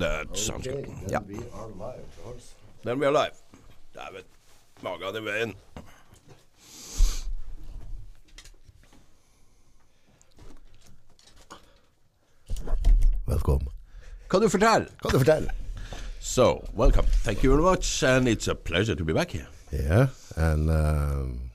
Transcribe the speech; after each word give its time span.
that 0.00 0.36
sounds 0.36 0.66
good. 0.66 0.84
then 0.84 1.08
Yeah. 1.08 1.20
we 1.28 1.36
are 1.52 1.68
live, 1.68 2.08
Hans. 2.24 2.54
Then 2.84 2.98
we 2.98 3.06
are 3.06 3.12
live. 3.12 3.36
Dæven. 3.94 4.24
Magen 4.82 5.16
i 5.16 5.20
veien. 5.20 5.54
Velkommen. 13.26 13.68
Kan 14.28 14.40
du 14.40 14.48
fortelle? 14.48 14.86
Kan 15.02 15.10
du 15.10 15.18
fortelle? 15.18 15.50
So, 16.20 16.64
welcome. 16.76 17.06
Thank 17.24 17.44
you 17.44 17.50
very 17.50 17.62
much, 17.62 18.02
and 18.02 18.28
it's 18.28 18.48
a 18.48 18.54
pleasure 18.54 18.94
to 18.96 19.04
be 19.04 19.12
back 19.12 19.30
here. 19.30 19.46
Yeah, 19.72 20.06
and 20.36 20.70
um, 20.70 21.50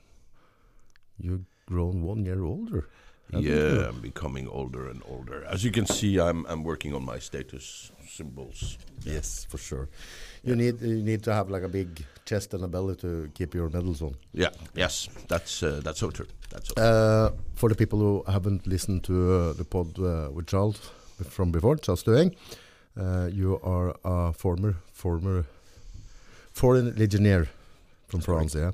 you've 1.18 1.44
grown 1.66 2.02
one 2.02 2.24
year 2.24 2.42
older. 2.44 2.88
Yeah, 3.30 3.88
I'm 3.88 4.00
becoming 4.00 4.48
older 4.48 4.88
and 4.88 5.02
older. 5.08 5.44
As 5.44 5.64
you 5.64 5.70
can 5.70 5.86
see, 5.86 6.18
I'm 6.20 6.46
I'm 6.46 6.62
working 6.62 6.94
on 6.94 7.04
my 7.04 7.18
status 7.18 7.90
symbols. 8.08 8.78
Yes, 9.04 9.46
for 9.48 9.58
sure. 9.58 9.88
You 10.44 10.54
need 10.54 10.80
you 10.80 11.02
need 11.02 11.22
to 11.24 11.32
have 11.32 11.50
like 11.50 11.64
a 11.64 11.68
big 11.68 12.04
chest 12.24 12.54
and 12.54 12.64
a 12.64 12.68
belly 12.68 12.94
to 12.96 13.28
keep 13.34 13.54
your 13.54 13.68
medals 13.68 14.02
on. 14.02 14.14
Yeah, 14.32 14.50
yes, 14.74 15.08
that's 15.28 15.62
uh, 15.62 15.80
that's 15.84 15.98
so 15.98 16.10
true. 16.10 16.26
That's 16.50 16.68
so 16.68 16.74
true. 16.74 16.84
Uh, 16.84 17.30
for 17.54 17.68
the 17.68 17.74
people 17.74 17.98
who 17.98 18.24
haven't 18.26 18.66
listened 18.66 19.02
to 19.04 19.12
uh, 19.32 19.52
the 19.54 19.64
pod 19.64 19.98
uh, 19.98 20.30
with 20.32 20.46
Charles 20.46 20.78
from 21.28 21.50
before, 21.50 21.76
Charles 21.76 22.02
Doing, 22.04 22.34
uh, 22.96 23.28
you 23.32 23.60
are 23.62 23.94
a 24.04 24.32
former 24.32 24.76
former 24.92 25.44
foreign 26.52 26.94
legionnaire 26.94 27.48
from 28.06 28.20
France, 28.20 28.54
yeah. 28.54 28.70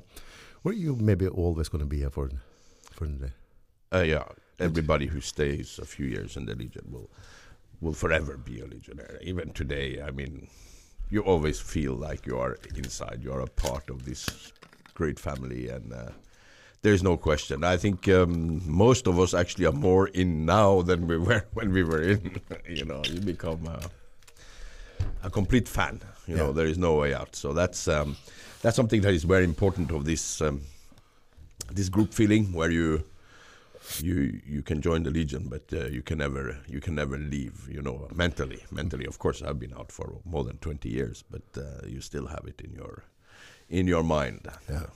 Were 0.63 0.73
you 0.73 0.95
maybe 0.95 1.27
always 1.27 1.69
going 1.69 1.83
to 1.83 1.89
be 1.89 2.03
a 2.03 2.09
foreign 2.09 2.39
foreign 2.91 3.13
legionnaire? 3.13 3.35
Uh, 3.91 4.01
yeah, 4.01 4.23
everybody 4.59 5.07
who 5.07 5.21
stays 5.21 5.79
a 5.79 5.85
few 5.85 6.05
years 6.05 6.37
in 6.37 6.45
the 6.45 6.55
Legion 6.55 6.87
will 6.91 7.09
will 7.81 7.93
forever 7.93 8.37
be 8.37 8.61
a 8.61 8.65
legionnaire. 8.65 9.19
Even 9.21 9.51
today, 9.51 10.01
I 10.01 10.11
mean, 10.11 10.47
you 11.09 11.21
always 11.21 11.59
feel 11.59 11.93
like 11.93 12.25
you 12.25 12.37
are 12.37 12.57
inside. 12.75 13.19
You 13.21 13.33
are 13.33 13.41
a 13.41 13.47
part 13.47 13.89
of 13.89 14.05
this 14.05 14.53
great 14.93 15.19
family, 15.19 15.67
and 15.67 15.91
uh, 15.93 16.11
there's 16.81 17.03
no 17.03 17.17
question. 17.17 17.63
I 17.63 17.77
think 17.77 18.07
um, 18.07 18.61
most 18.65 19.05
of 19.05 19.19
us 19.19 19.33
actually 19.33 19.65
are 19.65 19.73
more 19.73 20.07
in 20.07 20.45
now 20.45 20.81
than 20.81 21.07
we 21.07 21.17
were 21.17 21.45
when 21.53 21.71
we 21.71 21.83
were 21.83 22.01
in. 22.01 22.39
you 22.69 22.85
know, 22.85 23.01
you 23.09 23.19
become 23.19 23.67
a, 23.67 23.81
a 25.23 25.29
complete 25.29 25.67
fan. 25.67 26.01
You 26.25 26.37
know, 26.37 26.53
there 26.53 26.67
is 26.67 26.77
no 26.77 26.95
way 26.95 27.13
out. 27.13 27.35
So 27.35 27.51
that's 27.51 27.87
um, 27.87 28.15
that's 28.61 28.77
something 28.77 29.01
that 29.01 29.13
is 29.13 29.25
very 29.25 29.43
important 29.43 29.91
of 29.91 30.05
this 30.05 30.41
um, 30.41 30.61
this 31.71 31.89
group 31.89 32.13
feeling 32.13 32.53
where 32.53 32.71
you 32.71 33.03
you 33.99 34.41
you 34.45 34.61
can 34.61 34.81
join 34.81 35.03
the 35.03 35.11
legion, 35.11 35.47
but 35.49 35.71
uh, 35.73 35.87
you 35.87 36.01
can 36.01 36.17
never 36.17 36.57
you 36.67 36.79
can 36.79 36.95
never 36.95 37.17
leave. 37.17 37.67
You 37.69 37.81
know, 37.81 38.07
mentally, 38.13 38.63
mentally. 38.71 39.05
Of 39.05 39.19
course, 39.19 39.41
I've 39.41 39.59
been 39.59 39.73
out 39.73 39.91
for 39.91 40.21
more 40.25 40.43
than 40.43 40.57
twenty 40.57 40.89
years, 40.89 41.23
but 41.29 41.43
uh, 41.57 41.85
you 41.87 42.01
still 42.01 42.27
have 42.27 42.45
it 42.47 42.61
in 42.61 42.71
your 42.73 43.03
in 43.69 43.87
your 43.87 44.03
mind. 44.03 44.47
Yeah. 44.69 44.87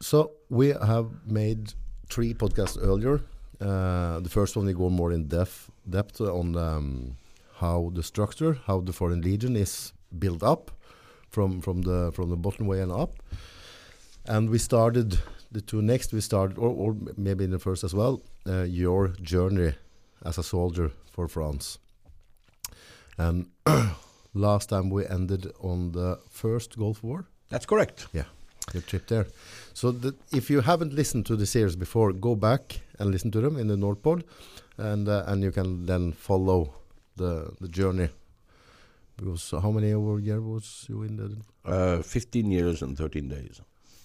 So 0.00 0.32
we 0.48 0.68
have 0.68 1.06
made 1.26 1.74
three 2.08 2.34
podcasts 2.34 2.78
earlier. 2.80 3.20
Uh, 3.60 4.20
the 4.20 4.28
first 4.28 4.56
one 4.56 4.66
we 4.66 4.72
go 4.74 4.90
more 4.90 5.12
in 5.12 5.28
depth 5.28 5.70
depth 5.88 6.20
on 6.20 6.56
um, 6.56 7.16
how 7.60 7.90
the 7.94 8.02
structure, 8.02 8.58
how 8.66 8.80
the 8.80 8.92
Foreign 8.92 9.20
Legion 9.22 9.56
is 9.56 9.92
built 10.18 10.42
up 10.42 10.70
from 11.30 11.60
from 11.60 11.82
the 11.82 12.10
from 12.12 12.30
the 12.30 12.36
bottom 12.36 12.66
way 12.66 12.80
and 12.80 12.92
up. 12.92 13.12
And 14.26 14.50
we 14.50 14.58
started 14.58 15.18
the 15.54 15.60
two 15.60 15.82
next. 15.82 16.12
We 16.12 16.20
started, 16.20 16.58
or, 16.58 16.68
or 16.68 16.96
maybe 17.16 17.44
in 17.44 17.50
the 17.50 17.58
first 17.58 17.84
as 17.84 17.94
well, 17.94 18.22
uh, 18.46 18.62
your 18.82 19.08
journey 19.22 19.72
as 20.24 20.38
a 20.38 20.42
soldier 20.42 20.90
for 21.10 21.28
France. 21.28 21.78
And 23.18 23.46
last 24.34 24.68
time 24.68 24.90
we 24.90 25.06
ended 25.06 25.46
on 25.60 25.92
the 25.92 26.18
first 26.30 26.76
Gulf 26.78 27.02
War 27.02 27.24
That's 27.50 27.66
correct. 27.66 28.06
Yeah, 28.12 28.24
your 28.72 28.82
trip 28.82 29.06
there. 29.06 29.26
So 29.74 29.92
the, 29.92 30.14
if 30.32 30.50
you 30.50 30.60
haven't 30.62 30.92
listened 30.92 31.26
to 31.26 31.36
the 31.36 31.46
series 31.46 31.76
before, 31.76 32.12
go 32.12 32.34
back 32.36 32.80
and 32.98 33.10
listen 33.10 33.30
to 33.30 33.40
them 33.40 33.56
in 33.56 33.68
the 33.68 33.76
Nordpod, 33.76 34.22
and 34.78 35.08
uh, 35.08 35.24
and 35.26 35.42
you 35.42 35.52
can 35.52 35.86
then 35.86 36.12
follow 36.12 36.74
the 37.16 37.52
the 37.60 37.68
journey. 37.68 38.08
Because 39.16 39.50
how 39.62 39.70
many 39.70 39.92
over 39.94 40.18
year 40.20 40.40
was 40.40 40.86
you 40.88 41.04
in 41.04 41.16
the 41.16 41.28
Uh, 41.64 42.02
Fifteen 42.02 42.50
years 42.50 42.82
and 42.82 42.96
thirteen 42.98 43.28
days. 43.28 43.60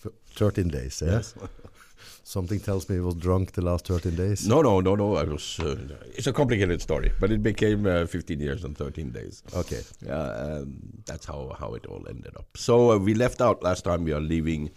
F- 0.06 0.12
13 0.36 0.68
days? 0.70 1.02
Yeah? 1.06 1.22
Something 2.24 2.60
tells 2.60 2.88
me 2.88 2.96
he 2.96 3.02
was 3.02 3.16
drunk 3.16 3.54
the 3.54 3.62
last 3.64 3.88
13 3.88 4.16
days. 4.16 4.48
No, 4.48 4.62
no, 4.62 4.80
no, 4.82 4.96
no. 4.96 5.16
I 5.16 5.24
was. 5.24 5.60
Uh, 5.60 5.76
it's 6.16 6.28
a 6.28 6.34
complicated 6.34 6.80
story, 6.82 7.12
but 7.20 7.32
it 7.32 7.42
became 7.42 7.88
uh, 7.88 8.06
fifteen 8.06 8.40
years 8.40 8.64
and 8.64 8.78
thirteen 8.78 9.10
days. 9.10 9.42
Okay. 9.56 9.82
Yeah, 10.06 10.14
um, 10.22 10.80
that's 11.06 11.26
how 11.26 11.56
how 11.60 11.74
it 11.74 11.88
all 11.88 12.06
ended 12.08 12.36
up. 12.38 12.46
So 12.56 12.92
uh, 12.92 12.98
we 13.00 13.16
left 13.16 13.42
out 13.42 13.64
last 13.64 13.84
time. 13.84 14.04
We 14.04 14.14
are 14.14 14.20
leaving 14.22 14.70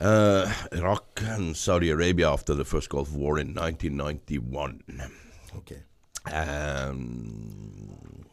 uh, 0.00 0.52
Iraq 0.72 1.04
and 1.24 1.56
Saudi 1.56 1.90
Arabia 1.90 2.30
after 2.30 2.54
the 2.54 2.64
first 2.64 2.88
Gulf 2.88 3.12
War 3.12 3.38
in 3.40 3.48
1991. 3.52 4.82
Okay. 5.56 5.82
Um, 6.32 8.24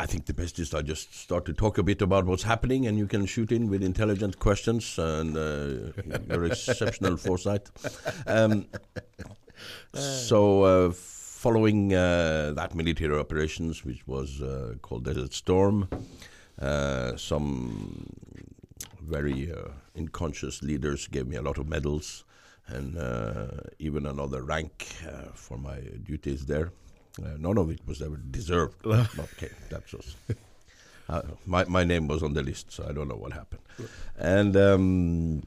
I 0.00 0.06
think 0.06 0.24
the 0.24 0.32
best 0.32 0.58
is 0.58 0.72
I 0.72 0.80
just 0.80 1.14
start 1.14 1.44
to 1.44 1.52
talk 1.52 1.76
a 1.76 1.82
bit 1.82 2.00
about 2.00 2.24
what's 2.24 2.42
happening, 2.42 2.86
and 2.86 2.96
you 2.96 3.06
can 3.06 3.26
shoot 3.26 3.52
in 3.52 3.68
with 3.68 3.82
intelligent 3.82 4.38
questions 4.38 4.98
and 4.98 5.36
uh, 5.36 5.92
your 6.26 6.46
exceptional 6.46 7.16
foresight. 7.26 7.68
Um, 8.26 8.64
so, 9.92 10.62
uh, 10.62 10.90
following 10.92 11.92
uh, 11.92 12.54
that 12.56 12.74
military 12.74 13.18
operations, 13.18 13.84
which 13.84 14.06
was 14.06 14.40
uh, 14.40 14.76
called 14.80 15.04
Desert 15.04 15.34
Storm, 15.34 15.86
uh, 16.58 17.14
some 17.18 18.06
very 19.02 19.52
uh, 19.52 19.68
unconscious 19.98 20.62
leaders 20.62 21.08
gave 21.08 21.26
me 21.26 21.36
a 21.36 21.42
lot 21.42 21.58
of 21.58 21.68
medals 21.68 22.24
and 22.68 22.96
uh, 22.96 23.48
even 23.78 24.06
another 24.06 24.44
rank 24.44 24.86
uh, 25.06 25.26
for 25.34 25.58
my 25.58 25.78
duties 26.04 26.46
there. 26.46 26.72
Uh, 27.22 27.36
none 27.38 27.58
of 27.58 27.70
it 27.70 27.80
was 27.86 28.00
ever 28.02 28.16
deserved. 28.16 28.74
Okay, 28.86 29.50
that's 29.68 29.90
just. 29.90 30.16
Uh, 31.08 31.22
my 31.46 31.64
my 31.64 31.84
name 31.84 32.06
was 32.08 32.22
on 32.22 32.34
the 32.34 32.42
list, 32.42 32.70
so 32.72 32.86
I 32.88 32.92
don't 32.92 33.08
know 33.08 33.16
what 33.16 33.32
happened. 33.32 33.62
And 34.16 34.56
um, 34.56 35.42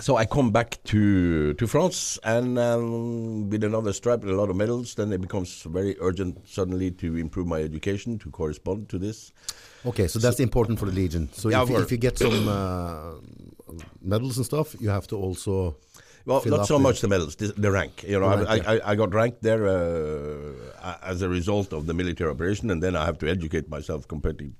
so 0.00 0.16
I 0.16 0.24
come 0.26 0.50
back 0.52 0.78
to 0.84 1.54
to 1.54 1.66
France, 1.66 2.18
and 2.24 2.56
um, 2.58 3.50
with 3.50 3.64
another 3.64 3.92
stripe 3.92 4.22
and 4.22 4.30
a 4.30 4.36
lot 4.36 4.48
of 4.50 4.56
medals, 4.56 4.94
then 4.94 5.12
it 5.12 5.20
becomes 5.20 5.62
very 5.64 5.96
urgent 6.00 6.48
suddenly 6.48 6.90
to 6.92 7.16
improve 7.16 7.46
my 7.48 7.60
education 7.62 8.18
to 8.20 8.30
correspond 8.30 8.88
to 8.90 8.98
this. 8.98 9.32
Okay, 9.84 10.06
so 10.08 10.18
that's 10.20 10.38
important 10.40 10.78
for 10.78 10.86
the 10.86 10.92
Legion. 10.92 11.28
So 11.32 11.48
Yeah, 11.50 11.62
if, 11.64 11.68
you- 11.70 11.82
if 11.82 11.90
you 11.90 11.98
get 11.98 12.16
some 12.18 12.46
uh, 12.48 13.14
medals 14.00 14.36
and 14.36 14.46
stuff, 14.46 14.76
you 14.80 14.88
have 14.90 15.06
to 15.08 15.16
also 15.16 15.76
Well, 16.24 16.42
not 16.46 16.66
so 16.66 16.74
the- 16.78 16.82
much 16.82 17.00
the 17.00 17.08
medals, 17.08 17.36
the, 17.36 17.48
the 17.48 17.70
rank. 17.70 18.04
You 18.04 18.20
know, 18.20 18.30
The 18.36 18.48
I, 18.48 18.54
rank, 18.54 18.68
I, 18.68 18.92
I, 18.92 18.94
got 18.94 19.12
ranked 19.14 19.42
there 19.42 19.66
uh, 19.66 20.96
as 21.02 21.22
a 21.22 21.28
result 21.28 21.72
of 21.72 21.86
the 21.86 21.94
military 21.94 22.30
operation, 22.30 22.70
and 22.70 22.82
then 22.82 22.94
I 22.96 23.04
have 23.04 23.18
to 23.18 23.28
educate 23.28 23.68
myself 23.68 24.06
completely. 24.06 24.52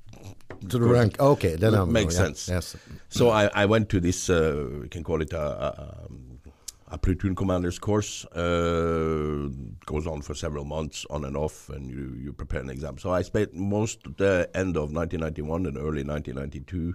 to 0.69 0.79
the 0.79 0.87
rank. 0.87 1.21
Okay, 1.21 1.57
then 1.57 1.75
I'm 1.75 1.93
Makes 1.93 2.15
yeah, 2.15 2.25
sense. 2.25 2.49
Yes. 2.49 2.77
So 3.09 3.31
I, 3.31 3.51
I 3.55 3.67
went 3.67 3.89
to 3.91 4.01
this, 4.01 4.29
uh, 4.31 4.69
we 4.83 4.89
can 4.89 5.05
call 5.05 5.23
it 5.23 5.33
a, 5.33 5.41
a, 5.41 6.05
um, 6.07 6.41
a 6.89 6.99
platoon 6.99 7.35
commander's 7.35 7.79
course. 7.79 8.25
Uh, 8.27 9.49
goes 9.87 10.07
on 10.07 10.23
for 10.23 10.35
several 10.35 10.65
months, 10.65 11.07
on 11.11 11.25
and 11.25 11.37
off, 11.37 11.69
and 11.71 11.91
you, 11.91 12.17
you 12.19 12.33
prepare 12.33 12.61
an 12.61 12.71
exam. 12.71 12.99
So 12.99 13.11
I 13.11 13.23
spent 13.23 13.55
most 13.55 14.01
the 14.19 14.49
end 14.55 14.77
of 14.77 14.93
1991 14.93 15.67
and 15.67 15.77
early 15.79 16.05
1992 16.05 16.95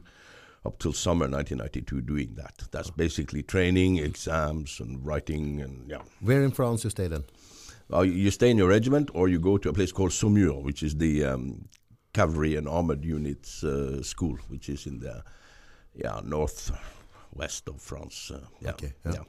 up 0.67 0.79
till 0.79 0.93
summer 0.93 1.27
1992 1.27 2.01
doing 2.01 2.35
that. 2.35 2.55
That's 2.71 2.91
basically 2.91 3.41
training, 3.43 3.97
exams, 3.97 4.79
and 4.79 5.05
writing, 5.05 5.61
and 5.61 5.89
yeah. 5.89 6.01
Where 6.19 6.43
in 6.43 6.51
France 6.51 6.83
you 6.83 6.89
stay 6.89 7.07
then? 7.07 7.23
Uh, 7.91 8.01
you 8.01 8.31
stay 8.31 8.49
in 8.51 8.57
your 8.57 8.67
regiment, 8.67 9.09
or 9.13 9.29
you 9.29 9.39
go 9.39 9.57
to 9.57 9.69
a 9.69 9.73
place 9.73 9.93
called 9.93 10.11
Saumur, 10.11 10.61
which 10.61 10.83
is 10.83 10.97
the 10.97 11.23
um, 11.23 11.69
cavalry 12.13 12.55
and 12.57 12.67
armored 12.67 13.05
units 13.05 13.63
uh, 13.63 14.03
school, 14.03 14.37
which 14.49 14.67
is 14.69 14.85
in 14.85 14.99
the 14.99 15.23
yeah 15.93 16.19
north 16.23 16.71
west 17.33 17.69
of 17.69 17.81
France. 17.81 18.31
Uh, 18.31 18.41
yeah, 18.61 18.71
Okay, 18.71 18.93
yeah. 19.05 19.23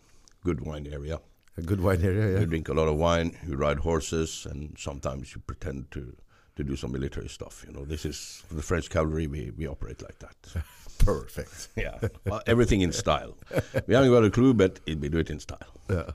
good 0.45 0.61
wine 0.67 0.87
area. 0.93 1.21
A 1.57 1.63
good 1.63 1.81
wine 1.81 2.03
area, 2.03 2.33
yeah. 2.33 2.41
You 2.41 2.47
drink 2.47 2.69
a 2.69 2.75
lot 2.75 2.89
of 2.89 2.97
wine. 2.97 3.37
You 3.47 3.57
ride 3.57 3.79
horses, 3.79 4.47
and 4.51 4.77
sometimes 4.79 5.35
you 5.35 5.41
pretend 5.47 5.91
to 5.93 6.17
to 6.57 6.65
do 6.65 6.75
some 6.77 6.91
military 6.93 7.29
stuff. 7.29 7.65
You 7.67 7.73
know, 7.73 7.85
this 7.85 8.05
is 8.05 8.43
for 8.49 8.55
the 8.55 8.63
French 8.63 8.91
cavalry. 8.91 9.29
We 9.29 9.53
we 9.57 9.69
operate 9.69 10.03
like 10.03 10.19
that. 10.19 10.37
Perfect. 10.99 11.69
yeah, 11.77 11.99
everything 12.47 12.81
in 12.81 12.93
style. 12.93 13.37
We 13.87 13.95
haven't 13.95 14.11
got 14.11 14.25
a 14.25 14.31
clue, 14.31 14.55
but 14.55 14.81
it, 14.87 14.99
we 14.99 15.09
do 15.09 15.19
it 15.19 15.31
in 15.31 15.41
style. 15.41 15.81
Yeah. 15.89 16.11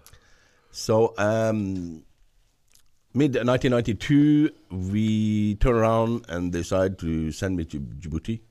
So, 0.72 1.14
um, 1.18 2.04
mid 3.14 3.36
1992, 3.36 4.50
we 4.72 5.56
turn 5.56 5.76
around 5.76 6.26
and 6.30 6.52
decide 6.52 6.98
to 7.00 7.32
send 7.32 7.58
me 7.58 7.66
to 7.66 7.80
Djibouti, 7.80 8.42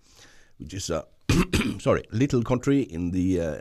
which 0.58 0.74
is 0.74 0.90
a 0.90 1.04
sorry 1.78 2.04
little 2.10 2.42
country 2.42 2.82
in 2.82 3.10
the 3.10 3.40
uh, 3.40 3.58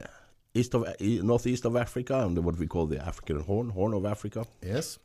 east 0.54 0.74
of 0.76 0.86
e- 1.00 1.22
northeast 1.24 1.66
of 1.66 1.76
Africa, 1.76 2.20
and 2.26 2.38
what 2.44 2.58
we 2.58 2.68
call 2.68 2.86
the 2.86 3.04
African 3.04 3.42
Horn, 3.42 3.70
Horn 3.70 3.94
of 3.94 4.06
Africa. 4.06 4.46
Yes. 4.62 5.00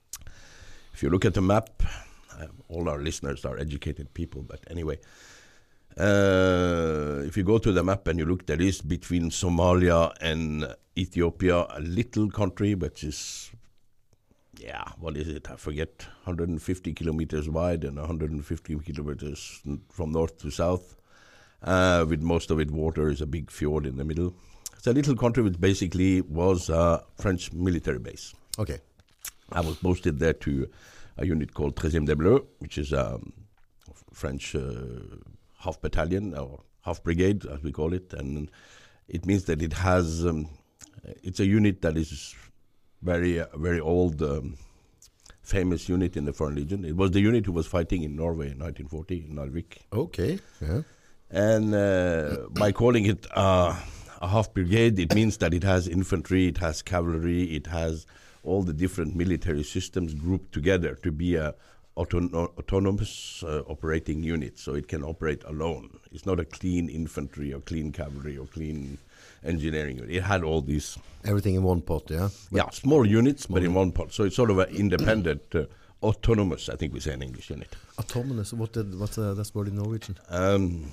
If 0.93 1.03
you 1.03 1.11
look 1.11 1.25
at 1.25 1.35
the 1.35 1.43
map, 1.43 1.83
uh, 2.39 2.47
all 2.69 2.89
our 2.89 2.99
listeners 2.99 3.45
are 3.45 3.59
educated 3.59 4.15
people, 4.15 4.43
but 4.43 4.61
anyway. 4.71 4.99
Uh, 5.99 7.23
if 7.25 7.39
you 7.39 7.43
go 7.43 7.57
to 7.57 7.73
the 7.73 7.83
map 7.83 8.07
and 8.07 8.19
you 8.19 8.27
look, 8.27 8.45
there 8.47 8.61
is 8.61 8.83
between 8.83 9.31
Somalia 9.31 10.13
and 10.21 10.75
Ethiopia 10.97 11.67
a 11.71 11.81
little 11.81 12.31
country 12.31 12.75
which 12.75 13.03
is, 13.03 13.51
yeah, 14.59 14.85
what 14.99 15.17
is 15.17 15.29
it? 15.29 15.51
I 15.51 15.57
forget, 15.57 16.07
150 16.25 16.93
kilometers 16.93 17.49
wide 17.49 17.85
and 17.85 17.97
150 17.97 18.79
kilometers 18.81 19.63
from 19.91 20.13
north 20.13 20.37
to 20.39 20.51
south, 20.51 20.97
uh, 21.63 22.05
with 22.07 22.21
most 22.21 22.51
of 22.51 22.61
it 22.61 22.71
water. 22.71 23.09
is 23.09 23.23
a 23.23 23.27
big 23.27 23.51
fjord 23.51 23.87
in 23.87 23.97
the 23.97 24.05
middle. 24.05 24.35
It's 24.77 24.87
a 24.87 24.93
little 24.93 25.17
country 25.17 25.43
which 25.43 25.59
basically 25.59 26.21
was 26.21 26.69
a 26.69 27.03
French 27.17 27.53
military 27.55 27.99
base. 27.99 28.35
Okay. 28.59 28.81
I 29.51 29.61
was 29.61 29.77
posted 29.77 30.19
there 30.19 30.35
to 30.35 30.69
a 31.17 31.25
unit 31.25 31.55
called 31.55 31.77
13e 31.77 32.07
DBLE, 32.07 32.45
which 32.59 32.77
is 32.77 32.93
a 32.93 33.19
French 34.13 34.55
uh, 34.55 34.61
half 35.67 35.81
battalion 35.81 36.35
or 36.35 36.63
half 36.83 37.03
brigade, 37.03 37.45
as 37.47 37.63
we 37.63 37.73
call 37.73 37.93
it, 37.93 38.15
and 38.15 38.51
it 39.09 39.27
means 39.27 39.45
that 39.45 39.61
it 39.61 39.73
has. 39.73 40.25
Um, 40.25 40.49
it's 41.23 41.41
a 41.41 41.47
unit 41.47 41.83
that 41.83 41.97
is 41.97 42.35
very, 43.03 43.41
uh, 43.41 43.47
very 43.55 43.81
old, 43.81 44.23
um, 44.23 44.57
famous 45.43 45.89
unit 45.89 46.17
in 46.17 46.25
the 46.25 46.33
Foreign 46.33 46.57
Legion. 46.57 46.85
It 46.85 46.97
was 46.97 47.13
the 47.13 47.21
unit 47.21 47.47
who 47.47 47.53
was 47.53 47.67
fighting 47.67 48.03
in 48.03 48.17
Norway 48.17 48.51
in 48.51 48.59
1940 48.59 49.27
in 49.29 49.37
Narvik. 49.37 49.79
Okay. 49.93 50.41
Yeah. 50.61 50.83
And 51.31 51.75
uh, 51.75 52.49
by 52.53 52.73
calling 52.73 53.07
it 53.07 53.27
uh, 53.37 53.79
a 54.21 54.29
half 54.29 54.53
brigade, 54.53 54.99
it 54.99 55.15
means 55.15 55.37
that 55.39 55.55
it 55.55 55.63
has 55.63 55.87
infantry, 55.87 56.49
it 56.49 56.59
has 56.59 56.83
cavalry, 56.83 57.45
it 57.55 57.67
has 57.69 58.07
all 58.43 58.63
the 58.63 58.73
different 58.73 59.15
military 59.15 59.65
systems 59.65 60.15
grouped 60.15 60.53
together 60.53 60.95
to 61.03 61.11
be 61.13 61.35
a 61.35 61.55
autonomous 61.97 63.43
uh, 63.43 63.63
operating 63.69 64.23
unit, 64.23 64.59
so 64.59 64.75
it 64.75 64.87
can 64.89 65.03
operate 65.03 65.43
alone. 65.45 65.99
It's 66.13 66.27
not 66.27 66.41
a 66.41 66.45
clean 66.45 66.89
infantry 66.89 67.53
or 67.53 67.61
clean 67.61 67.93
cavalry 67.93 68.37
or 68.37 68.47
clean 68.47 68.99
engineering 69.45 69.97
unit. 69.97 70.11
It 70.11 70.23
had 70.23 70.45
all 70.45 70.61
these 70.61 70.99
everything 71.25 71.55
in 71.55 71.63
one 71.63 71.81
pot, 71.81 72.11
yeah. 72.11 72.29
But 72.51 72.57
yeah, 72.57 72.71
small 72.71 73.07
units, 73.07 73.45
small 73.45 73.57
but 73.61 73.65
in 73.65 73.75
one 73.75 73.93
pot. 73.93 74.13
So 74.13 74.25
it's 74.25 74.37
sort 74.37 74.51
of 74.51 74.59
an 74.59 74.75
independent, 74.77 75.55
uh, 75.55 75.65
autonomous. 76.03 76.69
I 76.69 76.77
think 76.77 76.93
we 76.93 77.01
say 77.01 77.15
in 77.15 77.23
English 77.23 77.51
unit. 77.51 77.75
Autonomous. 77.99 78.53
What 78.53 78.73
did, 78.73 78.99
what's 78.99 79.19
uh, 79.19 79.35
that 79.35 79.55
word 79.55 79.69
in 79.69 79.77
Norwegian? 79.77 80.19
Um, 80.29 80.93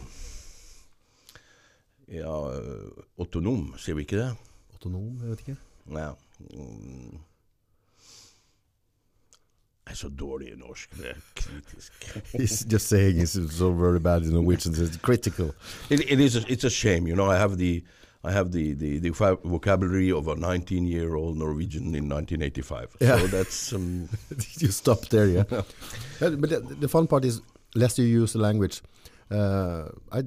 ja, 2.07 2.29
uh, 2.29 3.03
autonom, 3.19 3.73
sier 3.77 3.95
vi 3.95 4.07
ikke 4.07 4.17
det? 4.17 4.31
Autonom, 4.73 5.19
jeg 5.21 5.29
vet 5.29 5.39
ikke. 5.45 5.57
Ja. 5.91 6.13
Mm. 6.53 7.19
Jeg 9.85 9.91
er 9.91 9.95
så 9.95 10.09
dårlig 10.09 10.47
i 10.47 10.55
norsk. 10.55 10.97
Det 10.97 11.09
er 11.09 11.15
kritisk. 11.35 11.91
He's 12.33 12.71
just 12.71 12.87
saying 12.87 13.19
he's 13.19 13.57
so 13.57 13.71
very 13.71 13.99
bad 13.99 14.23
in 14.23 14.33
Norwegian. 14.33 14.73
It's 14.75 14.97
critical. 14.97 15.53
It, 15.89 15.99
it 16.09 16.19
is. 16.19 16.35
A, 16.35 16.39
it's 16.47 16.63
a 16.63 16.69
shame, 16.69 17.07
you 17.07 17.15
know. 17.15 17.29
I 17.31 17.37
have 17.37 17.57
the, 17.57 17.83
I 18.23 18.31
have 18.31 18.51
the 18.51 18.73
the, 18.73 18.99
the 18.99 19.09
vocabulary 19.43 20.11
of 20.11 20.27
a 20.27 20.35
19-year-old 20.35 21.37
Norwegian 21.37 21.95
in 21.95 22.07
1985. 22.07 22.95
Yeah. 23.01 23.19
So 23.19 23.27
that's. 23.27 23.73
Um, 23.73 24.09
you 24.59 24.69
stop 24.69 25.09
there, 25.09 25.27
yeah. 25.27 25.43
but 26.19 26.49
the, 26.49 26.77
the, 26.79 26.87
fun 26.87 27.07
part 27.07 27.25
is, 27.25 27.41
less 27.75 27.99
you 27.99 28.05
use 28.05 28.31
the 28.33 28.39
language. 28.39 28.81
Uh, 29.29 29.89
I 30.13 30.23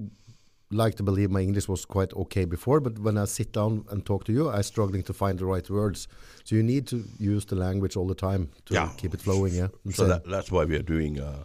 like 0.70 0.96
to 0.96 1.02
believe 1.02 1.30
my 1.30 1.40
English 1.40 1.68
was 1.68 1.84
quite 1.84 2.12
okay 2.14 2.44
before, 2.44 2.80
but 2.80 2.98
when 2.98 3.16
I 3.16 3.24
sit 3.26 3.52
down 3.52 3.84
and 3.90 4.04
talk 4.04 4.24
to 4.24 4.32
you, 4.32 4.50
I'm 4.50 4.62
struggling 4.62 5.02
to 5.04 5.12
find 5.12 5.38
the 5.38 5.46
right 5.46 5.68
words. 5.70 6.08
So 6.44 6.56
you 6.56 6.62
need 6.62 6.86
to 6.88 7.04
use 7.18 7.44
the 7.44 7.56
language 7.56 7.96
all 7.96 8.06
the 8.06 8.14
time 8.14 8.50
to 8.66 8.74
yeah. 8.74 8.90
keep 8.96 9.14
it 9.14 9.20
flowing. 9.20 9.54
Yeah. 9.54 9.68
So 9.92 10.06
that, 10.06 10.24
that's 10.28 10.50
why 10.50 10.64
we 10.64 10.76
are 10.76 10.82
doing 10.82 11.20
uh, 11.20 11.44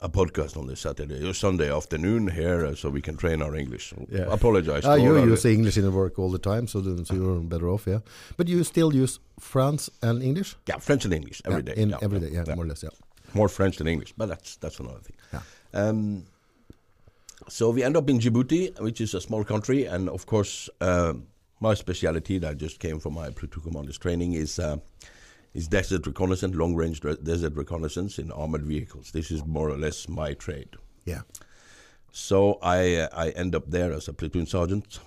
a 0.00 0.08
podcast 0.08 0.56
on 0.56 0.66
this 0.66 0.80
Saturday 0.80 1.26
or 1.26 1.34
Sunday 1.34 1.74
afternoon 1.74 2.28
here, 2.28 2.66
uh, 2.66 2.74
so 2.74 2.90
we 2.90 3.00
can 3.00 3.16
train 3.16 3.42
our 3.42 3.56
English. 3.56 3.94
Yeah. 4.10 4.28
I 4.28 4.34
apologize. 4.34 4.84
Uh, 4.84 4.94
you 4.94 5.16
use 5.24 5.44
English 5.44 5.76
in 5.76 5.84
the 5.84 5.90
work 5.90 6.18
all 6.18 6.30
the 6.30 6.38
time, 6.38 6.66
so, 6.68 6.82
so 7.04 7.14
you're 7.14 7.40
better 7.40 7.68
off. 7.68 7.86
Yeah. 7.86 8.00
But 8.36 8.48
you 8.48 8.62
still 8.64 8.94
use 8.94 9.18
French 9.40 9.90
and 10.02 10.22
English. 10.22 10.56
Yeah, 10.66 10.78
French 10.78 11.04
and 11.04 11.14
English 11.14 11.42
every 11.44 11.62
yeah, 11.66 11.74
day. 11.74 11.82
In 11.82 11.90
yeah, 11.90 11.98
every 12.02 12.20
day, 12.20 12.30
yeah, 12.30 12.44
more 12.54 12.64
or 12.64 12.68
less. 12.68 12.82
Yeah. 12.82 12.90
More 13.34 13.48
French 13.48 13.78
than 13.78 13.88
English, 13.88 14.14
but 14.16 14.28
that's 14.28 14.56
that's 14.56 14.78
another 14.78 15.00
thing. 15.00 15.16
Yeah. 15.32 15.40
Um, 15.74 16.24
so 17.48 17.70
we 17.70 17.82
end 17.82 17.96
up 17.96 18.08
in 18.08 18.18
Djibouti, 18.18 18.80
which 18.80 19.00
is 19.00 19.14
a 19.14 19.20
small 19.20 19.44
country, 19.44 19.84
and 19.84 20.08
of 20.08 20.26
course, 20.26 20.68
uh, 20.80 21.14
my 21.60 21.74
specialty 21.74 22.38
that 22.38 22.58
just 22.58 22.80
came 22.80 22.98
from 22.98 23.14
my 23.14 23.30
platoon 23.30 23.62
commander's 23.62 23.98
training 23.98 24.32
is 24.32 24.58
uh, 24.58 24.78
is 25.54 25.68
desert 25.68 26.06
reconnaissance, 26.06 26.54
long 26.54 26.74
range 26.74 27.00
desert 27.22 27.54
reconnaissance 27.56 28.18
in 28.18 28.30
armored 28.32 28.62
vehicles. 28.62 29.10
This 29.12 29.30
is 29.30 29.44
more 29.44 29.70
or 29.70 29.78
less 29.78 30.08
my 30.08 30.34
trade. 30.34 30.76
Yeah. 31.04 31.22
So 32.12 32.58
I 32.62 32.96
uh, 32.96 33.08
I 33.12 33.30
end 33.30 33.54
up 33.54 33.70
there 33.70 33.92
as 33.92 34.08
a 34.08 34.12
platoon 34.12 34.46
sergeant, 34.46 34.98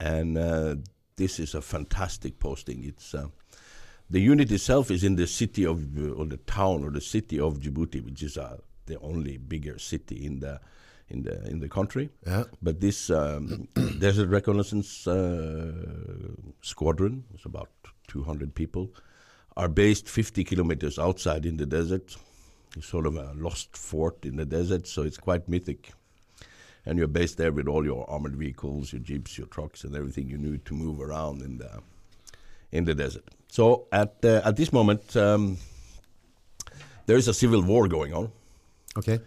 and 0.00 0.36
uh, 0.36 0.76
this 1.16 1.38
is 1.38 1.54
a 1.54 1.62
fantastic 1.62 2.38
posting. 2.38 2.84
It's 2.84 3.14
uh, 3.14 3.28
the 4.10 4.20
unit 4.20 4.50
itself 4.52 4.90
is 4.90 5.04
in 5.04 5.16
the 5.16 5.26
city 5.26 5.64
of 5.64 5.78
or 6.18 6.26
the 6.26 6.40
town 6.46 6.84
or 6.84 6.90
the 6.90 7.00
city 7.00 7.40
of 7.40 7.60
Djibouti, 7.60 8.04
which 8.04 8.22
is 8.22 8.36
uh, 8.36 8.58
the 8.86 8.98
only 9.00 9.36
bigger 9.36 9.78
city 9.78 10.26
in 10.26 10.40
the 10.40 10.60
in 11.12 11.22
the 11.22 11.46
in 11.46 11.60
the 11.60 11.68
country. 11.68 12.10
Yeah. 12.26 12.44
But 12.62 12.80
this 12.80 13.10
um, 13.10 13.68
desert 13.98 14.28
reconnaissance 14.28 15.06
uh, 15.06 15.72
squadron, 16.62 17.24
it's 17.34 17.44
about 17.44 17.68
200 18.08 18.54
people, 18.54 18.90
are 19.56 19.68
based 19.68 20.08
50 20.08 20.44
kilometers 20.44 20.98
outside 20.98 21.46
in 21.46 21.56
the 21.56 21.66
desert. 21.66 22.16
It's 22.76 22.86
sort 22.86 23.06
of 23.06 23.16
a 23.16 23.32
lost 23.36 23.76
fort 23.76 24.24
in 24.24 24.36
the 24.36 24.46
desert, 24.46 24.86
so 24.86 25.02
it's 25.02 25.18
quite 25.18 25.48
mythic. 25.48 25.92
And 26.86 26.98
you're 26.98 27.06
based 27.06 27.36
there 27.36 27.52
with 27.52 27.68
all 27.68 27.84
your 27.84 28.10
armored 28.10 28.34
vehicles, 28.34 28.92
your 28.92 29.02
jeeps, 29.02 29.38
your 29.38 29.46
trucks, 29.46 29.84
and 29.84 29.94
everything 29.94 30.28
you 30.28 30.38
need 30.38 30.64
to 30.64 30.74
move 30.74 31.00
around 31.00 31.42
in 31.42 31.58
the 31.58 31.70
in 32.72 32.84
the 32.86 32.94
desert. 32.94 33.24
So 33.48 33.86
at 33.92 34.16
uh, 34.24 34.40
at 34.44 34.56
this 34.56 34.72
moment, 34.72 35.14
um, 35.16 35.58
there 37.06 37.18
is 37.18 37.28
a 37.28 37.34
civil 37.34 37.62
war 37.62 37.86
going 37.86 38.14
on. 38.14 38.32
Okay 38.96 39.20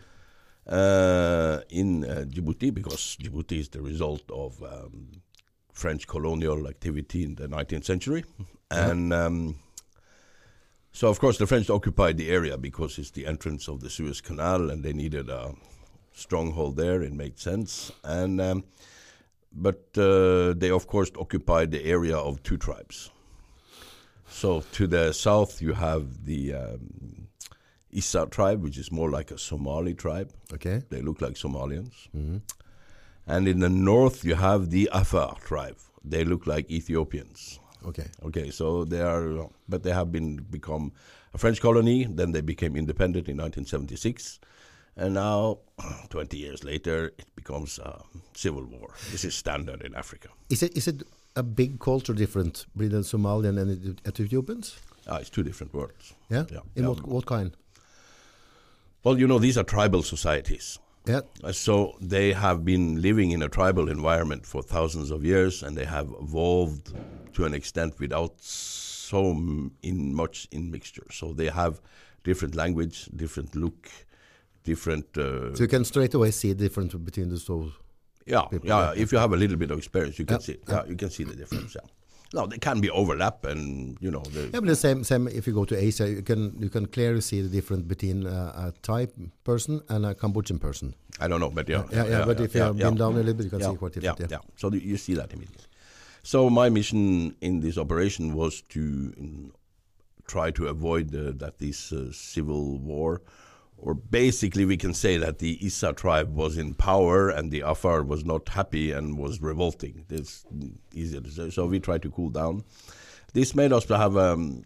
uh, 0.68 1.60
in 1.70 2.06
uh, 2.06 2.26
Djibouti 2.28 2.74
because 2.74 3.18
Djibouti 3.22 3.60
is 3.60 3.70
the 3.70 3.82
result 3.82 4.24
of 4.32 4.62
um, 4.64 5.12
French 5.72 6.08
colonial 6.08 6.68
activity 6.68 7.24
in 7.24 7.36
the 7.36 7.48
19th 7.48 7.86
century. 7.86 8.24
And 8.72 9.14
um, 9.14 9.56
so, 10.92 11.10
of 11.10 11.20
course, 11.20 11.38
the 11.38 11.46
French 11.46 11.70
occupied 11.70 12.18
the 12.18 12.30
area 12.30 12.58
because 12.58 12.98
it's 12.98 13.12
the 13.12 13.26
entrance 13.26 13.68
of 13.68 13.82
the 13.82 13.90
Suez 13.90 14.22
Canal 14.22 14.70
and 14.70 14.84
they 14.84 14.94
needed 14.94 15.30
a 15.30 15.54
stronghold 16.14 16.78
there. 16.78 17.02
It 17.02 17.14
made 17.14 17.38
sense. 17.38 17.92
And 18.04 18.42
um, 18.42 18.64
but 19.52 19.90
uh, 19.98 20.54
they, 20.54 20.70
of 20.70 20.88
course, 20.88 21.12
occupied 21.20 21.72
the 21.72 21.86
area 21.86 22.18
of 22.18 22.44
two 22.44 22.58
tribes. 22.58 23.10
So 24.28 24.62
to 24.74 24.88
the 24.88 25.14
south, 25.14 25.62
you 25.62 25.74
have 25.74 26.26
the 26.26 26.54
um, 26.54 27.28
Issa 27.96 28.28
tribe, 28.28 28.62
which 28.62 28.78
is 28.78 28.92
more 28.92 29.10
like 29.10 29.32
a 29.32 29.38
Somali 29.38 29.94
tribe. 29.94 30.32
Okay. 30.54 30.84
They 30.90 31.02
look 31.02 31.22
like 31.22 31.36
Somalians. 31.36 32.10
Mm-hmm. 32.16 32.38
And 33.28 33.48
in 33.48 33.60
the 33.60 33.70
north, 33.70 34.24
you 34.24 34.36
have 34.36 34.70
the 34.70 34.90
Afar 34.92 35.36
tribe. 35.40 35.78
They 36.04 36.24
look 36.24 36.46
like 36.46 36.70
Ethiopians. 36.70 37.60
Okay. 37.88 38.08
Okay, 38.24 38.52
so 38.52 38.84
they 38.86 39.02
are, 39.02 39.48
but 39.70 39.84
they 39.84 39.92
have 39.92 40.12
been 40.12 40.38
become 40.38 40.92
a 41.34 41.38
French 41.38 41.62
colony. 41.62 42.06
Then 42.06 42.32
they 42.32 42.42
became 42.42 42.76
independent 42.76 43.28
in 43.28 43.38
1976, 43.38 44.40
and 44.98 45.14
now, 45.14 45.60
20 46.10 46.38
years 46.38 46.64
later, 46.64 47.12
it 47.18 47.28
becomes 47.36 47.80
a 47.80 48.02
civil 48.34 48.64
war. 48.64 48.94
This 49.12 49.26
is 49.26 49.36
standard 49.36 49.82
in 49.82 49.94
Africa. 49.96 50.30
Is 50.50 50.64
it 50.64 50.76
is 50.78 50.88
it 50.88 51.04
a 51.36 51.44
big 51.44 51.80
culture 51.80 52.14
difference 52.14 52.66
between 52.76 53.04
Somalian 53.04 53.60
and 53.60 54.02
Ethiopians? 54.08 54.78
Ah, 55.08 55.18
it's 55.18 55.30
two 55.30 55.44
different 55.44 55.74
worlds. 55.74 56.14
Yeah. 56.30 56.46
yeah. 56.50 56.62
In 56.76 56.84
yeah. 56.84 56.90
what 56.90 57.08
what 57.08 57.26
kind? 57.26 57.52
Well, 59.06 59.20
you 59.20 59.28
know, 59.28 59.38
these 59.38 59.56
are 59.56 59.64
tribal 59.64 60.02
societies. 60.02 60.80
Yeah. 61.06 61.22
Uh, 61.44 61.52
so 61.52 61.96
they 62.02 62.34
have 62.34 62.66
been 62.66 63.04
living 63.04 63.30
in 63.30 63.44
a 63.44 63.48
tribal 63.48 63.88
environment 63.88 64.48
for 64.48 64.64
thousands 64.64 65.12
of 65.12 65.24
years, 65.24 65.62
and 65.62 65.78
they 65.78 65.86
have 65.86 66.10
evolved 66.20 66.92
to 67.34 67.46
an 67.46 67.54
extent 67.54 68.00
without 68.00 68.42
so 68.42 69.20
in 69.84 70.16
much 70.16 70.48
in 70.52 70.72
mixture. 70.72 71.06
So 71.12 71.34
they 71.34 71.50
have 71.50 71.80
different 72.24 72.56
language, 72.56 73.06
different 73.16 73.56
look, 73.56 73.92
different. 74.64 75.06
Uh, 75.16 75.54
so 75.54 75.62
you 75.62 75.68
can 75.68 75.86
straight 75.86 76.16
away 76.16 76.32
see 76.32 76.54
the 76.54 76.64
difference 76.64 76.96
between 76.96 77.30
the 77.30 77.38
two. 77.38 77.72
Yeah, 78.26 78.46
yeah. 78.64 78.94
If 78.96 79.12
you 79.12 79.20
have 79.20 79.34
a 79.34 79.38
little 79.38 79.58
bit 79.58 79.70
of 79.70 79.78
experience, 79.78 80.18
you 80.18 80.26
can 80.26 80.42
see. 80.42 80.58
Yeah, 80.68 80.84
you 80.88 80.96
can 80.96 81.12
see 81.12 81.26
the 81.26 81.36
difference. 81.36 81.76
Yeah. 81.76 81.88
No, 82.36 82.46
there 82.46 82.60
can 82.60 82.82
be 82.82 82.90
overlap, 82.90 83.46
and 83.46 83.98
you 84.02 84.12
know. 84.12 84.20
The 84.20 84.42
yeah, 84.54 84.60
but 84.60 84.66
the 84.66 84.76
same, 84.76 85.06
same. 85.06 85.28
If 85.30 85.48
you 85.48 85.54
go 85.54 85.64
to 85.64 85.76
Asia, 85.76 86.10
you 86.10 86.22
can 86.22 86.42
you 86.60 86.70
can 86.70 86.86
clearly 86.86 87.22
see 87.22 87.42
the 87.42 87.48
difference 87.48 87.84
between 87.84 88.28
uh, 88.28 88.68
a 88.68 88.74
Thai 88.82 89.08
person 89.46 89.82
and 89.88 90.06
a 90.06 90.14
Cambodian 90.14 90.60
person. 90.60 90.94
I 91.22 91.30
don't 91.30 91.40
know, 91.40 91.50
but 91.50 91.70
yeah, 91.70 91.84
yeah, 91.92 92.04
yeah. 92.04 92.10
yeah 92.10 92.26
but 92.26 92.42
if 92.42 92.54
you 92.54 92.62
have 92.62 92.78
been 92.78 92.96
down 92.96 93.14
a 93.14 93.18
little 93.18 93.34
bit, 93.34 93.46
you 93.46 93.50
can 93.50 93.62
see 93.62 93.76
quite 93.76 93.94
different. 93.94 94.20
Yeah, 94.20 94.28
yeah. 94.30 94.58
So 94.58 94.72
you 94.74 94.98
see 94.98 95.14
that 95.14 95.32
immediately. 95.32 95.66
So 96.24 96.50
my 96.50 96.70
mission 96.70 97.36
in 97.40 97.62
this 97.62 97.78
operation 97.78 98.34
was 98.34 98.62
to 98.76 99.54
try 100.28 100.52
to 100.52 100.68
avoid 100.68 101.16
uh, 101.16 101.32
that 101.36 101.60
this 101.60 101.94
uh, 101.94 102.12
civil 102.12 102.80
war 102.80 103.22
or 103.78 103.94
basically 103.94 104.66
we 104.66 104.78
can 104.78 104.94
say 104.94 105.18
that 105.18 105.40
the 105.40 105.58
Issa 105.66 105.94
tribe 105.94 106.34
was 106.34 106.58
in 106.58 106.74
power 106.74 107.30
and 107.30 107.52
the 107.52 107.62
Afar 107.62 108.04
was 108.04 108.24
not 108.26 108.50
happy 108.50 108.92
and 108.92 109.18
was 109.18 109.42
revolting. 109.42 110.06
It's 110.10 110.46
easier 110.94 111.22
to 111.22 111.30
say. 111.30 111.50
So 111.50 111.66
we 111.66 111.80
tried 111.80 112.02
to 112.04 112.10
cool 112.12 112.30
down. 112.30 112.64
This 113.34 113.54
made 113.54 113.74
us 113.74 113.86
to 113.86 113.98
have 113.98 114.16
um, 114.18 114.64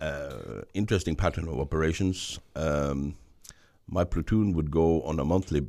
uh, 0.00 0.62
interesting 0.74 1.16
pattern 1.16 1.48
of 1.48 1.58
operations. 1.58 2.38
Um, 2.54 3.16
my 3.88 4.04
platoon 4.04 4.52
would 4.54 4.70
go 4.70 5.02
on 5.02 5.18
a 5.18 5.24
monthly. 5.24 5.66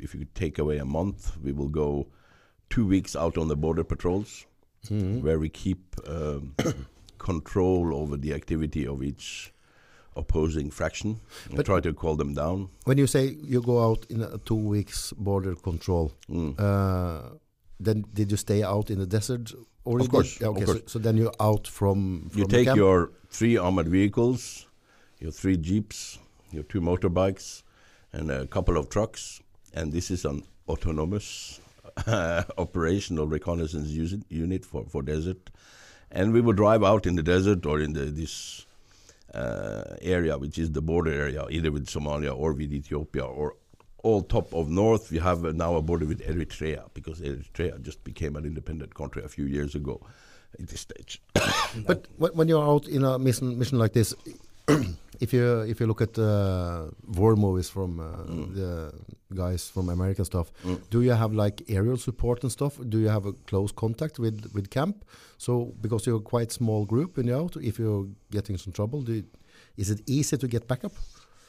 If 0.00 0.14
you 0.14 0.26
take 0.34 0.58
away 0.58 0.78
a 0.78 0.84
month, 0.84 1.36
we 1.42 1.52
will 1.52 1.68
go 1.68 2.06
two 2.70 2.86
weeks 2.86 3.16
out 3.16 3.36
on 3.36 3.48
the 3.48 3.56
border 3.56 3.84
patrols, 3.84 4.46
Mhm. 4.88 5.20
where 5.22 5.38
we 5.40 5.48
keep 5.48 5.96
um, 6.06 6.54
control 7.18 7.92
over 7.94 8.16
the 8.16 8.32
activity 8.34 8.86
of 8.86 9.02
each 9.02 9.52
opposing 10.16 10.70
fraction 10.70 11.20
and 11.48 11.56
But- 11.56 11.66
try 11.66 11.80
to 11.80 11.92
call 11.92 12.16
them 12.16 12.34
down. 12.34 12.68
When 12.84 12.98
you 12.98 13.06
say 13.06 13.36
you 13.42 13.60
go 13.62 13.78
out 13.90 14.06
in 14.10 14.22
a 14.22 14.38
two 14.38 14.54
weeks 14.74 15.12
border 15.12 15.54
control, 15.54 16.12
Mm. 16.28 16.54
uh, 16.58 17.36
then 17.78 18.04
did 18.14 18.30
you 18.30 18.36
stay 18.36 18.62
out 18.62 18.90
in 18.90 18.98
the 18.98 19.06
desert? 19.06 19.52
Or 19.84 20.00
Of 20.00 20.08
course, 20.10 20.40
yeah, 20.40 20.48
of 20.48 20.56
okay, 20.56 20.64
course. 20.64 20.78
So, 20.78 20.86
so 20.86 20.98
then 20.98 21.16
you're 21.16 21.34
out 21.38 21.68
from, 21.68 22.28
from 22.30 22.40
You 22.40 22.46
take 22.48 22.64
camp? 22.66 22.76
your 22.76 23.10
three 23.30 23.56
armored 23.56 23.88
vehicles, 23.88 24.66
your 25.20 25.30
three 25.30 25.56
jeeps, 25.56 26.18
your 26.50 26.64
two 26.64 26.80
motorbikes, 26.80 27.62
and 28.12 28.30
a 28.30 28.46
couple 28.48 28.76
of 28.76 28.88
trucks, 28.88 29.40
and 29.74 29.92
this 29.92 30.10
is 30.10 30.24
an 30.24 30.42
autonomous 30.68 31.60
uh, 32.06 32.42
operational 32.58 33.26
reconnaissance 33.28 33.90
unit 34.28 34.64
for, 34.64 34.84
for 34.86 35.02
desert. 35.02 35.50
And 36.10 36.32
we 36.32 36.40
would 36.40 36.56
drive 36.56 36.82
out 36.82 37.06
in 37.06 37.14
the 37.16 37.22
desert 37.22 37.64
or 37.66 37.80
in 37.80 37.92
the, 37.92 38.04
this 38.06 38.65
area, 40.00 40.38
which 40.38 40.58
is 40.58 40.72
the 40.72 40.82
border 40.82 41.12
area, 41.12 41.46
either 41.50 41.70
with 41.70 41.86
Somalia 41.86 42.36
or 42.36 42.52
with 42.52 42.72
Ethiopia, 42.72 43.24
or 43.24 43.54
all 44.02 44.22
top 44.22 44.54
of 44.54 44.68
north. 44.68 45.10
We 45.10 45.18
have 45.18 45.44
uh, 45.44 45.52
now 45.52 45.74
a 45.76 45.82
border 45.82 46.06
with 46.06 46.20
Eritrea 46.20 46.88
because 46.94 47.20
Eritrea 47.20 47.82
just 47.82 48.04
became 48.04 48.36
an 48.36 48.44
independent 48.44 48.94
country 48.94 49.22
a 49.24 49.28
few 49.28 49.44
years 49.44 49.74
ago. 49.74 50.00
At 50.58 50.68
this 50.68 50.80
stage, 50.80 51.20
But 51.86 52.06
when 52.16 52.32
when 52.32 52.48
you're 52.48 52.64
out 52.64 52.88
in 52.88 53.04
a 53.04 53.18
mission 53.18 53.58
mission 53.58 53.78
like 53.78 53.92
this, 53.92 54.14
if 55.20 55.32
you 55.32 55.60
if 55.72 55.80
you 55.80 55.86
look 55.86 56.00
at 56.00 56.18
uh, 56.18 56.90
war 57.18 57.36
movies 57.36 57.68
from 57.70 58.00
uh, 58.00 58.04
Mm. 58.28 58.54
the 58.54 58.92
guys 59.34 59.70
from 59.74 59.88
American 59.88 60.24
stuff, 60.24 60.50
Mm. 60.64 60.78
do 60.90 60.98
you 61.02 61.12
have 61.22 61.32
like 61.44 61.62
aerial 61.68 61.96
support 61.96 62.42
and 62.42 62.52
stuff? 62.52 62.78
Do 62.88 62.98
you 62.98 63.08
have 63.08 63.26
a 63.28 63.32
close 63.50 63.72
contact 63.74 64.18
with 64.18 64.36
with 64.54 64.68
camp? 64.70 64.96
So 65.38 65.52
because 65.80 66.06
you're 66.06 66.20
a 66.26 66.30
quite 66.30 66.52
small 66.52 66.84
group 66.86 67.18
you're 67.18 67.36
out, 67.42 67.56
if 67.56 67.78
you're 67.78 68.06
getting 68.30 68.58
some 68.58 68.72
trouble, 68.72 69.02
do 69.02 69.12
you, 69.12 69.24
is 69.76 69.90
it 69.90 70.00
easy 70.06 70.36
to 70.36 70.46
get 70.48 70.66
backup? 70.68 70.92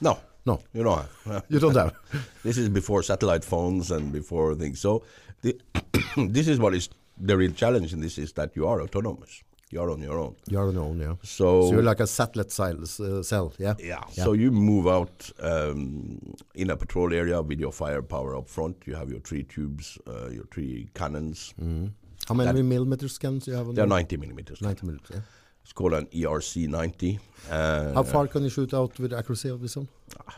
no, 0.02 0.14
No, 0.46 0.60
you 0.74 0.84
know. 0.84 1.04
you 1.50 1.60
don't 1.60 1.76
have. 1.76 1.92
This 2.44 2.58
is 2.58 2.70
before 2.70 3.04
satellite 3.04 3.46
phones 3.46 3.92
and 3.92 4.12
before 4.14 4.56
things. 4.56 4.80
So 4.80 5.04
the 5.42 5.52
this 6.38 6.48
is 6.48 6.58
what 6.60 6.74
is 6.74 6.90
the 7.28 7.36
real 7.38 7.52
challenge 7.54 7.94
in 7.94 8.00
this 8.02 8.18
is 8.18 8.32
that 8.34 8.50
you 8.56 8.68
are 8.68 8.82
autonomous. 8.82 9.44
You 9.70 9.82
are 9.82 9.90
on 9.92 10.02
your 10.02 10.18
own. 10.18 10.36
You're 10.48 10.68
on 10.70 10.74
your 10.74 10.84
own, 10.84 11.00
yeah. 11.00 11.16
So, 11.24 11.68
So 11.68 11.72
you're 11.74 11.84
like 11.84 12.00
a 12.00 12.08
satellite 12.08 12.52
cell, 12.52 12.78
uh, 12.82 13.22
cell 13.24 13.54
yeah. 13.58 13.74
yeah, 13.80 14.02
Yeah. 14.14 14.24
So 14.24 14.32
you 14.34 14.50
move 14.52 14.88
out 14.88 15.30
um, 15.42 16.20
in 16.56 16.70
a 16.70 16.78
patrol 16.78 17.14
area 17.14 17.42
with 17.42 17.60
your 17.60 17.74
firepower 17.74 18.36
up 18.38 18.48
front. 18.48 18.78
You 18.86 18.96
have 18.96 19.10
your 19.10 19.20
three 19.20 19.44
tubes, 19.44 19.98
uh, 20.08 20.30
your 20.30 20.46
three 20.52 20.90
cannons. 20.94 21.54
Mhm. 21.62 21.92
How 22.30 22.36
many 22.36 22.52
That- 22.54 22.64
millimeter 22.64 23.10
scans 23.10 23.46
do 23.46 23.52
you 23.52 23.58
have 23.58 23.68
on 23.68 23.76
They're 23.76 23.86
there? 23.86 23.98
90 23.98 24.18
millimeters. 24.18 24.62
90 24.62 24.86
millimeters, 24.86 25.16
yeah. 25.18 25.22
It's 25.64 25.74
called 25.74 25.94
an 25.94 26.08
ERC 26.14 26.68
90. 26.68 27.20
Uh, 27.52 27.94
How 27.94 28.04
far 28.04 28.28
can 28.28 28.44
you 28.44 28.50
shoot 28.50 28.74
out 28.74 28.98
with 29.00 29.12
accuracy 29.12 29.50
of 29.50 29.60
this 29.62 29.76
one? 29.76 29.90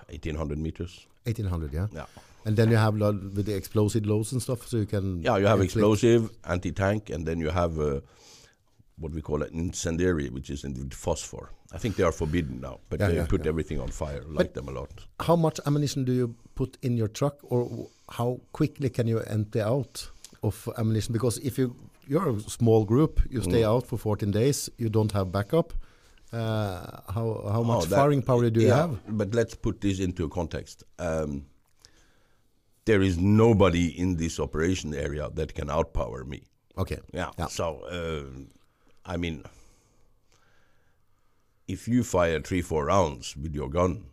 1800 0.10 0.58
meters. 0.58 1.06
1800, 1.28 1.72
yeah. 1.72 1.88
Yeah. 1.94 2.06
And 2.46 2.58
then 2.58 2.72
you 2.72 2.78
have 2.78 2.96
with 2.96 3.46
the 3.46 3.54
explosive 3.56 4.08
loads 4.08 4.32
and 4.32 4.42
stuff, 4.42 4.68
so 4.68 4.78
you 4.78 4.88
can. 4.88 5.22
Yeah, 5.22 5.38
you 5.38 5.46
have 5.46 5.60
inflict- 5.62 5.76
explosive, 5.76 6.32
anti-tank, 6.46 7.12
and 7.12 7.28
then 7.28 7.40
you 7.40 7.50
have 7.52 7.78
uh, 7.80 8.00
what 9.00 9.12
we 9.14 9.22
call 9.22 9.42
an 9.44 9.50
incendiary, 9.54 10.30
which 10.30 10.50
is 10.50 10.64
in 10.64 10.90
phosphor. 10.92 11.50
I 11.72 11.78
think 11.78 11.96
they 11.96 12.04
are 12.04 12.12
forbidden 12.12 12.60
now, 12.62 12.80
but 12.90 13.00
Yeah, 13.00 13.08
they 13.10 13.16
yeah, 13.16 13.26
put 13.28 13.44
yeah. 13.44 13.50
everything 13.50 13.80
on 13.80 13.90
fire. 13.90 14.24
Like 14.28 14.38
But- 14.38 14.54
them 14.56 14.68
a 14.68 14.72
lot. 14.80 14.90
How 15.20 15.36
much 15.36 15.60
ammunition 15.66 16.04
do 16.06 16.12
you 16.14 16.36
put 16.56 16.78
in 16.82 16.98
your 16.98 17.08
truck, 17.08 17.36
or 17.44 17.88
how 18.10 18.40
quickly 18.52 18.90
can 18.90 19.08
you 19.08 19.20
empty 19.20 19.62
out 19.62 20.10
of 20.44 20.68
ammunition? 20.78 21.14
Because 21.14 21.38
if 21.40 21.58
you 21.58 21.76
you're 22.08 22.30
a 22.30 22.40
small 22.50 22.86
group, 22.86 23.22
you 23.30 23.42
stay 23.42 23.62
Mm. 23.62 23.68
out 23.76 23.86
for 23.88 23.98
14 23.98 24.32
days, 24.32 24.70
you 24.78 24.90
don't 24.90 25.12
have 25.12 25.32
backup. 25.32 25.74
Uh, 26.34 27.02
how 27.16 27.26
how 27.54 27.64
much 27.64 27.84
Oh, 27.84 27.86
that- 27.86 27.96
firing 27.96 28.22
power 28.24 28.50
do 28.50 28.60
you 28.62 28.72
have? 28.72 29.00
But 29.08 29.36
let's 29.36 29.56
put 29.56 29.80
this 29.82 30.00
into 30.00 30.28
context. 30.30 30.84
Um, 30.98 31.46
there 32.86 33.02
is 33.04 33.18
nobody 33.18 33.86
in 34.00 34.16
this 34.18 34.40
operation 34.40 34.94
area 34.96 35.30
that 35.36 35.54
can 35.54 35.68
outpower 35.68 36.26
me. 36.26 36.40
Okay. 36.78 36.98
Yeah. 37.14 37.32
Yeah. 37.38 37.48
So, 37.48 37.66
uh, 37.86 38.26
I 39.10 39.18
mean, 39.18 39.44
if 41.68 41.88
you 41.88 42.04
fire 42.04 42.40
three, 42.40 42.62
four 42.62 42.86
rounds 42.86 43.36
with 43.36 43.56
your 43.56 43.70
gun, 43.70 44.06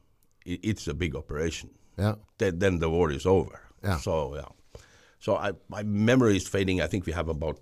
i 0.47 0.59
it's 0.63 0.89
a 0.89 0.95
big 0.95 1.15
operation. 1.15 1.71
Yeah. 1.99 2.15
then, 2.39 2.59
then 2.59 2.79
the 2.79 2.91
war 2.91 3.11
is 3.11 3.27
over. 3.27 3.61
Yeah. 3.83 3.99
So 3.99 4.35
yeah. 4.35 4.81
So 5.19 5.37
I, 5.37 5.53
my 5.69 5.83
memory 5.83 6.37
is 6.37 6.49
fading. 6.49 6.81
I 6.81 6.87
think 6.87 7.07
we 7.07 7.13
have 7.13 7.29
about 7.29 7.59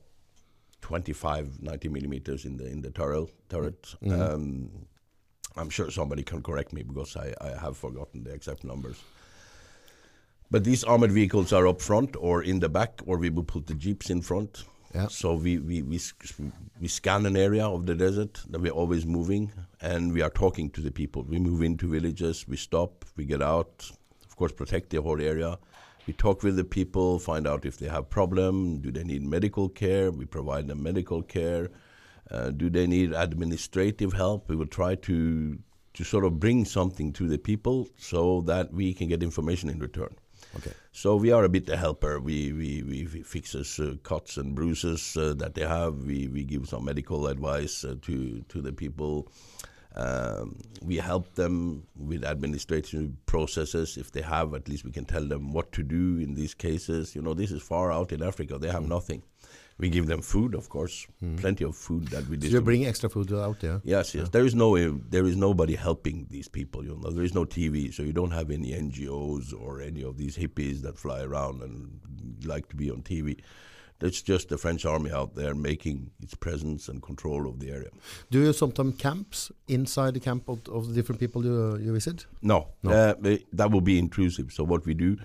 25, 0.83 1.63
90 1.63 1.89
millimeters 1.89 2.45
in 2.45 2.57
the 2.57 2.67
in 2.67 2.83
the 2.83 2.91
turret. 2.91 3.31
turret. 3.49 3.83
Mm-hmm. 3.83 4.21
Um, 4.21 4.87
I'm 5.57 5.71
sure 5.71 5.91
somebody 5.91 6.23
can 6.23 6.43
correct 6.43 6.73
me 6.73 6.83
because 6.83 7.17
I, 7.17 7.33
I 7.41 7.51
have 7.65 7.77
forgotten 7.77 8.25
the 8.25 8.33
exact 8.33 8.65
numbers. 8.65 9.03
But 10.51 10.65
these 10.65 10.85
armored 10.85 11.13
vehicles 11.13 11.53
are 11.53 11.67
up 11.67 11.81
front 11.81 12.17
or 12.17 12.43
in 12.43 12.61
the 12.61 12.69
back, 12.69 13.01
or 13.07 13.19
we 13.19 13.31
will 13.31 13.45
put 13.45 13.67
the 13.67 13.75
jeeps 13.75 14.11
in 14.11 14.21
front. 14.21 14.65
Yeah. 14.95 15.09
So 15.09 15.35
we, 15.35 15.59
we, 15.59 15.83
we, 15.83 15.99
we 16.81 16.89
scan 16.89 17.27
an 17.27 17.37
area 17.37 17.67
of 17.67 17.85
the 17.85 17.97
desert 17.97 18.41
that 18.51 18.61
we're 18.61 18.71
always 18.73 19.05
moving, 19.05 19.53
and 19.81 20.13
we 20.13 20.23
are 20.23 20.31
talking 20.31 20.71
to 20.71 20.81
the 20.81 20.93
people. 20.93 21.25
We 21.25 21.41
move 21.41 21.63
into 21.63 21.89
villages, 21.89 22.47
we 22.47 22.57
stop, 22.57 23.05
we 23.17 23.25
get 23.25 23.43
out, 23.43 23.91
of 24.25 24.37
course, 24.37 24.53
protect 24.53 24.91
the 24.91 25.03
whole 25.03 25.21
area. 25.21 25.59
We 26.07 26.13
talk 26.13 26.45
with 26.45 26.57
the 26.57 26.65
people, 26.65 27.19
find 27.19 27.47
out 27.47 27.65
if 27.65 27.79
they 27.79 27.89
have 27.89 28.09
problem, 28.09 28.79
do 28.79 28.93
they 28.93 29.03
need 29.03 29.23
medical 29.23 29.69
care? 29.69 30.13
We 30.13 30.27
provide 30.27 30.69
them 30.69 30.83
medical 30.83 31.23
care. 31.23 31.71
Uh, 32.31 32.51
do 32.51 32.71
they 32.71 32.87
need 32.87 33.13
administrative 33.13 34.13
help? 34.13 34.49
We 34.49 34.57
will 34.57 34.67
try 34.67 34.95
to 34.95 35.59
to 35.95 36.03
sort 36.03 36.25
of 36.25 36.41
bring 36.41 36.65
something 36.65 37.13
to 37.13 37.29
the 37.29 37.39
people 37.39 37.89
so 37.97 38.41
that 38.43 38.73
we 38.73 38.93
can 38.93 39.09
get 39.09 39.23
information 39.23 39.71
in 39.71 39.79
return. 39.79 40.13
Okay. 40.57 40.73
So 40.93 41.17
we 41.17 41.33
are 41.33 41.45
a 41.45 41.49
bit 41.49 41.67
the 41.67 41.77
helper. 41.77 42.21
We 42.21 42.53
we 42.53 42.83
we, 42.83 43.07
we 43.13 43.23
fix 43.23 43.55
us 43.55 43.81
uh, 43.81 43.97
cuts 44.03 44.37
and 44.37 44.55
bruises 44.55 45.17
uh, 45.17 45.35
that 45.35 45.55
they 45.55 45.67
have. 45.67 45.95
We 46.07 46.29
we 46.29 46.45
give 46.45 46.69
some 46.69 46.85
medical 46.85 47.27
advice 47.27 47.85
uh, 47.85 47.97
to 48.03 48.45
to 48.49 48.61
the 48.61 48.73
people. 48.73 49.29
Um, 49.97 50.61
we 50.83 50.97
help 50.97 51.35
them 51.35 51.85
with 51.97 52.25
administrative 52.25 53.13
processes. 53.27 53.97
If 53.97 54.11
they 54.11 54.23
have, 54.23 54.53
at 54.55 54.69
least 54.69 54.85
we 54.85 54.91
can 54.91 55.05
tell 55.05 55.25
them 55.25 55.53
what 55.53 55.71
to 55.73 55.83
do 55.85 56.19
in 56.19 56.35
these 56.35 56.53
cases. 56.53 57.15
You 57.15 57.23
know, 57.23 57.35
this 57.35 57.53
is 57.53 57.63
far 57.63 57.93
out 57.93 58.11
in 58.11 58.23
Africa. 58.23 58.59
They 58.59 58.71
have 58.71 58.89
nothing. 58.89 59.23
We 59.79 59.89
give 59.91 60.07
them 60.07 60.23
food, 60.23 60.55
of 60.55 60.69
course, 60.69 61.07
plenty 61.37 61.65
of 61.65 61.75
food 61.77 62.09
that 62.09 62.23
we 62.29 62.29
So 62.29 62.33
you 62.35 62.37
distribute. 62.41 62.65
bring 62.65 62.87
extra 62.87 63.09
food 63.11 63.33
out 63.33 63.59
there. 63.61 63.81
Yes, 63.83 64.15
yes. 64.15 64.29
There 64.29 64.45
is 64.47 64.55
no 64.55 64.77
there 65.11 65.27
is 65.27 65.37
nobody 65.37 65.75
helping 65.75 66.27
these 66.31 66.49
people. 66.49 66.85
You 66.85 66.97
know, 67.03 67.11
there 67.11 67.25
is 67.25 67.35
no 67.35 67.45
TV, 67.45 67.93
so 67.93 68.03
you 68.05 68.13
don't 68.13 68.31
have 68.31 68.51
any 68.53 68.71
NGOs 68.73 69.53
or 69.53 69.81
any 69.81 70.03
of 70.05 70.17
these 70.17 70.37
hippies 70.37 70.83
that 70.83 70.97
fly 70.99 71.23
around 71.23 71.63
and 71.63 72.01
like 72.47 72.69
to 72.69 72.77
be 72.77 72.89
on 72.91 73.03
TV. 73.03 73.41
It's 74.01 74.23
just 74.23 74.49
the 74.49 74.59
French 74.59 74.85
army 74.85 75.11
out 75.13 75.35
there 75.35 75.55
making 75.55 76.11
its 76.23 76.35
presence 76.35 76.89
and 76.89 77.01
control 77.03 77.49
of 77.49 77.59
the 77.59 77.71
area. 77.71 77.91
Do 78.31 78.41
you 78.41 78.53
sometimes 78.53 78.97
camps 78.97 79.51
inside 79.67 80.15
the 80.15 80.21
camp 80.21 80.49
of, 80.49 80.59
of 80.69 80.89
the 80.89 80.95
different 80.95 81.21
people 81.21 81.45
you, 81.45 81.79
you 81.79 81.93
visit? 81.93 82.27
No, 82.43 82.69
No. 82.83 82.91
Uh, 82.91 83.37
that 83.53 83.71
will 83.71 83.81
be 83.81 83.99
intrusive. 83.99 84.53
So 84.53 84.63
what 84.65 84.85
we 84.85 84.95
do, 84.95 85.17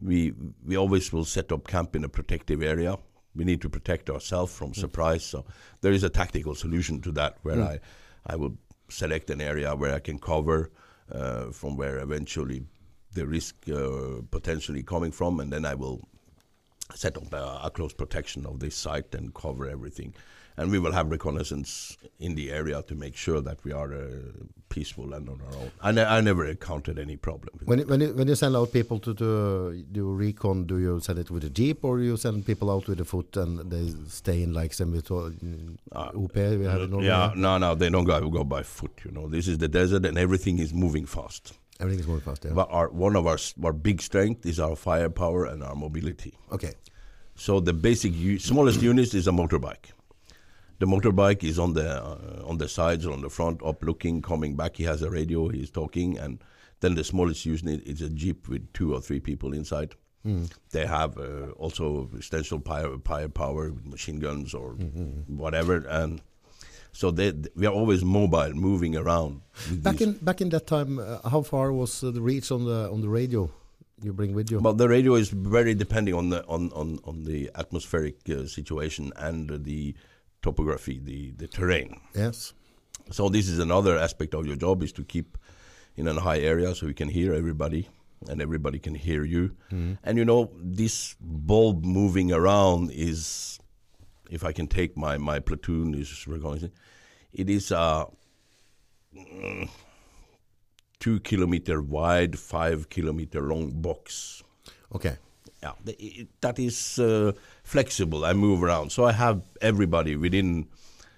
we 0.00 0.32
we 0.66 0.76
always 0.76 1.12
will 1.12 1.24
set 1.24 1.52
up 1.52 1.66
camp 1.68 1.94
in 1.96 2.04
a 2.04 2.08
protective 2.08 2.62
area. 2.62 2.96
We 3.36 3.44
need 3.44 3.60
to 3.62 3.68
protect 3.68 4.10
ourselves 4.10 4.52
from 4.54 4.74
surprise. 4.74 5.24
So 5.24 5.44
there 5.80 5.92
is 5.92 6.04
a 6.04 6.10
tactical 6.10 6.54
solution 6.54 7.00
to 7.00 7.12
that, 7.12 7.36
where 7.42 7.56
Mm. 7.56 7.68
I 7.68 7.80
I 8.26 8.36
will 8.36 8.56
select 8.88 9.30
an 9.30 9.40
area 9.40 9.74
where 9.74 9.94
I 9.94 10.00
can 10.00 10.18
cover 10.18 10.70
uh, 11.12 11.50
from 11.52 11.76
where 11.76 11.98
eventually 11.98 12.66
the 13.12 13.26
risk 13.26 13.54
uh, 13.68 14.22
potentially 14.30 14.82
coming 14.82 15.12
from, 15.12 15.40
and 15.40 15.52
then 15.52 15.64
I 15.64 15.74
will 15.74 16.00
set 16.94 17.16
up 17.16 17.32
a, 17.32 17.60
a 17.64 17.70
close 17.70 17.94
protection 17.94 18.46
of 18.46 18.58
this 18.60 18.76
site 18.76 19.14
and 19.14 19.32
cover 19.34 19.68
everything. 19.68 20.14
And 20.56 20.70
we 20.70 20.78
will 20.78 20.92
have 20.92 21.10
reconnaissance 21.10 21.96
in 22.20 22.36
the 22.36 22.52
area 22.52 22.80
to 22.82 22.94
make 22.94 23.16
sure 23.16 23.40
that 23.40 23.58
we 23.64 23.72
are 23.72 23.92
uh, 23.92 24.06
peaceful 24.68 25.12
and 25.12 25.28
on 25.28 25.40
our 25.48 25.56
own. 25.56 25.70
I, 25.82 25.90
ne- 25.90 26.04
I 26.04 26.20
never 26.20 26.46
encountered 26.46 26.96
any 26.98 27.16
problem. 27.16 27.58
When 27.64 27.80
you, 27.80 27.86
when 27.86 28.00
you, 28.00 28.14
when 28.14 28.28
you 28.28 28.36
send 28.36 28.54
out 28.54 28.72
people 28.72 29.00
to, 29.00 29.14
to 29.14 29.84
do 29.90 30.12
recon, 30.12 30.64
do 30.64 30.78
you 30.78 31.00
send 31.00 31.18
it 31.18 31.28
with 31.30 31.42
a 31.42 31.50
jeep 31.50 31.84
or 31.84 31.98
you 31.98 32.16
send 32.16 32.46
people 32.46 32.70
out 32.70 32.86
with 32.86 33.00
a 33.00 33.04
foot 33.04 33.36
and 33.36 33.68
they 33.70 33.92
stay 34.08 34.44
in 34.44 34.52
like 34.54 34.72
semi 34.74 34.98
Uh, 34.98 36.10
OP 36.14 36.36
we 36.36 36.64
have 36.64 36.88
Norway? 36.88 37.06
Yeah, 37.06 37.32
no, 37.34 37.58
no, 37.58 37.74
they 37.74 37.90
don't 37.90 38.04
go, 38.04 38.28
go 38.28 38.44
by 38.44 38.62
foot. 38.62 38.92
You 39.04 39.10
know, 39.10 39.28
this 39.28 39.48
is 39.48 39.58
the 39.58 39.68
desert, 39.68 40.06
and 40.06 40.16
everything 40.16 40.58
is 40.60 40.72
moving 40.72 41.06
fast. 41.06 41.54
Everything 41.80 42.00
is 42.00 42.06
moving 42.06 42.22
fast. 42.22 42.44
Yeah. 42.44 42.52
But 42.52 42.68
our 42.70 42.88
one 42.90 43.16
of 43.16 43.26
our 43.26 43.38
our 43.64 43.72
big 43.72 44.00
strength 44.00 44.46
is 44.46 44.60
our 44.60 44.76
firepower 44.76 45.46
and 45.46 45.64
our 45.64 45.74
mobility. 45.74 46.34
okay. 46.52 46.74
So 47.36 47.58
the 47.58 47.72
basic 47.72 48.12
smallest 48.40 48.80
unit 48.80 49.12
is 49.12 49.26
a 49.26 49.32
motorbike. 49.32 49.86
The 50.78 50.86
motorbike 50.86 51.44
is 51.44 51.58
on 51.58 51.74
the 51.74 52.02
uh, 52.02 52.42
on 52.44 52.58
the 52.58 52.68
sides 52.68 53.06
or 53.06 53.12
on 53.12 53.20
the 53.20 53.30
front, 53.30 53.62
up 53.62 53.82
looking, 53.82 54.22
coming 54.22 54.56
back. 54.56 54.76
He 54.76 54.84
has 54.84 55.02
a 55.02 55.10
radio. 55.10 55.48
He's 55.48 55.70
talking, 55.70 56.18
and 56.18 56.38
then 56.80 56.94
the 56.94 57.04
smallest 57.04 57.46
unit 57.46 57.82
is 57.86 58.02
a 58.02 58.10
jeep 58.10 58.48
with 58.48 58.72
two 58.72 58.94
or 58.94 59.00
three 59.00 59.20
people 59.20 59.52
inside. 59.52 59.94
They 60.70 60.86
have 60.86 61.18
uh, 61.18 61.50
also 61.58 62.08
extension 62.16 62.62
fire, 62.62 63.28
power, 63.28 63.70
with 63.70 63.84
machine 63.84 64.20
guns 64.20 64.54
or 64.54 64.70
whatever, 65.28 65.84
and 65.86 66.22
so 66.92 67.10
they, 67.10 67.34
we 67.54 67.66
are 67.66 67.72
always 67.74 68.02
mobile, 68.04 68.54
moving 68.54 68.96
around. 68.96 69.42
Back 69.70 70.00
in 70.00 70.12
back 70.14 70.40
in 70.40 70.48
that 70.50 70.66
time, 70.66 70.98
uh, 70.98 71.28
how 71.28 71.42
far 71.42 71.72
was 71.72 72.02
uh, 72.02 72.10
the 72.10 72.22
reach 72.22 72.50
on 72.50 72.64
the 72.64 72.90
on 72.90 73.02
the 73.02 73.08
radio 73.08 73.50
you 74.00 74.14
bring 74.14 74.32
with 74.32 74.50
you? 74.50 74.60
Well, 74.60 74.72
the 74.72 74.88
radio 74.88 75.14
is 75.14 75.28
very 75.28 75.74
depending 75.74 76.14
on 76.14 76.30
the 76.30 76.42
on 76.46 76.72
on, 76.72 77.00
on 77.04 77.24
the 77.24 77.50
atmospheric 77.54 78.16
uh, 78.30 78.46
situation 78.46 79.12
and 79.16 79.50
uh, 79.50 79.58
the 79.60 79.94
topography, 80.44 80.96
the 81.10 81.20
the 81.40 81.48
terrain. 81.56 81.90
yes. 82.14 82.54
So 83.10 83.28
this 83.28 83.46
is 83.52 83.58
another 83.58 83.98
aspect 84.06 84.32
of 84.34 84.46
your 84.46 84.56
job 84.56 84.82
is 84.82 84.92
to 84.92 85.04
keep 85.04 85.36
in 85.96 86.08
a 86.08 86.20
high 86.28 86.40
area 86.40 86.74
so 86.74 86.86
you 86.86 86.94
can 86.94 87.08
hear 87.08 87.34
everybody 87.34 87.82
and 88.28 88.40
everybody 88.40 88.78
can 88.78 88.94
hear 88.94 89.24
you. 89.24 89.44
And 90.02 90.16
you 90.18 90.24
know 90.24 90.50
this 90.56 91.16
bulb 91.20 91.84
moving 91.84 92.32
around 92.32 92.90
is, 92.92 93.58
if 94.30 94.44
I 94.44 94.52
can 94.52 94.66
take 94.66 94.96
my 94.96 95.18
my 95.18 95.38
platoon 95.40 95.94
is 95.94 96.26
we're 96.26 96.40
it 97.32 97.50
is 97.50 97.70
a 97.70 98.06
mm, 99.14 99.68
two 100.98 101.20
kilometer 101.20 101.82
wide, 101.82 102.38
five 102.38 102.88
kilometer 102.88 103.40
long 103.42 103.82
box. 103.82 104.42
Okay. 104.94 105.16
Yeah, 105.64 105.72
it, 105.86 106.28
that 106.42 106.58
is 106.58 106.98
uh, 106.98 107.32
flexible. 107.62 108.26
I 108.26 108.34
move 108.34 108.62
around, 108.62 108.92
so 108.92 109.04
I 109.06 109.12
have 109.12 109.40
everybody 109.62 110.14
within 110.14 110.66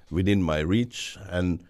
within 0.08 0.40
my 0.40 0.60
reach, 0.60 1.18
and 1.28 1.64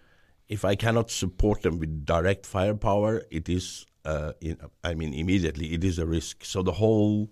if 0.47 0.63
I 0.63 0.75
cannot 0.75 1.09
support 1.09 1.63
them 1.63 1.79
with 1.79 2.05
direct 2.05 2.45
firepower, 2.45 3.23
it 3.31 3.49
is, 3.49 3.87
uh, 4.05 4.33
in, 4.41 4.59
I 4.83 4.93
mean, 4.93 5.11
immediately 5.13 5.73
it 5.73 5.83
is 5.83 5.97
a 5.97 6.05
risk. 6.05 6.45
So 6.45 6.61
the 6.61 6.73
whole 6.73 7.31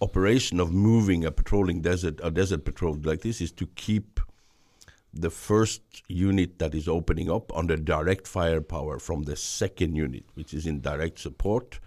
operation 0.00 0.60
of 0.60 0.72
moving 0.72 1.24
a 1.24 1.32
patrolling 1.32 1.80
desert, 1.82 2.20
a 2.22 2.30
desert 2.30 2.64
patrol 2.64 2.96
like 3.02 3.22
this, 3.22 3.40
is 3.40 3.50
to 3.52 3.66
keep 3.74 4.20
the 5.12 5.30
first 5.30 5.82
unit 6.06 6.60
that 6.60 6.72
is 6.72 6.86
opening 6.86 7.28
up 7.28 7.50
under 7.56 7.76
direct 7.76 8.28
firepower 8.28 9.00
from 9.00 9.24
the 9.24 9.34
second 9.34 9.96
unit, 9.96 10.24
which 10.34 10.54
is 10.54 10.66
in 10.66 10.80
direct 10.80 11.18
support, 11.18 11.80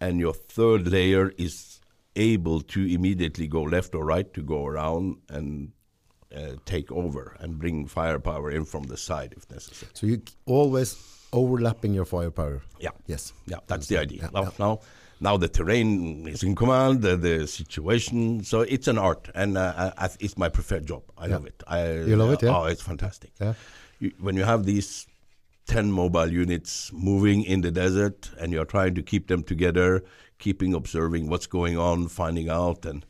and 0.00 0.20
your 0.20 0.34
third 0.34 0.86
layer 0.86 1.32
is 1.36 1.75
able 2.16 2.60
to 2.62 2.80
immediately 2.86 3.46
go 3.46 3.62
left 3.62 3.94
or 3.94 4.04
right 4.04 4.32
to 4.34 4.42
go 4.42 4.66
around 4.66 5.16
and 5.28 5.72
uh, 6.34 6.52
take 6.64 6.90
over 6.92 7.36
and 7.40 7.58
bring 7.58 7.86
firepower 7.86 8.50
in 8.50 8.64
from 8.64 8.84
the 8.84 8.96
side 8.96 9.34
if 9.36 9.48
necessary. 9.50 9.90
So 9.94 10.06
you 10.06 10.22
always 10.46 10.96
overlapping 11.32 11.94
your 11.94 12.04
firepower. 12.04 12.62
Yeah. 12.80 12.90
Yes. 13.06 13.32
Yeah, 13.46 13.58
that's 13.66 13.86
the 13.86 13.98
idea. 13.98 14.22
Yeah, 14.22 14.30
now, 14.32 14.42
yeah. 14.42 14.50
now, 14.58 14.80
now 15.20 15.36
the 15.36 15.48
terrain 15.48 16.26
is 16.26 16.42
in 16.42 16.54
command, 16.54 17.02
the, 17.02 17.16
the 17.16 17.46
situation. 17.46 18.42
So 18.44 18.62
it's 18.62 18.88
an 18.88 18.98
art, 18.98 19.28
and 19.34 19.56
uh, 19.56 19.92
I, 19.98 20.04
I, 20.06 20.10
it's 20.20 20.36
my 20.36 20.48
preferred 20.48 20.86
job. 20.86 21.02
I 21.16 21.26
Yeah. 21.26 21.34
love 21.34 21.46
it. 21.46 21.62
I, 21.66 21.92
You 21.92 22.16
love 22.16 22.32
it, 22.32 22.42
yeah? 22.42 22.56
Oh, 22.56 22.64
it's 22.64 22.82
fantastic. 22.82 23.30
Yeah. 23.40 23.54
You, 23.98 24.12
when 24.20 24.36
you 24.36 24.44
have 24.44 24.64
these 24.64 25.06
ten 25.66 25.90
mobile 25.90 26.30
units 26.30 26.92
moving 26.92 27.42
in 27.42 27.60
the 27.62 27.70
desert, 27.70 28.30
and 28.38 28.52
you're 28.52 28.66
trying 28.66 28.94
to 28.94 29.02
keep 29.02 29.26
them 29.26 29.42
together, 29.42 30.04
keeping 30.38 30.74
observing 30.74 31.28
what's 31.30 31.46
going 31.46 31.76
on, 31.78 32.08
finding 32.08 32.48
out, 32.50 32.84
and 32.86 33.04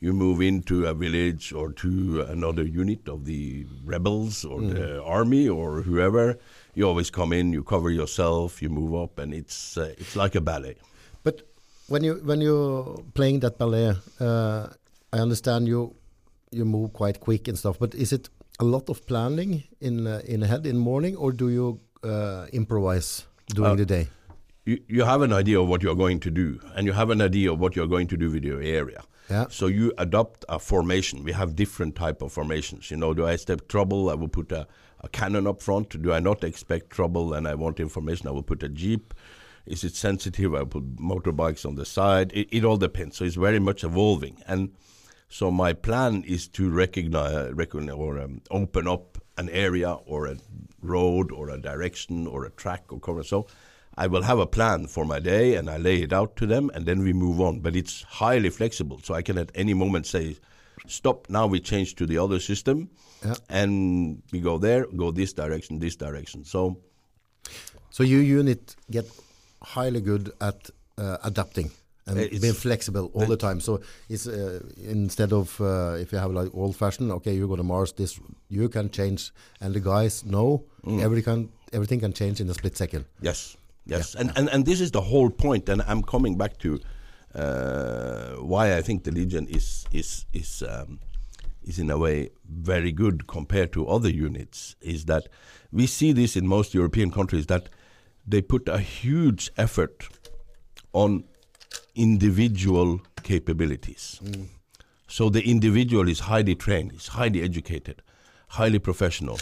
you 0.00 0.12
move 0.12 0.40
into 0.40 0.86
a 0.86 0.94
village 0.94 1.52
or 1.52 1.72
to 1.72 2.20
another 2.28 2.62
unit 2.64 3.08
of 3.08 3.24
the 3.24 3.66
rebels 3.84 4.44
or 4.44 4.60
Mm. 4.60 4.74
the 4.74 5.02
army 5.02 5.48
or 5.48 5.82
whoever. 5.82 6.38
You 6.74 6.86
always 6.88 7.10
come 7.10 7.32
in, 7.32 7.52
you 7.52 7.62
cover 7.64 7.90
yourself, 7.90 8.62
you 8.62 8.68
move 8.70 8.94
up, 8.94 9.18
and 9.18 9.34
it's 9.34 9.76
uh, 9.76 9.94
it's 9.98 10.14
like 10.14 10.38
a 10.38 10.40
ballet. 10.40 10.76
But 11.24 11.42
when 11.88 12.04
you 12.04 12.20
when 12.24 12.40
you're 12.40 13.02
playing 13.14 13.40
that 13.40 13.58
ballet, 13.58 13.96
uh, 14.20 14.66
I 15.12 15.18
understand 15.18 15.66
you 15.68 15.94
you 16.52 16.64
move 16.64 16.92
quite 16.92 17.18
quick 17.20 17.48
and 17.48 17.58
stuff. 17.58 17.78
But 17.78 17.94
is 17.94 18.12
it 18.12 18.28
a 18.60 18.64
lot 18.64 18.88
of 18.88 19.06
planning 19.06 19.64
in 19.80 20.06
uh, 20.06 20.20
in 20.24 20.42
ahead 20.42 20.66
in 20.66 20.76
morning, 20.78 21.16
or 21.16 21.32
do 21.32 21.48
you 21.48 21.80
uh, 22.04 22.46
improvise 22.52 23.24
during 23.54 23.72
Uh, 23.72 23.76
the 23.76 23.86
day? 23.86 24.06
You, 24.68 24.78
you 24.86 25.04
have 25.04 25.22
an 25.22 25.32
idea 25.32 25.58
of 25.58 25.66
what 25.66 25.82
you're 25.82 25.94
going 25.94 26.20
to 26.20 26.30
do, 26.30 26.60
and 26.74 26.86
you 26.86 26.92
have 26.92 27.08
an 27.08 27.22
idea 27.22 27.50
of 27.50 27.58
what 27.58 27.74
you're 27.74 27.86
going 27.86 28.06
to 28.08 28.18
do 28.18 28.30
with 28.30 28.44
your 28.44 28.60
area. 28.60 29.02
Yeah. 29.30 29.46
So 29.48 29.66
you 29.66 29.94
adopt 29.96 30.44
a 30.46 30.58
formation. 30.58 31.24
We 31.24 31.32
have 31.32 31.56
different 31.56 31.96
type 31.96 32.20
of 32.20 32.32
formations. 32.32 32.90
You 32.90 32.98
know, 32.98 33.14
do 33.14 33.24
I 33.24 33.32
expect 33.32 33.70
trouble? 33.70 34.10
I 34.10 34.14
will 34.14 34.28
put 34.28 34.52
a, 34.52 34.66
a 35.00 35.08
cannon 35.08 35.46
up 35.46 35.62
front. 35.62 36.02
Do 36.02 36.12
I 36.12 36.18
not 36.18 36.44
expect 36.44 36.90
trouble 36.90 37.32
and 37.32 37.48
I 37.48 37.54
want 37.54 37.80
information? 37.80 38.28
I 38.28 38.30
will 38.30 38.42
put 38.42 38.62
a 38.62 38.68
jeep. 38.68 39.14
Is 39.64 39.84
it 39.84 39.94
sensitive? 39.94 40.54
I 40.54 40.64
put 40.64 40.96
motorbikes 40.96 41.64
on 41.64 41.76
the 41.76 41.86
side. 41.86 42.30
It, 42.34 42.48
it 42.50 42.64
all 42.64 42.76
depends. 42.76 43.16
So 43.16 43.24
it's 43.24 43.36
very 43.36 43.58
much 43.58 43.84
evolving. 43.84 44.42
And 44.46 44.74
so 45.30 45.50
my 45.50 45.72
plan 45.72 46.24
is 46.26 46.46
to 46.48 46.68
recognize, 46.68 47.52
recognize 47.52 47.96
or 47.96 48.18
um, 48.18 48.42
open 48.50 48.86
up 48.86 49.16
an 49.38 49.48
area 49.48 49.92
or 49.92 50.26
a 50.26 50.36
road 50.82 51.32
or 51.32 51.48
a 51.48 51.58
direction 51.58 52.26
or 52.26 52.44
a 52.44 52.50
track 52.50 52.84
or 52.92 53.00
cover. 53.00 53.22
So 53.22 53.46
I 54.04 54.06
will 54.12 54.22
have 54.30 54.38
a 54.38 54.46
plan 54.46 54.86
for 54.94 55.04
my 55.12 55.18
day 55.32 55.56
and 55.58 55.68
I 55.68 55.76
lay 55.88 55.96
it 56.06 56.12
out 56.12 56.30
to 56.40 56.46
them 56.46 56.70
and 56.74 56.86
then 56.86 56.98
we 57.06 57.12
move 57.12 57.38
on. 57.48 57.60
But 57.60 57.74
it's 57.74 57.94
highly 58.20 58.50
flexible. 58.50 58.98
So 59.02 59.14
I 59.18 59.22
can 59.22 59.38
at 59.38 59.50
any 59.54 59.74
moment 59.74 60.06
say, 60.06 60.36
stop, 60.86 61.18
now 61.28 61.46
we 61.54 61.58
change 61.60 61.94
to 61.96 62.06
the 62.06 62.18
other 62.24 62.40
system 62.40 62.76
Yeah. 63.24 63.34
and 63.60 64.22
we 64.32 64.40
go 64.40 64.58
there, 64.58 64.86
go 64.96 65.10
this 65.12 65.32
direction, 65.32 65.78
this 65.80 65.96
direction. 65.96 66.44
So 66.44 66.60
So 67.90 68.04
your 68.04 68.22
unit 68.40 68.76
get 68.90 69.06
highly 69.74 70.00
good 70.00 70.30
at 70.40 70.70
uh, 70.98 71.16
adapting 71.30 71.70
and 72.06 72.16
Uh, 72.18 72.22
it's- 72.22 72.40
being 72.40 72.54
flexible 72.54 73.10
all 73.14 73.26
the 73.26 73.36
time. 73.36 73.60
So 73.60 73.80
it's 74.08 74.26
uh, 74.26 74.60
instead 74.98 75.32
of 75.32 75.60
uh, 75.60 76.02
if 76.02 76.12
you 76.12 76.18
have 76.18 76.32
like 76.40 76.50
old 76.54 76.76
fashioned, 76.76 77.10
okay, 77.12 77.32
you're 77.36 77.48
going 77.48 77.58
to 77.66 77.70
Mars. 77.74 77.92
This 77.92 78.20
you 78.48 78.68
can 78.68 78.88
change, 78.90 79.20
and 79.60 79.74
the 79.74 79.80
guys 79.80 80.22
know 80.24 80.62
Mm. 80.86 81.02
every 81.02 81.22
can 81.22 81.48
everything 81.72 82.00
can 82.00 82.12
change 82.12 82.40
in 82.40 82.50
a 82.50 82.54
split 82.54 82.76
second. 82.76 83.04
Yes, 83.20 83.56
yes, 83.88 84.14
and, 84.14 84.32
and 84.36 84.48
and 84.48 84.64
this 84.64 84.80
is 84.80 84.90
the 84.90 85.00
whole 85.00 85.30
point, 85.30 85.68
and 85.68 85.82
I'm 85.82 86.02
coming 86.02 86.36
back 86.36 86.58
to 86.58 86.80
uh, 87.34 88.34
why 88.36 88.76
I 88.76 88.82
think 88.82 89.04
the 89.04 89.10
Legion 89.10 89.46
is 89.48 89.86
is 89.92 90.26
is 90.32 90.62
um, 90.62 91.00
is 91.62 91.78
in 91.78 91.90
a 91.90 91.98
way 91.98 92.30
very 92.48 92.92
good 92.92 93.26
compared 93.26 93.72
to 93.72 93.86
other 93.88 94.10
units. 94.10 94.76
Is 94.80 95.04
that 95.06 95.28
we 95.72 95.86
see 95.86 96.12
this 96.12 96.36
in 96.36 96.46
most 96.46 96.74
European 96.74 97.10
countries 97.10 97.46
that 97.46 97.68
they 98.26 98.42
put 98.42 98.68
a 98.68 98.78
huge 98.78 99.50
effort 99.56 100.08
on 100.92 101.24
individual 101.94 103.00
capabilities. 103.22 104.20
So 105.06 105.30
the 105.30 105.42
individual 105.42 106.08
is 106.08 106.20
highly 106.20 106.54
trained, 106.54 106.92
is 106.92 107.08
highly 107.08 107.42
educated, 107.42 108.02
highly 108.48 108.78
professional, 108.78 109.38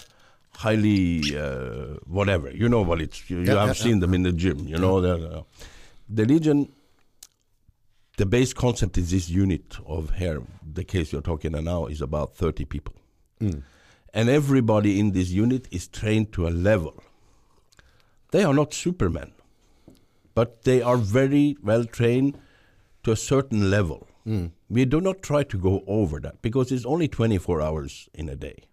highly 0.56 1.36
uh, 1.36 1.98
whatever. 2.06 2.50
You 2.50 2.68
know 2.68 2.82
what 2.82 3.00
it's. 3.00 3.28
You, 3.30 3.38
you 3.40 3.44
Yeah, 3.44 3.66
have 3.66 3.76
yeah, 3.76 3.82
seen 3.84 4.00
them 4.00 4.14
in 4.14 4.22
the 4.22 4.32
gym. 4.32 4.66
You 4.66 4.78
know 4.78 5.00
that. 5.00 5.20
Uh, 5.22 5.42
the 6.08 6.24
Legion. 6.24 6.72
The 8.18 8.24
base 8.24 8.54
concept 8.54 8.96
is 8.96 9.10
this 9.10 9.28
unit 9.28 9.76
of 9.86 10.08
hair. 10.10 10.40
The 10.72 10.84
case 10.84 11.12
you're 11.12 11.20
talking 11.20 11.52
about 11.52 11.64
now 11.64 11.86
is 11.86 12.00
about 12.00 12.34
30 12.34 12.64
people, 12.64 12.94
and 14.14 14.28
everybody 14.30 14.98
in 14.98 15.12
this 15.12 15.28
unit 15.30 15.68
is 15.70 15.86
trained 15.86 16.32
to 16.32 16.48
a 16.48 16.50
level. 16.50 16.94
They 18.30 18.42
are 18.42 18.54
not 18.54 18.72
supermen, 18.72 19.32
but 20.34 20.62
they 20.62 20.80
are 20.80 20.96
very 20.96 21.58
well 21.62 21.84
trained 21.84 22.38
to 23.02 23.12
a 23.12 23.16
certain 23.16 23.70
level. 23.70 24.06
We 24.70 24.86
do 24.86 25.00
not 25.02 25.20
try 25.22 25.44
to 25.44 25.58
go 25.58 25.84
over 25.86 26.18
that 26.20 26.40
because 26.42 26.72
it's 26.72 26.86
only 26.86 27.08
24 27.08 27.60
hours 27.62 28.08
in 28.14 28.28
a 28.30 28.34
day. 28.34 28.64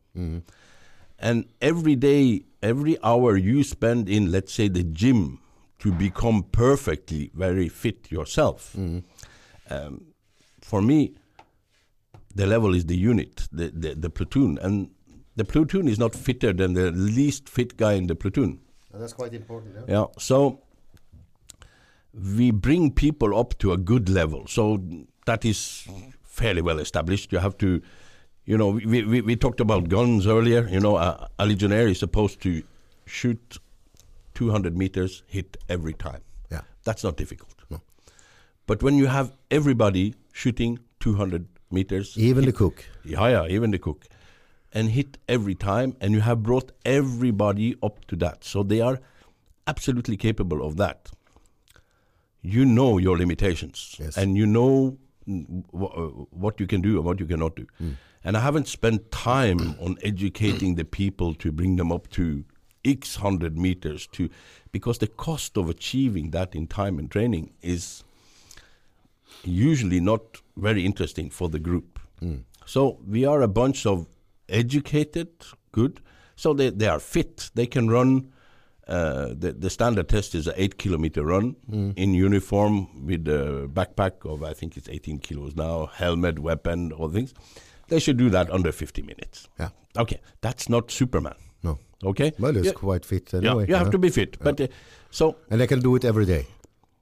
And 1.23 1.45
every 1.61 1.95
day, 1.95 2.43
every 2.61 2.97
hour 3.01 3.37
you 3.37 3.63
spend 3.63 4.09
in, 4.09 4.29
let's 4.29 4.53
say, 4.53 4.67
the 4.67 4.83
gym 4.83 5.39
to 5.79 5.93
become 5.93 6.43
perfectly 6.51 7.31
very 7.33 7.69
fit 7.69 8.11
yourself, 8.11 8.75
um, 9.69 10.05
for 10.61 10.81
me, 10.81 11.13
the 12.35 12.45
level 12.45 12.75
is 12.75 12.87
the 12.87 12.97
unit, 12.97 13.47
the, 13.53 13.69
the, 13.69 13.95
the 13.95 14.09
platoon. 14.09 14.59
And 14.61 14.89
the 15.37 15.45
platoon 15.45 15.87
is 15.87 15.97
not 15.97 16.13
fitter 16.13 16.51
than 16.51 16.73
the 16.73 16.91
least 16.91 17.47
fit 17.47 17.77
guy 17.77 17.93
in 17.93 18.07
the 18.07 18.15
platoon. 18.15 18.59
that's 18.93 19.13
quite 19.13 19.33
important. 19.33 19.75
Yeah. 19.87 20.07
So 20.19 20.59
we 22.13 22.51
bring 22.51 22.91
people 22.91 23.39
up 23.39 23.57
to 23.59 23.71
a 23.71 23.77
good 23.77 24.09
level. 24.09 24.45
So 24.47 24.83
that 25.25 25.45
is 25.45 25.87
fairly 26.21 26.61
well 26.61 26.79
established. 26.79 27.31
You 27.31 27.39
have 27.39 27.57
to, 27.59 27.81
you 28.45 28.57
know, 28.57 28.69
we, 28.69 29.03
we, 29.03 29.21
we 29.21 29.35
talked 29.35 29.59
about 29.61 29.89
guns 29.89 30.27
earlier. 30.27 30.67
You 30.67 30.79
know, 30.79 30.97
a, 30.97 31.29
a 31.39 31.45
legionnaire 31.45 31.87
is 31.87 31.99
supposed 31.99 32.41
to 32.41 32.63
shoot 33.05 33.57
200 34.35 34.77
meters, 34.77 35.23
hit 35.27 35.57
every 35.69 35.93
time. 35.93 36.21
Yeah. 36.51 36.61
That's 36.83 37.03
not 37.03 37.17
difficult. 37.17 37.49
But 38.65 38.81
when 38.81 38.95
you 38.97 39.07
have 39.07 39.33
everybody 39.51 40.15
shooting 40.31 40.79
200 41.01 41.45
meters, 41.69 42.17
Even 42.17 42.45
the 42.45 42.53
cook. 42.53 42.85
yeah, 43.03 43.27
yeah, 43.27 43.45
even 43.47 43.71
the 43.71 43.77
cook, 43.77 44.05
and 44.71 44.89
hit 44.91 45.17
every 45.27 45.53
time, 45.53 45.97
and 45.99 46.13
you 46.13 46.21
have 46.21 46.43
brought 46.43 46.71
everybody 46.85 47.75
up 47.83 48.05
to 48.05 48.15
that, 48.15 48.45
so 48.45 48.63
they 48.63 48.79
are 48.79 48.99
absolutely 49.67 50.15
capable 50.15 50.65
of 50.65 50.77
that. 50.77 51.09
You 52.41 52.63
know 52.63 52.97
your 52.99 53.17
limitations, 53.17 53.97
Yes. 53.99 54.15
and 54.17 54.37
you 54.37 54.45
know 54.45 54.97
mm, 55.27 55.63
uh, 55.73 56.25
what 56.31 56.61
you 56.61 56.65
can 56.67 56.79
do 56.81 56.95
and 56.95 57.03
what 57.03 57.19
you 57.19 57.25
cannot 57.25 57.57
do. 57.57 57.67
And 58.23 58.37
I 58.37 58.39
haven't 58.39 58.67
spent 58.67 59.11
time 59.11 59.75
on 59.81 59.97
educating 60.01 60.75
the 60.75 60.85
people 60.85 61.33
to 61.35 61.51
bring 61.51 61.75
them 61.75 61.91
up 61.91 62.09
to 62.11 62.45
X 62.85 63.17
hundred 63.17 63.57
meters 63.57 64.07
to, 64.13 64.29
because 64.71 64.97
the 64.99 65.07
cost 65.07 65.57
of 65.57 65.69
achieving 65.69 66.31
that 66.31 66.55
in 66.55 66.67
time 66.67 66.99
and 66.99 67.09
training 67.11 67.51
is 67.61 68.03
usually 69.43 69.99
not 69.99 70.21
very 70.57 70.85
interesting 70.85 71.29
for 71.29 71.49
the 71.49 71.59
group. 71.59 71.99
So 72.65 72.99
we 73.05 73.25
are 73.25 73.41
a 73.41 73.47
bunch 73.47 73.85
of 73.85 74.07
educated, 74.47 75.29
good. 75.71 75.99
So 76.35 76.53
they, 76.53 76.69
they 76.69 76.87
are 76.87 76.99
fit. 76.99 77.51
They 77.55 77.65
can 77.65 77.89
run. 77.89 78.31
Uh, 78.87 79.27
the, 79.37 79.53
the 79.57 79.69
standard 79.69 80.09
test 80.09 80.35
is 80.35 80.47
an 80.47 80.53
eight 80.57 80.77
kilometer 80.77 81.25
run 81.25 81.55
in 81.95 82.13
uniform 82.13 83.05
with 83.05 83.25
a 83.29 83.69
backpack 83.71 84.25
of 84.25 84.43
I 84.43 84.53
think 84.53 84.75
it's 84.75 84.89
18 84.89 85.19
kilos 85.19 85.55
now, 85.55 85.85
helmet, 85.85 86.39
weapon, 86.39 86.91
all 86.91 87.09
things. 87.09 87.33
They 87.87 87.99
should 87.99 88.17
do 88.17 88.29
that 88.29 88.49
under 88.51 88.71
50 88.71 89.01
minutes. 89.01 89.49
Yeah. 89.59 89.69
Okay, 89.97 90.19
that's 90.41 90.69
not 90.69 90.91
Superman. 90.91 91.35
No. 91.63 91.77
Okay. 92.03 92.31
Well, 92.39 92.57
it's 92.57 92.65
yeah, 92.67 92.73
quite 92.73 93.05
fit 93.05 93.31
yeah, 93.33 93.39
anyway. 93.39 93.65
you 93.67 93.75
have 93.75 93.87
yeah. 93.87 93.91
to 93.91 93.97
be 93.97 94.09
fit. 94.09 94.37
But 94.39 94.59
uh, 94.61 94.67
so 95.11 95.35
And 95.49 95.59
they 95.61 95.67
can 95.67 95.79
do 95.81 95.95
it 95.95 96.03
every 96.05 96.25
day. 96.25 96.45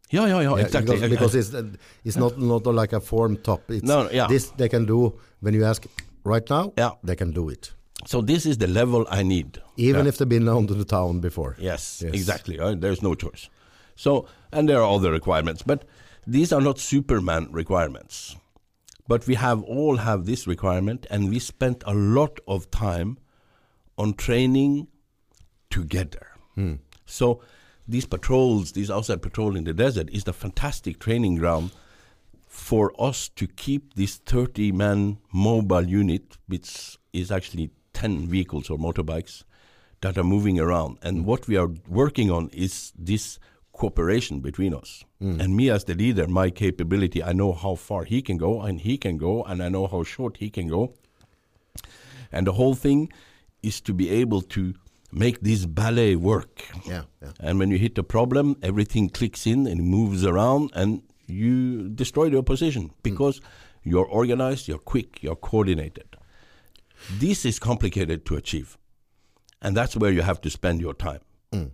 yeah, 0.09 0.27
yeah, 0.27 0.41
yeah, 0.41 0.55
Yeah, 0.57 0.65
exactly. 0.65 0.95
Because, 0.95 1.09
because 1.09 1.35
it's 1.35 1.53
uh, 1.53 1.63
it's 2.03 2.17
not 2.17 2.37
not 2.37 2.65
like 2.65 2.93
a 2.95 2.99
form 2.99 3.37
top. 3.37 3.61
It's 3.71 3.83
No, 3.83 4.09
yeah. 4.11 4.27
This 4.27 4.51
they 4.57 4.69
can 4.69 4.85
do 4.85 5.13
when 5.39 5.53
you 5.53 5.65
ask 5.65 5.85
right 6.25 6.49
now. 6.49 6.73
Yeah. 6.77 6.91
They 7.03 7.15
can 7.15 7.31
do 7.31 7.49
it, 7.49 7.73
so 8.05 8.21
this 8.21 8.45
is 8.45 8.57
the 8.57 8.67
level 8.67 9.05
I 9.19 9.23
need. 9.23 9.61
even 9.77 10.01
Yeah. 10.05 10.09
if 10.09 10.17
they've 10.17 10.29
been 10.29 10.45
down 10.45 10.67
to 10.67 10.73
the 10.73 10.85
town 10.85 11.19
before. 11.21 11.55
Yes, 11.59 12.01
Yes. 12.03 12.13
exactly. 12.13 12.59
Uh, 12.59 12.75
there's 12.79 13.01
no 13.01 13.15
choice. 13.15 13.49
So, 13.95 14.25
and 14.51 14.67
there 14.69 14.77
are 14.81 14.95
other 14.95 15.11
requirements, 15.11 15.63
but 15.65 15.85
these 16.27 16.55
are 16.55 16.61
not 16.61 16.79
Superman 16.79 17.47
requirements. 17.53 18.35
But 19.11 19.27
we 19.27 19.35
have 19.35 19.61
all 19.63 19.97
have 19.97 20.25
this 20.25 20.47
requirement, 20.47 21.05
and 21.09 21.29
we 21.29 21.37
spent 21.37 21.83
a 21.85 21.93
lot 21.93 22.39
of 22.47 22.71
time 22.71 23.17
on 23.97 24.13
training 24.13 24.87
together. 25.69 26.27
Hmm. 26.55 26.75
So, 27.05 27.41
these 27.85 28.05
patrols, 28.05 28.71
these 28.71 28.89
outside 28.89 29.21
patrol 29.21 29.57
in 29.57 29.65
the 29.65 29.73
desert, 29.73 30.09
is 30.13 30.23
the 30.23 30.31
fantastic 30.31 30.97
training 30.97 31.35
ground 31.35 31.71
for 32.47 32.93
us 32.97 33.27
to 33.35 33.47
keep 33.47 33.95
this 33.95 34.15
30 34.15 34.71
man 34.71 35.17
mobile 35.33 35.85
unit, 35.85 36.37
which 36.47 36.97
is 37.11 37.31
actually 37.31 37.71
10 37.91 38.27
vehicles 38.27 38.69
or 38.69 38.77
motorbikes 38.77 39.43
that 39.99 40.17
are 40.17 40.23
moving 40.23 40.57
around. 40.57 40.99
And 41.01 41.17
hmm. 41.17 41.25
what 41.25 41.49
we 41.49 41.57
are 41.57 41.69
working 41.89 42.31
on 42.31 42.47
is 42.53 42.93
this 42.97 43.39
cooperation 43.81 44.41
between 44.41 44.73
us. 44.73 45.03
Mm. 45.21 45.39
And 45.41 45.55
me 45.55 45.69
as 45.75 45.83
the 45.85 45.95
leader, 45.95 46.27
my 46.27 46.49
capability, 46.51 47.23
I 47.23 47.33
know 47.33 47.51
how 47.53 47.75
far 47.75 48.03
he 48.03 48.21
can 48.21 48.37
go 48.37 48.61
and 48.61 48.79
he 48.79 48.97
can 48.97 49.17
go, 49.17 49.43
and 49.43 49.63
I 49.63 49.69
know 49.69 49.87
how 49.87 50.03
short 50.03 50.37
he 50.37 50.49
can 50.49 50.67
go. 50.67 50.93
And 52.31 52.45
the 52.47 52.53
whole 52.53 52.75
thing 52.75 53.11
is 53.63 53.81
to 53.81 53.93
be 53.93 54.09
able 54.21 54.41
to 54.55 54.73
make 55.11 55.41
this 55.41 55.65
ballet 55.65 56.15
work. 56.15 56.63
Yeah, 56.85 57.03
yeah. 57.21 57.33
And 57.39 57.59
when 57.59 57.71
you 57.71 57.77
hit 57.77 57.97
a 57.97 58.03
problem, 58.03 58.55
everything 58.61 59.09
clicks 59.09 59.47
in 59.47 59.67
and 59.67 59.81
moves 59.83 60.25
around, 60.25 60.71
and 60.73 61.01
you 61.27 61.89
destroy 61.89 62.29
the 62.29 62.37
opposition 62.37 62.83
mm. 62.83 62.93
because 63.03 63.41
you're 63.83 64.09
organized, 64.21 64.67
you're 64.67 64.85
quick, 64.93 65.23
you're 65.23 65.41
coordinated. 65.49 66.09
This 67.19 67.45
is 67.45 67.59
complicated 67.59 68.25
to 68.27 68.35
achieve, 68.35 68.77
and 69.61 69.75
that's 69.75 69.95
where 69.95 70.11
you 70.11 70.21
have 70.21 70.39
to 70.41 70.49
spend 70.49 70.81
your 70.81 70.93
time. 70.93 71.21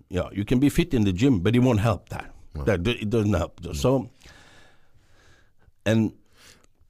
Yeah, 0.09 0.29
you 0.31 0.43
can 0.45 0.59
be 0.59 0.69
fit 0.69 0.93
in 0.93 1.03
the 1.03 1.13
gym, 1.13 1.39
but 1.39 1.55
it 1.55 1.59
won't 1.59 1.79
help 1.79 2.09
that. 2.09 2.31
That 2.65 2.87
it 2.87 3.09
doesn't 3.09 3.33
help. 3.33 3.59
So, 3.75 4.09
and 5.85 6.11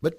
But 0.02 0.14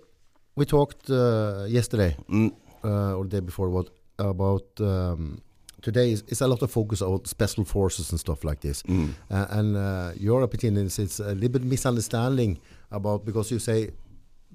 we 0.56 0.66
talked 0.66 1.08
uh, 1.10 1.64
yesterday 1.68 2.16
mm, 2.28 2.52
uh, 2.84 3.16
or 3.16 3.24
the 3.24 3.30
day 3.30 3.40
before 3.40 3.70
what 3.70 3.88
about 4.18 4.64
um, 4.80 5.40
today 5.80 6.12
is, 6.12 6.22
is 6.28 6.42
a 6.42 6.46
lot 6.46 6.60
of 6.62 6.70
focus 6.70 7.00
on 7.00 7.24
special 7.24 7.64
forces 7.64 8.10
and 8.10 8.20
stuff 8.20 8.44
like 8.44 8.60
this. 8.60 8.82
mm, 8.82 9.08
Uh, 9.30 9.46
and 9.58 9.76
uh, 9.76 10.12
your 10.20 10.42
opinion 10.42 10.76
is 10.86 10.98
it's 10.98 11.20
a 11.20 11.32
little 11.34 11.48
bit 11.60 11.64
misunderstanding 11.64 12.58
about 12.90 13.24
because 13.24 13.50
you 13.50 13.58
say 13.58 13.90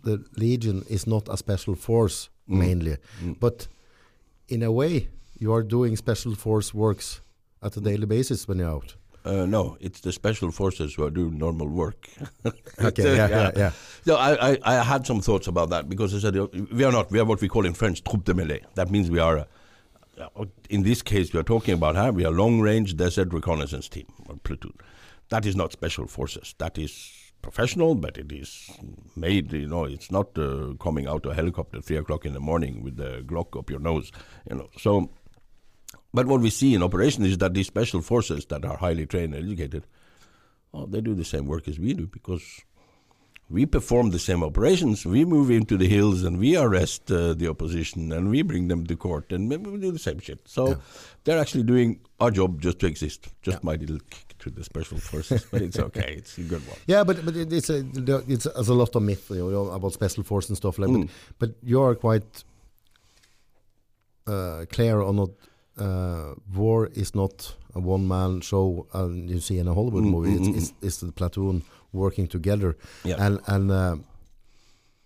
the 0.04 0.24
Legion 0.38 0.84
is 0.90 1.08
not 1.08 1.28
a 1.30 1.38
special 1.38 1.76
force 1.76 2.30
Mm. 2.50 2.58
mainly, 2.60 2.98
mm. 3.24 3.40
but 3.40 3.68
in 4.50 4.64
a 4.64 4.70
way 4.72 5.08
you 5.40 5.54
are 5.54 5.64
doing 5.64 5.96
special 5.98 6.36
force 6.36 6.74
works 6.74 7.22
at 7.64 7.78
a 7.78 7.82
daily 7.82 8.06
basis 8.06 8.48
when 8.48 8.60
you're 8.60 8.70
out. 8.70 8.96
Uh, 9.26 9.46
no, 9.46 9.78
it's 9.80 10.02
the 10.02 10.12
special 10.12 10.52
forces 10.52 10.96
who 10.96 11.04
are 11.04 11.10
doing 11.10 11.38
normal 11.38 11.68
work. 11.68 12.10
Okay, 12.82 13.16
yeah, 13.16 13.30
yeah, 13.30 13.52
yeah. 13.56 13.72
So 14.06 14.16
I, 14.16 14.52
I, 14.52 14.58
I 14.66 14.84
had 14.84 15.06
some 15.08 15.22
thoughts 15.22 15.48
about 15.48 15.70
that 15.70 15.88
because 15.88 16.14
I 16.14 16.20
said 16.20 16.36
uh, 16.36 16.48
we 16.74 16.84
are 16.84 16.92
not 16.92 17.10
we 17.12 17.20
are 17.20 17.26
what 17.26 17.40
we 17.40 17.48
call 17.48 17.66
in 17.66 17.74
French 17.74 18.04
troupe 18.04 18.26
de 18.26 18.34
mêlée. 18.34 18.62
That 18.76 18.90
means 18.92 19.10
we 19.10 19.20
are, 19.20 19.46
uh, 20.18 20.46
in 20.70 20.84
this 20.84 21.02
case, 21.02 21.32
we 21.32 21.40
are 21.40 21.44
talking 21.44 21.74
about 21.76 21.96
how 21.96 22.12
we 22.12 22.26
are 22.26 22.32
long 22.32 22.60
range 22.60 22.98
desert 22.98 23.32
reconnaissance 23.32 23.88
team 23.88 24.08
or 24.28 24.36
platoon. 24.44 24.74
That 25.30 25.46
is 25.46 25.56
not 25.56 25.72
special 25.72 26.08
forces. 26.08 26.56
That 26.58 26.78
is 26.78 27.32
professional, 27.42 27.96
but 27.96 28.18
it 28.18 28.32
is 28.32 28.70
made. 29.16 29.54
You 29.54 29.68
know, 29.68 29.86
it's 29.86 30.12
not 30.12 30.38
uh, 30.38 30.74
coming 30.82 31.08
out 31.08 31.26
of 31.26 31.32
a 31.32 31.36
helicopter 31.36 31.78
at 31.78 31.86
three 31.86 31.98
o'clock 31.98 32.26
in 32.26 32.34
the 32.34 32.42
morning 32.42 32.84
with 32.84 32.98
the 32.98 33.24
Glock 33.26 33.58
up 33.58 33.70
your 33.70 33.80
nose. 33.80 34.12
You 34.50 34.58
know, 34.58 34.70
so. 34.78 35.10
But 36.14 36.28
what 36.28 36.42
we 36.42 36.50
see 36.52 36.74
in 36.76 36.84
operation 36.84 37.26
is 37.26 37.38
that 37.40 37.54
these 37.54 37.68
special 37.68 38.02
forces 38.02 38.46
that 38.46 38.64
are 38.66 38.78
highly 38.78 39.06
trained 39.06 39.34
and 39.34 39.46
educated, 39.46 39.86
well, 40.72 40.86
they 40.86 41.02
do 41.02 41.16
the 41.16 41.26
same 41.26 41.46
work 41.48 41.68
as 41.68 41.80
we 41.80 41.94
do 41.94 42.06
because 42.08 42.44
we 43.50 43.66
perform 43.66 44.12
the 44.12 44.20
same 44.20 44.44
operations. 44.44 45.06
We 45.06 45.26
move 45.26 45.50
into 45.52 45.76
the 45.78 45.88
hills 45.88 46.24
and 46.24 46.38
we 46.40 46.56
arrest 46.56 47.12
uh, 47.12 47.34
the 47.34 47.48
opposition 47.50 48.12
and 48.12 48.30
we 48.30 48.42
bring 48.44 48.68
them 48.68 48.86
to 48.86 48.96
court 48.96 49.32
and 49.32 49.50
we 49.50 49.58
we 49.58 49.80
do 49.80 49.92
the 49.92 50.00
same 50.00 50.20
shit. 50.20 50.40
So 50.48 50.68
Yeah. 50.70 50.76
they're 51.24 51.40
actually 51.40 51.64
doing 51.64 52.00
our 52.20 52.32
job 52.32 52.62
just 52.62 52.80
to 52.80 52.88
exist. 52.88 53.28
Just 53.42 53.64
my 53.64 53.76
little 53.76 54.00
kick 54.10 54.38
to 54.40 54.50
the 54.52 54.64
special 54.64 54.98
forces, 55.00 55.46
but 55.52 55.62
it's 55.62 55.80
okay. 55.80 56.14
It's 56.20 56.38
a 56.38 56.42
good 56.44 56.62
one. 56.68 56.78
Yeah, 56.88 57.04
but 57.04 57.26
but 57.26 57.36
it- 57.36 57.52
it's 57.54 57.70
a 57.70 57.80
it's, 58.28 58.46
there's 58.46 58.70
a 58.70 58.74
lot 58.74 58.96
of 58.96 59.02
myth 59.04 59.30
you 59.30 59.50
know, 59.52 59.66
about 59.72 59.94
special 59.94 60.24
forces 60.24 60.50
and 60.52 60.58
stuff 60.58 60.78
like. 60.80 60.90
Mm. 60.92 61.10
But 61.40 61.50
but 61.50 61.50
you're 61.64 61.96
quite 61.96 62.44
uh, 64.28 64.66
clear 64.72 65.02
on 65.02 65.16
not 65.18 65.30
uh, 65.78 66.34
war 66.56 66.90
is 66.94 67.14
not 67.16 67.56
a 67.76 67.80
one 67.80 68.08
man 68.08 68.42
show 68.42 68.86
uh, 68.94 69.08
you 69.10 69.40
see 69.40 69.58
in 69.60 69.68
a 69.68 69.74
Hollywood 69.74 70.04
Mm, 70.04 70.12
movie. 70.12 70.30
mm, 70.30 70.38
It's, 70.40 70.48
mm, 70.48 70.58
it's 70.58 70.74
it's 70.82 70.98
the 70.98 71.12
platoon 71.12 71.64
working 71.92 72.28
together, 72.30 72.76
Yeah. 73.04 73.26
and 73.26 73.40
and 73.48 73.72
uh, 73.72 73.96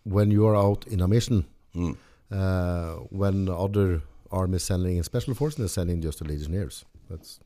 when 0.03 0.31
you 0.31 0.45
are 0.47 0.55
out 0.55 0.85
in 0.87 1.01
a 1.01 1.07
mission, 1.07 1.45
Mm. 1.75 1.95
uh, 2.31 2.93
when 3.11 3.49
other 3.49 4.01
armies 4.31 4.63
sending 4.63 4.97
in 4.97 5.03
special 5.03 5.33
forces 5.35 5.57
they're 5.57 5.67
sending 5.67 6.01
just 6.05 6.19
the 6.19 6.25
legionnaires. 6.25 6.85
That's 7.09 7.39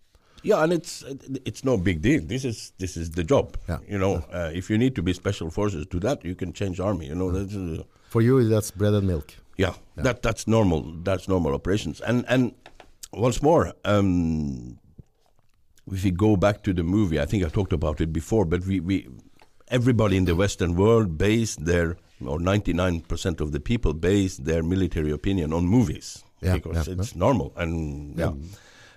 Yeah, 0.44 0.64
and 0.64 0.74
it's 0.74 1.04
it's 1.46 1.64
no 1.64 1.78
big 1.78 2.02
deal. 2.02 2.22
This 2.28 2.44
is 2.46 2.74
this 2.78 2.98
is 2.98 3.12
the 3.12 3.24
job. 3.24 3.46
Yeah. 3.70 3.80
You 3.88 3.98
know, 4.00 4.14
uh, 4.34 4.52
if 4.58 4.70
you 4.70 4.78
need 4.78 4.94
to 4.96 5.04
be 5.04 5.14
special 5.14 5.50
forces 5.52 5.86
to 5.88 6.00
that, 6.00 6.24
you 6.26 6.36
can 6.36 6.52
change 6.54 6.80
army. 6.80 7.06
You 7.08 7.16
know, 7.16 7.32
that's, 7.32 7.56
uh, 7.56 7.84
for 8.10 8.22
you. 8.22 8.50
That's 8.50 8.72
bread 8.72 8.94
and 8.94 9.06
milk. 9.08 9.36
Yeah, 9.58 9.74
that 10.04 10.22
that's 10.24 10.48
normal. 10.48 10.82
That's 11.04 11.28
normal 11.28 11.54
operations. 11.54 12.02
And 12.02 12.26
and 12.28 12.52
once 13.14 13.42
more, 13.42 13.74
um, 13.86 14.78
if 15.92 16.04
we 16.04 16.12
go 16.12 16.36
back 16.36 16.64
to 16.64 16.74
the 16.74 16.84
movie, 16.84 17.20
I 17.20 17.26
think 17.26 17.44
I 17.44 17.50
talked 17.50 17.74
about 17.74 18.02
it 18.02 18.14
before, 18.14 18.46
but 18.46 18.66
we, 18.66 18.80
we 18.80 19.08
everybody 19.70 20.18
in 20.18 20.26
the 20.26 20.36
Western 20.36 20.76
world 20.76 21.18
based 21.18 21.66
their 21.66 21.98
or 22.26 22.40
ninety 22.40 22.74
nine 22.74 23.02
percent 23.02 23.42
of 23.42 23.52
the 23.52 23.60
people 23.60 23.94
base 23.94 24.38
their 24.38 24.64
military 24.64 25.12
opinion 25.12 25.54
on 25.54 25.66
movies 25.66 26.24
Yeah, 26.42 26.54
because 26.56 26.88
yeah, 26.88 26.94
it's 26.94 27.16
normal 27.16 27.52
and 27.58 28.18
yeah. 28.18 28.32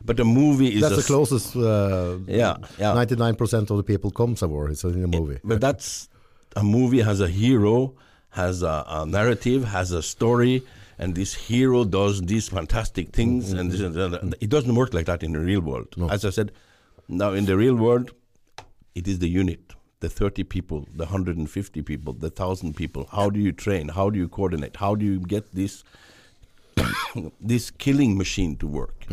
But 0.05 0.21
a 0.21 0.25
movie 0.25 0.75
is 0.75 0.83
That's 0.83 0.97
the 0.97 1.03
closest. 1.03 1.57
Uh, 1.57 2.19
Yeah, 2.27 2.57
yeah. 2.79 2.93
Ninety-nine 2.93 3.37
percent 3.37 3.71
of 3.71 3.79
the 3.79 3.83
people 3.83 4.11
comes 4.11 4.43
a 4.43 4.49
war. 4.49 4.69
It's 4.69 4.85
in 4.85 5.03
a 5.03 5.09
movie. 5.09 5.39
But 5.43 5.63
that's 5.63 6.11
a 6.55 6.63
movie 6.63 7.01
has 7.01 7.21
a 7.23 7.29
hero, 7.29 7.95
has 8.31 8.63
a, 8.63 8.85
a 8.87 9.07
narrative, 9.07 9.65
has 9.65 9.93
a 9.93 10.03
story, 10.03 10.63
and 10.99 11.15
this 11.15 11.35
hero 11.35 11.85
does 11.85 12.21
these 12.23 12.49
fantastic 12.49 13.11
things, 13.13 13.53
and, 13.53 13.71
this 13.71 13.81
and 13.81 13.95
that. 13.95 14.35
it 14.41 14.51
doesn't 14.51 14.75
work 14.75 14.95
like 14.95 15.07
that 15.07 15.23
in 15.23 15.33
the 15.33 15.41
real 15.41 15.61
world. 15.61 15.95
As 16.11 16.25
I 16.25 16.31
said, 16.31 16.53
now 17.09 17.33
in 17.33 17.45
the 17.47 17.57
real 17.57 17.75
world, 17.75 18.13
it 18.95 19.09
is 19.09 19.19
the 19.19 19.29
unit, 19.29 19.73
the 20.01 20.09
30 20.09 20.45
people, 20.45 20.87
the 20.95 21.05
150 21.05 21.83
people, 21.83 22.13
the 22.13 22.29
1,000 22.29 22.75
people. 22.77 23.09
How 23.11 23.31
do 23.31 23.41
you 23.41 23.53
train? 23.53 23.89
How 23.89 24.11
do 24.11 24.19
you 24.19 24.29
coordinate? 24.29 24.77
How 24.77 24.95
do 24.95 25.05
you 25.05 25.19
get 25.21 25.55
this 25.55 25.85
this 27.41 27.71
killing 27.71 28.17
machine 28.17 28.57
to 28.57 28.67
work? 28.67 29.07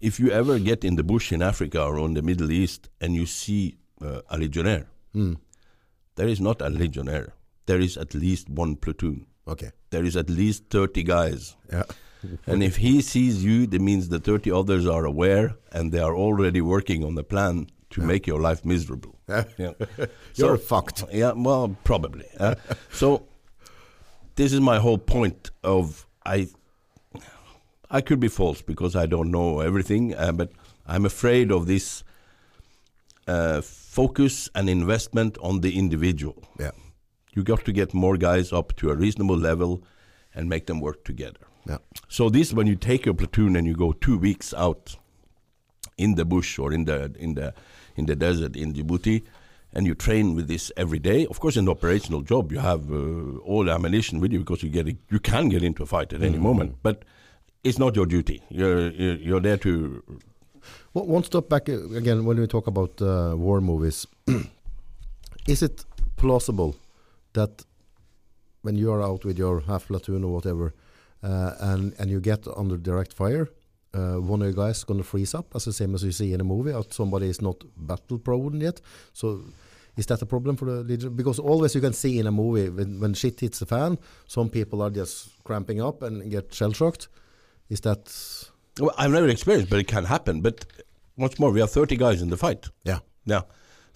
If 0.00 0.20
you 0.20 0.30
ever 0.30 0.58
get 0.58 0.84
in 0.84 0.96
the 0.96 1.02
bush 1.02 1.32
in 1.32 1.40
Africa 1.42 1.82
or 1.82 1.98
in 2.00 2.14
the 2.14 2.22
Middle 2.22 2.50
East 2.50 2.88
and 3.00 3.14
you 3.14 3.26
see 3.26 3.76
uh, 4.02 4.20
a 4.28 4.36
legionnaire, 4.38 4.86
Mm. 5.16 5.38
There 6.16 6.28
is 6.28 6.40
not 6.40 6.60
a 6.60 6.68
legionnaire. 6.68 7.32
There 7.64 7.80
is 7.80 7.96
at 7.96 8.14
least 8.14 8.48
one 8.50 8.76
platoon. 8.76 9.26
Okay. 9.48 9.70
There 9.90 10.04
is 10.04 10.16
at 10.16 10.28
least 10.30 10.64
30 10.70 11.02
guys. 11.02 11.56
Yeah. 11.72 11.84
And 12.46 12.62
if 12.62 12.76
he 12.76 13.02
sees 13.02 13.44
you, 13.44 13.66
that 13.68 13.80
means 13.80 14.08
the 14.08 14.18
30 14.18 14.50
others 14.50 14.84
are 14.86 15.04
aware 15.04 15.54
and 15.72 15.92
they 15.92 16.00
are 16.00 16.14
already 16.16 16.60
working 16.60 17.04
on 17.04 17.14
the 17.14 17.22
plan 17.22 17.68
to 17.90 18.00
make 18.02 18.26
your 18.26 18.40
life 18.40 18.64
miserable. 18.64 19.12
Yeah. 19.28 19.44
Yeah. 19.58 19.72
You're 20.34 20.56
So- 20.56 20.62
fucked. 20.74 21.04
Yeah, 21.12 21.32
well, 21.36 21.76
probably. 21.84 22.24
uh, 22.40 22.54
so 22.92 23.26
this 24.34 24.52
is 24.52 24.60
my 24.60 24.78
whole 24.78 24.98
point 24.98 25.50
of 25.62 26.06
I 26.24 26.48
I 27.90 28.00
could 28.00 28.18
be 28.20 28.28
false 28.28 28.62
because 28.62 28.96
I 28.96 29.06
don't 29.06 29.30
know 29.30 29.60
everything, 29.60 30.14
uh, 30.14 30.32
but 30.32 30.50
I'm 30.86 31.04
afraid 31.06 31.52
of 31.52 31.66
this 31.66 32.02
uh, 33.28 33.60
focus 33.62 34.48
and 34.54 34.68
investment 34.68 35.38
on 35.40 35.60
the 35.60 35.78
individual. 35.78 36.34
Yeah. 36.58 36.72
You 37.36 37.44
got 37.44 37.64
to 37.66 37.72
get 37.72 37.92
more 37.92 38.16
guys 38.16 38.52
up 38.52 38.74
to 38.76 38.90
a 38.90 38.96
reasonable 38.96 39.36
level 39.36 39.84
and 40.34 40.48
make 40.48 40.66
them 40.66 40.80
work 40.80 41.04
together. 41.04 41.46
Yeah. 41.68 41.78
So 42.08 42.30
this, 42.30 42.52
when 42.52 42.66
you 42.66 42.76
take 42.76 43.04
your 43.04 43.14
platoon 43.14 43.56
and 43.56 43.66
you 43.66 43.74
go 43.74 43.92
two 43.92 44.16
weeks 44.16 44.54
out 44.54 44.96
in 45.98 46.14
the 46.14 46.24
bush 46.24 46.58
or 46.58 46.72
in 46.72 46.86
the 46.86 47.12
in 47.18 47.34
the 47.34 47.52
in 47.94 48.06
the 48.06 48.16
desert 48.16 48.56
in 48.56 48.72
Djibouti, 48.72 49.22
and 49.74 49.86
you 49.86 49.94
train 49.94 50.34
with 50.34 50.48
this 50.48 50.72
every 50.78 50.98
day. 50.98 51.26
Of 51.26 51.40
course, 51.40 51.56
in 51.56 51.64
an 51.64 51.68
operational 51.68 52.22
job, 52.22 52.52
you 52.52 52.58
have 52.58 52.90
uh, 52.90 53.38
all 53.44 53.64
the 53.64 53.72
ammunition 53.72 54.18
with 54.20 54.32
you 54.32 54.38
because 54.38 54.62
you 54.62 54.70
get 54.70 54.86
you 54.86 55.20
can 55.20 55.50
get 55.50 55.62
into 55.62 55.82
a 55.82 55.86
fight 55.86 56.12
at 56.14 56.22
any 56.22 56.38
moment, 56.38 56.76
but 56.82 57.04
it's 57.64 57.78
not 57.78 57.96
your 57.96 58.06
duty. 58.06 58.42
You're 58.48 58.90
you're 58.90 59.40
there 59.40 59.58
to 59.58 60.02
One 60.92 61.08
one 61.08 61.24
step 61.24 61.48
back 61.48 61.68
uh, 61.68 61.96
again 61.96 62.24
when 62.24 62.38
we 62.40 62.46
talk 62.46 62.66
about 62.66 63.02
uh, 63.02 63.34
war 63.36 63.60
movies. 63.60 64.06
is 65.46 65.62
it 65.62 65.84
plausible 66.16 66.74
that 67.36 67.64
when 68.62 68.76
you 68.76 68.92
are 68.92 69.02
out 69.02 69.24
with 69.24 69.38
your 69.38 69.60
half 69.60 69.86
platoon 69.86 70.24
or 70.24 70.32
whatever, 70.32 70.74
uh, 71.22 71.52
and 71.60 71.94
and 71.98 72.10
you 72.10 72.20
get 72.20 72.46
under 72.56 72.76
direct 72.76 73.12
fire, 73.12 73.48
uh, 73.94 74.16
one 74.32 74.42
of 74.42 74.48
you 74.48 74.54
guys 74.54 74.78
is 74.78 74.84
going 74.84 75.00
to 75.00 75.04
freeze 75.04 75.34
up, 75.34 75.54
as 75.54 75.64
the 75.64 75.72
same 75.72 75.94
as 75.94 76.02
you 76.02 76.12
see 76.12 76.32
in 76.32 76.40
a 76.40 76.44
movie, 76.44 76.72
that 76.72 76.92
somebody 76.92 77.28
is 77.28 77.40
not 77.40 77.64
battle 77.76 78.18
prone 78.18 78.60
yet. 78.60 78.80
So. 79.12 79.40
Is 79.98 80.04
that 80.06 80.20
a 80.20 80.26
problem 80.26 80.56
for 80.56 80.66
the 80.66 80.84
Legion? 80.84 81.14
Because 81.14 81.38
always 81.38 81.74
you 81.74 81.80
can 81.80 81.94
see 81.94 82.18
in 82.18 82.26
a 82.26 82.30
movie 82.30 82.68
when, 82.68 83.00
when 83.00 83.14
shit 83.14 83.40
hits 83.40 83.60
the 83.60 83.64
fan, 83.64 83.96
some 84.26 84.50
people 84.50 84.82
are 84.82 84.90
just 84.90 85.30
cramping 85.42 85.80
up 85.80 86.02
and 86.02 86.30
get 86.30 86.52
shell 86.52 86.72
shocked. 86.74 87.08
Is 87.70 87.80
that 87.80 88.02
Well, 88.78 88.94
I've 88.98 89.10
never 89.10 89.28
experienced, 89.28 89.70
but 89.70 89.78
it 89.78 89.88
can 89.88 90.04
happen. 90.04 90.42
But 90.42 90.66
what's 91.14 91.38
more, 91.38 91.50
we 91.50 91.60
have 91.60 91.70
30 91.70 91.96
guys 91.96 92.20
in 92.20 92.28
the 92.28 92.36
fight. 92.36 92.68
yeah? 92.84 92.98
Yeah. 93.24 93.44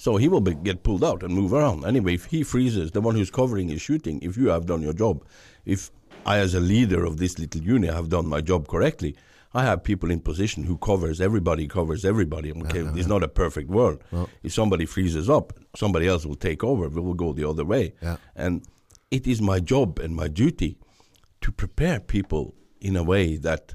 So 0.01 0.17
he 0.17 0.29
will 0.29 0.41
be, 0.41 0.55
get 0.55 0.83
pulled 0.83 1.05
out 1.05 1.23
and 1.23 1.35
move 1.35 1.53
around. 1.53 1.85
Anyway, 1.85 2.15
if 2.15 2.25
he 2.25 2.43
freezes, 2.43 2.91
the 2.93 3.03
one 3.03 3.15
who's 3.15 3.31
covering 3.31 3.69
is 3.69 3.83
shooting. 3.83 4.19
If 4.23 4.35
you 4.39 4.49
have 4.49 4.65
done 4.65 4.81
your 4.81 4.95
job, 4.95 5.27
if 5.67 5.91
I, 6.25 6.39
as 6.39 6.55
a 6.55 6.61
leader 6.61 7.05
of 7.05 7.19
this 7.19 7.39
little 7.39 7.61
unit, 7.61 7.93
have 7.93 8.09
done 8.09 8.27
my 8.27 8.41
job 8.41 8.67
correctly, 8.67 9.15
I 9.53 9.63
have 9.65 9.85
people 9.85 10.11
in 10.11 10.21
position 10.21 10.65
who 10.65 10.79
covers 10.79 11.21
everybody, 11.21 11.69
covers 11.69 12.07
everybody. 12.07 12.51
Ah, 12.51 12.61
okay, 12.61 12.81
it's 12.99 13.09
not 13.09 13.23
a 13.23 13.29
perfect 13.29 13.69
world. 13.69 14.03
If 14.43 14.55
somebody 14.55 14.87
freezes 14.87 15.29
up, 15.29 15.53
somebody 15.77 16.07
else 16.09 16.25
will 16.25 16.35
take 16.35 16.65
over. 16.65 16.89
We 16.89 17.03
will 17.03 17.13
go 17.13 17.35
the 17.35 17.47
other 17.47 17.67
way. 17.67 17.93
Yeah. 18.01 18.17
And 18.35 18.63
it 19.11 19.27
is 19.27 19.43
my 19.43 19.61
job 19.61 19.99
and 19.99 20.17
my 20.17 20.29
duty 20.29 20.79
to 21.43 21.53
prepare 21.53 22.01
people 22.01 22.55
in 22.81 22.97
a 22.97 23.03
way 23.03 23.37
that 23.37 23.75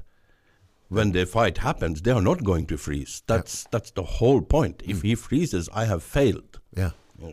when 0.88 1.12
the 1.12 1.26
fight 1.26 1.58
happens, 1.58 2.02
they 2.02 2.10
are 2.10 2.22
not 2.22 2.44
going 2.44 2.66
to 2.66 2.76
freeze. 2.76 3.22
That's 3.26 3.64
that's 3.70 3.90
the 3.92 4.02
whole 4.02 4.40
point. 4.40 4.82
If 4.84 5.00
hmm. 5.00 5.08
he 5.08 5.14
freezes, 5.14 5.68
I 5.72 5.84
have 5.86 6.02
failed 6.02 6.60
Yeah. 6.76 6.90
Uh, 7.22 7.32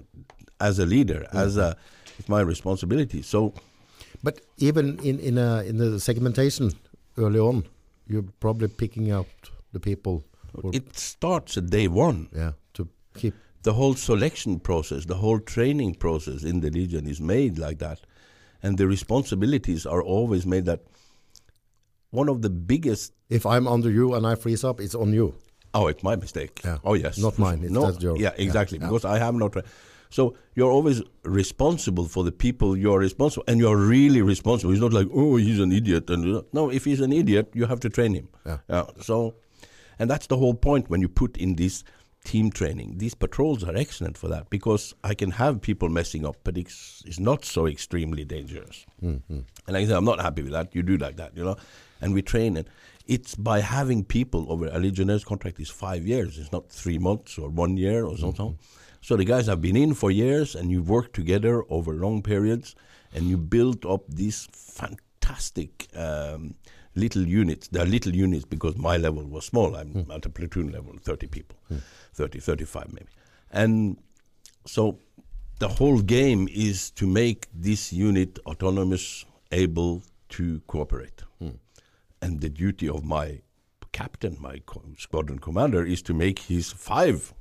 as 0.59 0.79
a 0.79 0.85
leader, 0.85 1.27
as 1.33 1.57
a 1.57 1.75
it's 2.19 2.29
my 2.29 2.41
responsibility. 2.41 3.21
So 3.21 3.53
But 4.23 4.41
even 4.57 4.99
in 4.99 5.19
in 5.19 5.37
a, 5.37 5.63
in 5.63 5.77
the 5.77 5.99
segmentation 5.99 6.71
early 7.17 7.39
on, 7.39 7.65
you're 8.07 8.25
probably 8.39 8.67
picking 8.67 9.11
out 9.11 9.27
the 9.73 9.79
people. 9.79 10.23
It 10.71 10.97
starts 10.97 11.57
at 11.57 11.69
day 11.69 11.87
one. 11.87 12.29
yeah, 12.31 12.53
to 12.73 12.87
keep. 13.15 13.33
The 13.63 13.73
whole 13.73 13.95
selection 13.95 14.59
process, 14.59 15.05
the 15.05 15.15
whole 15.15 15.39
training 15.39 15.95
process 15.95 16.43
in 16.43 16.59
the 16.59 16.69
Legion 16.69 17.07
is 17.07 17.19
made 17.19 17.57
like 17.57 17.79
that, 17.79 17.99
and 18.61 18.77
the 18.77 18.87
responsibilities 18.87 19.85
are 19.85 20.01
always 20.01 20.45
made 20.45 20.65
that. 20.65 20.81
One 22.13 22.30
of 22.30 22.41
the 22.41 22.49
biggest 22.49 23.12
If 23.30 23.45
I'm 23.45 23.67
under 23.67 23.89
you 23.89 24.13
and 24.13 24.26
I 24.28 24.36
freeze 24.36 24.63
up, 24.63 24.80
it's 24.80 24.93
on 24.95 25.13
you. 25.13 25.34
Oh, 25.73 25.88
it's 25.88 26.04
my 26.04 26.15
mistake. 26.15 26.62
Yeah. 26.63 26.78
Oh, 26.84 26.93
yes. 26.93 27.17
Not 27.17 27.39
mine. 27.39 27.63
It's 27.63 27.71
no, 27.71 27.89
that's 27.89 28.04
your- 28.04 28.17
yeah, 28.17 28.34
exactly. 28.38 28.78
yeah. 28.78 28.86
Because 28.88 29.06
I 29.06 29.17
have 29.17 29.34
not. 29.34 29.56
So 30.12 30.36
you're 30.54 30.69
always 30.69 31.02
responsible 31.23 32.06
for 32.06 32.23
the 32.23 32.32
people 32.32 32.78
you're 32.78 32.99
responsible, 32.99 33.43
and 33.47 33.60
you're 33.60 33.78
really 33.78 34.21
responsible. 34.21 34.71
It's 34.73 34.82
not 34.82 34.93
like, 34.93 35.08
oh, 35.12 35.38
he's 35.38 35.60
an 35.60 35.71
idiot. 35.71 36.10
And 36.12 36.43
no, 36.54 36.69
if 36.69 36.86
he's 36.86 37.02
an 37.02 37.12
idiot, 37.12 37.49
you 37.56 37.65
have 37.65 37.80
to 37.80 37.89
train 37.89 38.13
him. 38.13 38.28
Yeah. 38.45 38.84
So, 39.02 39.34
and 39.97 40.08
that's 40.12 40.28
the 40.28 40.38
whole 40.38 40.54
point 40.54 40.91
when 40.91 41.02
you 41.02 41.10
put 41.10 41.36
in 41.38 41.56
this 41.56 41.84
team 42.23 42.52
training. 42.52 42.99
These 42.99 43.15
patrols 43.15 43.63
are 43.63 43.76
excellent 43.76 44.17
for 44.17 44.28
that 44.30 44.52
because 44.52 44.93
I 45.04 45.15
can 45.15 45.32
have 45.32 45.62
people 45.62 45.89
messing 45.89 46.26
up, 46.28 46.36
but 46.43 46.58
it's, 46.58 47.02
it's 47.08 47.19
not 47.19 47.43
so 47.43 47.65
extremely 47.65 48.23
dangerous. 48.23 48.86
Mm-hmm. 49.04 49.34
And 49.34 49.45
like 49.67 49.84
I 49.84 49.88
said, 49.88 49.97
I'm 49.97 50.06
not 50.06 50.21
happy 50.21 50.43
with 50.43 50.52
that. 50.52 50.76
You 50.76 50.84
do 50.84 50.97
like 50.97 51.17
that, 51.17 51.36
you 51.36 51.43
know. 51.43 51.58
And 52.03 52.13
we 52.13 52.21
train, 52.21 52.57
and 52.57 52.67
it's 53.05 53.35
by 53.35 53.59
having 53.59 54.03
people 54.03 54.51
over 54.51 54.67
a 54.67 54.79
Legionnaire's 54.79 55.23
contract 55.23 55.59
is 55.59 55.69
five 55.69 56.05
years. 56.05 56.37
It's 56.37 56.51
not 56.51 56.69
three 56.69 56.97
months 56.97 57.37
or 57.37 57.49
one 57.49 57.77
year 57.77 58.05
or 58.05 58.17
something. 58.17 58.51
Mm-hmm. 58.53 59.01
So 59.01 59.17
the 59.17 59.25
guys 59.25 59.47
have 59.47 59.61
been 59.61 59.75
in 59.75 59.93
for 59.93 60.11
years, 60.11 60.55
and 60.55 60.71
you 60.71 60.81
work 60.81 61.11
together 61.11 61.63
over 61.69 61.93
long 61.93 62.21
periods, 62.21 62.75
and 63.13 63.25
you 63.25 63.37
build 63.37 63.85
up 63.85 64.03
these 64.07 64.47
fantastic 64.53 65.87
um, 65.95 66.55
little 66.95 67.27
units. 67.27 67.67
They're 67.67 67.85
little 67.85 68.15
units 68.15 68.45
because 68.45 68.77
my 68.77 68.97
level 68.97 69.25
was 69.25 69.45
small. 69.45 69.75
I'm 69.75 69.93
mm. 69.93 70.15
at 70.15 70.25
a 70.25 70.29
platoon 70.29 70.71
level, 70.71 70.93
30 71.01 71.27
people, 71.27 71.57
mm. 71.71 71.81
30, 72.13 72.39
35 72.39 72.93
maybe. 72.93 73.07
And 73.51 73.97
so 74.65 74.99
the 75.59 75.67
whole 75.67 76.01
game 76.01 76.47
is 76.51 76.91
to 76.91 77.07
make 77.07 77.47
this 77.53 77.93
unit 77.93 78.39
autonomous, 78.45 79.25
able 79.51 80.03
to 80.29 80.61
cooperate. 80.67 81.23
Mm. 81.41 81.57
And 82.23 82.41
the 82.41 82.49
duty 82.49 82.88
of 82.88 83.03
my 83.03 83.41
captain, 83.91 84.38
my 84.39 84.55
squadron 84.97 85.39
commander, 85.39 85.86
is 85.86 86.01
to 86.03 86.13
make 86.13 86.39
his 86.39 86.71
five 86.71 87.33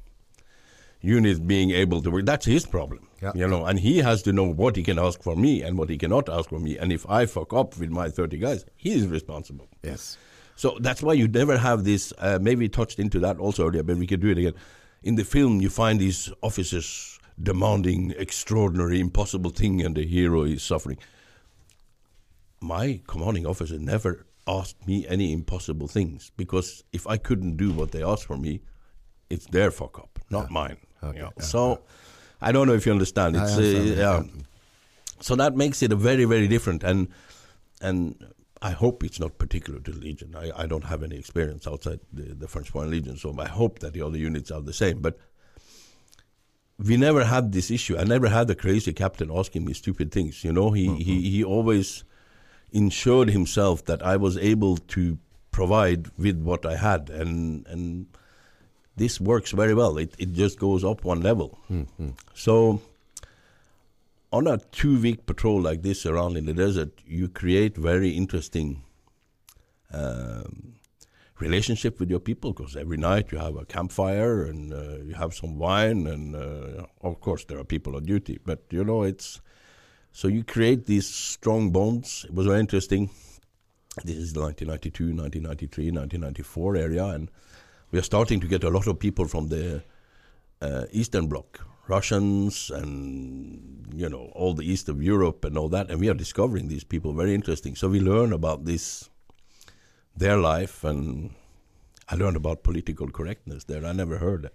units 1.01 1.39
being 1.41 1.71
able 1.83 2.01
to 2.03 2.11
work. 2.11 2.27
That's 2.27 2.47
his 2.47 2.67
problem, 2.67 3.09
Yeah. 3.23 3.33
you 3.35 3.47
know. 3.53 3.65
And 3.69 3.79
he 3.81 3.99
has 3.99 4.23
to 4.23 4.33
know 4.33 4.49
what 4.63 4.77
he 4.77 4.83
can 4.83 4.99
ask 4.99 5.23
for 5.23 5.37
me 5.37 5.63
and 5.63 5.79
what 5.79 5.89
he 5.89 5.97
cannot 5.99 6.29
ask 6.29 6.49
for 6.51 6.61
me. 6.61 6.79
And 6.79 6.93
if 6.93 7.09
I 7.09 7.27
fuck 7.27 7.53
up 7.61 7.79
with 7.81 7.91
my 7.91 8.09
thirty 8.19 8.39
guys, 8.39 8.65
he 8.77 8.91
is 8.99 9.07
responsible. 9.07 9.69
Yes. 9.83 10.19
So 10.57 10.69
that's 10.81 11.03
why 11.03 11.15
you 11.15 11.27
never 11.29 11.57
have 11.59 11.85
this. 11.85 12.13
Uh, 12.19 12.39
maybe 12.41 12.61
we 12.67 12.69
touched 12.69 12.99
into 12.99 13.19
that 13.21 13.39
also 13.39 13.67
earlier, 13.69 13.83
but 13.83 13.97
we 13.97 14.07
can 14.07 14.21
do 14.21 14.29
it 14.35 14.39
again. 14.39 14.55
In 15.03 15.15
the 15.17 15.25
film, 15.25 15.61
you 15.61 15.71
find 15.71 15.99
these 16.01 16.31
officers 16.43 17.19
demanding 17.43 18.13
extraordinary, 18.19 19.01
impossible 19.01 19.51
thing, 19.51 19.83
and 19.85 19.97
the 19.97 20.07
hero 20.07 20.43
is 20.45 20.63
suffering. 20.63 20.99
My 22.61 23.01
commanding 23.09 23.47
officer 23.47 23.79
never 23.79 24.25
asked 24.47 24.87
me 24.87 25.07
any 25.09 25.33
impossible 25.33 25.89
things 25.89 26.33
because 26.37 26.85
if 26.93 27.07
I 27.07 27.17
couldn't 27.17 27.57
do 27.57 27.73
what 27.73 27.93
they 27.93 28.03
asked 28.03 28.25
for 28.25 28.37
me, 28.37 28.61
it's 29.31 29.47
their 29.47 29.71
fuck 29.71 29.99
up, 29.99 30.19
not 30.31 30.51
mine. 30.51 30.79
Okay, 31.03 31.17
you 31.17 31.23
know. 31.23 31.33
yeah, 31.37 31.43
so 31.43 31.83
I 32.41 32.53
don't 32.53 32.67
know 32.67 32.75
if 32.75 32.87
you 32.87 32.93
understand. 32.93 33.37
It's 33.37 33.57
understand, 33.57 33.99
uh, 33.99 34.03
yeah. 34.03 34.23
yeah. 34.23 34.43
So 35.21 35.37
that 35.37 35.57
makes 35.57 35.83
it 35.83 35.93
a 35.93 35.97
very, 35.97 36.25
very 36.25 36.49
different 36.49 36.83
and 36.83 37.09
and 37.81 38.25
I 38.63 38.71
hope 38.71 39.03
it's 39.03 39.19
not 39.19 39.39
particular 39.39 39.81
to 39.81 39.91
the 39.91 39.99
Legion. 39.99 40.37
I, 40.37 40.53
I 40.63 40.67
don't 40.67 40.85
have 40.85 41.03
any 41.03 41.17
experience 41.17 41.67
outside 41.67 41.99
the, 42.13 42.35
the 42.35 42.47
French 42.47 42.71
Foreign 42.71 42.91
Legion, 42.91 43.17
so 43.17 43.35
I 43.37 43.49
hope 43.49 43.81
that 43.81 43.93
the 43.93 44.03
other 44.03 44.17
units 44.17 44.53
are 44.53 44.61
the 44.61 44.73
same. 44.73 45.01
But 45.01 45.19
we 46.79 46.97
never 46.97 47.25
had 47.25 47.51
this 47.51 47.73
issue. 47.73 47.99
I 47.99 48.05
never 48.05 48.29
had 48.29 48.47
the 48.47 48.55
crazy 48.55 48.93
captain 48.93 49.31
asking 49.35 49.65
me 49.65 49.73
stupid 49.73 50.13
things. 50.13 50.45
You 50.45 50.53
know, 50.53 50.71
he, 50.71 50.95
he, 50.97 51.29
he 51.29 51.45
always 51.45 52.05
ensured 52.73 53.31
himself 53.31 53.85
that 53.85 54.03
I 54.03 54.17
was 54.17 54.37
able 54.39 54.77
to 54.77 55.19
provide 55.51 56.09
with 56.19 56.41
what 56.43 56.65
I 56.67 56.77
had, 56.77 57.11
and 57.11 57.67
and 57.67 58.07
this 58.97 59.21
works 59.21 59.53
very 59.53 59.75
well. 59.75 59.99
It 59.99 60.15
it 60.19 60.33
just 60.33 60.59
goes 60.59 60.85
up 60.85 61.05
one 61.05 61.21
level. 61.21 61.59
So 62.35 62.81
on 64.33 64.47
a 64.47 64.59
two 64.59 64.99
week 64.99 65.27
patrol 65.27 65.61
like 65.61 65.83
this 65.83 66.07
around 66.07 66.37
in 66.37 66.47
the 66.47 66.55
desert, 66.55 66.93
you 67.07 67.29
create 67.29 67.77
very 67.77 68.11
interesting 68.11 68.83
um, 69.93 70.75
relationship 71.39 72.01
with 72.01 72.09
your 72.09 72.21
people 72.21 72.53
because 72.53 72.77
every 72.77 72.97
night 72.97 73.31
you 73.33 73.39
have 73.39 73.57
a 73.57 73.65
campfire 73.67 74.45
and 74.45 74.73
uh, 74.73 74.99
you 75.05 75.15
have 75.15 75.35
some 75.35 75.59
wine, 75.59 76.07
and 76.07 76.35
uh, 76.35 76.87
of 77.03 77.21
course 77.21 77.45
there 77.45 77.59
are 77.59 77.65
people 77.65 77.97
on 77.97 78.05
duty. 78.05 78.39
But 78.45 78.65
you 78.71 78.85
know, 78.85 79.03
it's 79.03 79.41
so 80.13 80.29
you 80.29 80.45
create 80.45 80.87
these 80.87 81.07
strong 81.07 81.71
bonds. 81.71 82.25
It 82.29 82.35
was 82.35 82.47
very 82.47 82.61
interesting. 82.61 83.11
This 84.05 84.17
is 84.17 84.35
1992, 84.35 85.15
1993, 85.15 85.91
1994 85.91 86.77
area, 86.77 87.05
and 87.07 87.31
we 87.91 87.99
are 87.99 88.03
starting 88.03 88.41
to 88.41 88.47
get 88.47 88.65
a 88.65 88.71
lot 88.71 88.87
of 88.87 88.99
people 88.99 89.27
from 89.27 89.49
the 89.49 89.83
uh, 90.61 90.85
Eastern 90.93 91.27
Bloc 91.27 91.61
Russians 91.89 92.71
and 92.71 93.93
you 93.95 94.09
know 94.09 94.31
all 94.35 94.55
the 94.55 94.65
east 94.65 94.89
of 94.89 95.03
Europe 95.03 95.45
and 95.45 95.59
all 95.59 95.69
that, 95.71 95.91
and 95.91 96.01
we 96.01 96.09
are 96.09 96.15
discovering 96.15 96.69
these 96.69 96.85
people 96.85 97.13
very 97.13 97.35
interesting. 97.35 97.75
So 97.75 97.89
we 97.89 98.01
learn 98.01 98.33
about 98.33 98.65
this, 98.65 99.11
their 100.17 100.37
life, 100.37 100.85
and 100.85 101.35
I 102.09 102.15
learned 102.15 102.37
about 102.37 102.63
political 102.63 103.09
correctness 103.09 103.65
there. 103.65 103.85
I 103.85 103.93
never 103.93 104.19
heard 104.19 104.43
that, 104.43 104.55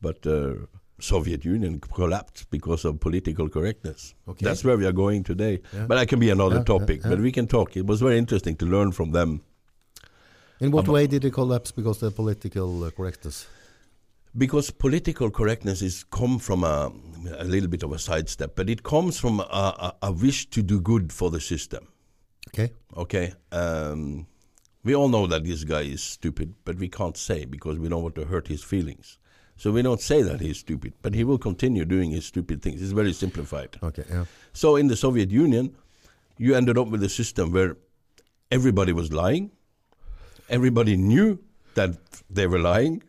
but 0.00 0.26
uh, 0.26 0.66
Soviet 0.98 1.44
Union 1.44 1.80
collapsed 1.80 2.48
because 2.50 2.84
of 2.84 2.98
political 3.00 3.48
correctness. 3.48 4.14
Okay. 4.28 4.44
That's 4.44 4.64
where 4.64 4.76
we 4.76 4.86
are 4.86 4.92
going 4.92 5.24
today. 5.24 5.60
Yeah. 5.72 5.86
But 5.86 5.96
that 5.96 6.08
can 6.08 6.18
be 6.18 6.30
another 6.30 6.56
Yeah, 6.56 6.64
topic. 6.64 7.00
yeah, 7.02 7.10
But 7.10 7.20
we 7.20 7.32
can 7.32 7.46
talk. 7.46 7.76
It 7.76 7.86
was 7.86 8.00
very 8.00 8.16
interesting 8.18 8.56
to 8.56 8.66
learn 8.66 8.92
from 8.92 9.12
them. 9.12 9.42
In 10.60 10.70
what 10.70 10.84
About- 10.84 10.92
way 10.94 11.06
did 11.06 11.24
it 11.24 11.32
collapse 11.32 11.70
because 11.70 12.02
of 12.02 12.12
the 12.12 12.16
political 12.16 12.84
uh, 12.84 12.90
correctness? 12.90 13.46
because 14.38 14.70
political 14.70 15.30
correctness 15.30 15.80
is 15.80 16.04
come 16.10 16.38
from 16.38 16.62
a, 16.62 16.92
a 17.38 17.44
little 17.44 17.70
bit 17.70 17.82
of 17.82 17.90
a 17.92 17.98
sidestep, 17.98 18.54
but 18.54 18.68
it 18.68 18.82
comes 18.82 19.18
from 19.18 19.40
a, 19.40 19.44
a, 20.02 20.08
a 20.08 20.12
wish 20.12 20.50
to 20.50 20.62
do 20.62 20.78
good 20.78 21.10
for 21.10 21.30
the 21.30 21.40
system. 21.40 21.88
Okay. 22.48 22.70
Okay, 22.94 23.32
um, 23.52 24.26
we 24.84 24.94
all 24.94 25.08
know 25.08 25.26
that 25.26 25.44
this 25.44 25.64
guy 25.64 25.80
is 25.82 26.02
stupid, 26.02 26.52
but 26.66 26.76
we 26.76 26.86
can't 26.86 27.16
say 27.16 27.46
because 27.46 27.78
we 27.78 27.88
don't 27.88 28.02
want 28.02 28.14
to 28.16 28.26
hurt 28.26 28.48
his 28.48 28.62
feelings. 28.62 29.18
So 29.56 29.72
we 29.72 29.82
don't 29.82 30.00
say 30.00 30.22
that 30.22 30.40
he's 30.40 30.58
stupid, 30.58 30.92
but 31.02 31.14
he 31.14 31.24
will 31.24 31.38
continue 31.38 31.84
doing 31.84 32.10
his 32.10 32.26
stupid 32.26 32.60
things. 32.62 32.82
It's 32.82 32.92
very 32.92 33.12
simplified. 33.14 33.76
Okay. 33.82 34.04
Yeah. 34.10 34.24
So 34.52 34.76
in 34.76 34.88
the 34.88 34.96
Soviet 34.96 35.30
Union, 35.30 35.74
you 36.38 36.54
ended 36.54 36.76
up 36.76 36.88
with 36.88 37.02
a 37.02 37.08
system 37.08 37.52
where 37.52 37.76
everybody 38.50 38.92
was 38.92 39.12
lying. 39.12 39.50
Everybody 40.48 40.96
knew 40.96 41.38
that 41.74 41.96
they 42.30 42.46
were 42.46 42.58
lying, 42.58 43.02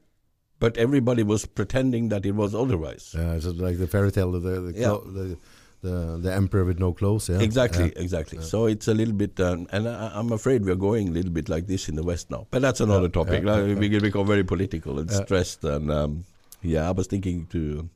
but 0.59 0.77
everybody 0.77 1.23
was 1.23 1.45
pretending 1.45 2.09
that 2.09 2.25
it 2.25 2.31
was 2.35 2.55
otherwise. 2.55 3.13
Yeah. 3.15 3.33
It's 3.33 3.45
like 3.45 3.77
the 3.77 3.87
fairy 3.87 4.11
tale, 4.11 4.31
the 4.31 4.39
the, 4.39 4.73
Yeah. 4.75 4.87
clo- 4.87 5.03
the, 5.11 5.37
the 5.81 6.17
the 6.17 6.33
emperor 6.33 6.63
with 6.65 6.79
no 6.79 6.91
clothes. 6.93 7.29
Yeah. 7.29 7.39
Exactly, 7.39 7.85
Yeah. 7.95 8.01
exactly. 8.05 8.41
So 8.41 8.65
it's 8.65 8.87
a 8.87 8.93
little 8.93 9.13
bit, 9.13 9.39
um, 9.39 9.67
and 9.71 9.87
I, 9.87 10.11
I'm 10.15 10.31
afraid 10.31 10.65
we're 10.65 10.75
going 10.89 11.09
a 11.09 11.11
little 11.11 11.31
bit 11.31 11.49
like 11.49 11.67
this 11.67 11.87
in 11.89 11.95
the 11.95 12.03
West 12.03 12.31
now. 12.31 12.47
But 12.49 12.61
that's 12.61 12.79
another 12.81 13.03
Yeah, 13.13 13.19
topic. 13.19 13.43
yeah, 13.45 13.65
yeah. 13.65 13.75
We 13.75 13.89
can 13.89 14.01
become 14.01 14.25
very 14.25 14.43
political 14.43 14.97
and 14.99 15.11
Yeah. 15.11 15.23
stressed, 15.25 15.63
and 15.65 15.91
um, 15.91 16.23
yeah, 16.67 16.87
I 16.87 16.91
was 16.91 17.07
thinking 17.07 17.47
to. 17.47 17.89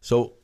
So, 0.00 0.34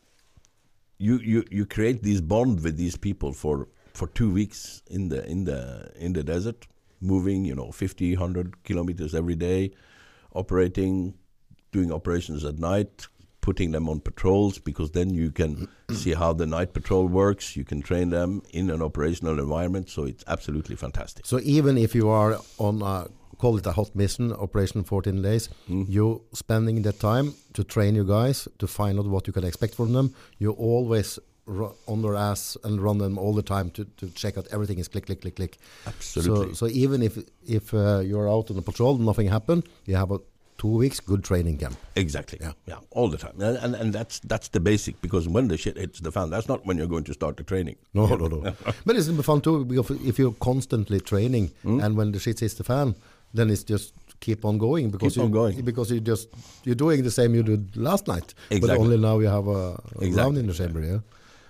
you 0.99 1.19
you 1.19 1.45
you 1.51 1.67
create 1.67 2.03
this 2.03 2.21
bond 2.21 2.63
with 2.63 2.77
these 2.77 2.97
people 2.97 3.33
for 3.33 3.69
for 3.95 4.09
two 4.09 4.31
weeks 4.31 4.83
in 4.89 5.09
the 5.09 5.29
in 5.29 5.45
the 5.45 5.91
in 5.97 6.13
the 6.13 6.23
desert, 6.23 6.67
moving 7.01 7.45
you 7.45 7.55
know 7.55 7.73
50, 7.73 8.17
100 8.17 8.65
kilometers 8.65 9.15
every 9.15 9.37
day, 9.37 9.73
operating, 10.35 11.15
doing 11.73 11.93
operations 11.93 12.45
at 12.45 12.59
night, 12.59 13.09
putting 13.41 13.73
them 13.73 13.89
on 13.89 14.01
patrols 14.01 14.59
because 14.59 14.91
then 14.93 15.11
you 15.11 15.31
can 15.31 15.69
see 15.91 16.15
how 16.15 16.33
the 16.33 16.47
night 16.47 16.73
patrol 16.73 17.07
works. 17.07 17.57
You 17.57 17.65
can 17.65 17.83
train 17.83 18.11
them 18.11 18.43
in 18.53 18.71
an 18.71 18.83
operational 18.83 19.39
environment, 19.39 19.89
so 19.89 20.05
it's 20.05 20.25
absolutely 20.27 20.77
fantastic. 20.77 21.27
So 21.27 21.41
even 21.43 21.79
if 21.79 21.95
you 21.95 22.09
are 22.09 22.39
on 22.59 22.83
a 22.83 23.09
call 23.41 23.59
it 23.59 23.67
a 23.67 23.73
hot 23.73 23.91
mission 23.95 24.33
operation 24.33 24.85
14 24.85 25.23
days, 25.23 25.49
Mm. 25.69 25.85
you 25.89 26.21
spending 26.33 26.83
the 26.83 26.93
time 26.93 27.33
to 27.55 27.63
train 27.65 27.95
your 27.95 28.05
guys 28.07 28.49
to 28.59 28.67
find 28.67 28.99
out 28.99 29.07
what 29.07 29.27
you 29.27 29.33
can 29.33 29.45
expect 29.45 29.75
from 29.75 29.93
them. 29.93 30.07
You 30.39 30.51
always 30.53 31.19
on 31.93 32.03
their 32.03 32.15
ass 32.31 32.57
and 32.65 32.81
run 32.81 32.99
them 32.99 33.19
all 33.19 33.35
the 33.35 33.43
time 33.43 33.71
to, 33.71 33.85
to 33.97 34.07
check 34.15 34.39
out 34.39 34.47
everything 34.53 34.79
is 34.79 34.89
click 34.89 35.07
click 35.07 35.21
click 35.21 35.37
click. 35.37 35.59
Absolutely. 35.87 36.55
So 36.55 36.67
so 36.69 36.73
even 36.85 37.03
if 37.03 37.19
if 37.59 37.75
uh, 37.75 38.01
you're 38.11 38.29
out 38.31 38.51
on 38.51 38.57
a 38.59 38.63
patrol, 38.63 38.99
nothing 38.99 39.29
happened, 39.29 39.63
you 39.87 39.97
have 39.97 40.13
a 40.13 40.19
two 40.59 40.77
weeks 40.83 41.01
good 41.01 41.23
training 41.25 41.57
camp. 41.59 41.77
Exactly. 41.97 42.39
Yeah. 42.41 42.53
Yeah. 42.67 42.79
All 42.91 43.09
the 43.09 43.17
time, 43.17 43.35
and, 43.41 43.57
and 43.65 43.75
and 43.75 43.93
that's 43.93 44.21
that's 44.33 44.49
the 44.51 44.61
basic 44.61 45.01
because 45.01 45.29
when 45.29 45.49
the 45.49 45.57
shit 45.57 45.77
hits 45.77 46.01
the 46.01 46.13
fan, 46.13 46.31
that's 46.31 46.49
not 46.49 46.61
when 46.67 46.77
you're 46.79 46.93
going 46.97 47.05
to 47.05 47.15
start 47.15 47.37
the 47.37 47.43
training. 47.45 47.77
No, 47.95 48.07
no, 48.07 48.27
no. 48.27 48.41
but 48.87 48.97
it's 48.97 49.09
fun 49.31 49.41
too 49.41 49.65
because 49.65 49.91
if 50.11 50.19
you're 50.21 50.37
constantly 50.51 51.01
training 51.01 51.51
Mm. 51.65 51.83
and 51.85 51.97
when 51.97 52.13
the 52.13 52.19
shit 52.21 52.41
hits 52.41 52.55
the 52.55 52.65
fan, 52.65 52.95
then 53.35 53.51
it's 53.51 53.63
just 53.65 53.95
keep 54.21 54.45
on 54.45 54.59
going 54.59 54.91
because 54.91 55.15
Keep 55.15 55.23
on 55.23 55.29
you, 55.29 55.35
going. 55.35 55.61
because 55.65 55.91
you 55.91 56.01
just 56.01 56.29
you're 56.65 56.75
doing 56.75 57.03
the 57.03 57.11
same 57.11 57.35
you 57.35 57.43
did 57.43 57.77
last 57.77 58.07
night, 58.09 58.35
but 58.61 58.71
only 58.71 58.99
now 58.99 59.19
you 59.19 59.27
have 59.29 59.47
a, 59.49 59.51
a 59.51 59.75
Exactly. 60.01 60.11
round 60.23 60.39
in 60.39 60.47
the 60.47 60.53
chamber. 60.55 60.81
Yeah. 60.83 60.99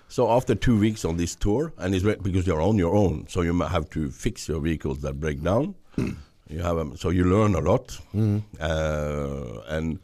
So 0.07 0.29
after 0.31 0.55
two 0.55 0.77
weeks 0.79 1.05
on 1.05 1.17
this 1.17 1.35
tour, 1.35 1.73
and 1.77 1.95
it's 1.95 2.03
because 2.21 2.45
you're 2.47 2.61
on 2.61 2.77
your 2.77 2.95
own, 2.95 3.25
so 3.29 3.41
you 3.41 3.53
might 3.53 3.71
have 3.71 3.89
to 3.91 4.09
fix 4.11 4.47
your 4.49 4.59
vehicles 4.61 4.99
that 5.01 5.19
break 5.19 5.41
down. 5.41 5.75
you 5.97 6.59
have 6.61 6.77
'em- 6.77 6.95
so 6.97 7.09
you 7.09 7.23
learn 7.23 7.55
a 7.55 7.59
lot, 7.61 7.97
uh, 8.59 9.61
and 9.67 9.99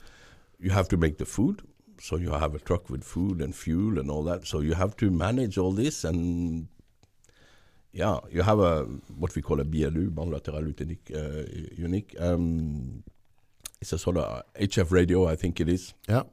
you 0.60 0.70
have 0.72 0.88
to 0.90 0.98
make 0.98 1.18
the 1.18 1.26
food. 1.26 1.62
So 2.00 2.16
you 2.18 2.32
have 2.32 2.54
a 2.56 2.60
truck 2.60 2.90
with 2.90 3.04
food 3.04 3.42
and 3.42 3.56
fuel 3.56 3.98
and 4.00 4.10
all 4.12 4.24
that. 4.26 4.46
So 4.46 4.60
you 4.62 4.76
have 4.76 4.96
to 4.98 5.10
manage 5.10 5.58
all 5.58 5.72
this, 5.74 6.04
and 6.04 6.68
yeah, 7.94 8.20
you 8.32 8.42
have 8.44 8.60
a 8.60 8.84
what 9.18 9.36
we 9.36 9.42
call 9.42 9.60
a 9.60 9.64
BLU, 9.66 10.10
bilateral 10.12 10.68
unique. 10.80 11.12
Uh, 11.14 11.44
unique. 11.76 12.16
Um, 12.20 13.04
it's 13.82 13.94
a 13.94 13.98
sort 13.98 14.18
of 14.18 14.44
HF 14.60 14.92
radio, 14.92 15.28
I 15.28 15.36
think 15.36 15.60
it 15.60 15.70
is. 15.70 15.94
Yeah. 16.10 16.24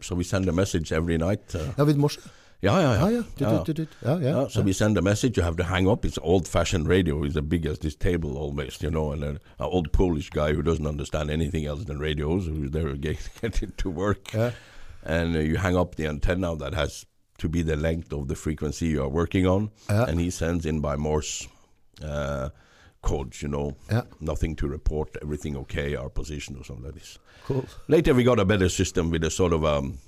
So 0.00 0.14
we 0.14 0.24
send 0.24 0.48
a 0.48 0.52
message 0.52 0.92
every 0.92 1.18
night. 1.18 1.54
Uh, 1.54 1.72
Yeah, 1.76 1.84
with 1.84 1.96
Morse. 1.96 2.18
yeah, 2.62 2.80
yeah. 2.80 3.22
Ah. 4.04 4.18
Yeah, 4.18 4.48
so 4.48 4.62
we 4.62 4.72
send 4.72 4.96
a 4.96 5.02
message. 5.02 5.36
You 5.36 5.42
have 5.42 5.56
to 5.56 5.64
hang 5.64 5.88
up. 5.88 6.04
It's 6.04 6.18
old-fashioned 6.22 6.88
radio. 6.88 7.22
It's 7.24 7.36
as 7.36 7.42
big 7.44 7.66
as 7.66 7.78
this 7.80 7.94
table 7.96 8.36
almost, 8.38 8.82
you 8.82 8.90
know. 8.90 9.12
And 9.12 9.22
an 9.24 9.38
old 9.58 9.92
Polish 9.92 10.30
guy 10.30 10.52
who 10.54 10.62
doesn't 10.62 10.86
understand 10.86 11.30
anything 11.30 11.66
else 11.66 11.84
than 11.84 11.98
radios, 11.98 12.46
who's 12.46 12.70
there 12.70 12.88
to 12.88 12.96
get, 12.96 13.28
get 13.42 13.62
it 13.62 13.76
to 13.78 13.90
work. 13.90 14.32
And 15.02 15.36
uh, 15.36 15.40
you 15.40 15.56
hang 15.56 15.76
up 15.76 15.96
the 15.96 16.06
antenna 16.06 16.56
that 16.56 16.72
has 16.74 17.04
to 17.38 17.48
be 17.48 17.62
the 17.62 17.76
length 17.76 18.12
of 18.12 18.28
the 18.28 18.34
frequency 18.34 18.86
you 18.88 19.02
are 19.02 19.08
working 19.08 19.46
on, 19.46 19.70
Yeah. 19.88 20.04
and 20.08 20.20
he 20.20 20.30
sends 20.30 20.66
in 20.66 20.80
by 20.80 20.96
Morse 20.96 21.48
uh, 22.02 22.50
codes. 23.02 23.42
You 23.42 23.48
know, 23.48 23.76
Yeah. 23.90 24.02
nothing 24.20 24.56
to 24.56 24.68
report, 24.68 25.16
everything 25.22 25.56
okay, 25.56 25.94
our 25.96 26.10
position 26.10 26.56
or 26.56 26.64
something 26.64 26.84
like 26.84 26.94
this. 26.94 27.18
Cool. 27.46 27.64
Later, 27.88 28.12
we 28.14 28.24
got 28.24 28.38
a 28.40 28.44
better 28.44 28.68
system 28.68 29.10
with 29.10 29.24
a 29.24 29.30
sort 29.30 29.52
of 29.52 29.64
um, 29.64 29.98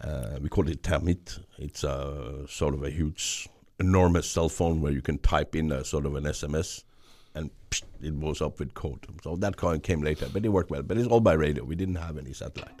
uh, 0.00 0.38
we 0.40 0.48
call 0.48 0.68
it 0.68 0.82
Termit. 0.82 1.38
It's 1.58 1.84
a 1.84 2.46
sort 2.48 2.74
of 2.74 2.82
a 2.82 2.90
huge, 2.90 3.48
enormous 3.78 4.26
cell 4.28 4.48
phone 4.48 4.80
where 4.80 4.92
you 4.92 5.00
can 5.02 5.18
type 5.18 5.54
in 5.54 5.70
a 5.72 5.84
sort 5.84 6.04
of 6.06 6.14
an 6.16 6.24
SMS, 6.24 6.82
and 7.34 7.50
psh, 7.70 7.82
it 8.02 8.20
goes 8.20 8.40
up 8.42 8.58
with 8.58 8.74
code. 8.74 9.06
So 9.22 9.36
that 9.36 9.56
kind 9.56 9.82
came 9.82 10.02
later, 10.02 10.28
but 10.32 10.44
it 10.44 10.48
worked 10.48 10.70
well. 10.70 10.82
But 10.82 10.96
it's 10.98 11.08
all 11.08 11.20
by 11.20 11.34
radio. 11.34 11.64
We 11.64 11.74
didn't 11.76 11.96
have 11.96 12.18
any 12.18 12.32
satellite. 12.32 12.80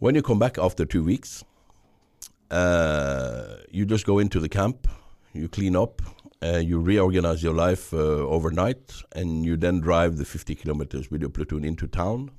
When 0.00 0.14
you 0.14 0.22
come 0.22 0.38
back 0.38 0.58
after 0.58 0.84
two 0.84 1.04
weeks, 1.04 1.44
uh, 2.52 3.56
you 3.70 3.86
just 3.86 4.04
go 4.04 4.18
into 4.18 4.38
the 4.38 4.48
camp, 4.48 4.86
you 5.32 5.48
clean 5.48 5.74
up, 5.74 6.02
uh, 6.42 6.58
you 6.58 6.78
reorganize 6.78 7.42
your 7.42 7.54
life 7.54 7.94
uh, 7.94 7.96
overnight, 7.96 8.92
and 9.12 9.44
you 9.44 9.56
then 9.56 9.80
drive 9.80 10.18
the 10.18 10.24
50 10.24 10.54
kilometers 10.56 11.10
with 11.10 11.22
your 11.22 11.30
platoon 11.30 11.64
into 11.64 11.86
town. 11.86 12.30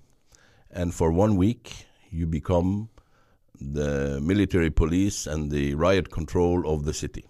And 0.69 0.93
for 0.93 1.11
one 1.11 1.35
week, 1.35 1.87
you 2.11 2.27
become 2.27 2.89
the 3.59 4.19
military 4.21 4.69
police 4.69 5.25
and 5.25 5.49
the 5.49 5.73
riot 5.73 6.11
control 6.11 6.67
of 6.71 6.85
the 6.85 6.93
city. 6.93 7.25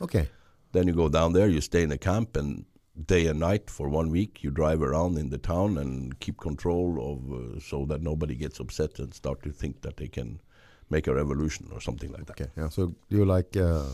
Okay. 0.00 0.28
Then 0.72 0.86
you 0.86 0.94
go 0.94 1.08
down 1.08 1.34
there, 1.34 1.48
you 1.48 1.60
stay 1.60 1.82
in 1.82 1.90
the 1.90 1.98
camp, 1.98 2.36
and 2.36 2.64
day 3.06 3.26
and 3.26 3.40
night 3.40 3.68
for 3.68 3.90
one 3.90 4.10
week, 4.10 4.42
you 4.42 4.50
drive 4.50 4.80
around 4.80 5.18
in 5.18 5.28
the 5.28 5.38
town 5.38 5.76
and 5.76 6.18
keep 6.20 6.38
control 6.38 7.12
of, 7.12 7.32
uh, 7.32 7.60
so 7.60 7.84
that 7.86 8.00
nobody 8.00 8.34
gets 8.34 8.58
upset 8.58 8.98
and 8.98 9.12
start 9.12 9.42
to 9.42 9.50
think 9.50 9.82
that 9.82 9.98
they 9.98 10.08
can 10.08 10.40
make 10.90 11.06
a 11.06 11.14
revolution 11.14 11.68
or 11.72 11.80
something 11.80 12.12
like 12.12 12.26
that. 12.26 12.40
Okay. 12.40 12.50
Yeah. 12.56 12.68
So 12.68 12.94
you 13.08 13.24
like 13.24 13.56
uh, 13.56 13.84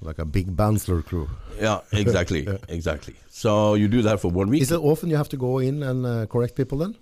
like 0.00 0.18
a 0.18 0.24
big 0.24 0.54
Banzler 0.56 1.02
crew. 1.02 1.28
Yeah, 1.60 1.80
exactly, 1.92 2.46
exactly. 2.68 3.14
So 3.28 3.74
you 3.74 3.88
do 3.88 4.02
that 4.02 4.20
for 4.20 4.30
one 4.30 4.48
week. 4.50 4.62
Is 4.62 4.70
it 4.72 4.80
often 4.80 5.10
you 5.10 5.16
have 5.16 5.28
to 5.30 5.36
go 5.36 5.58
in 5.58 5.82
and 5.82 6.06
uh, 6.06 6.26
correct 6.26 6.54
people 6.54 6.78
then? 6.78 6.96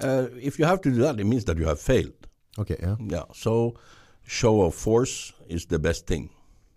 uh, 0.00 0.26
if 0.40 0.58
you 0.58 0.66
have 0.66 0.80
to 0.82 0.90
do 0.90 1.00
that, 1.02 1.18
it 1.18 1.24
means 1.24 1.44
that 1.44 1.56
you 1.58 1.66
have 1.66 1.80
failed. 1.80 2.12
Okay. 2.58 2.76
Yeah. 2.80 2.96
Yeah. 3.00 3.24
So 3.32 3.74
show 4.26 4.62
of 4.62 4.74
force 4.74 5.32
is 5.48 5.66
the 5.66 5.78
best 5.78 6.06
thing. 6.06 6.30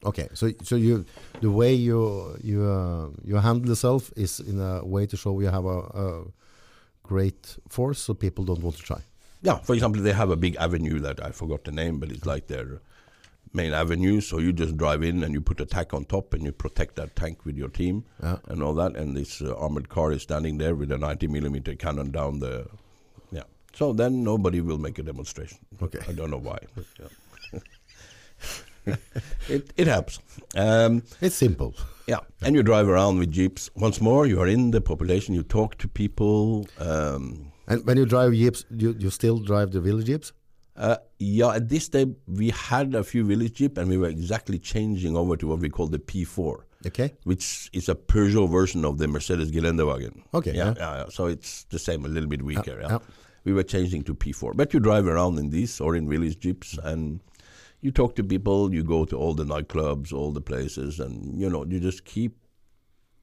Okay, 0.05 0.29
so 0.33 0.49
so 0.63 0.77
you 0.77 1.03
the 1.41 1.51
way 1.51 1.73
you 1.73 2.37
you 2.41 2.63
uh, 2.63 3.09
you 3.25 3.35
handle 3.35 3.67
yourself 3.67 4.11
is 4.15 4.39
in 4.39 4.59
a 4.61 4.85
way 4.85 5.05
to 5.05 5.17
show 5.17 5.37
you 5.41 5.49
have 5.49 5.65
a, 5.65 5.79
a 5.79 6.23
great 7.03 7.57
force, 7.67 7.99
so 7.99 8.13
people 8.13 8.45
don't 8.45 8.63
want 8.63 8.77
to 8.77 8.83
try. 8.83 9.01
Yeah, 9.41 9.57
for 9.59 9.73
example, 9.73 10.01
they 10.01 10.11
have 10.13 10.29
a 10.31 10.35
big 10.35 10.55
avenue 10.57 10.99
that 10.99 11.23
I 11.23 11.31
forgot 11.31 11.63
the 11.63 11.71
name, 11.71 11.99
but 11.99 12.11
it's 12.11 12.25
like 12.25 12.47
their 12.47 12.81
main 13.53 13.73
avenue. 13.73 14.19
So 14.21 14.37
you 14.39 14.51
just 14.53 14.75
drive 14.77 15.01
in 15.01 15.23
and 15.23 15.33
you 15.33 15.41
put 15.41 15.59
a 15.61 15.65
tank 15.65 15.93
on 15.93 16.05
top 16.05 16.33
and 16.33 16.43
you 16.43 16.51
protect 16.51 16.95
that 16.97 17.15
tank 17.15 17.45
with 17.45 17.55
your 17.55 17.69
team 17.69 18.03
Yeah. 18.21 18.37
and 18.49 18.61
all 18.61 18.73
that. 18.75 18.95
And 18.97 19.15
this 19.15 19.41
uh, 19.41 19.55
armored 19.55 19.87
car 19.89 20.11
is 20.11 20.21
standing 20.23 20.57
there 20.57 20.75
with 20.75 20.91
a 20.91 20.97
90 20.97 21.27
millimeter 21.27 21.73
cannon 21.75 22.11
down 22.11 22.39
the. 22.39 22.67
Yeah. 23.31 23.43
So 23.73 23.93
then 23.93 24.23
nobody 24.23 24.59
will 24.61 24.77
make 24.77 24.99
a 24.99 25.03
demonstration. 25.03 25.57
Okay. 25.81 25.99
I 26.07 26.11
don't 26.11 26.31
know 26.31 26.37
why. 26.37 26.59
But 26.75 26.85
yeah. 26.99 27.59
it, 29.47 29.71
it 29.77 29.87
helps. 29.87 30.19
Um, 30.55 31.03
It's 31.21 31.35
simple. 31.35 31.73
yeah, 32.07 32.19
and 32.41 32.55
you 32.55 32.63
drive 32.63 32.87
around 32.87 33.19
with 33.19 33.31
jeeps. 33.31 33.69
Once 33.75 34.01
more, 34.01 34.25
you 34.25 34.39
are 34.41 34.47
in 34.47 34.71
the 34.71 34.81
population. 34.81 35.35
You 35.35 35.43
talk 35.43 35.77
to 35.79 35.87
people. 35.87 36.67
Um, 36.79 37.48
And 37.69 37.85
when 37.85 37.97
you 37.97 38.05
drive 38.05 38.33
jeeps, 38.33 38.65
you, 38.71 38.95
you 38.99 39.09
still 39.09 39.37
drive 39.37 39.71
the 39.71 39.79
Willys 39.81 40.05
jeeps? 40.05 40.33
Uh, 40.75 40.97
yeah, 41.19 41.49
at 41.55 41.69
this 41.69 41.89
time 41.89 42.15
we 42.27 42.49
had 42.49 42.95
a 42.95 43.03
few 43.03 43.25
Willys 43.25 43.51
jeep, 43.51 43.77
and 43.77 43.89
we 43.89 43.97
were 43.97 44.07
exactly 44.07 44.57
changing 44.57 45.15
over 45.15 45.35
to 45.37 45.47
what 45.47 45.59
we 45.59 45.69
call 45.69 45.87
the 45.87 45.99
P4, 45.99 46.63
Okay. 46.87 47.13
which 47.25 47.69
is 47.73 47.89
a 47.89 47.95
Peugeot 47.95 48.49
version 48.49 48.85
of 48.85 48.97
the 48.97 49.07
Mercedes 49.07 49.51
Geländewagen. 49.51 50.23
Okay, 50.33 50.53
Yeah, 50.53 50.73
yeah. 50.77 50.95
yeah. 50.97 51.05
So 51.09 51.25
it's 51.27 51.65
the 51.65 51.79
same, 51.79 52.05
a 52.05 52.07
little 52.07 52.29
bit 52.29 52.41
weaker. 52.41 52.79
yeah. 52.81 52.89
yeah. 52.91 52.99
We 53.45 53.53
were 53.53 53.63
changing 53.63 54.03
to 54.03 54.15
P4, 54.15 54.55
but 54.55 54.73
you 54.73 54.79
drive 54.79 55.05
around 55.07 55.37
in 55.39 55.49
these 55.49 55.79
or 55.81 55.95
in 55.95 56.05
Willys 56.07 56.35
jeeps, 56.35 56.77
and 56.83 57.19
you 57.81 57.91
talk 57.91 58.15
to 58.15 58.23
people. 58.23 58.73
You 58.73 58.83
go 58.83 59.05
to 59.05 59.15
all 59.17 59.33
the 59.33 59.45
nightclubs, 59.45 60.11
all 60.13 60.31
the 60.31 60.41
places, 60.41 60.99
and 60.99 61.39
you 61.39 61.49
know 61.49 61.65
you 61.65 61.79
just 61.79 62.03
keep 62.05 62.35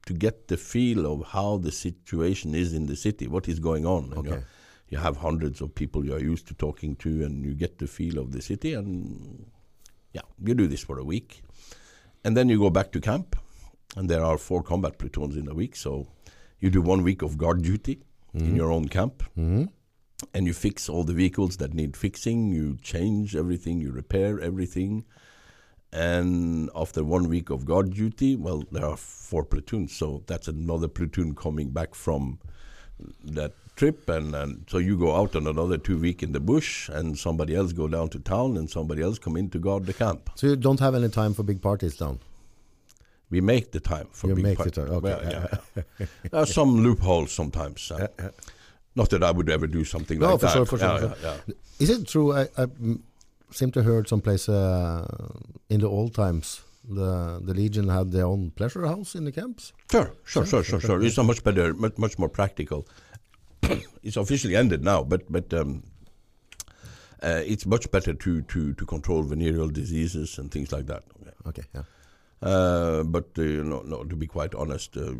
to 0.07 0.13
get 0.13 0.47
the 0.47 0.57
feel 0.57 1.05
of 1.13 1.27
how 1.27 1.57
the 1.57 1.71
situation 1.71 2.55
is 2.55 2.73
in 2.73 2.85
the 2.87 2.95
city, 2.95 3.27
what 3.27 3.47
is 3.47 3.59
going 3.59 3.85
on. 3.85 4.13
Okay. 4.21 4.41
you 4.89 4.97
have 4.97 5.17
hundreds 5.17 5.59
of 5.61 5.75
people 5.75 6.05
you 6.05 6.13
are 6.17 6.25
used 6.33 6.47
to 6.47 6.53
talking 6.53 6.95
to, 6.95 7.09
and 7.25 7.45
you 7.45 7.53
get 7.53 7.77
the 7.77 7.87
feel 7.87 8.17
of 8.17 8.31
the 8.31 8.41
city. 8.41 8.73
And 8.73 9.45
yeah, 10.13 10.21
you 10.45 10.53
do 10.55 10.67
this 10.67 10.81
for 10.89 10.97
a 10.97 11.03
week, 11.03 11.43
and 12.23 12.35
then 12.37 12.47
you 12.49 12.57
go 12.57 12.69
back 12.69 12.91
to 12.93 12.99
camp. 13.01 13.35
And 13.97 14.09
there 14.09 14.23
are 14.23 14.37
four 14.37 14.61
combat 14.63 14.97
platoons 14.97 15.35
in 15.37 15.47
a 15.49 15.53
week, 15.53 15.75
so 15.75 16.07
you 16.59 16.69
do 16.69 16.81
one 16.81 17.01
week 17.03 17.21
of 17.21 17.37
guard 17.37 17.61
duty 17.63 17.95
in 18.33 18.55
your 18.55 18.71
own 18.71 18.87
camp, 18.87 19.23
hmm 19.35 19.65
and 20.33 20.47
you 20.47 20.53
fix 20.53 20.89
all 20.89 21.03
the 21.03 21.13
vehicles 21.13 21.57
that 21.57 21.73
need 21.75 21.95
fixing. 21.95 22.49
You 22.49 22.77
change 22.81 23.35
everything, 23.35 23.79
you 23.79 23.91
repair 23.91 24.39
everything. 24.39 25.05
And 25.93 26.69
after 26.75 27.03
one 27.03 27.29
week 27.29 27.49
of 27.49 27.65
guard 27.65 27.93
duty, 27.93 28.35
well, 28.35 28.63
there 28.71 28.85
are 28.85 28.97
four 28.97 29.43
platoons, 29.45 29.95
so 29.95 30.23
that's 30.27 30.47
another 30.47 30.87
platoon 30.87 31.33
coming 31.35 31.69
back 31.69 31.95
from 31.95 32.39
that 33.23 33.53
trip, 33.75 34.09
and, 34.09 34.35
and 34.35 34.65
so 34.67 34.79
you 34.79 34.97
go 34.97 35.15
out 35.15 35.35
on 35.35 35.47
another 35.47 35.77
two 35.77 35.97
week 35.97 36.23
in 36.23 36.31
the 36.33 36.39
bush, 36.39 36.89
and 36.89 37.17
somebody 37.17 37.55
else 37.55 37.71
go 37.73 37.87
down 37.87 38.09
to 38.09 38.19
town, 38.19 38.57
and 38.57 38.69
somebody 38.69 39.01
else 39.01 39.17
come 39.19 39.37
in 39.37 39.49
to 39.51 39.59
guard 39.59 39.85
the 39.85 39.93
camp. 39.93 40.29
So 40.35 40.47
you 40.47 40.55
don't 40.55 40.79
have 40.79 40.95
any 40.95 41.09
time 41.09 41.33
for 41.33 41.43
big 41.43 41.61
parties 41.61 41.95
down? 41.95 42.19
We 43.29 43.39
make 43.41 43.71
the 43.71 43.79
time 43.79 44.07
for 44.11 44.27
You 44.29 44.35
big 44.35 44.43
make 44.43 44.57
part- 44.57 44.73
the 44.73 44.81
time, 44.85 44.91
okay, 44.95 45.03
Well, 45.03 45.23
yeah. 45.23 45.47
yeah, 45.99 46.05
there 46.31 46.41
are 46.41 46.45
some 46.45 46.83
loopholes 46.83 47.31
sometimes. 47.31 47.91
uh. 47.91 48.07
Not 48.95 49.09
that 49.11 49.23
I 49.23 49.29
would 49.31 49.47
ever 49.49 49.67
do 49.67 49.83
something 49.83 50.17
No, 50.17 50.31
like 50.31 50.39
for 50.39 50.45
that. 50.47 50.53
sure, 50.53 50.65
for 50.65 50.77
sure, 50.79 50.87
Yeah, 51.01 51.13
for 51.13 51.21
yeah. 51.51 51.53
Is 51.79 51.89
it 51.91 52.07
true? 52.07 52.33
I, 52.33 52.47
I 52.57 52.65
seem 53.51 53.71
to 53.71 53.83
heard 53.83 54.07
someplace 54.07 54.49
uh, 54.49 55.05
in 55.69 55.79
the 55.79 55.87
old 55.87 56.13
times 56.13 56.61
the 56.89 57.41
the 57.43 57.53
Legion 57.53 57.89
had 57.89 58.11
their 58.11 58.25
own 58.25 58.51
pleasure 58.51 58.85
house 58.87 59.15
in 59.15 59.25
the 59.25 59.31
camps. 59.31 59.73
Sure, 59.91 60.11
sure, 60.23 60.45
sure, 60.45 60.63
sure, 60.63 60.79
sure. 60.79 61.01
It's 61.01 61.17
a 61.17 61.23
much 61.23 61.43
better, 61.43 61.73
much, 61.73 61.97
much 61.97 62.17
more 62.17 62.29
practical. 62.29 62.87
it's 64.03 64.17
officially 64.17 64.55
ended 64.55 64.83
now, 64.83 65.03
but 65.03 65.29
but 65.31 65.53
um, 65.53 65.83
uh, 67.23 67.41
it's 67.45 67.65
much 67.65 67.89
better 67.91 68.13
to, 68.13 68.41
to, 68.43 68.73
to 68.73 68.85
control 68.85 69.23
venereal 69.23 69.69
diseases 69.69 70.37
and 70.37 70.51
things 70.51 70.71
like 70.71 70.85
that. 70.85 71.03
Okay, 71.47 71.63
yeah. 71.73 71.83
Uh, 72.41 73.03
but 73.03 73.25
uh, 73.37 73.41
you 73.41 73.63
know, 73.63 73.81
no, 73.81 74.03
to 74.03 74.15
be 74.15 74.27
quite 74.27 74.53
honest, 74.53 74.95
uh, 74.97 75.13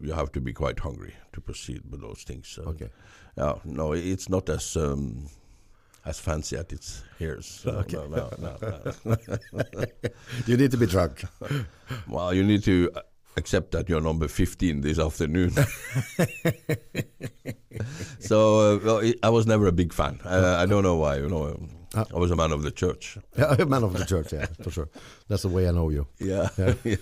you 0.00 0.12
have 0.12 0.32
to 0.32 0.40
be 0.40 0.52
quite 0.52 0.80
hungry 0.80 1.14
to 1.32 1.40
proceed 1.40 1.82
with 1.90 2.00
those 2.00 2.22
things. 2.24 2.58
Uh, 2.58 2.70
Okay. 2.70 2.90
Yeah, 3.36 3.54
no, 3.64 3.92
it's 3.92 4.28
not 4.28 4.48
as 4.48 4.76
um, 4.76 5.28
as 6.04 6.18
fancy 6.20 6.56
as 6.56 6.66
it's 6.70 7.02
here. 7.18 7.40
So 7.42 7.70
Okay. 7.82 7.96
no, 7.96 8.06
no, 8.06 8.30
no, 8.38 8.76
no. 9.04 9.16
You 10.46 10.56
need 10.56 10.70
to 10.70 10.76
be 10.76 10.86
drunk. 10.86 11.24
Well, 12.08 12.32
you 12.32 12.44
need 12.44 12.62
to 12.64 12.90
accept 13.36 13.72
that 13.72 13.88
you're 13.88 14.00
number 14.00 14.28
15 14.28 14.80
this 14.80 14.98
afternoon. 14.98 15.50
so, 18.18 18.58
uh, 18.76 18.78
well, 18.84 19.12
I- 19.22 19.28
was 19.30 19.46
never 19.46 19.66
a 19.66 19.72
big 19.72 19.92
fan. 19.92 20.20
Uh, 20.24 20.56
I 20.58 20.66
don't 20.66 20.82
know 20.82 20.96
why. 20.96 21.16
You 21.18 21.28
know, 21.28 21.56
Ah. 21.94 22.04
I 22.14 22.18
was 22.18 22.30
a 22.30 22.36
man 22.36 22.52
of 22.52 22.62
the 22.62 22.70
church. 22.70 23.18
yeah, 23.36 23.56
a 23.58 23.66
man 23.66 23.82
of 23.82 23.92
the 23.98 24.04
church, 24.04 24.32
yeah, 24.32 24.46
for 24.62 24.70
sure. 24.70 24.88
That's 25.28 25.42
the 25.42 25.48
way 25.48 25.66
I 25.68 25.72
know 25.72 25.90
you. 25.90 26.06
Yeah. 26.20 26.48
Yeah. 26.56 26.74
Yeah. 26.84 26.96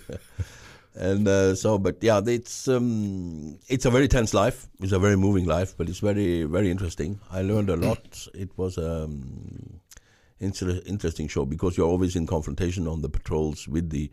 And 1.00 1.28
uh, 1.28 1.54
so, 1.54 1.78
but 1.78 2.02
yeah, 2.02 2.20
it's 2.26 2.66
um, 2.66 3.58
it's 3.68 3.84
a 3.84 3.90
very 3.90 4.08
tense 4.08 4.34
life. 4.34 4.66
It's 4.80 4.90
a 4.92 4.98
very 4.98 5.16
moving 5.16 5.44
life, 5.46 5.76
but 5.76 5.88
it's 5.88 6.00
very 6.00 6.42
very 6.42 6.70
interesting. 6.72 7.20
I 7.30 7.42
learned 7.42 7.70
a 7.70 7.76
lot. 7.76 8.26
It 8.34 8.50
was 8.56 8.78
um, 8.78 9.80
inter- 10.40 10.80
interesting 10.86 11.28
show 11.28 11.44
because 11.46 11.76
you're 11.76 11.86
always 11.86 12.16
in 12.16 12.26
confrontation 12.26 12.88
on 12.88 13.02
the 13.02 13.08
patrols 13.08 13.68
with 13.68 13.90
the 13.90 14.10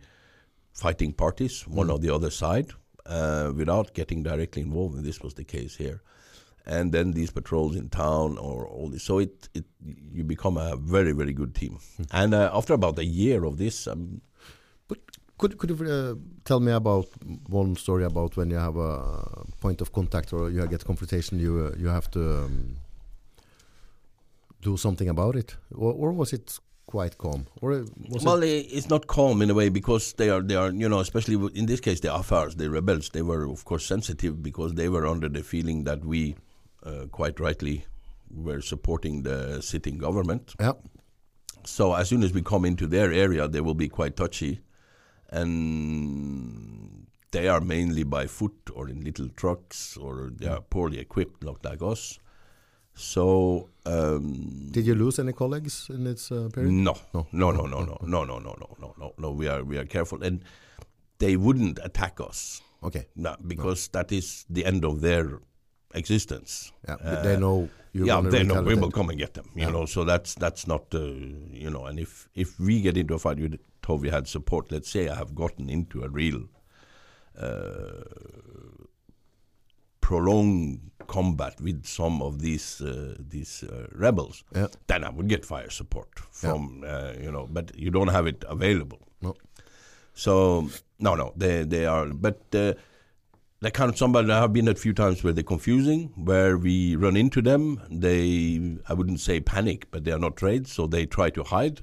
fighting 0.72 1.12
parties, 1.12 1.66
one 1.66 1.88
Mm. 1.88 1.92
or 1.94 1.98
the 1.98 2.14
other 2.14 2.30
side, 2.30 2.68
uh, 3.06 3.52
without 3.56 3.92
getting 3.94 4.22
directly 4.22 4.62
involved. 4.62 4.94
And 4.96 5.04
this 5.04 5.20
was 5.20 5.34
the 5.34 5.44
case 5.44 5.74
here. 5.74 6.02
And 6.66 6.92
then 6.92 7.12
these 7.12 7.32
patrols 7.32 7.74
in 7.76 7.88
town 7.88 8.38
or 8.38 8.66
all 8.66 8.88
this. 8.90 9.02
So 9.04 9.18
it, 9.18 9.48
it 9.54 9.64
you 10.12 10.22
become 10.24 10.56
a 10.56 10.76
very 10.76 11.12
very 11.12 11.32
good 11.32 11.52
team. 11.54 11.78
And 12.12 12.32
uh, 12.32 12.50
after 12.52 12.74
about 12.74 12.98
a 12.98 13.04
year 13.04 13.44
of 13.44 13.56
this, 13.58 13.86
um, 13.88 14.20
Could 15.38 15.58
could 15.58 15.70
you 15.70 15.86
uh, 15.86 16.14
tell 16.44 16.60
me 16.60 16.72
about 16.72 17.06
one 17.48 17.76
story 17.76 18.04
about 18.04 18.36
when 18.36 18.50
you 18.50 18.56
have 18.56 18.76
a 18.76 19.44
point 19.60 19.80
of 19.80 19.92
contact 19.92 20.32
or 20.32 20.50
you 20.50 20.66
get 20.66 20.84
confrontation, 20.84 21.38
you 21.38 21.72
uh, 21.72 21.78
you 21.78 21.88
have 21.88 22.10
to 22.12 22.20
um, 22.44 22.76
do 24.62 24.76
something 24.76 25.08
about 25.08 25.36
it, 25.36 25.56
or, 25.74 25.92
or 25.92 26.12
was 26.12 26.32
it 26.32 26.58
quite 26.86 27.18
calm, 27.18 27.46
or 27.60 27.72
uh, 27.72 27.84
was 28.08 28.24
well, 28.24 28.42
it? 28.42 28.66
it's 28.72 28.88
not 28.88 29.06
calm 29.06 29.42
in 29.42 29.50
a 29.50 29.54
way 29.54 29.68
because 29.68 30.14
they 30.14 30.30
are 30.30 30.40
they 30.40 30.56
are 30.56 30.70
you 30.70 30.88
know 30.88 31.00
especially 31.00 31.36
in 31.54 31.66
this 31.66 31.80
case 31.80 32.00
the 32.00 32.14
Afars, 32.14 32.56
the 32.56 32.70
rebels, 32.70 33.10
they 33.10 33.22
were 33.22 33.44
of 33.44 33.64
course 33.64 33.84
sensitive 33.84 34.42
because 34.42 34.74
they 34.74 34.88
were 34.88 35.06
under 35.06 35.28
the 35.28 35.42
feeling 35.42 35.84
that 35.84 36.02
we, 36.04 36.34
uh, 36.82 37.06
quite 37.12 37.38
rightly, 37.40 37.84
were 38.30 38.62
supporting 38.62 39.22
the 39.22 39.60
sitting 39.60 39.98
government. 39.98 40.54
Yeah, 40.58 40.72
So 41.66 41.94
as 41.94 42.08
soon 42.08 42.22
as 42.22 42.32
we 42.32 42.42
come 42.42 42.64
into 42.64 42.86
their 42.86 43.12
area, 43.12 43.48
they 43.48 43.60
will 43.60 43.74
be 43.74 43.88
quite 43.88 44.16
touchy, 44.16 44.60
and 45.30 47.06
they 47.32 47.48
are 47.48 47.60
mainly 47.60 48.04
by 48.04 48.26
foot 48.26 48.70
or 48.74 48.88
in 48.88 49.04
little 49.04 49.28
trucks 49.30 49.96
or 49.96 50.30
they 50.34 50.46
are 50.46 50.60
poorly 50.60 50.98
equipped, 50.98 51.42
not 51.44 51.64
like 51.64 51.82
us. 51.82 52.18
So. 52.94 53.68
Um, 53.84 54.68
did 54.72 54.86
you 54.86 54.94
lose 54.94 55.18
any 55.18 55.32
colleagues 55.32 55.88
in 55.90 56.04
this 56.04 56.32
uh, 56.32 56.48
period? 56.52 56.72
no, 56.72 56.96
No. 57.14 57.26
no, 57.32 57.50
no, 57.52 57.66
no, 57.66 57.84
no, 57.84 57.98
no, 58.06 58.24
no, 58.24 58.38
no, 58.38 58.56
no, 58.58 58.76
no, 58.80 58.94
no, 58.98 59.12
no. 59.18 59.30
We 59.30 59.48
are 59.48 59.62
we 59.64 59.78
are 59.78 59.84
careful, 59.86 60.22
and 60.24 60.40
they 61.18 61.36
wouldn't 61.36 61.78
attack 61.82 62.20
us, 62.20 62.62
Okay, 62.82 63.06
no, 63.14 63.36
because 63.46 63.88
that 63.88 64.12
is 64.12 64.44
the 64.50 64.64
end 64.64 64.84
of 64.84 65.00
their 65.02 65.40
existence. 65.94 66.72
yeah, 66.88 66.96
Uh, 67.00 67.22
they 67.22 67.36
know 67.36 67.68
you're 67.92 68.06
yeah, 68.06 68.20
they 68.22 68.42
know 68.44 68.62
we 68.62 68.74
will 68.74 68.90
come 68.90 69.10
and 69.10 69.18
get 69.18 69.34
them. 69.34 69.50
You 69.54 69.62
Yeah. 69.66 69.70
know, 69.72 69.86
so 69.86 70.04
that's 70.04 70.34
that's 70.34 70.66
not 70.66 70.94
uh, 70.94 70.98
you 71.52 71.70
know. 71.70 71.84
And 71.86 71.98
if 72.00 72.28
if 72.34 72.58
we 72.58 72.80
get 72.80 72.96
into 72.96 73.14
a 73.14 73.18
fight, 73.18 73.38
you 73.38 73.48
we 73.94 74.10
had 74.10 74.26
support. 74.26 74.72
Let's 74.72 74.90
say 74.90 75.08
I 75.08 75.14
have 75.14 75.34
gotten 75.34 75.70
into 75.70 76.02
a 76.02 76.08
real 76.08 76.48
uh, 77.38 78.02
prolonged 80.00 80.90
combat 81.06 81.60
with 81.60 81.84
some 81.86 82.22
of 82.22 82.40
these 82.40 82.80
uh, 82.80 83.14
these 83.18 83.62
uh, 83.64 83.86
rebels, 83.92 84.44
Yeah. 84.54 84.66
then 84.86 85.04
I 85.04 85.10
would 85.10 85.28
get 85.28 85.44
fire 85.44 85.70
support 85.70 86.08
from 86.30 86.84
uh, 86.86 87.12
you 87.20 87.30
know. 87.30 87.46
But 87.50 87.76
you 87.78 87.90
don't 87.90 88.08
have 88.08 88.26
it 88.26 88.44
available. 88.48 88.98
No. 89.22 89.34
So 90.14 90.68
no, 90.98 91.14
no, 91.14 91.32
they 91.36 91.64
they 91.64 91.86
are, 91.86 92.06
but. 92.06 92.40
Uh, 92.54 92.74
they 93.62 93.70
kind 93.70 93.88
of 93.88 93.96
somebody 93.96 94.30
I 94.30 94.38
have 94.40 94.52
been 94.52 94.68
a 94.68 94.74
few 94.74 94.92
times 94.92 95.24
where 95.24 95.32
they're 95.32 95.42
confusing, 95.42 96.12
where 96.14 96.58
we 96.58 96.94
run 96.94 97.16
into 97.16 97.40
them. 97.40 97.80
They, 97.90 98.76
I 98.86 98.92
wouldn't 98.92 99.18
say 99.18 99.40
panic, 99.40 99.86
but 99.90 100.04
they 100.04 100.12
are 100.12 100.18
not 100.18 100.36
trained, 100.36 100.68
so 100.68 100.86
they 100.86 101.06
try 101.06 101.30
to 101.30 101.42
hide. 101.42 101.80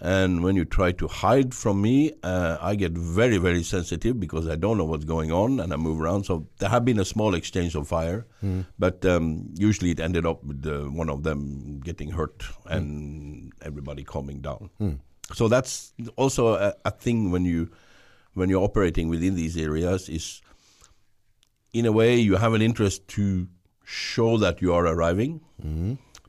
And 0.00 0.42
when 0.44 0.54
you 0.56 0.64
try 0.64 0.92
to 0.92 1.08
hide 1.08 1.54
from 1.54 1.80
me, 1.80 2.12
uh, 2.22 2.58
I 2.60 2.74
get 2.74 2.92
very, 2.92 3.38
very 3.38 3.62
sensitive 3.62 4.18
because 4.20 4.46
I 4.48 4.56
don't 4.56 4.76
know 4.78 4.84
what's 4.84 5.04
going 5.06 5.32
on 5.32 5.60
and 5.60 5.72
I 5.72 5.76
move 5.76 6.00
around. 6.00 6.24
So 6.24 6.46
there 6.58 6.68
have 6.68 6.84
been 6.84 6.98
a 7.00 7.04
small 7.04 7.34
exchange 7.34 7.74
of 7.74 7.88
fire, 7.88 8.26
but 8.78 9.04
um, 9.06 9.48
usually 9.54 9.90
it 9.90 10.00
ended 10.00 10.26
up 10.26 10.44
with 10.44 10.66
uh, 10.66 10.84
one 10.90 11.08
of 11.10 11.22
them 11.22 11.80
getting 11.80 12.10
hurt 12.10 12.44
and 12.66 13.52
everybody 13.62 14.04
calming 14.04 14.40
down. 14.40 14.70
So 15.34 15.48
that's 15.48 15.92
also 16.16 16.54
a, 16.54 16.74
a 16.84 16.90
thing 16.90 17.30
when 17.32 17.44
you 17.44 17.70
when 18.34 18.50
you're 18.50 18.62
operating 18.62 19.08
within 19.08 19.34
these 19.34 19.56
areas 19.56 20.08
is 20.08 20.42
in 21.72 21.86
a 21.86 21.92
way 21.92 22.16
you 22.16 22.36
have 22.36 22.52
an 22.52 22.60
interest 22.62 23.08
to 23.08 23.48
show 23.84 24.36
that 24.38 24.60
you 24.60 24.74
are 24.74 24.86
arriving 24.86 25.40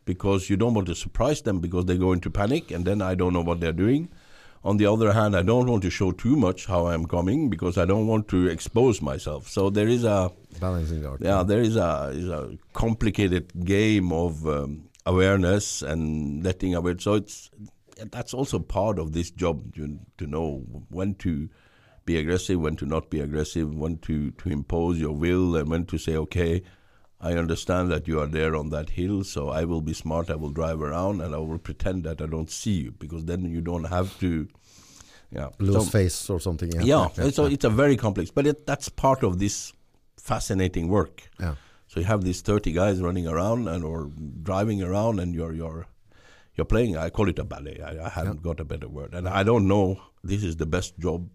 because 0.08 0.50
you 0.50 0.58
don't 0.58 0.74
want 0.74 0.88
to 0.88 0.96
surprise 0.96 1.42
them 1.44 1.60
because 1.60 1.86
they 1.86 1.98
go 1.98 2.14
into 2.14 2.32
panic 2.32 2.72
and 2.72 2.86
then 2.86 3.02
I 3.02 3.14
don't 3.14 3.34
know 3.34 3.42
what 3.42 3.60
they're 3.60 3.80
doing. 3.88 4.10
On 4.64 4.78
the 4.78 4.88
other 4.88 5.14
hand, 5.14 5.36
I 5.36 5.44
don't 5.44 5.70
want 5.70 5.84
to 5.84 5.90
show 5.90 6.12
too 6.12 6.36
much 6.36 6.66
how 6.66 6.88
I'm 6.88 7.06
coming 7.06 7.50
because 7.50 7.78
I 7.78 7.86
don't 7.86 8.08
want 8.08 8.28
to 8.30 8.48
expose 8.48 9.02
myself. 9.02 9.48
So 9.48 9.70
there 9.70 9.88
is 9.88 10.04
a 10.04 10.32
balancing 10.60 11.06
art. 11.06 11.22
yeah, 11.22 11.44
there 11.44 11.62
is 11.62 11.76
a 11.76 12.12
is 12.14 12.28
a 12.28 12.58
complicated 12.74 13.52
game 13.66 14.12
of 14.12 14.48
um, 14.48 14.90
awareness 15.06 15.84
and 15.84 16.44
letting 16.44 16.74
aware. 16.74 16.98
So 17.00 17.14
it's 17.14 17.52
that's 18.12 18.34
also 18.34 18.60
part 18.60 18.98
of 18.98 19.14
this 19.14 19.30
job 19.30 19.76
to 19.76 20.00
to 20.18 20.26
know 20.26 20.66
when 20.90 21.16
to 21.16 21.50
be 22.06 22.18
aggressive, 22.18 22.60
when 22.60 22.76
to 22.78 22.86
not 22.86 23.10
be 23.10 23.20
aggressive, 23.20 23.76
when 23.76 24.00
to 24.00 24.32
to 24.32 24.50
impose 24.50 25.00
your 25.00 25.16
will, 25.16 25.56
and 25.56 25.70
when 25.70 25.86
to 25.86 25.98
say, 25.98 26.16
okay, 26.16 26.64
I 27.20 27.34
understand 27.34 27.92
that 27.92 28.08
you 28.08 28.20
are 28.20 28.28
there 28.28 28.56
on 28.56 28.70
that 28.70 28.92
hill, 28.92 29.24
so 29.24 29.50
I 29.50 29.66
will 29.66 29.82
be 29.82 29.94
smart. 29.94 30.30
I 30.30 30.36
will 30.36 30.52
drive 30.52 30.82
around 30.82 31.22
and 31.22 31.34
I 31.34 31.40
will 31.40 31.58
pretend 31.58 32.04
that 32.04 32.22
I 32.22 32.28
don't 32.28 32.50
see 32.52 32.74
you 32.84 32.92
because 32.92 33.26
then 33.26 33.46
you 33.46 33.62
don't 33.62 33.86
have 33.86 34.18
to. 34.20 34.48
Yeah, 35.32 35.50
Lose 35.60 35.86
So- 35.86 35.92
face 35.92 36.30
or 36.30 36.40
something. 36.40 36.72
Yeah, 36.72 37.10
yeah, 37.18 37.30
so 37.32 37.46
it's 37.46 37.66
a 37.66 37.70
very 37.70 37.98
complex, 37.98 38.32
but 38.32 38.48
it, 38.48 38.66
that's 38.66 38.88
part 38.88 39.24
of 39.24 39.40
this 39.40 39.74
fascinating 40.18 40.88
work. 40.88 41.30
yeah. 41.40 41.56
So 41.90 42.02
you 42.02 42.06
have 42.06 42.24
these 42.24 42.42
thirty 42.42 42.74
guys 42.74 43.02
running 43.02 43.28
around 43.28 43.68
and 43.70 43.84
or 43.84 44.12
driving 44.44 44.84
around, 44.84 45.20
and 45.22 45.34
you're 45.34 45.54
you're 45.54 45.88
you're 46.56 46.66
playing. 46.66 46.98
I 46.98 47.10
call 47.10 47.30
it 47.30 47.40
a 47.40 47.46
ballet. 47.46 47.80
I, 47.82 48.06
I 48.06 48.10
haven't 48.10 48.42
got 48.44 48.60
a 48.60 48.66
better 48.66 48.90
word, 48.90 49.14
and 49.14 49.28
I 49.28 49.44
don't 49.44 49.68
know. 49.70 50.00
This 50.24 50.44
is 50.44 50.58
the 50.58 50.66
best 50.66 51.00
job 51.00 51.30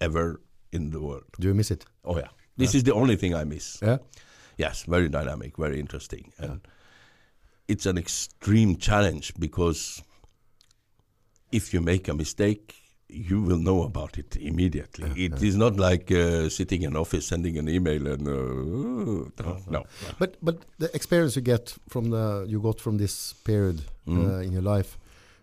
ever 0.00 0.40
in 0.72 0.90
the 0.90 1.00
world. 1.00 1.24
Do 1.38 1.48
you 1.48 1.54
miss 1.54 1.70
it? 1.70 1.84
Oh 2.04 2.16
yeah, 2.16 2.28
this 2.56 2.74
is 2.74 2.84
the 2.84 2.94
only 2.94 3.16
thing 3.16 3.34
I 3.34 3.44
miss. 3.44 3.78
Yeah. 3.82 3.98
Yes, 4.58 4.84
very 4.88 5.08
dynamic, 5.08 5.56
very 5.56 5.78
interesting, 5.80 6.32
and 6.38 6.60
it's 7.68 7.86
an 7.86 7.96
extreme 7.96 8.76
challenge 8.76 9.32
because 9.38 10.02
if 11.52 11.72
you 11.72 11.80
make 11.80 12.08
a 12.08 12.14
mistake, 12.14 12.74
you 13.08 13.40
will 13.40 13.58
know 13.58 13.84
about 13.84 14.18
it 14.18 14.36
immediately. 14.36 15.10
It 15.24 15.42
is 15.42 15.56
not 15.56 15.76
like 15.76 16.10
uh, 16.12 16.48
sitting 16.50 16.82
in 16.82 16.96
office 16.96 17.26
sending 17.26 17.56
an 17.56 17.68
email 17.68 18.06
and 18.06 18.28
uh, 18.28 19.44
no, 19.44 19.60
no. 19.70 19.84
But 20.18 20.36
but 20.42 20.56
the 20.78 20.90
experience 20.94 21.36
you 21.36 21.42
get 21.42 21.74
from 21.88 22.10
the 22.10 22.44
you 22.48 22.60
got 22.60 22.80
from 22.80 22.98
this 22.98 23.34
period 23.44 23.80
Mm. 24.06 24.16
uh, 24.26 24.40
in 24.46 24.52
your 24.52 24.62
life, 24.76 24.96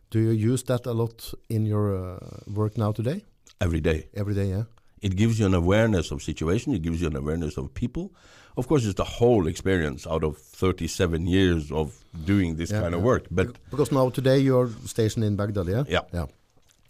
do 0.10 0.20
you 0.20 0.32
use 0.54 0.64
that 0.64 0.86
a 0.88 0.92
lot 0.92 1.34
in 1.50 1.66
your 1.68 1.86
uh, 1.96 2.18
work 2.48 2.78
now 2.78 2.92
today? 2.92 3.24
every 3.62 3.80
day. 3.82 4.08
Every 4.14 4.34
day, 4.34 4.50
yeah. 4.50 4.64
It 5.02 5.16
gives 5.16 5.40
you 5.40 5.46
an 5.46 5.54
awareness 5.54 6.12
of 6.12 6.22
situation. 6.22 6.74
It 6.74 6.82
gives 6.82 7.00
you 7.02 7.08
an 7.08 7.16
awareness 7.16 7.58
of 7.58 7.74
people. 7.74 8.10
Of 8.58 8.68
course, 8.68 8.86
it's 8.86 8.96
the 8.96 9.04
whole 9.20 9.48
experience 9.48 10.08
out 10.10 10.24
of 10.24 10.38
37 10.38 11.28
years 11.28 11.72
of 11.72 11.94
doing 12.26 12.56
this 12.58 12.72
Yeah, 12.72 12.82
kind 12.82 12.96
of 12.96 13.02
work. 13.02 13.24
But 13.32 13.48
Because 13.70 13.92
now 13.92 14.10
today 14.10 14.40
you 14.40 14.58
are 14.60 14.70
stationed 14.86 15.26
in 15.26 15.36
Baghdad, 15.36 15.68
yeah. 15.68 15.84
Yeah. 15.88 16.02
Yeah. 16.14 16.26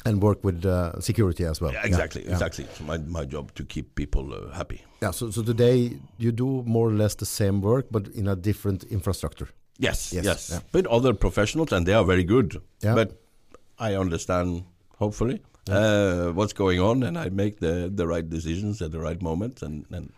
And 0.08 0.22
work 0.22 0.44
with 0.44 0.66
uh, 0.66 1.00
security 1.02 1.46
as 1.46 1.60
well. 1.62 1.74
Yeah, 1.74 1.86
exactly, 1.86 2.22
Yeah, 2.22 2.30
yeah. 2.30 2.36
exactly. 2.36 2.64
It's 2.66 2.80
my 2.82 2.98
my 3.20 3.26
job 3.26 3.52
to 3.56 3.64
keep 3.64 3.86
people 3.96 4.22
uh, 4.34 4.54
happy. 4.56 4.80
Yeah. 5.02 5.14
So 5.14 5.32
so 5.32 5.42
today 5.44 5.98
you 6.20 6.32
do 6.32 6.64
more 6.66 6.88
or 6.90 6.94
less 6.98 7.16
the 7.16 7.26
same 7.26 7.60
work, 7.62 7.86
but 7.92 8.08
in 8.16 8.28
a 8.28 8.36
different 8.36 8.84
infrastructure. 8.84 9.48
Yes, 9.80 10.12
Yes, 10.14 10.26
yes. 10.26 10.50
yeah. 10.52 10.60
But 10.72 10.86
other 10.88 11.14
professionals, 11.16 11.72
and 11.74 11.86
they 11.86 11.96
are 11.96 12.06
very 12.06 12.24
good. 12.24 12.62
Yeah. 12.84 12.96
But 12.96 13.10
I 13.80 13.96
understand, 14.00 14.64
hopefully, 15.00 15.40
uh, 15.70 16.30
what's 16.38 16.54
going 16.54 16.80
on, 16.80 17.04
and 17.04 17.18
I 17.18 17.30
make 17.30 17.56
the 17.60 17.92
the 17.96 18.06
right 18.06 18.30
decisions 18.30 18.82
at 18.82 18.92
the 18.92 19.00
right 19.00 19.22
moment. 19.22 19.62
And, 19.64 19.86
and 19.92 20.12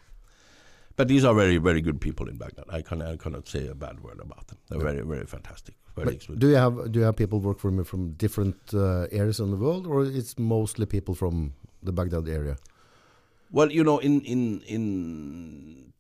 but 0.98 1.08
these 1.08 1.24
are 1.24 1.34
very 1.34 1.58
very 1.58 1.82
good 1.82 2.00
people 2.02 2.28
in 2.28 2.38
Baghdad. 2.38 2.66
I 2.70 2.82
can 2.82 3.02
I 3.02 3.16
cannot 3.16 3.48
say 3.48 3.68
a 3.68 3.76
bad 3.76 4.02
word 4.02 4.20
about 4.20 4.48
them. 4.48 4.58
They're 4.68 4.80
very 4.92 5.04
very 5.04 5.26
fantastic. 5.26 5.76
Very 5.96 6.18
do 6.38 6.50
you 6.50 6.56
have 6.56 6.92
do 6.92 7.00
you 7.00 7.06
have 7.06 7.16
people 7.16 7.40
work 7.40 7.60
from 7.60 7.84
from 7.84 8.12
different 8.14 8.58
uh, 8.74 9.08
areas 9.12 9.40
in 9.40 9.52
the 9.52 9.58
world, 9.58 9.88
or 9.88 10.04
it's 10.06 10.38
mostly 10.38 10.86
people 10.86 11.16
from 11.16 11.54
the 11.84 11.92
Baghdad 11.92 12.28
area? 12.28 12.58
Well, 13.52 13.72
you 13.72 13.84
know, 13.84 14.00
in 14.00 14.22
in 14.22 14.62
in 14.62 14.84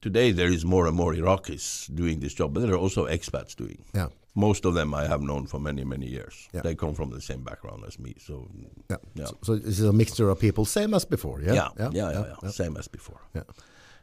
today 0.01 0.31
there 0.31 0.51
is 0.51 0.65
more 0.65 0.87
and 0.87 0.95
more 0.95 1.13
Iraqis 1.13 1.93
doing 1.95 2.19
this 2.19 2.33
job, 2.33 2.53
but 2.53 2.61
there 2.61 2.73
are 2.73 2.83
also 2.85 3.05
expats 3.07 3.55
doing. 3.55 3.85
Yeah. 3.93 4.09
Most 4.35 4.65
of 4.65 4.73
them 4.75 4.93
I 4.93 5.07
have 5.07 5.21
known 5.21 5.47
for 5.47 5.59
many 5.59 5.83
many 5.83 6.07
years. 6.07 6.49
Yeah. 6.53 6.61
They 6.61 6.75
come 6.75 6.93
from 6.93 7.09
the 7.11 7.21
same 7.21 7.43
background 7.43 7.83
as 7.87 7.97
me, 7.99 8.15
so 8.19 8.47
Yeah. 8.89 8.97
Yeah. 9.15 9.25
So, 9.25 9.37
so 9.43 9.53
it's 9.53 9.79
a 9.79 9.93
mixture 9.93 10.29
of 10.29 10.39
people, 10.39 10.65
same 10.65 10.93
as 10.93 11.05
before. 11.05 11.41
Yeah. 11.41 11.53
yeah, 11.53 11.69
yeah, 11.79 11.89
yeah, 11.93 12.33
yeah, 12.43 12.49
same 12.49 12.77
as 12.77 12.87
before. 12.87 13.21
Yeah. 13.33 13.43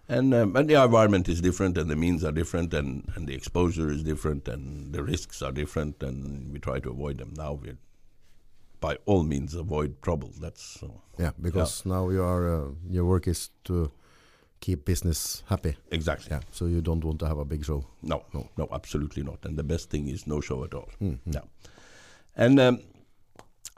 And 0.09 0.35
um, 0.35 0.55
and 0.57 0.69
the 0.69 0.83
environment 0.83 1.29
is 1.29 1.41
different, 1.41 1.79
and 1.79 1.89
the 1.91 1.97
means 1.97 2.25
are 2.25 2.33
different, 2.33 2.75
and, 2.75 3.11
and 3.17 3.27
the 3.27 3.35
exposure 3.35 3.91
is 3.91 4.03
different, 4.03 4.49
and 4.49 4.93
the 4.93 5.03
risks 5.03 5.41
are 5.43 5.53
different, 5.53 6.03
and 6.03 6.53
we 6.53 6.59
try 6.59 6.79
to 6.81 6.91
avoid 6.91 7.17
them. 7.19 7.33
Now 7.37 7.55
we, 7.55 7.73
by 8.81 8.99
all 9.07 9.23
means, 9.23 9.55
avoid 9.55 10.03
trouble. 10.03 10.31
That's 10.39 10.83
uh, 10.83 10.89
Yeah, 11.19 11.31
because 11.41 11.87
now 11.87 12.11
you 12.11 12.23
are 12.23 12.45
uh, 12.67 12.71
your 12.91 13.07
work 13.07 13.27
is 13.29 13.49
to 13.65 13.91
keep 14.61 14.85
business 14.85 15.43
happy. 15.49 15.75
exactly. 15.91 16.29
Yeah. 16.31 16.41
So 16.51 16.67
you 16.67 16.81
don't 16.83 17.03
want 17.05 17.19
to 17.21 17.27
have 17.27 17.39
a 17.39 17.45
big 17.45 17.65
show. 17.65 17.85
No, 18.03 18.25
No. 18.35 18.49
no, 18.59 18.69
absolutely 18.73 19.23
not. 19.23 19.39
And 19.45 19.57
the 19.59 19.63
best 19.65 19.89
thing 19.91 20.09
is 20.09 20.27
no 20.27 20.41
show 20.43 20.65
at 20.65 20.75
all. 20.75 20.89
Mm, 21.01 21.19
Yeah. 21.27 21.43
And 22.37 22.61
um, 22.61 22.79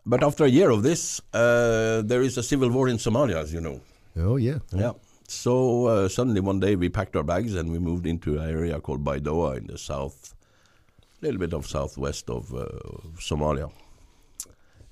but 0.04 0.22
after 0.24 0.44
a 0.44 0.48
year 0.48 0.70
of 0.70 0.82
this, 0.82 1.20
uh, 1.32 2.02
there 2.04 2.22
is 2.22 2.36
a 2.38 2.42
civil 2.42 2.70
war 2.70 2.88
in 2.88 2.96
Somalia, 2.98 3.36
as 3.36 3.52
you 3.52 3.60
know. 3.60 3.80
Oh 4.16 4.36
yeah. 4.36 4.58
Yeah. 4.72 4.92
So 5.28 5.86
uh, 5.86 6.08
suddenly 6.08 6.40
one 6.40 6.60
day 6.60 6.76
we 6.76 6.88
packed 6.88 7.16
our 7.16 7.24
bags 7.24 7.54
and 7.54 7.72
we 7.72 7.78
moved 7.78 8.06
into 8.06 8.38
an 8.38 8.48
area 8.48 8.80
called 8.80 9.04
Baidoa 9.04 9.58
in 9.58 9.66
the 9.66 9.76
south, 9.76 10.34
a 11.20 11.24
little 11.24 11.40
bit 11.40 11.52
of 11.52 11.66
southwest 11.66 12.30
of 12.30 12.54
uh, 12.54 12.66
Somalia. 13.18 13.72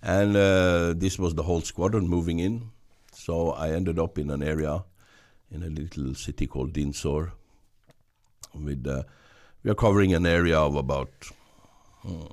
And 0.02 0.36
uh, 0.36 0.94
this 0.94 1.18
was 1.18 1.34
the 1.34 1.44
whole 1.44 1.60
squadron 1.60 2.08
moving 2.08 2.40
in. 2.40 2.70
So 3.12 3.52
I 3.52 3.70
ended 3.70 3.98
up 3.98 4.18
in 4.18 4.28
an 4.30 4.42
area 4.42 4.84
in 5.50 5.62
a 5.62 5.68
little 5.68 6.14
city 6.14 6.46
called 6.46 6.72
Dinsor. 6.72 7.32
With 8.54 8.86
uh, 8.86 9.04
we 9.62 9.70
are 9.70 9.76
covering 9.76 10.14
an 10.14 10.26
area 10.26 10.58
of 10.58 10.74
about 10.74 11.10
hmm, 12.02 12.26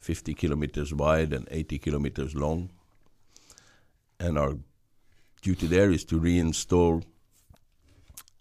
50 0.00 0.34
kilometers 0.34 0.92
wide 0.92 1.32
and 1.32 1.46
80 1.50 1.78
kilometers 1.78 2.34
long. 2.34 2.70
And 4.18 4.36
our 4.36 4.56
duty 5.44 5.66
there 5.66 5.90
is 5.94 6.04
to 6.06 6.20
reinstall 6.20 7.02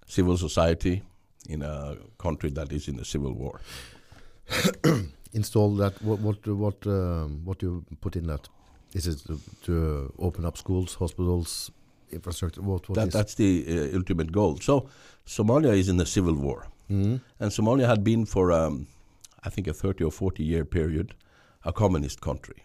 civil 0.07 0.37
society 0.37 1.01
in 1.49 1.61
a 1.61 1.95
country 2.17 2.49
that 2.51 2.71
is 2.71 2.87
in 2.87 2.99
a 2.99 3.05
civil 3.05 3.33
war. 3.33 3.59
Install 5.33 5.75
that. 5.77 5.93
What 6.01 6.19
what 6.19 6.47
what 6.47 6.87
um, 6.87 7.41
what 7.45 7.59
do 7.59 7.65
you 7.65 7.97
put 8.01 8.15
in 8.15 8.27
that? 8.27 8.47
Is 8.93 9.07
it 9.07 9.17
to, 9.27 9.39
to 9.65 10.13
open 10.19 10.45
up 10.45 10.57
schools, 10.57 10.95
hospitals, 10.95 11.71
infrastructure? 12.11 12.61
What 12.61 12.87
what 12.89 12.95
That, 12.95 13.11
that's 13.11 13.35
the 13.35 13.65
uh, 13.67 13.97
ultimate 13.97 14.31
goal. 14.31 14.57
So 14.61 14.87
Somalia 15.25 15.73
is 15.77 15.89
in 15.89 15.99
a 15.99 16.05
civil 16.05 16.35
war, 16.35 16.67
Mhm. 16.89 17.19
and 17.39 17.51
Somalia 17.51 17.87
had 17.87 18.03
been 18.03 18.25
for 18.25 18.51
um, 18.51 18.87
I 19.43 19.49
think 19.49 19.67
a 19.67 19.73
30 19.73 20.03
or 20.03 20.11
40 20.11 20.43
year 20.43 20.65
period 20.65 21.15
a 21.65 21.71
communist 21.73 22.19
country. 22.21 22.63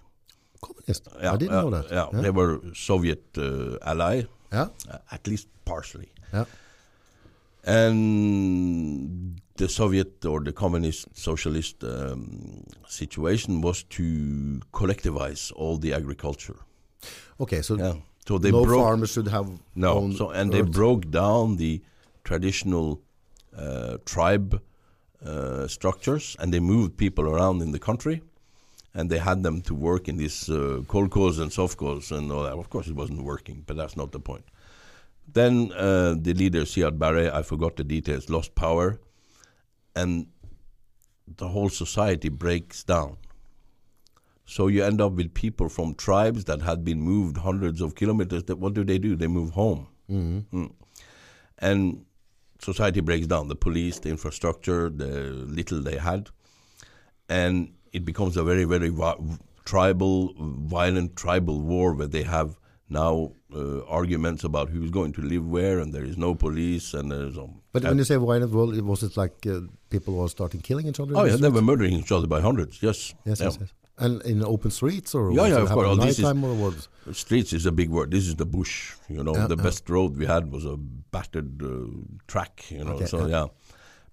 Communist? 0.61 1.09
Yeah, 1.21 1.33
I 1.33 1.37
didn't 1.37 1.53
know 1.53 1.71
that. 1.71 1.91
Yeah, 1.91 2.21
they 2.23 2.31
were 2.31 2.61
Soviet 2.75 3.23
uh, 3.37 3.79
ally, 3.83 4.23
yeah. 4.53 4.69
uh, 4.91 4.99
at 5.11 5.27
least 5.27 5.49
partially. 5.65 6.11
Yeah. 6.33 6.45
And 7.65 9.41
the 9.57 9.69
Soviet 9.69 10.25
or 10.25 10.41
the 10.41 10.53
communist 10.53 11.09
socialist 11.15 11.85
um, 11.85 12.65
situation 12.87 13.61
was 13.61 13.83
to 13.85 14.61
collectivize 14.73 15.53
all 15.55 15.77
the 15.77 15.93
agriculture. 15.93 16.57
Okay, 17.41 17.63
so 17.63 17.77
Yeah. 17.77 17.95
So 18.29 18.37
they 18.37 18.51
no 18.51 18.65
broke 18.65 18.83
farmers 18.85 19.13
should 19.13 19.29
have 19.29 19.49
no, 19.75 20.11
so 20.11 20.29
and 20.31 20.53
they 20.53 20.61
broke 20.61 21.11
down 21.11 21.57
the 21.57 21.81
traditional 22.25 23.01
uh, 23.57 23.97
tribe 24.05 24.61
uh, 25.25 25.67
structures, 25.67 26.37
and 26.39 26.53
they 26.53 26.61
moved 26.61 26.99
people 26.99 27.25
around 27.27 27.63
in 27.63 27.73
the 27.73 27.79
country, 27.79 28.21
and 28.95 29.11
they 29.11 29.19
had 29.19 29.43
them 29.43 29.61
to 29.63 29.75
work 29.75 30.09
in 30.09 30.17
these 30.17 30.49
uh, 30.49 30.83
kolkhoz 30.87 31.39
and 31.41 31.51
sovkhoz 31.51 32.11
and 32.11 32.33
all 32.33 32.43
that. 32.45 32.53
Of 32.55 32.71
course, 32.71 32.87
it 32.89 32.97
wasn't 32.97 33.23
working, 33.23 33.63
but 33.67 33.77
that's 33.77 33.97
not 33.97 34.13
the 34.13 34.21
point. 34.21 34.45
Then 35.31 35.73
uh, 35.73 36.15
the 36.19 36.33
leader 36.35 36.63
Siad 36.63 36.99
Barre, 36.99 37.31
I 37.31 37.43
forgot 37.43 37.77
the 37.77 37.85
details, 37.85 38.31
lost 38.31 38.55
power, 38.55 38.99
and 39.95 40.27
the 41.37 41.49
whole 41.49 41.69
society 41.69 42.31
breaks 42.31 42.83
down. 42.83 43.19
So 44.47 44.69
you 44.69 44.83
end 44.83 45.03
up 45.03 45.13
with 45.13 45.35
people 45.35 45.69
from 45.69 45.95
tribes 45.95 46.45
that 46.47 46.63
had 46.63 46.83
been 46.83 47.01
moved 47.03 47.37
hundreds 47.37 47.83
of 47.83 47.95
kilometers. 47.95 48.45
That 48.45 48.59
what 48.59 48.73
do 48.73 48.83
they 48.85 48.99
do? 48.99 49.15
They 49.17 49.27
move 49.27 49.51
home, 49.51 49.89
Mhm. 50.11 50.45
Mm. 50.53 50.73
and 51.59 52.05
society 52.61 53.01
breaks 53.01 53.27
down. 53.27 53.49
The 53.49 53.57
police, 53.57 53.99
the 53.99 54.09
infrastructure, 54.09 54.89
the 54.89 55.31
little 55.59 55.83
they 55.83 55.99
had, 55.99 56.31
and 57.29 57.75
it 57.93 58.05
becomes 58.05 58.37
a 58.37 58.45
very, 58.45 58.65
very 58.65 58.89
vi- 58.89 59.17
tribal, 59.65 60.33
violent 60.39 61.17
tribal 61.17 61.61
war 61.61 61.95
where 61.95 62.07
they 62.07 62.23
have 62.23 62.57
now 62.91 63.33
uh, 63.55 63.85
arguments 63.87 64.45
about 64.45 64.69
who's 64.71 64.91
going 64.91 65.13
to 65.13 65.21
live 65.23 65.47
where, 65.47 65.79
and 65.79 65.93
there 65.93 66.05
is 66.05 66.17
no 66.17 66.35
police, 66.35 66.95
and 66.95 67.13
there's 67.13 67.37
um, 67.37 67.61
But 67.73 67.85
when 67.85 67.99
you 67.99 68.05
say 68.05 68.17
violent 68.17 68.53
world, 68.53 68.75
it 68.75 68.85
was 68.85 69.03
it 69.03 69.17
like 69.17 69.47
uh, 69.47 69.61
people 69.91 70.15
were 70.15 70.29
starting 70.29 70.61
killing 70.61 70.87
each 70.87 71.01
other? 71.01 71.13
oh 71.17 71.25
yeah, 71.25 71.37
they 71.37 71.51
were 71.51 71.63
murdering 71.63 71.93
each 71.95 72.13
other 72.13 72.27
by 72.27 72.41
hundreds. 72.41 72.83
Yes, 72.83 73.15
Yes, 73.25 73.41
Yeah. 73.41 73.47
yes, 73.47 73.59
yes. 73.61 73.73
And 74.01 74.23
in 74.23 74.45
open 74.45 74.71
streets 74.71 75.13
or 75.15 75.33
Yeah, 75.33 75.47
yeah, 75.49 75.57
of 75.63 75.71
course. 75.71 75.89
Oh, 75.91 75.97
this 75.97 76.19
is-? 76.21 76.89
Streets 77.19 77.53
is 77.53 77.67
a 77.67 77.73
big 77.73 77.91
word. 77.91 78.11
This 78.13 78.27
is 78.29 78.37
the 78.37 78.47
bush. 78.47 78.95
You 79.09 79.25
know, 79.25 79.35
Yeah, 79.35 79.49
the 79.49 79.57
yeah. 79.57 79.63
best 79.65 79.91
road 79.91 80.17
we 80.17 80.25
had 80.25 80.53
was 80.53 80.65
a 80.65 80.77
battered 80.77 81.61
uh, 81.63 81.69
track. 82.29 82.65
You 82.71 82.85
know, 82.85 82.93
Okay, 82.93 83.07
so 83.07 83.27
yeah. 83.27 83.47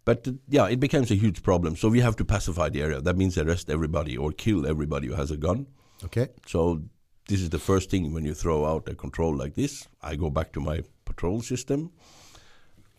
But 0.05 0.27
uh, 0.27 0.33
yeah, 0.47 0.67
it 0.67 0.79
becomes 0.79 1.11
a 1.11 1.15
huge 1.15 1.41
problem. 1.43 1.75
So 1.75 1.89
we 1.89 1.99
have 1.99 2.15
to 2.17 2.25
pacify 2.25 2.69
the 2.69 2.81
area. 2.81 3.01
That 3.01 3.17
means 3.17 3.37
arrest 3.37 3.69
everybody 3.69 4.15
or 4.15 4.31
kill 4.31 4.65
everybody 4.67 5.07
who 5.07 5.13
has 5.15 5.31
a 5.31 5.37
gun. 5.37 5.65
Okay. 6.03 6.27
So 6.45 6.83
this 7.27 7.41
is 7.41 7.49
the 7.49 7.59
first 7.59 7.89
thing 7.89 8.13
when 8.13 8.23
you 8.23 8.33
throw 8.35 8.65
out 8.65 8.87
a 8.87 8.95
control 8.95 9.35
like 9.35 9.55
this. 9.55 9.87
I 10.01 10.15
go 10.15 10.29
back 10.29 10.51
to 10.53 10.59
my 10.61 10.81
patrol 11.05 11.41
system, 11.41 11.91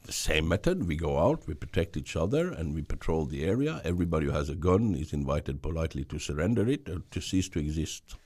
the 0.04 0.12
same 0.12 0.48
method. 0.48 0.86
We 0.88 0.96
go 0.96 1.18
out, 1.18 1.46
we 1.46 1.54
protect 1.54 1.96
each 1.96 2.16
other, 2.16 2.50
and 2.50 2.74
we 2.74 2.82
patrol 2.82 3.24
the 3.24 3.44
area. 3.44 3.80
Everybody 3.84 4.26
who 4.26 4.32
has 4.32 4.48
a 4.48 4.54
gun 4.56 4.94
is 4.94 5.12
invited 5.12 5.62
politely 5.62 6.04
to 6.06 6.18
surrender 6.18 6.68
it 6.68 6.88
or 6.88 7.02
to 7.12 7.20
cease 7.20 7.48
to 7.50 7.60
exist, 7.60 8.16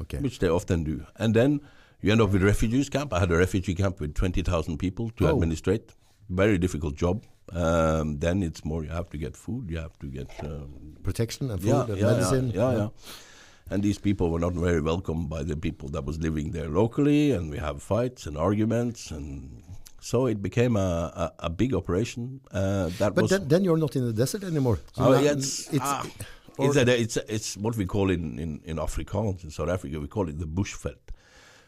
Okay. 0.00 0.18
which 0.18 0.38
they 0.38 0.48
often 0.48 0.84
do. 0.84 1.04
And 1.16 1.34
then 1.34 1.60
you 2.00 2.12
end 2.12 2.20
up 2.22 2.30
with 2.30 2.42
refugees 2.42 2.88
camp. 2.88 3.12
I 3.12 3.20
had 3.20 3.30
a 3.30 3.36
refugee 3.36 3.74
camp 3.74 4.00
with 4.00 4.14
20,000 4.14 4.78
people 4.78 5.10
to 5.16 5.26
Oh. 5.28 5.34
administrate. 5.34 5.94
Very 6.30 6.56
difficult 6.58 6.94
job. 6.94 7.24
Um, 7.52 8.18
then 8.18 8.42
it's 8.42 8.64
more 8.64 8.84
you 8.84 8.90
have 8.90 9.08
to 9.10 9.18
get 9.18 9.36
food, 9.36 9.70
you 9.70 9.78
have 9.78 9.98
to 10.00 10.06
get 10.06 10.30
um, 10.40 10.96
Protection 11.02 11.50
and 11.50 11.60
food 11.60 11.68
yeah, 11.68 11.84
and 11.84 11.98
yeah, 11.98 12.06
medicine. 12.06 12.50
Yeah, 12.50 12.72
yeah, 12.72 12.78
yeah. 12.78 12.88
And 13.70 13.82
these 13.82 13.98
people 13.98 14.30
were 14.30 14.38
not 14.38 14.54
very 14.54 14.80
welcome 14.80 15.28
by 15.28 15.42
the 15.42 15.56
people 15.56 15.88
that 15.90 16.04
was 16.04 16.18
living 16.18 16.52
there 16.52 16.68
locally, 16.68 17.32
and 17.32 17.50
we 17.50 17.58
have 17.58 17.82
fights 17.82 18.26
and 18.26 18.36
arguments, 18.36 19.10
and 19.10 19.62
so 20.00 20.26
it 20.26 20.42
became 20.42 20.76
a, 20.76 21.12
a, 21.40 21.46
a 21.46 21.50
big 21.50 21.74
operation. 21.74 22.40
Uh, 22.50 22.88
that 22.98 23.14
But 23.14 23.22
was 23.22 23.30
then, 23.30 23.48
then 23.48 23.64
you're 23.64 23.76
not 23.76 23.94
in 23.96 24.06
the 24.06 24.12
desert 24.12 24.44
anymore. 24.44 24.78
So 24.96 25.04
oh, 25.04 25.20
yeah, 25.20 25.32
it's, 25.32 25.68
it's 25.72 25.80
ah, 25.82 26.06
it's, 26.58 26.76
a, 26.76 27.00
it's, 27.00 27.16
it's 27.28 27.56
what 27.56 27.76
we 27.76 27.84
call 27.84 28.10
in, 28.10 28.38
in, 28.38 28.60
in 28.64 28.76
Afrikaans 28.76 29.44
in 29.44 29.50
South 29.50 29.68
Africa. 29.68 30.00
We 30.00 30.08
call 30.08 30.28
it 30.28 30.38
the 30.38 30.46
bushveld. 30.46 30.96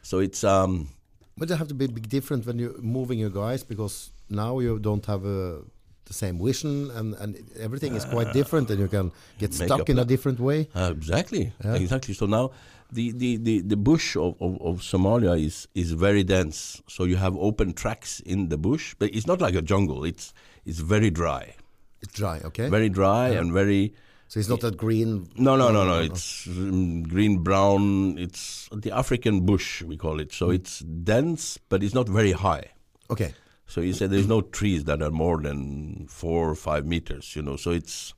So 0.02 0.18
it's 0.20 0.42
um, 0.44 0.88
But 1.36 1.50
it 1.50 1.56
have 1.56 1.68
to 1.68 1.74
be 1.74 1.86
big 1.86 2.08
different 2.08 2.46
when 2.46 2.58
you're 2.58 2.80
moving 2.80 3.18
your 3.18 3.30
guys 3.30 3.62
because 3.62 4.10
now 4.30 4.58
you 4.60 4.78
don't 4.78 5.04
have 5.06 5.24
uh, 5.24 5.60
the 6.04 6.12
same 6.14 6.38
vision 6.44 6.90
and, 6.92 7.14
and 7.14 7.36
everything 7.58 7.94
is 7.94 8.04
quite 8.04 8.32
different 8.32 8.70
and 8.70 8.80
you 8.80 8.88
can 8.88 9.12
get 9.38 9.50
Make 9.58 9.68
stuck 9.68 9.88
in 9.88 9.98
a 9.98 10.04
different 10.04 10.40
way. 10.40 10.68
Uh, 10.74 10.92
exactly, 10.96 11.52
Yeah. 11.64 11.74
exactly. 11.74 12.14
So 12.14 12.26
now 12.26 12.50
the, 12.92 13.12
the, 13.12 13.36
the, 13.36 13.60
the 13.60 13.76
bush 13.76 14.16
of, 14.16 14.34
of, 14.40 14.60
of 14.60 14.80
Somalia 14.80 15.40
is, 15.40 15.68
is 15.74 15.92
very 15.92 16.24
dense. 16.24 16.82
So 16.88 17.04
you 17.04 17.16
have 17.16 17.36
open 17.36 17.72
tracks 17.74 18.20
in 18.20 18.48
the 18.48 18.58
bush, 18.58 18.94
but 18.98 19.14
it's 19.14 19.26
not 19.26 19.40
like 19.40 19.54
a 19.54 19.62
jungle. 19.62 20.04
It's 20.04 20.32
it's 20.66 20.80
very 20.80 21.10
dry, 21.10 21.54
It's 22.02 22.12
dry, 22.12 22.40
okay? 22.44 22.68
very 22.68 22.88
dry 22.90 23.28
and 23.30 23.52
very. 23.52 23.94
so 24.28 24.38
it's 24.40 24.48
not 24.48 24.60
that 24.60 24.76
green. 24.76 25.28
No, 25.36 25.56
no, 25.56 25.70
no, 25.72 25.84
no. 25.86 26.00
It's 26.00 26.46
mm, 26.46 27.08
green 27.08 27.38
brown. 27.38 28.18
It's 28.18 28.68
the 28.72 28.90
African 28.92 29.40
bush 29.46 29.82
we 29.82 29.96
call 29.96 30.20
it. 30.20 30.32
So 30.32 30.50
it's 30.50 30.80
dense, 30.80 31.58
but 31.70 31.82
it's 31.82 31.94
not 31.94 32.08
very 32.08 32.32
high. 32.32 32.64
Okay. 33.10 33.32
So 33.70 33.80
you 33.80 33.92
said 33.92 34.10
there's 34.10 34.26
no 34.26 34.40
trees 34.40 34.84
that 34.84 35.00
are 35.00 35.12
more 35.12 35.40
than 35.40 36.06
four 36.08 36.50
or 36.50 36.56
five 36.56 36.84
meters, 36.86 37.36
you 37.36 37.42
know. 37.42 37.56
So 37.56 37.70
it's 37.70 38.14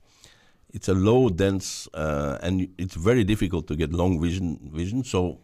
it's 0.73 0.87
a 0.87 0.95
low, 0.95 1.29
dense, 1.29 1.87
uh, 1.93 2.39
and 2.41 2.67
it's 2.79 2.95
very 2.95 3.23
difficult 3.23 3.67
to 3.67 3.75
get 3.75 3.93
long 3.93 4.19
vision. 4.19 4.71
Vision. 4.73 5.03
So 5.03 5.41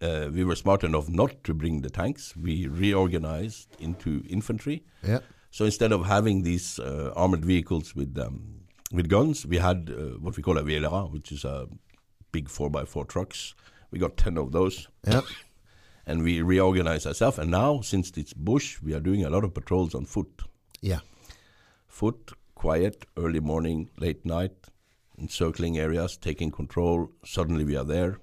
uh, 0.00 0.30
we 0.32 0.44
were 0.44 0.56
smart 0.56 0.82
enough 0.82 1.10
not 1.10 1.44
to 1.44 1.52
bring 1.52 1.82
the 1.82 1.90
tanks. 1.90 2.34
We 2.34 2.68
reorganized 2.68 3.68
into 3.78 4.24
infantry. 4.30 4.82
Yeah. 5.02 5.18
So 5.50 5.66
instead 5.66 5.92
of 5.92 6.06
having 6.06 6.42
these 6.42 6.78
uh, 6.78 7.12
armored 7.14 7.44
vehicles 7.44 7.94
with 7.94 8.18
um, 8.18 8.62
with 8.92 9.10
guns, 9.10 9.44
we 9.44 9.58
had 9.58 9.90
uh, 9.90 10.18
what 10.20 10.38
we 10.38 10.42
call 10.42 10.56
a 10.56 10.62
VLA, 10.62 11.12
which 11.12 11.30
is 11.30 11.44
a 11.44 11.68
big 12.32 12.48
four 12.48 12.70
x 12.80 12.88
four 12.88 13.04
trucks. 13.04 13.54
We 13.90 13.98
got 13.98 14.16
ten 14.16 14.38
of 14.38 14.52
those 14.52 14.88
Yeah. 15.06 15.20
and 16.06 16.22
we 16.22 16.42
reorganize 16.42 17.06
ourselves. 17.06 17.38
And 17.38 17.50
now, 17.50 17.80
since 17.80 18.10
it's 18.16 18.32
bush, 18.32 18.80
we 18.82 18.94
are 18.94 19.00
doing 19.00 19.24
a 19.24 19.30
lot 19.30 19.44
of 19.44 19.54
patrols 19.54 19.94
on 19.94 20.04
foot. 20.04 20.42
Yeah. 20.80 21.00
Foot, 21.86 22.32
quiet, 22.54 23.06
early 23.16 23.40
morning, 23.40 23.90
late 23.98 24.24
night, 24.24 24.56
encircling 25.18 25.78
areas, 25.78 26.16
taking 26.16 26.50
control. 26.50 27.10
Suddenly 27.24 27.64
we 27.64 27.76
are 27.76 27.84
there. 27.84 28.18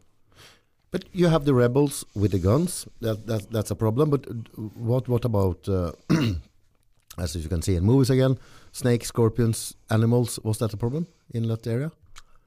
But 0.92 1.06
you 1.14 1.28
have 1.28 1.46
the 1.46 1.54
rebels 1.54 2.06
with 2.14 2.32
the 2.32 2.40
guns. 2.40 2.86
That, 3.00 3.26
that 3.28 3.50
that's 3.50 3.72
a 3.72 3.76
problem. 3.76 4.10
But 4.10 4.28
uh, 4.28 4.34
what 4.76 5.08
what 5.08 5.24
about 5.24 5.68
uh, 5.70 5.94
as 7.18 7.36
you 7.36 7.48
can 7.48 7.62
see 7.62 7.76
in 7.76 7.86
movies 7.86 8.10
again, 8.10 8.38
snakes, 8.74 9.08
scorpions, 9.08 9.76
animals? 9.90 10.38
Was 10.44 10.58
that 10.58 10.74
a 10.74 10.78
problem 10.78 11.08
in 11.34 11.48
that 11.48 11.66
area? 11.66 11.92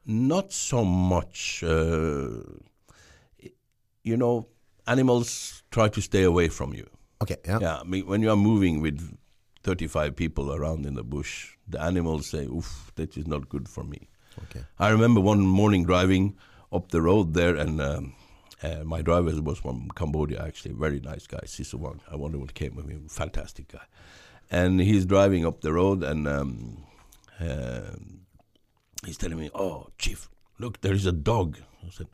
Not 0.04 0.52
so 0.52 0.84
much. 0.84 1.64
Uh, 1.64 2.42
you 4.02 4.18
know, 4.18 4.46
animals 4.86 5.62
try 5.70 5.88
to 5.88 6.00
stay 6.00 6.22
away 6.22 6.48
from 6.48 6.74
you. 6.74 6.88
Okay. 7.22 7.36
Yeah. 7.44 7.58
Yeah, 7.60 7.76
I 7.80 7.84
mean, 7.84 8.06
when 8.06 8.22
you 8.22 8.30
are 8.30 8.36
moving 8.36 8.80
with 8.80 9.16
35 9.62 10.14
people 10.14 10.54
around 10.54 10.86
in 10.86 10.94
the 10.94 11.04
bush, 11.04 11.56
the 11.66 11.80
animals 11.80 12.26
say, 12.26 12.44
oof, 12.44 12.92
that 12.96 13.16
is 13.16 13.26
not 13.26 13.48
good 13.48 13.68
for 13.68 13.84
me. 13.84 14.08
Okay. 14.44 14.64
I 14.78 14.90
remember 14.90 15.20
one 15.20 15.40
morning 15.40 15.84
driving 15.84 16.36
up 16.72 16.90
the 16.90 17.00
road 17.00 17.34
there, 17.34 17.54
and 17.54 17.80
um, 17.80 18.14
uh, 18.62 18.82
my 18.84 19.00
driver 19.00 19.30
was 19.40 19.58
from 19.58 19.88
Cambodia, 19.94 20.44
actually, 20.44 20.74
very 20.74 21.00
nice 21.00 21.26
guy, 21.26 21.40
Sisawang. 21.44 22.00
I 22.10 22.16
wonder 22.16 22.38
what 22.38 22.54
came 22.54 22.76
of 22.78 22.88
him, 22.88 23.08
fantastic 23.08 23.68
guy. 23.68 23.84
And 24.50 24.80
he's 24.80 25.06
driving 25.06 25.46
up 25.46 25.60
the 25.60 25.72
road, 25.72 26.02
and 26.02 26.28
um, 26.28 26.84
um 27.40 28.20
he's 29.04 29.16
telling 29.16 29.38
me, 29.38 29.50
"Oh, 29.54 29.88
chief, 29.98 30.28
look, 30.58 30.80
there 30.82 30.92
is 30.92 31.06
a 31.06 31.12
dog." 31.12 31.58
I 31.84 31.90
said, 31.90 32.08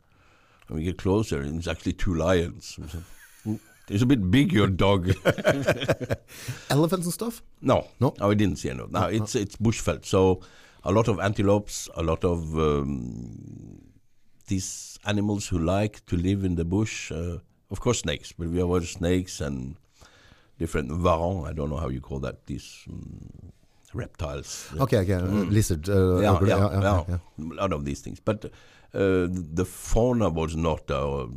and 0.71 0.79
we 0.79 0.85
get 0.85 0.97
closer, 0.97 1.41
and 1.41 1.57
it's 1.57 1.67
actually 1.67 1.91
two 1.93 2.15
lions. 2.15 2.79
It's 3.89 4.01
a 4.03 4.05
bit 4.05 4.31
big, 4.31 4.53
your 4.53 4.67
dog. 4.67 5.07
Elephants 6.69 7.05
and 7.05 7.13
stuff. 7.13 7.41
No, 7.61 7.87
No? 7.99 8.13
I 8.21 8.33
didn't 8.33 8.55
see 8.57 8.69
any. 8.69 8.83
No, 8.89 9.07
it's 9.07 9.35
it's 9.35 9.57
bushveld. 9.57 10.05
So 10.05 10.39
a 10.85 10.91
lot 10.93 11.09
of 11.09 11.19
antelopes, 11.19 11.89
a 11.95 12.01
lot 12.03 12.23
of 12.23 12.57
um, 12.57 13.81
these 14.47 14.97
animals 15.05 15.49
who 15.49 15.57
like 15.59 16.05
to 16.05 16.15
live 16.15 16.45
in 16.45 16.55
the 16.55 16.63
bush. 16.63 17.11
Uh, 17.11 17.39
of 17.69 17.79
course, 17.81 17.99
snakes, 17.99 18.31
but 18.31 18.47
we 18.47 18.57
have 18.57 18.65
avoid 18.65 18.85
snakes 18.85 19.41
and 19.41 19.75
different 20.57 20.89
varans. 20.89 21.49
I 21.49 21.53
don't 21.53 21.69
know 21.69 21.77
how 21.77 21.89
you 21.89 21.99
call 22.01 22.19
that. 22.19 22.45
These 22.45 22.85
um, 22.89 23.51
reptiles. 23.93 24.71
Okay. 24.79 24.99
Okay. 24.99 25.15
Uh, 25.15 25.51
lizard. 25.51 25.89
Uh, 25.89 26.19
Yeah, 26.19 26.39
yeah, 26.45 26.57
yeah, 26.81 27.03
yeah, 27.09 27.17
A 27.39 27.55
lot 27.61 27.73
of 27.73 27.83
these 27.83 27.99
things, 27.99 28.21
but 28.21 28.45
uh, 28.45 28.49
the 28.93 29.65
fauna 29.65 30.29
was 30.29 30.55
not 30.55 30.89
uh, 30.91 31.27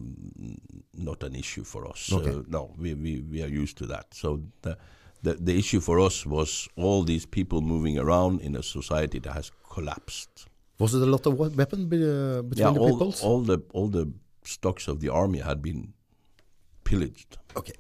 not 0.95 1.23
an 1.23 1.35
issue 1.35 1.65
for 1.65 1.87
us. 1.89 2.13
Okay. 2.13 2.31
Uh, 2.31 2.43
no, 2.49 2.75
we, 2.79 2.95
we 2.95 3.21
we 3.31 3.43
are 3.43 3.49
used 3.63 3.77
to 3.79 3.87
that. 3.87 4.07
So 4.15 4.41
the, 4.63 4.77
the 5.23 5.35
the 5.35 5.59
issue 5.59 5.81
for 5.81 6.01
us 6.01 6.27
was 6.27 6.69
all 6.77 7.05
these 7.05 7.27
people 7.27 7.61
moving 7.61 7.99
around 7.99 8.41
in 8.41 8.57
a 8.57 8.63
society 8.63 9.19
that 9.21 9.33
has 9.33 9.51
collapsed. 9.71 10.47
Was 10.79 10.95
it 10.95 11.03
a 11.03 11.07
lot 11.07 11.27
of 11.27 11.39
we- 11.39 11.49
weapon 11.49 11.89
be, 11.89 11.97
uh, 12.03 12.43
between 12.43 12.67
Yeah, 12.67 12.73
the 12.73 12.81
all 12.81 12.91
peoples? 12.91 13.23
all 13.23 13.41
the 13.43 13.59
all 13.73 13.89
the 13.89 14.07
stocks 14.43 14.89
of 14.89 15.01
the 15.01 15.09
army 15.09 15.39
had 15.39 15.63
been 15.63 15.95
pillaged. 16.85 17.39
okay. 17.57 17.73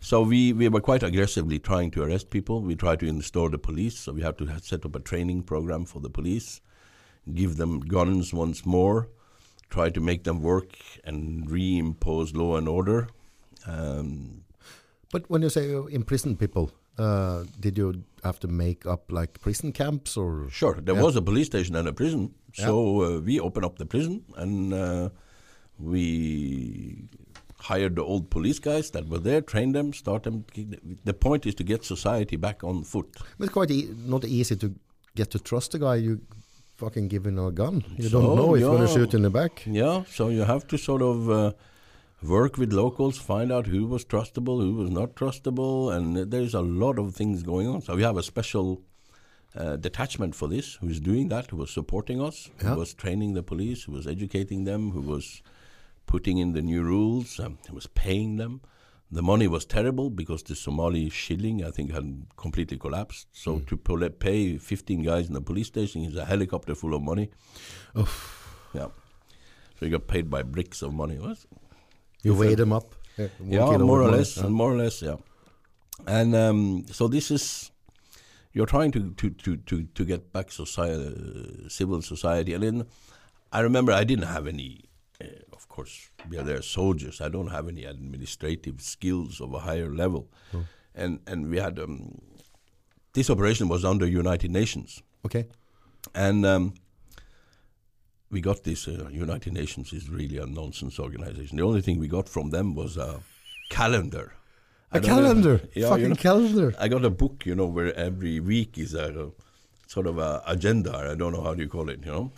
So 0.00 0.22
we, 0.22 0.52
we 0.52 0.68
were 0.68 0.80
quite 0.80 1.02
aggressively 1.02 1.58
trying 1.58 1.90
to 1.92 2.02
arrest 2.04 2.30
people. 2.30 2.60
We 2.62 2.76
tried 2.76 3.00
to 3.00 3.06
install 3.06 3.48
the 3.50 3.58
police, 3.58 3.98
so 3.98 4.12
we 4.12 4.22
had 4.22 4.38
to 4.38 4.46
set 4.60 4.84
up 4.84 4.94
a 4.94 5.00
training 5.00 5.42
program 5.42 5.84
for 5.86 5.98
the 6.00 6.08
police, 6.08 6.60
give 7.34 7.56
them 7.56 7.80
guns 7.80 8.32
once 8.32 8.64
more, 8.66 9.08
try 9.70 9.90
to 9.90 10.00
make 10.00 10.24
them 10.24 10.42
work 10.42 10.70
and 11.04 11.46
reimpose 11.48 12.34
law 12.34 12.56
and 12.56 12.68
order. 12.68 13.08
Um, 13.66 14.44
But 15.12 15.28
when 15.30 15.42
you 15.42 15.48
say 15.50 15.68
you 15.68 15.86
imprison 15.88 16.36
people, 16.36 16.70
uh, 16.98 17.44
did 17.60 17.78
you 17.78 18.02
have 18.24 18.38
to 18.40 18.48
make 18.48 18.84
up 18.86 19.10
like 19.10 19.40
prison 19.40 19.72
camps 19.72 20.16
or? 20.16 20.48
sure, 20.50 20.74
there 20.80 20.94
Yeah. 20.96 21.02
was 21.02 21.16
a 21.16 21.22
police 21.22 21.46
station 21.46 21.76
and 21.76 21.88
a 21.88 21.92
prison, 21.92 22.34
so 22.52 23.02
uh, 23.02 23.20
we 23.20 23.40
opened 23.40 23.64
up 23.64 23.78
the 23.78 23.86
prison 23.86 24.22
and 24.36 24.72
uh, 24.74 25.08
we 25.78 27.08
hired 27.60 27.96
the 27.96 28.02
old 28.02 28.30
police 28.30 28.58
guys 28.58 28.90
that 28.90 29.08
were 29.08 29.18
there, 29.18 29.40
trained 29.40 29.74
them, 29.74 29.92
start 29.92 30.22
them. 30.22 30.44
The 31.04 31.14
point 31.14 31.46
is 31.46 31.54
to 31.56 31.64
get 31.64 31.84
society 31.84 32.36
back 32.36 32.62
on 32.62 32.84
foot. 32.84 33.06
It's 33.40 33.52
quite 33.52 33.70
e 33.70 33.88
not 34.06 34.24
easy 34.24 34.56
to 34.56 34.74
get 35.16 35.30
to 35.30 35.38
trust 35.38 35.74
a 35.74 35.78
guy 35.78 35.96
you 35.96 36.20
fucking 36.78 37.08
give 37.08 37.26
him 37.26 37.38
a 37.38 37.50
gun. 37.50 37.84
You 37.96 38.08
So, 38.08 38.20
don't 38.22 38.36
know 38.36 38.54
if 38.54 38.60
you're 38.60 38.76
going 38.76 38.86
to 38.86 38.92
shoot 38.92 39.12
in 39.14 39.22
the 39.22 39.30
back. 39.30 39.62
Yeah, 39.66 40.04
so 40.08 40.28
you 40.28 40.42
have 40.44 40.66
to 40.68 40.78
sort 40.78 41.02
of 41.02 41.28
uh, 41.28 41.52
work 42.22 42.56
with 42.56 42.72
locals, 42.72 43.18
find 43.18 43.50
out 43.52 43.66
who 43.66 43.86
was 43.86 44.04
trustable, 44.04 44.60
who 44.62 44.74
was 44.74 44.90
not 44.90 45.14
trustable, 45.16 45.92
and 45.94 46.16
there's 46.30 46.54
a 46.54 46.60
lot 46.62 46.98
of 46.98 47.14
things 47.14 47.42
going 47.42 47.66
on. 47.68 47.82
So 47.82 47.96
we 47.96 48.02
have 48.02 48.16
a 48.16 48.22
special 48.22 48.80
uh, 49.56 49.76
detachment 49.76 50.34
for 50.36 50.46
this 50.48 50.74
who's 50.80 51.00
doing 51.00 51.28
that, 51.28 51.50
who 51.50 51.56
was 51.56 51.70
supporting 51.70 52.22
us, 52.22 52.48
Yeah. 52.62 52.70
who 52.74 52.78
was 52.80 52.94
training 52.94 53.34
the 53.34 53.42
police, 53.42 53.82
who 53.84 53.92
was 53.92 54.06
educating 54.06 54.64
them, 54.64 54.92
who 54.92 55.00
was 55.00 55.42
putting 56.06 56.38
in 56.38 56.52
the 56.52 56.62
new 56.62 56.82
rules, 56.82 57.40
um, 57.40 57.58
who 57.68 57.74
was 57.74 57.88
paying 57.88 58.36
them. 58.36 58.60
The 59.10 59.22
money 59.22 59.48
was 59.48 59.64
terrible 59.64 60.10
because 60.10 60.42
the 60.42 60.54
Somali 60.54 61.08
shilling, 61.08 61.64
I 61.64 61.70
think, 61.70 61.92
had 61.92 62.26
completely 62.36 62.76
collapsed. 62.76 63.26
So 63.32 63.60
to 63.60 63.76
pol- 63.76 64.08
pay 64.10 64.58
15 64.58 65.02
guys 65.02 65.28
in 65.28 65.32
the 65.34 65.40
police 65.40 65.66
station 65.68 66.04
is 66.04 66.14
a 66.16 66.26
helicopter 66.26 66.74
full 66.74 66.92
of 66.94 67.02
money. 67.02 67.30
Yeah. 68.74 68.88
So 69.78 69.86
you 69.86 69.90
got 69.90 70.08
paid 70.08 70.28
by 70.28 70.42
bricks 70.42 70.82
of 70.82 70.92
money. 70.92 71.18
What? 71.18 71.38
You 72.22 72.32
If 72.34 72.38
weigh 72.38 72.52
it- 72.52 72.56
them 72.56 72.72
up. 72.72 72.94
Yeah, 73.16 73.28
Yeah, 73.42 73.78
more 73.78 74.02
or 74.02 74.10
less, 74.10 74.36
Yeah. 74.36 74.46
more 74.48 74.72
or 74.72 74.76
less, 74.76 75.02
yeah. 75.02 75.16
And 76.06 76.34
um, 76.36 76.84
so 76.92 77.08
this 77.08 77.30
is 77.30 77.72
you're 78.52 78.66
trying 78.66 78.92
to 78.92 79.10
to 79.14 79.30
to 79.30 79.56
to, 79.56 79.82
to 79.94 80.04
get 80.04 80.32
back 80.32 80.52
society, 80.52 81.66
civil 81.68 82.00
society, 82.02 82.52
and 82.54 82.62
then 82.62 82.86
I 83.52 83.60
remember 83.60 83.92
I 83.92 84.04
didn't 84.04 84.26
have 84.28 84.46
any. 84.46 84.84
Uh, 85.20 85.26
of 85.52 85.68
course, 85.68 86.10
we 86.30 86.38
are 86.38 86.44
there 86.44 86.62
soldiers. 86.62 87.20
I 87.20 87.28
don't 87.28 87.48
have 87.50 87.68
any 87.68 87.84
administrative 87.84 88.80
skills 88.80 89.40
of 89.40 89.52
a 89.54 89.58
higher 89.58 89.90
level. 89.94 90.28
and 90.94 91.18
and 91.26 91.50
we 91.50 91.58
had 91.58 91.78
um, 91.78 92.20
this 93.12 93.30
operation 93.30 93.68
was 93.68 93.84
under 93.84 94.06
United 94.06 94.50
Nations, 94.50 95.02
Okay. 95.24 95.46
and 96.14 96.44
um, 96.46 96.74
we 98.30 98.40
got 98.40 98.62
this. 98.62 98.86
Uh, 98.88 99.08
United 99.10 99.52
Nations 99.52 99.92
is 99.92 100.08
really 100.08 100.38
a 100.38 100.46
nonsense 100.46 100.98
organization. 101.02 101.56
The 101.56 101.64
only 101.64 101.82
thing 101.82 101.98
we 101.98 102.08
got 102.08 102.28
from 102.28 102.50
them 102.50 102.74
was 102.74 102.96
a 102.96 103.20
calendar. 103.70 104.32
A 104.92 105.00
don't 105.00 105.08
know 105.10 105.16
calendar. 105.16 105.60
Yeah, 105.74 105.88
Fucking 105.88 106.02
you 106.02 106.08
know, 106.10 106.14
calendar. 106.16 106.74
I 106.78 106.88
got 106.88 107.04
a 107.04 107.10
book, 107.10 107.44
you 107.44 107.54
know, 107.54 107.66
where 107.66 107.92
every 107.94 108.40
week 108.40 108.78
is 108.78 108.94
a, 108.94 109.30
sort 109.88 110.06
of 110.06 110.18
a 110.18 110.42
agenda. 110.46 110.94
I 110.94 111.14
don't 111.14 111.32
know 111.32 111.42
how 111.42 111.54
do 111.54 111.62
you 111.62 111.68
call 111.68 111.88
it, 111.88 112.04
you 112.04 112.12
know. 112.12 112.32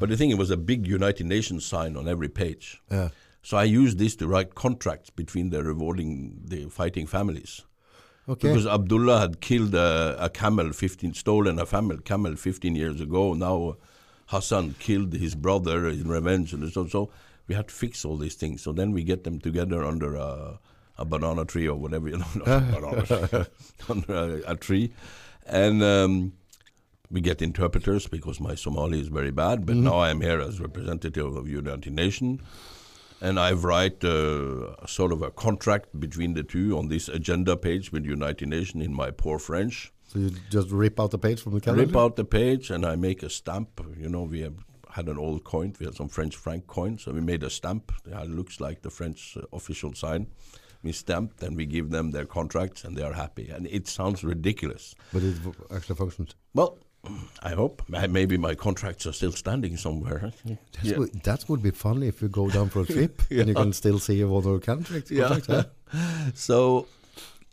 But 0.00 0.08
the 0.10 0.16
thing, 0.16 0.30
it 0.30 0.36
was 0.36 0.50
a 0.50 0.56
big 0.56 0.86
United 0.86 1.26
Nations 1.26 1.64
sign 1.64 1.96
on 1.96 2.08
every 2.08 2.28
page. 2.28 2.82
Yeah. 2.90 3.10
So 3.40 3.56
I 3.56 3.64
used 3.64 3.98
this 3.98 4.16
to 4.16 4.26
write 4.26 4.56
contracts 4.56 5.08
between 5.08 5.50
the 5.50 5.62
rewarding 5.62 6.42
the 6.44 6.68
fighting 6.68 7.06
families. 7.06 7.62
Okay. 8.28 8.48
Because 8.48 8.66
Abdullah 8.66 9.20
had 9.20 9.40
killed 9.40 9.74
a, 9.76 10.16
a 10.18 10.28
camel, 10.28 10.72
15, 10.72 11.14
stolen 11.14 11.58
a 11.60 11.64
camel, 11.64 11.98
camel 11.98 12.34
15 12.34 12.74
years 12.74 13.00
ago. 13.00 13.32
Now 13.32 13.76
Hassan 14.26 14.74
killed 14.80 15.12
his 15.12 15.36
brother 15.36 15.88
in 15.88 16.08
revenge. 16.08 16.52
And 16.52 16.70
so, 16.70 16.88
so 16.88 17.10
we 17.46 17.54
had 17.54 17.68
to 17.68 17.74
fix 17.74 18.04
all 18.04 18.16
these 18.16 18.34
things. 18.34 18.60
So 18.60 18.72
then 18.72 18.90
we 18.90 19.04
get 19.04 19.22
them 19.22 19.38
together 19.38 19.84
under 19.84 20.16
a, 20.16 20.58
a 20.98 21.04
banana 21.04 21.44
tree 21.44 21.68
or 21.68 21.76
whatever, 21.76 22.08
you 22.12 22.18
know, 22.18 22.26
banana 22.44 23.06
tree, 23.06 23.44
under 23.88 24.12
a, 24.12 24.52
a 24.52 24.56
tree. 24.56 24.92
And 25.46 25.82
um, 25.82 26.32
we 27.10 27.20
get 27.20 27.40
interpreters 27.42 28.06
because 28.06 28.40
my 28.40 28.54
Somali 28.54 29.00
is 29.00 29.08
very 29.08 29.30
bad. 29.30 29.66
But 29.66 29.76
now 29.76 30.00
I'm 30.00 30.20
here 30.20 30.40
as 30.40 30.60
representative 30.60 31.36
of 31.36 31.48
United 31.48 31.92
Nations 31.92 32.40
and 33.20 33.38
I 33.38 33.52
write 33.52 34.04
uh, 34.04 34.86
sort 34.86 35.12
of 35.12 35.22
a 35.22 35.30
contract 35.30 35.98
between 35.98 36.34
the 36.34 36.42
two 36.42 36.78
on 36.78 36.88
this 36.88 37.08
agenda 37.08 37.56
page 37.56 37.92
with 37.92 38.04
United 38.04 38.48
Nations 38.48 38.84
in 38.84 38.94
my 38.94 39.10
poor 39.10 39.38
French. 39.38 39.92
so 40.06 40.18
you 40.18 40.30
just 40.50 40.70
rip 40.70 41.00
out 41.00 41.10
the 41.10 41.18
page 41.18 41.42
from 41.42 41.54
the 41.54 41.60
calendar. 41.60 41.86
Rip 41.86 41.96
out 41.96 42.16
the 42.16 42.24
page 42.24 42.70
and 42.70 42.86
I 42.86 42.96
make 42.96 43.22
a 43.22 43.30
stamp. 43.30 43.84
You 43.98 44.08
know, 44.08 44.22
we 44.22 44.40
have 44.40 44.54
had 44.90 45.08
an 45.08 45.18
old 45.18 45.44
coin. 45.44 45.74
We 45.78 45.86
had 45.86 45.94
some 45.94 46.08
French 46.08 46.36
franc 46.36 46.66
coins, 46.66 47.02
so 47.02 47.12
we 47.12 47.20
made 47.20 47.42
a 47.42 47.50
stamp. 47.50 47.92
It 48.06 48.30
looks 48.30 48.60
like 48.60 48.82
the 48.82 48.90
French 48.90 49.36
uh, 49.36 49.42
official 49.52 49.94
sign. 49.94 50.28
We 50.82 50.92
stamp, 50.92 51.42
and 51.42 51.56
we 51.56 51.66
give 51.66 51.90
them 51.90 52.12
their 52.12 52.24
contracts, 52.24 52.84
and 52.84 52.96
they 52.96 53.02
are 53.02 53.12
happy. 53.12 53.48
And 53.48 53.66
it 53.66 53.88
sounds 53.88 54.22
ridiculous. 54.22 54.94
But 55.12 55.24
it 55.24 55.36
actually 55.74 55.96
functions. 55.96 56.36
Well, 56.54 56.78
I 57.42 57.50
hope. 57.54 57.82
Maybe 57.88 58.36
my 58.36 58.54
contracts 58.54 59.06
are 59.06 59.12
still 59.12 59.32
standing 59.32 59.76
somewhere. 59.76 60.32
That's 60.44 60.84
Yeah. 60.84 60.98
would, 60.98 61.12
that 61.22 61.48
would 61.48 61.62
be 61.62 61.70
funny 61.70 62.08
if 62.08 62.20
you 62.22 62.28
go 62.28 62.50
down 62.50 62.68
for 62.70 62.80
a 62.82 62.86
trip 62.94 63.22
and 63.30 63.48
you 63.48 63.54
can 63.54 63.72
still 63.72 63.98
see 63.98 64.22
one 64.24 64.38
of 64.38 64.44
your 64.44 64.60
contracts. 64.60 65.10
Yeah. 65.10 65.28
contracts, 65.28 65.70
huh? 65.92 66.30
so 66.34 66.86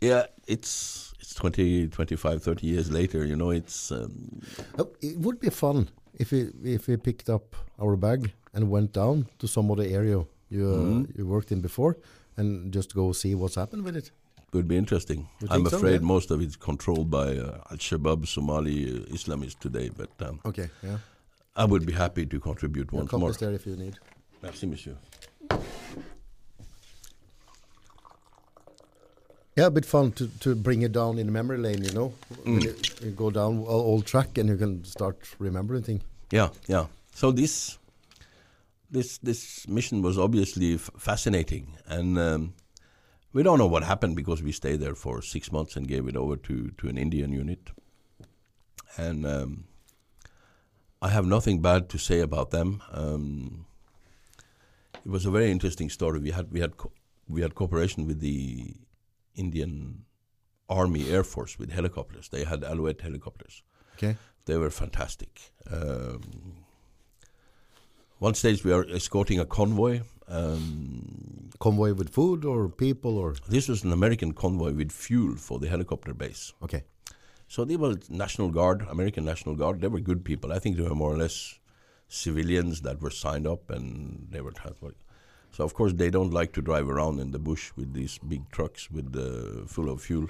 yeah 0.00 0.26
it's 0.46 1.14
it's 1.20 1.34
20 1.34 1.88
25 1.88 2.42
30 2.42 2.66
years 2.66 2.90
later 2.90 3.24
you 3.24 3.34
know 3.34 3.50
it's 3.50 3.90
um, 3.90 4.42
Oh, 4.78 4.90
it 5.00 5.16
would 5.18 5.40
be 5.40 5.48
fun 5.50 5.88
if 6.18 6.32
we 6.32 6.50
if 6.64 6.86
we 6.88 6.96
picked 6.98 7.30
up 7.30 7.56
our 7.80 7.96
bag 7.96 8.32
and 8.52 8.68
went 8.70 8.92
down 8.92 9.26
to 9.38 9.46
some 9.48 9.70
other 9.70 9.84
area 9.84 10.24
you 10.50 10.66
uh, 10.68 10.84
Mhm. 10.84 11.16
you 11.16 11.26
worked 11.26 11.50
in 11.52 11.60
before 11.62 11.96
and 12.36 12.74
just 12.74 12.94
go 12.94 13.12
see 13.12 13.34
what's 13.34 13.54
happened 13.54 13.84
with 13.84 13.96
it. 13.96 14.10
Would 14.56 14.68
be 14.72 14.76
interesting 14.82 15.20
You 15.40 15.48
i'm 15.56 15.66
so, 15.66 15.76
afraid 15.78 16.00
yeah? 16.00 16.06
most 16.14 16.30
of 16.36 16.40
it's 16.46 16.56
controlled 16.68 17.08
by 17.18 17.26
uh, 17.46 17.72
al-shabaab 17.74 18.26
somali 18.36 18.76
uh, 18.92 19.16
islamists 19.18 19.58
today 19.66 19.86
but 20.00 20.10
um, 20.28 20.40
Okay, 20.52 20.68
yeah. 20.88 20.98
i 21.64 21.64
would 21.74 21.84
be 21.90 21.94
happy 22.04 22.24
to 22.34 22.40
contribute 22.50 22.92
Your 22.92 23.02
once 23.02 23.12
more 23.24 23.32
there 23.44 23.54
if 23.60 23.66
you 23.72 23.76
need. 23.84 23.94
merci 24.46 24.66
monsieur 24.74 24.96
Yeah, 29.58 29.66
a 29.68 29.70
bit 29.70 29.86
fun 29.86 30.12
to, 30.12 30.28
to 30.40 30.54
bring 30.54 30.82
it 30.82 30.92
down 30.92 31.18
in 31.18 31.32
memory 31.32 31.56
lane, 31.56 31.82
you 31.82 31.92
know. 31.92 32.12
When 32.44 32.60
You, 32.60 32.74
you 33.02 33.10
go 33.12 33.30
down 33.30 33.64
old 33.66 34.04
track 34.04 34.36
and 34.36 34.50
you 34.50 34.56
can 34.62 34.84
start 34.84 35.16
remembering 35.38 35.82
things. 35.82 36.02
yeah 36.38 36.48
yeah 36.74 36.86
so 37.20 37.30
this 37.40 37.78
this 38.96 39.18
this 39.28 39.40
mission 39.76 40.02
was 40.06 40.16
obviously 40.18 40.70
fascinating 41.08 41.64
and 41.96 42.18
um, 42.18 42.52
we 43.36 43.42
don't 43.46 43.58
know 43.62 43.72
what 43.74 43.84
happened 43.92 44.16
because 44.16 44.42
we 44.42 44.52
stayed 44.52 44.80
there 44.80 44.98
for 45.04 45.22
six 45.22 45.52
months 45.56 45.76
and 45.76 45.88
gave 45.94 46.08
it 46.10 46.16
over 46.16 46.36
to 46.48 46.54
to 46.78 46.88
an 46.92 46.98
indian 47.06 47.32
unit 47.32 47.70
and 48.96 49.26
um, 49.26 49.64
I 51.02 51.08
have 51.10 51.26
nothing 51.26 51.60
bad 51.60 51.88
to 51.90 51.98
say 51.98 52.20
about 52.20 52.50
them. 52.50 52.82
Um, 52.90 53.66
it 55.04 55.10
was 55.10 55.26
a 55.26 55.30
very 55.30 55.50
interesting 55.50 55.90
story. 55.90 56.18
We 56.18 56.30
had 56.30 56.50
we 56.50 56.60
had 56.60 56.76
co- 56.76 56.92
we 57.28 57.42
had 57.42 57.54
cooperation 57.54 58.06
with 58.06 58.20
the 58.20 58.74
Indian 59.34 60.04
Army 60.68 61.10
Air 61.10 61.22
Force 61.22 61.58
with 61.58 61.70
helicopters. 61.70 62.28
They 62.28 62.44
had 62.44 62.64
Alouette 62.64 63.02
helicopters. 63.02 63.62
Okay. 63.96 64.16
They 64.46 64.56
were 64.56 64.70
fantastic. 64.70 65.52
Um, 65.70 66.64
one 68.18 68.34
stage 68.34 68.64
we 68.64 68.72
are 68.72 68.86
escorting 68.88 69.38
a 69.38 69.44
convoy. 69.44 70.00
Um, 70.28 71.50
Convoy 71.58 71.94
with 71.94 72.10
food 72.10 72.44
or 72.44 72.68
people 72.68 73.16
or 73.16 73.34
this 73.48 73.68
was 73.68 73.84
an 73.84 73.92
American 73.92 74.32
convoy 74.32 74.72
with 74.72 74.92
fuel 74.92 75.36
for 75.36 75.58
the 75.58 75.68
helicopter 75.68 76.12
base. 76.12 76.52
okay. 76.62 76.84
So 77.48 77.64
they 77.64 77.76
were 77.76 77.94
National 78.10 78.50
Guard, 78.50 78.84
American 78.90 79.24
National 79.24 79.54
Guard. 79.54 79.80
They 79.80 79.86
were 79.86 80.00
good 80.00 80.24
people. 80.24 80.52
I 80.52 80.58
think 80.58 80.76
they 80.76 80.82
were 80.82 80.96
more 80.96 81.12
or 81.12 81.16
less 81.16 81.60
civilians 82.08 82.80
that 82.82 83.00
were 83.00 83.10
signed 83.10 83.46
up 83.46 83.70
and 83.70 84.26
they 84.30 84.40
were 84.40 84.50
transported. 84.50 84.98
So 85.52 85.64
of 85.64 85.72
course 85.72 85.92
they 85.94 86.10
don't 86.10 86.32
like 86.32 86.52
to 86.54 86.60
drive 86.60 86.88
around 86.88 87.20
in 87.20 87.30
the 87.30 87.38
bush 87.38 87.72
with 87.76 87.94
these 87.94 88.18
big 88.18 88.50
trucks 88.50 88.90
with 88.90 89.14
uh, 89.16 89.66
full 89.66 89.88
of 89.90 90.02
fuel. 90.02 90.28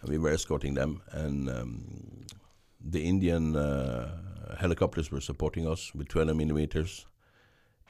And 0.00 0.10
we 0.10 0.18
were 0.18 0.30
escorting 0.30 0.74
them, 0.74 1.00
and 1.12 1.48
um, 1.48 2.26
the 2.80 3.04
Indian 3.04 3.54
uh, 3.54 4.56
helicopters 4.58 5.12
were 5.12 5.20
supporting 5.20 5.68
us 5.68 5.94
with 5.94 6.08
20 6.08 6.34
millimeters. 6.34 7.06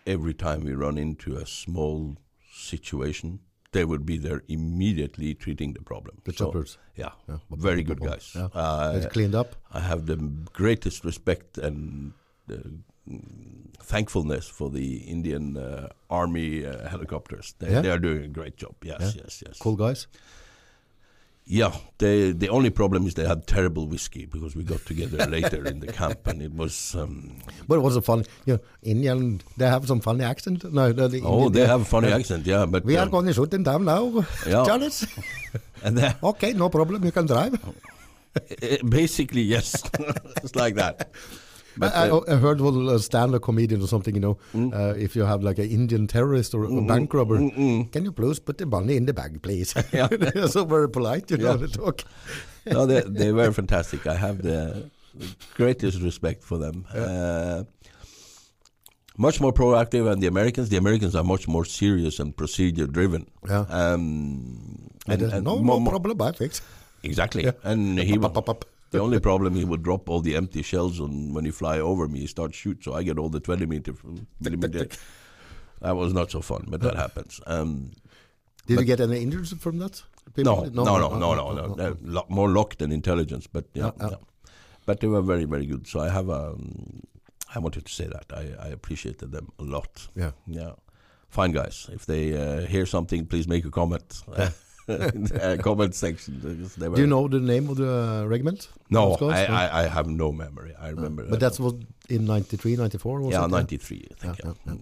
Every 0.06 0.34
time 0.34 0.64
we 0.64 0.72
run 0.74 0.98
into 0.98 1.36
a 1.36 1.46
small 1.46 2.16
situation, 2.52 3.38
they 3.72 3.84
would 3.84 4.04
be 4.04 4.18
there 4.18 4.42
immediately 4.48 5.34
treating 5.34 5.72
the 5.74 5.82
problem. 5.82 6.16
The 6.24 6.32
So, 6.32 6.46
choppers. 6.46 6.78
yeah, 6.96 7.12
Yeah. 7.28 7.38
very 7.50 7.82
good 7.82 8.00
guys. 8.00 8.32
Yeah. 8.34 8.48
Uh, 8.52 8.96
It's 8.96 9.06
cleaned 9.12 9.34
up. 9.34 9.56
I 9.70 9.80
have 9.80 10.06
the 10.06 10.16
greatest 10.52 11.04
respect 11.04 11.58
and 11.58 12.12
uh, 12.50 12.56
thankfulness 13.82 14.48
for 14.48 14.70
the 14.70 14.96
Indian 15.08 15.56
uh, 15.56 15.88
Army 16.10 16.66
uh, 16.66 16.88
helicopters. 16.88 17.54
They, 17.58 17.70
Yeah? 17.70 17.82
they 17.82 17.90
are 17.90 17.98
doing 18.00 18.24
a 18.24 18.28
great 18.28 18.56
job. 18.56 18.74
Yes, 18.84 19.14
yes, 19.16 19.42
yes. 19.46 19.58
Cool 19.58 19.76
guys. 19.76 20.06
Yeah, 21.44 21.74
they, 21.98 22.30
the 22.32 22.48
only 22.48 22.70
problem 22.70 23.04
is 23.06 23.14
they 23.14 23.26
had 23.26 23.46
terrible 23.48 23.86
whiskey 23.88 24.26
because 24.26 24.54
we 24.54 24.62
got 24.62 24.86
together 24.86 25.26
later 25.28 25.64
in 25.66 25.80
the 25.80 25.88
camp 25.88 26.26
and 26.26 26.40
it 26.40 26.54
was. 26.54 26.94
Um, 26.94 27.42
But 27.66 27.76
it 27.78 27.82
was 27.82 27.96
a 27.96 28.02
fun, 28.02 28.24
you 28.46 28.54
know, 28.54 28.60
Indian, 28.82 29.40
they 29.56 29.66
have 29.66 29.86
some 29.86 30.00
funny 30.00 30.24
accent. 30.24 30.62
No, 30.72 30.92
the, 30.92 31.08
the 31.08 31.20
oh, 31.22 31.32
Indian- 31.32 31.52
they 31.52 31.66
have 31.66 31.80
a 31.82 31.84
funny 31.84 32.12
accent, 32.12 32.46
yeah, 32.46 32.64
but 32.64 32.84
We 32.84 32.96
are 32.96 33.02
um, 33.04 33.10
going 33.10 33.26
to 33.26 33.34
shoot 33.34 33.50
them 33.50 33.64
down 33.64 33.84
now, 33.84 34.24
Yeah. 34.46 34.64
Charles. 34.64 35.04
okay, 36.22 36.52
no 36.52 36.68
problem, 36.68 37.04
you 37.04 37.12
can 37.12 37.26
drive. 37.26 37.58
eh, 38.62 38.78
basically 38.88 39.42
yes, 39.42 39.82
it's 40.44 40.54
like 40.54 40.76
that. 40.76 41.10
But 41.76 41.94
I, 41.94 42.10
uh, 42.10 42.20
I 42.28 42.34
heard 42.36 42.60
one 42.60 42.88
a 42.88 42.98
stand-up 42.98 43.42
comedian 43.42 43.80
or 43.82 43.86
something, 43.88 44.14
you 44.14 44.20
know, 44.20 44.36
Mm. 44.54 44.72
uh, 44.74 44.94
if 44.98 45.16
you 45.16 45.24
have 45.24 45.42
like 45.42 45.58
an 45.58 45.68
Indian 45.70 46.06
terrorist 46.06 46.54
or 46.54 46.64
a 46.64 46.82
bank 46.82 47.14
robber, 47.14 47.38
can 47.38 48.04
you 48.04 48.12
please 48.12 48.38
put 48.40 48.58
the 48.58 48.66
money 48.66 48.96
in 48.96 49.06
the 49.06 49.14
bag, 49.14 49.40
please? 49.42 49.74
Yeah. 49.92 50.08
They're 50.20 50.48
so 50.48 50.64
very 50.64 50.88
polite, 50.88 51.30
you 51.30 51.38
know, 51.38 51.50
Yeah. 51.52 51.56
they 51.56 51.66
talk. 51.68 52.04
no, 52.66 52.86
they 52.86 53.00
they 53.20 53.32
were 53.32 53.52
fantastic. 53.52 54.06
I 54.06 54.16
have 54.16 54.42
the 54.42 54.90
greatest 55.54 56.00
respect 56.02 56.44
for 56.44 56.58
them. 56.58 56.84
Uh, 56.94 57.64
much 59.18 59.40
more 59.40 59.52
proactive 59.52 60.04
than 60.04 60.20
the 60.20 60.26
Americans. 60.26 60.68
The 60.68 60.76
Americans 60.78 61.14
are 61.14 61.24
much 61.24 61.46
more 61.46 61.64
serious 61.64 62.18
and 62.18 62.34
procedure 62.36 62.86
driven. 62.86 63.26
Yeah. 63.48 63.64
Um, 63.68 64.88
And, 65.06 65.20
there's 65.20 65.42
no, 65.42 65.56
more- 65.58 65.80
more- 65.80 65.90
problem, 65.92 66.20
I 66.22 66.32
fix. 66.32 66.60
Exactly. 67.02 67.42
Yeah. 67.44 67.52
And 67.64 67.98
he 67.98 68.16
Up, 68.18 68.36
up, 68.38 68.48
up. 68.48 68.64
The 68.92 69.00
only 69.00 69.18
problem 69.20 69.54
he 69.54 69.64
would 69.64 69.82
drop 69.82 70.08
all 70.08 70.20
the 70.20 70.36
empty 70.36 70.62
shells 70.62 71.00
on 71.00 71.34
when 71.34 71.44
he 71.44 71.50
fly 71.50 71.80
over 71.80 72.06
me. 72.08 72.20
He 72.20 72.26
starts 72.26 72.56
shoot, 72.56 72.84
so 72.84 72.94
I 72.94 73.02
get 73.02 73.18
all 73.18 73.28
the 73.28 73.40
twenty 73.40 73.66
meter 73.66 73.94
millimeter. 74.40 74.86
That 75.80 75.96
was 75.96 76.12
not 76.12 76.30
so 76.30 76.40
fun, 76.40 76.66
but 76.68 76.80
that 76.82 76.94
happens. 76.94 77.40
Um, 77.46 77.90
Did 78.66 78.78
you 78.78 78.86
get 78.86 79.00
any 79.00 79.20
injuries 79.20 79.52
from 79.58 79.78
that? 79.78 80.02
no, 80.36 80.64
no, 80.64 80.84
no, 80.84 81.18
no, 81.18 81.52
no, 81.52 81.74
no. 81.74 82.24
More 82.28 82.48
luck 82.48 82.76
than 82.76 82.92
intelligence, 82.92 83.48
but 83.48 83.64
yeah. 83.74 83.90
But 84.86 85.00
they 85.00 85.06
were 85.08 85.22
very, 85.22 85.44
very 85.44 85.66
good. 85.66 85.86
So 85.86 86.00
I 86.00 86.08
have 86.08 86.28
um, 86.30 87.02
I 87.54 87.58
wanted 87.58 87.84
to 87.86 87.92
say 87.92 88.06
that 88.06 88.26
I, 88.32 88.66
I 88.66 88.68
appreciated 88.68 89.32
them 89.32 89.52
a 89.58 89.62
lot. 89.62 90.08
Yeah. 90.16 90.32
Yeah, 90.46 90.72
fine 91.28 91.52
guys. 91.52 91.88
If 91.92 92.06
they 92.06 92.34
uh, 92.36 92.66
hear 92.66 92.86
something, 92.86 93.26
please 93.26 93.46
make 93.48 93.64
a 93.64 93.70
comment. 93.70 94.22
in 95.14 95.24
the 95.24 95.52
uh, 95.52 95.56
comment 95.62 95.94
section. 95.94 96.38
because 96.40 96.74
Do 96.76 97.00
you 97.00 97.06
know 97.06 97.28
the 97.28 97.40
name 97.40 97.68
of 97.68 97.76
the 97.76 98.22
uh, 98.22 98.24
regiment? 98.24 98.68
No? 98.90 99.16
I, 99.20 99.44
I, 99.46 99.82
I 99.82 99.88
have 99.88 100.06
no 100.06 100.32
memory. 100.32 100.74
I 100.80 100.88
remember. 100.88 101.24
But 101.28 101.40
that 101.40 101.58
was 101.58 101.74
in 102.08 102.26
93, 102.26 102.76
94? 102.76 103.20
Was 103.20 103.32
yeah, 103.32 103.44
it? 103.44 103.48
ninety 103.48 103.76
three. 103.76 104.06
I 104.10 104.14
think. 104.14 104.38
Yeah, 104.44 104.52
yeah. 104.66 104.74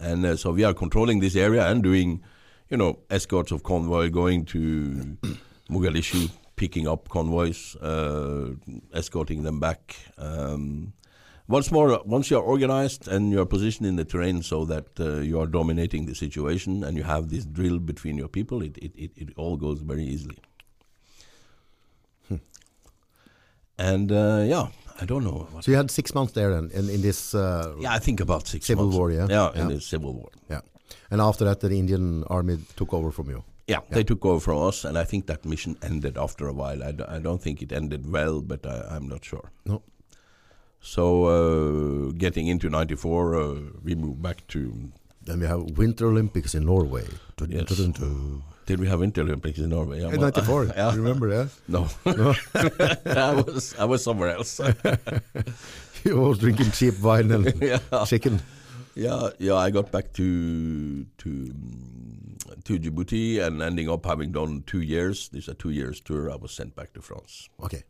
And 0.00 0.26
uh, 0.26 0.36
so 0.36 0.52
we 0.52 0.64
are 0.64 0.74
controlling 0.74 1.20
this 1.20 1.36
area 1.36 1.66
and 1.68 1.82
doing, 1.82 2.22
you 2.68 2.76
know, 2.76 2.98
escorts 3.10 3.52
of 3.52 3.62
convoy, 3.62 4.10
going 4.10 4.44
to 4.46 5.16
Mogadishu, 5.70 6.30
picking 6.56 6.88
up 6.88 7.08
convoys, 7.08 7.76
uh, 7.76 8.50
escorting 8.92 9.42
them 9.42 9.60
back. 9.60 9.96
Um, 10.18 10.92
once 11.48 11.70
more, 11.70 12.00
once 12.06 12.30
you 12.30 12.38
are 12.38 12.42
organized 12.42 13.06
and 13.08 13.30
you 13.32 13.40
are 13.40 13.46
positioned 13.46 13.86
in 13.86 13.96
the 13.96 14.04
terrain 14.04 14.42
so 14.42 14.64
that 14.64 14.86
uh, 15.00 15.20
you 15.20 15.38
are 15.40 15.46
dominating 15.46 16.06
the 16.06 16.14
situation 16.14 16.82
and 16.84 16.96
you 16.96 17.02
have 17.04 17.28
this 17.28 17.44
drill 17.44 17.78
between 17.78 18.16
your 18.18 18.28
people, 18.28 18.62
it, 18.62 18.76
it, 18.78 18.92
it, 18.96 19.10
it 19.16 19.28
all 19.36 19.56
goes 19.56 19.80
very 19.80 20.04
easily. 20.04 20.38
Hmm. 22.28 22.36
And 23.78 24.10
uh, 24.12 24.42
yeah, 24.46 24.68
I 25.00 25.04
don't 25.04 25.24
know. 25.24 25.48
So 25.60 25.70
you 25.70 25.76
had 25.76 25.90
six 25.90 26.14
months 26.14 26.32
there 26.32 26.52
and 26.52 26.70
in, 26.72 26.88
in 26.88 27.02
this 27.02 27.34
uh, 27.34 27.74
yeah, 27.78 27.92
I 27.92 27.98
think 27.98 28.20
about 28.20 28.46
six 28.46 28.66
civil 28.66 28.84
months. 28.86 28.96
war, 28.98 29.10
yeah? 29.10 29.26
Yeah, 29.28 29.50
Yeah. 29.54 29.60
in 29.62 29.68
the 29.68 29.80
civil 29.80 30.14
war. 30.14 30.30
yeah, 30.48 30.60
and 31.10 31.20
after 31.20 31.44
that 31.44 31.60
the 31.60 31.70
Indian 31.78 32.24
army 32.24 32.58
took 32.76 32.92
over 32.94 33.10
from 33.10 33.28
you. 33.30 33.44
Yeah, 33.66 33.80
they 33.90 34.04
took 34.04 34.24
over 34.26 34.40
from 34.40 34.58
us, 34.68 34.84
and 34.84 34.98
I 34.98 35.04
think 35.04 35.26
that 35.26 35.46
mission 35.46 35.76
ended 35.82 36.18
after 36.18 36.46
a 36.48 36.52
while. 36.52 36.82
I, 36.84 36.92
d- 36.92 37.04
I 37.08 37.18
don't 37.18 37.40
think 37.40 37.62
it 37.62 37.72
ended 37.72 38.10
well, 38.12 38.42
but 38.42 38.66
I, 38.66 38.88
I'm 38.94 39.08
not 39.08 39.24
sure. 39.24 39.50
No. 39.64 39.80
So, 40.84 41.24
uh, 41.24 42.12
getting 42.12 42.46
into 42.46 42.68
94, 42.68 43.34
uh, 43.34 43.54
we 43.82 43.94
moved 43.94 44.20
back 44.20 44.46
to. 44.48 44.92
Then 45.22 45.40
we 45.40 45.46
have 45.46 45.62
Winter 45.78 46.08
Olympics 46.08 46.54
in 46.54 46.66
Norway. 46.66 47.06
Yes. 47.48 47.74
Did 48.66 48.80
we 48.80 48.86
have 48.88 49.00
Winter 49.00 49.22
Olympics 49.22 49.58
in 49.58 49.70
Norway? 49.70 50.02
In 50.02 50.20
94, 50.20 50.64
yeah. 50.76 50.92
you 50.92 50.98
remember 50.98 51.30
that? 51.30 51.50
No. 51.68 51.88
I, 53.06 53.32
was, 53.34 53.74
I 53.78 53.86
was 53.86 54.04
somewhere 54.04 54.28
else. 54.28 54.60
you 56.04 56.20
was 56.20 56.38
drinking 56.38 56.70
cheap 56.72 57.00
wine 57.00 57.30
and 57.30 57.50
yeah. 57.62 58.04
chicken. 58.04 58.42
yeah, 58.94 59.30
yeah. 59.38 59.54
I 59.54 59.70
got 59.70 59.90
back 59.90 60.12
to 60.14 61.06
to 61.16 61.54
to 62.64 62.78
Djibouti 62.78 63.40
and 63.40 63.62
ending 63.62 63.88
up 63.88 64.04
having 64.04 64.32
done 64.32 64.62
two 64.66 64.82
years. 64.82 65.30
This 65.30 65.44
is 65.44 65.48
a 65.48 65.54
two 65.54 65.70
years 65.70 66.00
tour. 66.00 66.30
I 66.30 66.36
was 66.36 66.52
sent 66.52 66.76
back 66.76 66.92
to 66.92 67.00
France. 67.00 67.48
Okay. 67.62 67.84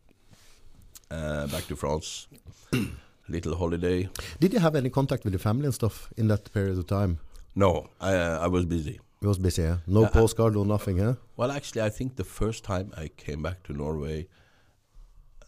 Uh, 1.15 1.47
back 1.47 1.65
to 1.67 1.75
France. 1.75 2.27
Little 3.29 3.55
holiday. 3.55 4.09
Did 4.39 4.53
you 4.53 4.59
have 4.59 4.75
any 4.75 4.89
contact 4.89 5.23
with 5.23 5.33
the 5.33 5.39
family 5.39 5.65
and 5.65 5.73
stuff 5.73 6.11
in 6.17 6.27
that 6.27 6.51
period 6.53 6.77
of 6.77 6.85
time? 6.85 7.17
No, 7.55 7.87
I 8.01 8.13
uh, 8.15 8.45
I 8.45 8.47
was 8.47 8.65
busy. 8.65 8.99
It 9.21 9.27
was 9.27 9.37
busy, 9.39 9.61
yeah? 9.61 9.77
No 9.87 10.01
Uh, 10.01 10.05
uh, 10.07 10.09
postcard, 10.11 10.53
no 10.53 10.63
nothing, 10.63 10.97
huh? 10.99 11.15
Well, 11.37 11.51
actually, 11.51 11.81
I 11.87 11.89
think 11.89 12.15
the 12.15 12.23
first 12.23 12.63
time 12.63 12.91
I 13.03 13.07
came 13.25 13.41
back 13.41 13.63
to 13.63 13.73
Norway 13.73 14.27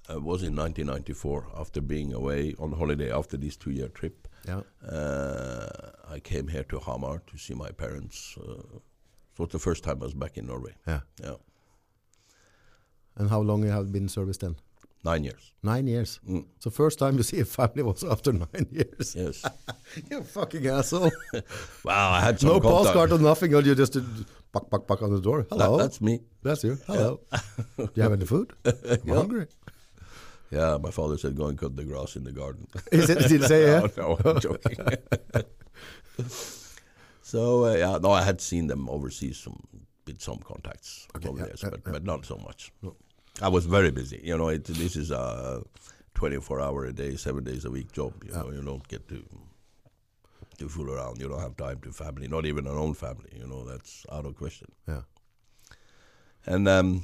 uh, 0.09 0.19
was 0.29 0.41
in 0.41 0.55
1994 0.55 1.47
after 1.61 1.81
being 1.81 2.13
away 2.13 2.55
on 2.57 2.71
holiday 2.71 3.11
after 3.11 3.37
this 3.37 3.57
two-year 3.57 3.89
trip. 3.89 4.27
Yeah. 4.47 4.61
Uh, 4.89 5.67
I 6.15 6.19
came 6.19 6.47
here 6.47 6.63
to 6.69 6.79
Hamar 6.79 7.21
to 7.27 7.37
see 7.37 7.53
my 7.55 7.71
parents. 7.71 8.37
Uh, 8.37 8.77
it 9.33 9.39
was 9.39 9.49
the 9.49 9.59
first 9.59 9.83
time 9.83 9.97
I 10.01 10.05
was 10.05 10.13
back 10.15 10.37
in 10.37 10.45
Norway. 10.47 10.73
Yeah. 10.87 11.01
Yeah, 11.23 11.35
And 13.17 13.29
how 13.29 13.41
long 13.41 13.63
you 13.63 13.71
have 13.71 13.91
been 13.91 14.03
in 14.03 14.09
service 14.09 14.37
then? 14.37 14.55
Nine 15.11 15.23
years. 15.23 15.43
Nine 15.63 15.87
years. 15.87 16.19
Mm. 16.29 16.45
So 16.59 16.69
first 16.69 16.99
time 16.99 17.17
you 17.17 17.23
see 17.23 17.39
a 17.39 17.45
family 17.45 17.83
was 17.83 18.03
after 18.03 18.31
nine 18.45 18.67
years. 18.71 19.15
Yes. 19.15 19.37
you 20.11 20.23
fucking 20.23 20.67
asshole. 20.67 21.11
wow, 21.89 22.11
I 22.11 22.21
had 22.27 22.39
some 22.39 22.49
no 22.49 22.59
postcard 22.59 23.11
or 23.11 23.19
nothing, 23.19 23.53
or 23.55 23.61
you 23.61 23.75
just 23.75 23.93
did 23.93 24.05
buck, 24.51 24.69
buck, 24.69 24.87
buck 24.87 25.01
on 25.01 25.11
the 25.15 25.21
door. 25.21 25.39
That- 25.43 25.55
Hello. 25.59 25.77
that's 25.77 25.99
me. 26.01 26.19
That's 26.43 26.63
you. 26.63 26.77
Hello. 26.87 27.19
Do 27.77 27.89
you 27.95 28.03
have 28.03 28.13
any 28.13 28.25
food? 28.25 28.53
I'm 28.65 28.99
Yeah. 29.05 29.15
hungry. 29.15 29.47
Yeah, 30.49 30.77
my 30.81 30.91
father 30.91 31.17
said, 31.17 31.35
"Go 31.35 31.47
and 31.47 31.57
cut 31.59 31.75
the 31.75 31.83
grass 31.83 32.15
in 32.15 32.23
the 32.23 32.31
garden." 32.31 32.67
Is 32.91 33.09
it, 33.09 33.17
did 33.19 33.31
you 33.31 33.41
say 33.43 33.59
yeah? 33.67 33.81
no, 33.97 34.17
no, 34.23 34.31
I'm 34.31 34.39
joking. 34.39 34.77
so 37.21 37.65
uh, 37.65 37.73
yeah, 37.83 37.97
no, 38.01 38.11
I 38.11 38.23
had 38.23 38.39
seen 38.41 38.67
them 38.67 38.87
overseas 38.89 39.37
some, 39.37 39.59
with 40.05 40.21
some 40.21 40.37
contacts 40.37 41.07
Okay, 41.15 41.27
over 41.29 41.39
yeah, 41.39 41.45
there, 41.45 41.55
yeah, 41.63 41.69
but, 41.71 41.81
yeah. 41.85 41.91
but 41.91 42.03
not 42.05 42.25
so 42.25 42.37
much. 42.37 42.71
No. 42.81 42.95
I 43.41 43.49
was 43.49 43.65
very 43.65 43.91
busy. 43.91 44.19
You 44.23 44.37
know, 44.37 44.49
it, 44.49 44.65
this 44.65 44.95
is 44.95 45.11
a 45.11 45.61
24 46.15 46.61
hour 46.61 46.85
a 46.85 46.93
day, 46.93 47.15
seven 47.15 47.43
days 47.43 47.65
a 47.65 47.71
week 47.71 47.91
job. 47.91 48.13
You 48.25 48.31
know, 48.31 48.51
you 48.51 48.61
don't 48.61 48.87
get 48.87 49.07
to 49.09 49.23
to 50.57 50.67
fool 50.67 50.91
around. 50.91 51.21
You 51.21 51.29
don't 51.29 51.39
have 51.39 51.55
time 51.55 51.79
to 51.81 51.91
family, 51.91 52.27
not 52.27 52.45
even 52.45 52.67
our 52.67 52.77
own 52.77 52.93
family. 52.95 53.31
You 53.35 53.47
know, 53.47 53.63
that's 53.63 54.05
out 54.11 54.25
of 54.25 54.35
question. 54.35 54.71
Yeah. 54.87 55.01
And 56.45 56.67
um, 56.67 57.03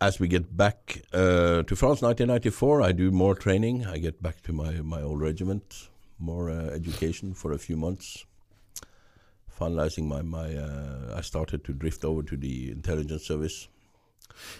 as 0.00 0.18
we 0.18 0.28
get 0.28 0.56
back 0.56 1.02
uh, 1.12 1.62
to 1.62 1.76
France, 1.76 2.02
1994, 2.02 2.82
I 2.82 2.92
do 2.92 3.10
more 3.10 3.34
training. 3.34 3.86
I 3.86 3.98
get 3.98 4.22
back 4.22 4.42
to 4.42 4.52
my, 4.52 4.72
my 4.80 5.02
old 5.02 5.20
regiment, 5.20 5.88
more 6.18 6.50
uh, 6.50 6.70
education 6.70 7.34
for 7.34 7.52
a 7.52 7.58
few 7.58 7.76
months. 7.76 8.24
Finalizing 9.58 10.06
my 10.06 10.20
my, 10.20 10.54
uh, 10.54 11.14
I 11.16 11.22
started 11.22 11.64
to 11.64 11.72
drift 11.72 12.04
over 12.04 12.22
to 12.22 12.36
the 12.36 12.70
intelligence 12.70 13.24
service. 13.24 13.68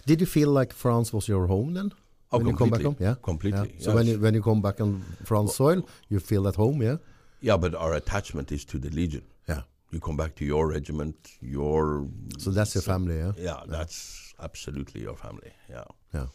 Did 0.07 0.21
you 0.21 0.27
feel 0.27 0.51
like 0.51 0.73
France 0.73 1.13
was 1.13 1.29
your 1.29 1.47
home 1.47 1.75
then? 1.75 1.93
Oh, 2.33 2.39
when 2.39 2.49
you 2.49 2.57
come 2.57 2.71
back 2.71 2.81
completely. 2.81 3.07
home? 3.07 3.15
Yeah. 3.17 3.23
completely. 3.23 3.75
Yeah. 3.79 3.85
So 3.85 3.95
when 3.95 4.07
you 4.07 4.19
when 4.19 4.35
you 4.35 4.43
come 4.43 4.61
back 4.61 4.81
on 4.81 5.03
France 5.25 5.55
soil, 5.57 5.87
you 6.09 6.21
feel 6.21 6.49
at 6.49 6.57
home, 6.57 6.83
yeah? 6.83 6.97
yeah, 7.41 7.57
but 7.57 7.75
our 7.75 7.95
attachment 7.95 8.51
is 8.53 8.65
to 8.65 8.79
the 8.79 8.91
legion. 8.91 9.23
Yeah. 9.49 9.63
You 9.93 10.01
come 10.01 10.17
back 10.17 10.35
to 10.37 10.45
your 10.45 10.67
regiment, 10.67 11.17
your 11.41 12.09
So 12.39 12.51
that's 12.51 12.75
your 12.75 12.83
family, 12.83 13.19
yeah? 13.19 13.33
yeah, 13.37 13.61
that's 13.69 14.35
absolutely 14.41 15.03
your 15.03 15.17
family. 15.17 15.53
Yeah. 15.71 15.85
Yeah. 16.13 16.27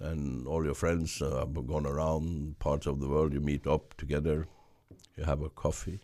and 0.00 0.46
all 0.46 0.64
your 0.64 0.74
friends 0.74 1.20
uh, 1.22 1.40
have 1.40 1.66
gone 1.66 1.86
around 1.86 2.58
parts 2.58 2.86
of 2.86 3.00
the 3.00 3.08
world. 3.08 3.32
You 3.32 3.40
meet 3.40 3.66
up 3.66 3.94
together, 3.96 4.46
you 5.16 5.24
have 5.24 5.42
a 5.42 5.50
coffee, 5.50 6.00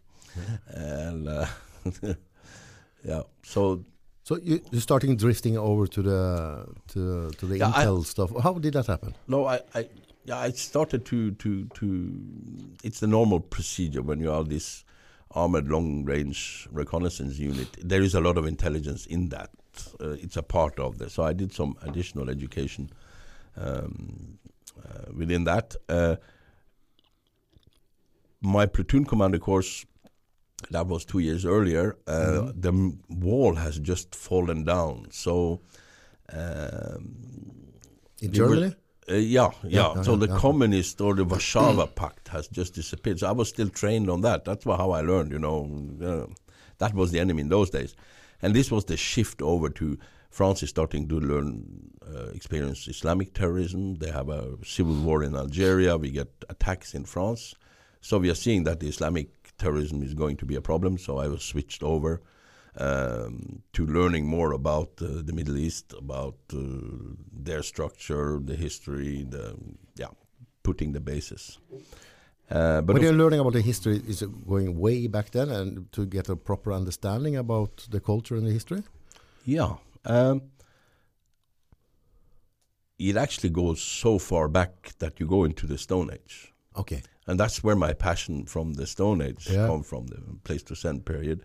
and 0.67 1.29
uh, 1.29 1.47
yeah. 3.05 3.23
So 3.43 3.85
So 4.25 4.39
you, 4.43 4.61
you're 4.71 4.81
starting 4.81 5.17
drifting 5.17 5.59
over 5.59 5.87
to 5.87 6.03
the 6.03 6.67
to 6.89 7.31
to 7.31 7.47
the 7.47 7.59
Yeah, 7.59 7.73
I- 7.75 7.85
Intel 7.85 8.05
stuff. 8.05 8.31
How 8.43 8.55
did 8.55 8.73
that 8.73 8.87
happen? 8.87 9.15
no, 9.29 9.47
I, 9.47 9.61
I 9.75 9.89
yeah, 10.25 10.39
I 10.39 10.51
started 10.53 11.05
to 11.07 11.33
to 11.33 11.67
to. 11.67 11.87
It's 12.83 13.01
the 13.01 13.07
normal 13.07 13.41
procedure 13.41 14.03
when 14.03 14.21
you 14.21 14.33
are 14.33 14.43
this 14.45 14.85
armored 15.33 15.69
long 15.69 16.05
range 16.07 16.67
reconnaissance 16.73 17.39
unit. 17.39 17.69
There 17.83 18.01
is 18.03 18.15
a 18.15 18.21
lot 18.21 18.39
of 18.39 18.47
intelligence 18.47 19.05
in 19.07 19.29
that. 19.29 19.51
Uh, 20.01 20.11
it's 20.23 20.37
a 20.39 20.43
part 20.43 20.79
of 20.79 20.97
this. 20.99 21.13
So 21.15 21.25
I 21.25 21.33
did 21.35 21.53
some 21.53 21.77
additional 21.83 22.31
education 22.31 22.89
um, 23.57 24.39
uh, 24.83 25.13
within 25.15 25.45
that. 25.45 25.75
Uh, 25.89 26.17
my 28.41 28.67
platoon 28.67 29.05
commander 29.05 29.39
course, 29.39 29.85
that 30.71 30.87
was 30.87 31.05
two 31.05 31.19
years 31.21 31.45
earlier. 31.45 31.97
Uh, 32.07 32.53
The 32.55 32.69
m- 32.69 33.01
wall 33.09 33.55
has 33.57 33.79
just 33.79 34.15
fallen 34.15 34.65
down. 34.65 35.07
So. 35.11 35.61
Um, 36.33 37.17
In 38.21 38.33
we 38.33 38.41
were- 38.41 38.75
uh, 39.11 39.15
yeah, 39.17 39.51
yeah. 39.63 39.93
yeah, 39.97 40.03
so 40.03 40.13
yeah, 40.13 40.19
the 40.27 40.29
yeah. 40.29 40.39
communist 40.39 41.01
or 41.01 41.15
the 41.15 41.25
Warsaw 41.25 41.87
Pact 41.89 42.29
has 42.37 42.49
just 42.49 42.75
disappeared. 42.75 43.19
So 43.19 43.29
I 43.29 43.33
was 43.33 43.49
still 43.51 43.69
trained 43.69 44.09
on 44.09 44.23
that. 44.23 44.45
That's 44.47 44.65
how 44.65 44.93
I 44.93 45.03
learned. 45.03 45.31
You 45.33 45.39
know, 45.39 45.69
uh, 46.03 46.33
that 46.79 46.95
was 46.95 47.11
the 47.11 47.21
enemy 47.21 47.43
in 47.43 47.49
those 47.51 47.69
days, 47.71 47.95
and 48.41 48.55
this 48.55 48.71
was 48.71 48.87
the 48.87 48.97
shift 48.97 49.43
over 49.43 49.69
to 49.71 49.99
France 50.31 50.63
is 50.63 50.71
starting 50.71 51.07
to 51.09 51.21
learn, 51.21 51.91
uh, 52.03 52.29
experience 52.35 52.89
Islamic 52.89 53.35
terrorism. 53.35 53.97
They 53.97 54.11
have 54.11 54.31
a 54.31 54.57
civil 54.65 54.95
war 54.95 55.23
in 55.23 55.37
Algeria. 55.37 55.97
We 55.99 56.11
get 56.11 56.29
attacks 56.49 56.95
in 56.95 57.05
France, 57.05 57.55
so 58.01 58.19
we 58.19 58.31
are 58.31 58.35
seeing 58.35 58.65
that 58.65 58.81
the 58.81 58.89
Islamic 58.89 59.29
terrorism 59.59 60.03
is 60.03 60.15
going 60.15 60.37
to 60.39 60.47
be 60.47 60.55
a 60.55 60.61
problem. 60.61 60.99
So 60.99 61.19
I 61.19 61.29
was 61.29 61.43
switched 61.43 61.83
over 61.83 62.23
um, 62.77 63.63
to 63.73 63.87
learning 63.87 64.27
more 64.27 64.53
about 64.53 64.91
uh, 65.01 65.23
the 65.23 65.33
Middle 65.33 65.57
East, 65.57 65.95
about 65.97 66.37
uh, 66.53 66.59
their 67.33 67.63
structure, 67.63 68.41
the 68.43 68.57
history, 68.57 69.25
the 69.29 69.57
yeah, 69.97 70.09
putting 70.63 70.93
the 70.93 71.01
basis. 71.01 71.59
Uh, 72.51 72.83
but 72.83 72.95
when 72.95 73.03
you're 73.03 73.13
learning 73.13 73.41
about 73.41 73.55
the 73.55 73.63
history, 73.63 74.03
is 74.07 74.21
it 74.23 74.47
going 74.47 74.79
way 74.79 75.07
back 75.07 75.31
then 75.31 75.51
and 75.51 75.91
to 75.93 76.05
get 76.05 76.29
a 76.29 76.37
proper 76.37 76.73
understanding 76.73 77.37
about 77.37 77.87
the 77.91 78.01
culture 78.01 78.37
and 78.37 78.47
the 78.47 78.53
history? 78.53 78.83
yeah, 79.45 79.75
um, 80.05 80.43
it 82.99 83.17
actually 83.17 83.51
goes 83.51 83.81
so 83.81 84.19
far 84.19 84.49
back 84.49 84.93
that 84.99 85.21
you 85.21 85.27
go 85.27 85.45
into 85.45 85.67
the 85.67 85.79
Stone 85.79 86.11
Age. 86.13 86.53
Okay. 86.77 87.03
And 87.27 87.39
that's 87.41 87.63
where 87.65 87.77
my 87.77 87.93
passion 87.93 88.45
from 88.47 88.75
the 88.75 88.87
Stone 88.87 89.23
Age 89.23 89.49
Yeah. 89.51 89.67
come 89.67 89.83
from 89.83 90.07
the 90.09 90.21
Pleistocene 90.45 91.01
period. 91.01 91.43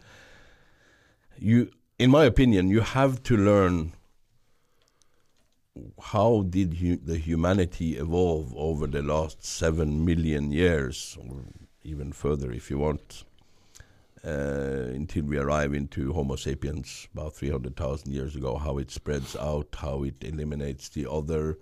You, 1.38 1.72
in 1.98 2.10
my 2.12 2.26
opinion, 2.26 2.70
you 2.70 2.82
have 2.82 3.24
to 3.24 3.38
learn 3.38 3.94
how 6.02 6.42
did 6.50 6.74
hu- 6.76 6.98
the 6.98 7.18
humanity 7.18 7.98
evolve 7.98 8.54
over 8.56 8.88
the 8.88 9.02
last 9.02 9.46
seven 9.46 10.04
million 10.06 10.52
years, 10.52 11.18
or 11.20 11.44
even 11.84 12.12
further, 12.12 12.52
if 12.52 12.70
you 12.70 12.78
want, 12.78 13.24
uh, 14.26 14.90
until 14.94 15.24
we 15.24 15.38
arrive 15.38 15.74
into 15.74 16.12
Homo 16.12 16.36
sapiens 16.36 17.08
about 17.14 17.34
three 17.36 17.50
hundred 17.50 17.78
thousand 17.78 18.12
years 18.12 18.36
ago. 18.36 18.58
How 18.58 18.78
it 18.78 18.92
spreads 18.92 19.36
out, 19.38 19.68
how 19.78 20.04
it 20.04 20.16
eliminates 20.22 20.90
the 20.90 21.10
other 21.10 21.58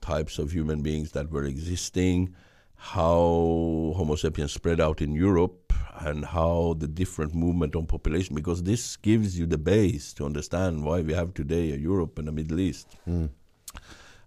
types 0.00 0.38
of 0.40 0.50
human 0.50 0.82
beings 0.82 1.12
that 1.12 1.30
were 1.30 1.44
existing 1.44 2.34
how 2.82 3.94
Homo 3.96 4.16
sapiens 4.16 4.52
spread 4.52 4.80
out 4.80 5.00
in 5.00 5.12
Europe, 5.14 5.72
and 6.06 6.24
how 6.24 6.74
the 6.78 6.88
different 6.88 7.34
movement 7.34 7.76
on 7.76 7.86
population 7.86 8.34
because 8.34 8.62
this 8.64 8.96
gives 8.96 9.38
you 9.38 9.46
the 9.46 9.58
base 9.58 10.12
to 10.14 10.24
understand 10.24 10.84
why 10.84 11.00
we 11.00 11.12
have 11.12 11.32
today 11.32 11.72
a 11.72 11.76
Europe 11.76 12.18
and 12.18 12.28
a 12.28 12.32
Middle 12.32 12.58
East. 12.58 12.96
Mm. 13.08 13.30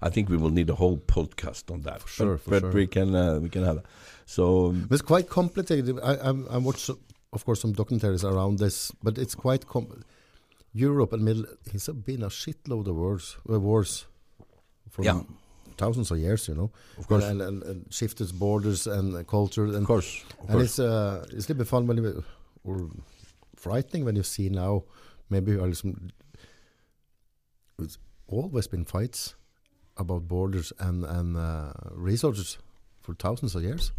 I 0.02 0.10
think 0.10 0.30
we 0.30 0.38
will 0.38 0.52
need 0.52 0.70
a 0.70 0.76
whole 0.76 0.98
podcast 0.98 1.72
on 1.74 1.82
that. 1.82 2.02
For 2.02 2.08
sure, 2.08 2.34
but, 2.34 2.42
for 2.44 2.50
but 2.50 2.60
sure. 2.62 2.72
we 2.72 2.88
can 2.88 3.16
uh, 3.16 3.40
we 3.40 3.50
can 3.50 3.64
have. 3.64 3.76
That. 3.78 3.86
So 4.26 4.68
um, 4.68 4.88
It's 4.92 5.02
quite 5.02 5.28
complicated. 5.30 6.00
I, 6.02 6.14
I, 6.14 6.30
I 6.56 6.58
watched, 6.58 6.90
of 7.34 7.46
course, 7.46 7.62
some 7.62 7.74
documentaries 7.74 8.24
around 8.24 8.60
this, 8.60 8.92
but 9.04 9.18
it's 9.18 9.36
quite 9.36 9.68
com- 9.68 10.04
Europe 10.74 11.14
and 11.14 11.24
Middle. 11.24 11.46
It's 11.74 11.88
been 11.90 12.24
a 12.24 12.30
shitload 12.30 12.88
of 12.88 12.96
wars, 12.96 13.38
uh, 13.50 13.60
wars 13.60 14.06
for 14.90 15.04
Yeah. 15.04 15.22
Thousands 15.78 16.12
of 16.12 16.18
years, 16.18 16.48
you 16.48 16.56
know. 16.56 16.72
of 16.98 17.08
course, 17.08 17.24
and, 17.26 17.42
and, 17.42 17.64
and 17.64 17.86
shifted 17.94 18.32
borders 18.40 18.88
and 18.88 19.26
culture, 19.28 19.66
and, 19.66 19.76
of 19.76 19.86
course, 19.86 20.24
of 20.40 20.50
and 20.50 20.50
course. 20.50 20.64
it's 20.64 20.80
uh, 20.80 21.24
it's 21.26 21.34
a 21.34 21.54
little 21.54 21.56
bit 21.56 21.68
fun 21.68 21.88
when 21.88 21.98
you, 21.98 22.24
or 22.64 22.90
frightening 23.56 24.06
when 24.06 24.16
you 24.16 24.24
see 24.24 24.50
now. 24.50 24.84
Maybe 25.30 25.54
it's 27.80 27.98
always 28.28 28.68
been 28.68 28.86
fights 28.86 29.36
about 29.98 30.28
borders 30.28 30.74
and 30.80 31.04
and 31.06 31.38
uh, 31.38 31.72
resources 31.92 32.58
for 33.02 33.14
thousands 33.16 33.56
of 33.56 33.64
years. 33.64 33.92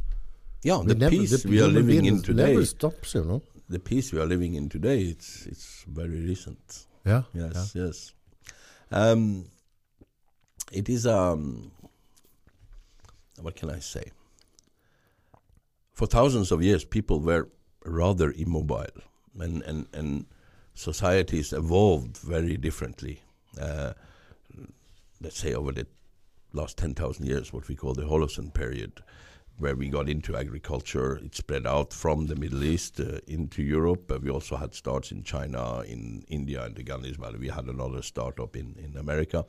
yeah, 0.63 0.79
We 0.81 0.87
the 0.89 0.95
never- 0.95 1.11
peace 1.17 1.43
the 1.43 1.49
we 1.49 1.61
are 1.63 1.69
living 1.69 2.05
in 2.07 2.23
today. 2.23 2.53
never 2.53 2.65
stops, 2.67 3.15
you 3.15 3.25
know. 3.25 3.43
The 3.69 3.79
peace 3.79 4.13
we 4.13 4.21
are 4.21 4.27
living 4.27 4.55
in 4.55 4.69
today. 4.69 5.01
It's 5.03 5.47
it's 5.47 5.85
very 5.89 6.21
recent. 6.29 6.87
Yeah. 7.05 7.23
Yes, 7.35 7.73
yes. 7.75 8.13
Um, 8.91 9.47
it 10.73 10.89
is 10.89 11.07
um, 11.07 11.71
what 13.41 13.57
can 13.57 13.71
I 13.71 13.81
say? 13.81 14.11
For 15.93 16.07
thousands 16.07 16.53
of 16.53 16.63
years, 16.63 16.85
people 16.85 17.21
were 17.21 17.49
rather 17.85 18.33
immobile, 18.33 19.01
and 19.39 19.63
and 19.63 19.87
and 19.93 20.27
societies 20.75 21.53
evolved 21.53 22.19
very 22.19 22.57
differently. 22.57 23.23
Uh, 23.61 23.93
let's 25.21 25.39
say 25.39 25.55
over 25.55 25.73
the 25.73 25.87
last 26.53 26.77
ten 26.77 26.95
thousand 26.95 27.27
years, 27.27 27.53
what 27.53 27.69
we 27.69 27.77
call 27.77 27.95
the 27.95 28.03
Holocene 28.03 28.53
period, 28.53 29.03
where 29.59 29.75
we 29.75 29.89
got 29.89 30.09
into 30.09 30.37
agriculture. 30.37 31.17
It 31.25 31.35
spread 31.35 31.67
out 31.67 31.93
from 31.93 32.27
the 32.27 32.37
Middle 32.37 32.63
East 32.65 33.01
uh, 33.01 33.21
into 33.27 33.63
Europe. 33.63 34.13
We 34.23 34.31
also 34.31 34.57
had 34.57 34.75
starts 34.75 35.13
in 35.13 35.23
China, 35.23 35.81
in 35.81 36.25
India, 36.29 36.65
and 36.65 36.77
the 36.77 36.83
Ganges 36.83 37.17
Valley. 37.17 37.39
We 37.39 37.49
had 37.49 37.67
another 37.67 38.03
startup 38.03 38.57
in, 38.57 38.77
in 38.79 38.97
America. 38.99 39.47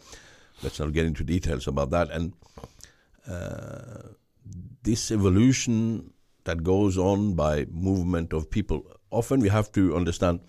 Let's 0.63 0.79
not 0.79 0.93
get 0.93 1.05
into 1.05 1.23
details 1.23 1.67
about 1.67 1.89
that. 1.91 2.09
And 2.11 2.33
uh, 3.29 4.09
this 4.83 5.11
evolution 5.11 6.13
that 6.45 6.63
goes 6.63 6.97
on 6.97 7.33
by 7.33 7.65
movement 7.71 8.33
of 8.33 8.49
people, 8.49 8.83
often 9.11 9.39
we 9.39 9.49
have 9.49 9.71
to 9.73 9.95
understand. 9.95 10.39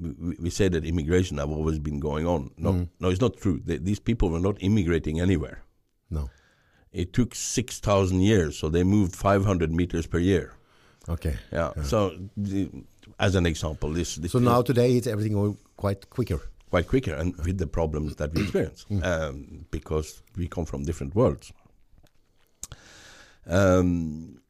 We, 0.00 0.36
we 0.40 0.50
say 0.50 0.68
that 0.68 0.84
immigration 0.84 1.38
have 1.38 1.50
always 1.50 1.78
been 1.78 1.98
going 2.00 2.26
on. 2.26 2.50
No, 2.56 2.72
Mm. 2.72 2.88
no, 3.00 3.08
it's 3.08 3.20
not 3.20 3.36
true. 3.36 3.60
They, 3.64 3.78
these 3.78 3.98
people 4.00 4.28
were 4.30 4.40
not 4.40 4.56
immigrating 4.60 5.20
anywhere. 5.20 5.62
No. 6.10 6.30
It 6.92 7.12
took 7.12 7.34
6,000 7.34 8.20
years, 8.20 8.56
so 8.58 8.68
they 8.68 8.84
moved 8.84 9.14
500 9.16 9.72
meters 9.72 10.06
per 10.06 10.18
year. 10.18 10.52
Okay. 11.08 11.36
Yeah. 11.52 11.72
Yeah. 11.76 11.82
So, 11.82 12.12
the, 12.36 12.70
as 13.18 13.34
an 13.34 13.46
example, 13.46 13.90
this, 13.90 14.16
this 14.16 14.32
So 14.32 14.38
now 14.38 14.62
today 14.62 14.96
it's 14.96 15.06
everything 15.06 15.56
quite 15.76 16.08
quicker. 16.10 16.40
Quite 16.70 16.86
quicker 16.86 17.14
and 17.14 17.36
with 17.44 17.58
the 17.58 17.66
problems 17.66 18.16
that 18.16 18.32
we 18.34 18.42
experience 18.42 18.86
um, 19.02 19.66
because 19.70 20.22
we 20.36 20.48
come 20.48 20.64
from 20.64 20.84
different 20.84 21.14
worlds. 21.14 21.52
Um, 23.46 24.40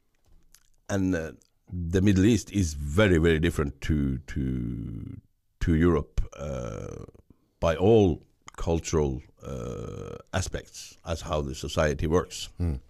and 0.89 1.15
uh, 1.15 1.33
the 1.73 2.01
Middle 2.01 2.25
East 2.25 2.51
is 2.53 2.75
very, 2.75 3.19
very 3.19 3.39
different 3.39 3.81
to 3.83 4.19
to 4.19 5.21
to 5.61 5.75
Europe 5.75 6.21
uh, 6.37 7.05
by 7.61 7.77
all 7.77 8.23
cultural 8.57 9.23
uh, 9.47 10.17
aspects 10.33 10.97
as 11.07 11.21
how 11.21 11.41
the 11.43 11.55
society 11.55 12.07
works. 12.07 12.49
Mm. 12.61 12.81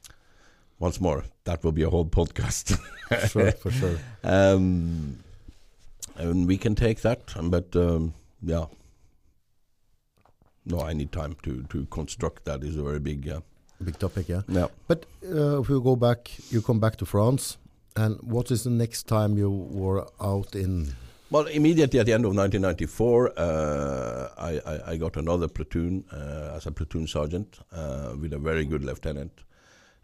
Once 0.78 1.00
more, 1.00 1.24
that 1.44 1.64
will 1.64 1.72
be 1.72 1.82
a 1.82 1.90
whole 1.90 2.06
podcast. 2.06 2.78
Sure, 3.30 3.52
for 3.52 3.70
sure. 3.70 3.98
Um, 4.22 5.24
and 6.16 6.46
we 6.46 6.58
can 6.58 6.74
take 6.74 7.00
that, 7.00 7.32
but 7.44 7.74
um, 7.74 8.12
yeah. 8.42 8.66
No, 10.68 10.80
I 10.80 10.92
need 10.92 11.10
time 11.12 11.34
to, 11.42 11.62
to 11.70 11.86
construct 11.86 12.44
that. 12.44 12.62
is 12.62 12.76
a 12.76 12.82
very 12.82 13.00
big. 13.00 13.28
Uh, 13.28 13.40
Big 13.84 13.96
topic, 13.98 14.28
yeah. 14.28 14.42
yeah. 14.48 14.66
But 14.88 15.06
uh, 15.24 15.60
if 15.60 15.68
you 15.68 15.80
go 15.80 15.94
back, 15.94 16.30
you 16.50 16.60
come 16.60 16.80
back 16.80 16.96
to 16.96 17.06
France, 17.06 17.58
and 17.94 18.16
what 18.22 18.50
is 18.50 18.64
the 18.64 18.70
next 18.70 19.06
time 19.06 19.38
you 19.38 19.48
were 19.50 20.04
out 20.20 20.56
in? 20.56 20.94
Well, 21.30 21.46
immediately 21.46 22.00
at 22.00 22.06
the 22.06 22.12
end 22.12 22.24
of 22.24 22.34
1994, 22.34 23.32
uh, 23.38 24.28
I, 24.36 24.60
I, 24.66 24.92
I 24.92 24.96
got 24.96 25.16
another 25.16 25.46
platoon 25.46 26.04
uh, 26.12 26.56
as 26.56 26.66
a 26.66 26.72
platoon 26.72 27.06
sergeant 27.06 27.60
uh, 27.70 28.14
with 28.20 28.32
a 28.32 28.38
very 28.38 28.64
good 28.64 28.82
lieutenant, 28.84 29.30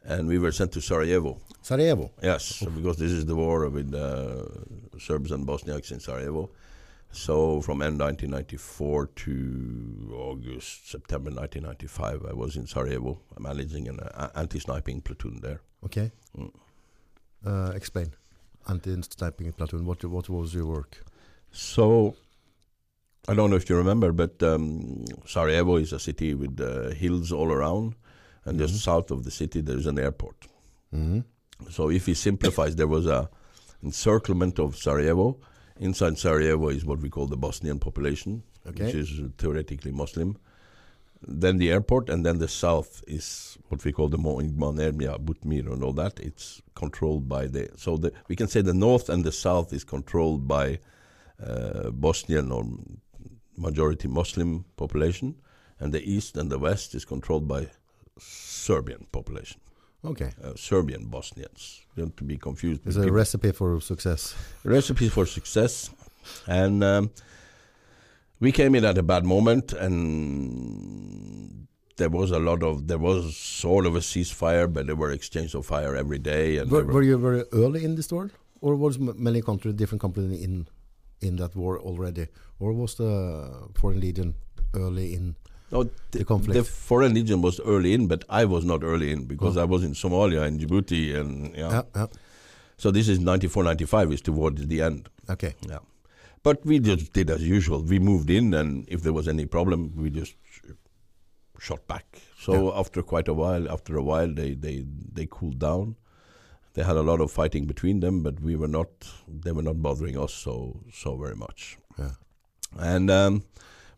and 0.05 0.29
we 0.29 0.39
were 0.39 0.53
sent 0.53 0.71
to 0.73 0.81
Sarajevo. 0.81 1.39
Sarajevo. 1.63 2.13
Yes, 2.23 2.63
because 2.77 2.99
this 2.99 3.11
is 3.11 3.27
the 3.27 3.35
war 3.35 3.69
with 3.71 3.93
uh, 3.93 4.45
Serbs 5.01 5.33
and 5.33 5.45
Bosniaks 5.49 5.91
in 5.91 5.99
Sarajevo. 5.99 6.49
So 7.15 7.61
from 7.61 7.81
end 7.81 8.01
1994 8.01 9.07
to 9.07 10.15
August, 10.19 10.91
September 10.91 11.31
1995, 11.31 12.27
I 12.29 12.33
was 12.35 12.57
in 12.57 12.67
Sarajevo, 12.67 13.21
managing 13.39 13.87
an 13.89 14.01
uh, 14.01 14.31
anti-sniping 14.35 15.01
platoon 15.03 15.39
there. 15.41 15.61
Okay. 15.85 16.11
Mm. 16.37 16.51
Uh, 17.47 17.71
explain. 17.75 18.13
Anti-sniping 18.69 19.53
platoon. 19.53 19.87
What 19.87 20.05
what 20.05 20.29
was 20.29 20.55
your 20.55 20.67
work? 20.67 21.05
So 21.53 22.17
I 23.29 23.35
don't 23.35 23.49
know 23.51 23.57
if 23.57 23.71
you 23.71 23.77
remember, 23.77 24.11
but 24.13 24.43
um, 24.43 25.05
Sarajevo 25.25 25.77
is 25.77 25.93
a 25.93 26.01
city 26.01 26.35
with 26.35 26.61
uh, 26.61 26.91
hills 26.95 27.31
all 27.31 27.53
around, 27.53 27.95
and 28.45 28.59
just 28.59 28.75
Mhm. 28.75 28.79
south 28.91 29.11
of 29.13 29.23
the 29.25 29.31
city 29.31 29.61
there's 29.61 29.87
an 29.87 29.99
airport. 29.99 30.49
hmm 30.91 31.21
So 31.71 31.91
if 31.91 32.07
he 32.07 32.15
simplifies, 32.15 32.75
there 32.75 32.89
was 32.89 33.07
a 33.07 33.31
encirclement 33.85 34.59
of 34.59 34.77
Sarajevo. 34.77 35.39
Inside 35.81 36.19
Sarajevo 36.19 36.69
is 36.69 36.85
what 36.85 37.01
we 37.01 37.11
call 37.11 37.27
the 37.27 37.37
Bosnian 37.37 37.79
population, 37.79 38.43
Okay. 38.67 38.85
which 38.85 38.95
is 38.95 39.21
theoretically 39.39 39.91
Muslim. 39.93 40.37
Then 41.27 41.57
the 41.59 41.71
airport, 41.71 42.11
and 42.11 42.25
then 42.25 42.39
the 42.39 42.49
south 42.49 43.03
is 43.07 43.59
what 43.69 43.83
we 43.85 43.93
call 43.93 44.09
the 44.09 44.19
Monermia, 44.19 45.19
Butmir, 45.19 45.73
and 45.73 45.83
all 45.83 45.93
that. 45.95 46.21
It's 46.21 46.61
controlled 46.75 47.29
by 47.29 47.47
the 47.47 47.71
so 47.77 47.97
the 47.97 48.13
we 48.29 48.37
can 48.37 48.47
say 48.49 48.61
the 48.63 48.75
north 48.75 49.09
and 49.09 49.25
the 49.25 49.33
south 49.33 49.73
is 49.73 49.85
controlled 49.85 50.47
by 50.47 50.79
uh, 51.43 51.91
Bosnian 51.91 52.53
or 52.53 52.65
majority 53.57 54.07
Muslim 54.09 54.65
population, 54.77 55.35
and 55.81 55.93
the 55.93 56.03
east 56.03 56.37
and 56.37 56.51
the 56.51 56.59
west 56.59 56.95
is 56.95 57.05
controlled 57.07 57.49
by 57.49 57.69
Serbian 58.19 59.07
population 59.11 59.61
Okay. 60.05 60.31
uh, 60.43 60.53
Serbian 60.57 61.07
Bosnians. 61.07 61.84
Don't 61.97 62.17
to 62.17 62.25
be 62.25 62.37
confused. 62.37 62.81
It's 62.87 62.97
a 62.97 63.01
people. 63.01 63.15
recipe 63.17 63.53
for 63.53 63.81
success. 63.81 64.35
recipe 64.65 65.09
for 65.09 65.27
success, 65.27 65.91
and 66.47 66.83
um, 66.83 67.11
we 68.41 68.51
came 68.53 68.75
in 68.75 68.85
at 68.85 68.99
a 68.99 69.03
bad 69.03 69.25
moment, 69.25 69.73
and 69.73 71.67
there 71.97 72.11
was 72.11 72.31
a 72.33 72.39
lot 72.39 72.63
of 72.63 72.87
there 72.89 72.99
was 72.99 73.37
sort 73.37 73.87
of 73.87 73.95
a 73.95 74.01
ceasefire, 74.01 74.67
but 74.73 74.87
there 74.87 74.97
were 74.97 75.11
exchange 75.13 75.55
of 75.55 75.65
fire 75.67 75.95
every 75.95 76.19
day, 76.19 76.57
and 76.59 76.71
Were, 76.71 76.85
were- 76.85 76.95
were 76.95 77.03
you 77.03 77.17
very 77.19 77.45
early 77.53 77.85
in 77.85 77.95
this 77.95 78.11
war, 78.13 78.31
or 78.61 78.75
was 78.75 78.99
many 78.99 79.41
countries, 79.43 79.75
different 79.75 80.01
companies 80.03 80.43
in 80.43 80.67
in 81.21 81.37
that 81.37 81.55
war 81.57 81.79
already, 81.79 82.27
or 82.59 82.73
was 82.73 82.97
the 82.97 83.13
Foreign 83.75 84.01
Legion 84.01 84.35
early 84.75 85.15
in? 85.15 85.37
No, 85.75 85.83
the 85.85 86.19
the, 86.19 86.25
conflict? 86.25 86.55
the 86.59 86.65
Foreign 86.65 87.15
Legion 87.15 87.43
was 87.43 87.61
early 87.61 87.93
in, 87.95 88.07
but 88.07 88.25
I 88.29 88.45
was 88.45 88.65
not 88.65 88.83
early 88.83 89.11
in 89.13 89.25
because 89.33 89.57
Oh. 89.57 89.63
I 89.63 89.65
was 89.65 89.83
in 89.85 89.93
Somalia 89.93 90.43
and 90.47 90.61
Djibouti, 90.61 91.15
and 91.21 91.55
yeah. 91.57 91.71
Yeah. 91.71 91.83
yeah. 91.97 92.07
So 92.77 92.91
this 92.91 93.09
is 93.09 93.19
94, 93.21 93.65
95 93.65 94.13
is 94.13 94.21
towards 94.23 94.67
the 94.67 94.81
end. 94.83 95.09
Okay. 95.31 95.55
Yeah. 95.69 95.79
But 96.43 96.65
we 96.67 96.79
just 96.79 97.13
did 97.13 97.31
as 97.31 97.43
usual. 97.49 97.83
We 97.83 97.99
moved 97.99 98.31
in, 98.31 98.53
and 98.55 98.85
if 98.89 99.03
there 99.03 99.13
was 99.13 99.29
any 99.29 99.47
problem, 99.47 99.93
we 99.97 100.11
just 100.11 100.35
shot 101.59 101.87
back. 101.89 102.07
So 102.39 102.53
Yeah. 102.55 102.79
after 102.81 103.03
quite 103.03 103.29
a 103.29 103.35
while, 103.35 103.71
after 103.71 103.97
a 103.97 104.03
while, 104.03 104.33
they, 104.41 104.55
they, 104.55 104.85
they 105.13 105.27
cooled 105.31 105.59
down. 105.59 105.97
They 106.75 106.83
had 106.83 106.97
a 106.97 107.03
lot 107.03 107.21
of 107.21 107.31
fighting 107.31 107.67
between 107.67 108.01
them, 108.01 108.23
but 108.23 108.41
we 108.41 108.57
were 108.57 108.69
not. 108.69 108.89
They 109.29 109.53
were 109.53 109.63
not 109.63 109.81
bothering 109.81 110.19
us 110.19 110.35
so 110.35 110.81
so 110.93 111.17
very 111.17 111.37
much. 111.37 111.79
Yeah. 111.97 112.11
And 112.77 113.09
um, 113.13 113.45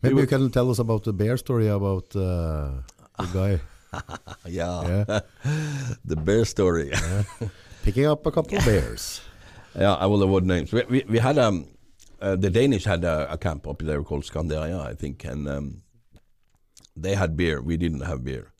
Maybe 0.01 0.15
we 0.15 0.21
you 0.21 0.27
can 0.27 0.51
tell 0.51 0.69
us 0.69 0.79
about 0.79 1.03
the 1.03 1.13
bear 1.13 1.37
story 1.37 1.67
about 1.67 2.15
uh, 2.15 2.81
the 3.19 3.27
guy 3.33 3.59
yeah, 4.45 5.03
Yeah. 5.07 5.19
the 6.05 6.15
bear 6.15 6.45
story. 6.45 6.89
yeah, 6.91 7.23
picking 7.83 8.05
up 8.05 8.25
a 8.25 8.31
couple 8.31 8.57
of 8.57 8.65
bears. 8.65 9.21
Yeah, 9.75 9.93
I 9.93 10.05
will 10.05 10.23
avoid 10.23 10.43
names. 10.43 10.71
We, 10.73 10.83
we, 10.89 11.03
we 11.07 11.19
had 11.19 11.37
um, 11.37 11.67
uh, 12.21 12.35
the 12.35 12.49
Danish 12.49 12.83
had 12.85 13.03
a, 13.03 13.31
a 13.31 13.37
camp 13.37 13.67
up 13.67 13.79
there 13.79 14.03
called 14.03 14.23
Scandaria, 14.23 14.79
I 14.79 14.93
think, 14.93 15.23
and 15.23 15.47
um, 15.47 15.81
they 16.95 17.15
had 17.15 17.37
beer. 17.37 17.61
We 17.61 17.77
didn't 17.77 18.01
have 18.01 18.23
beer, 18.23 18.51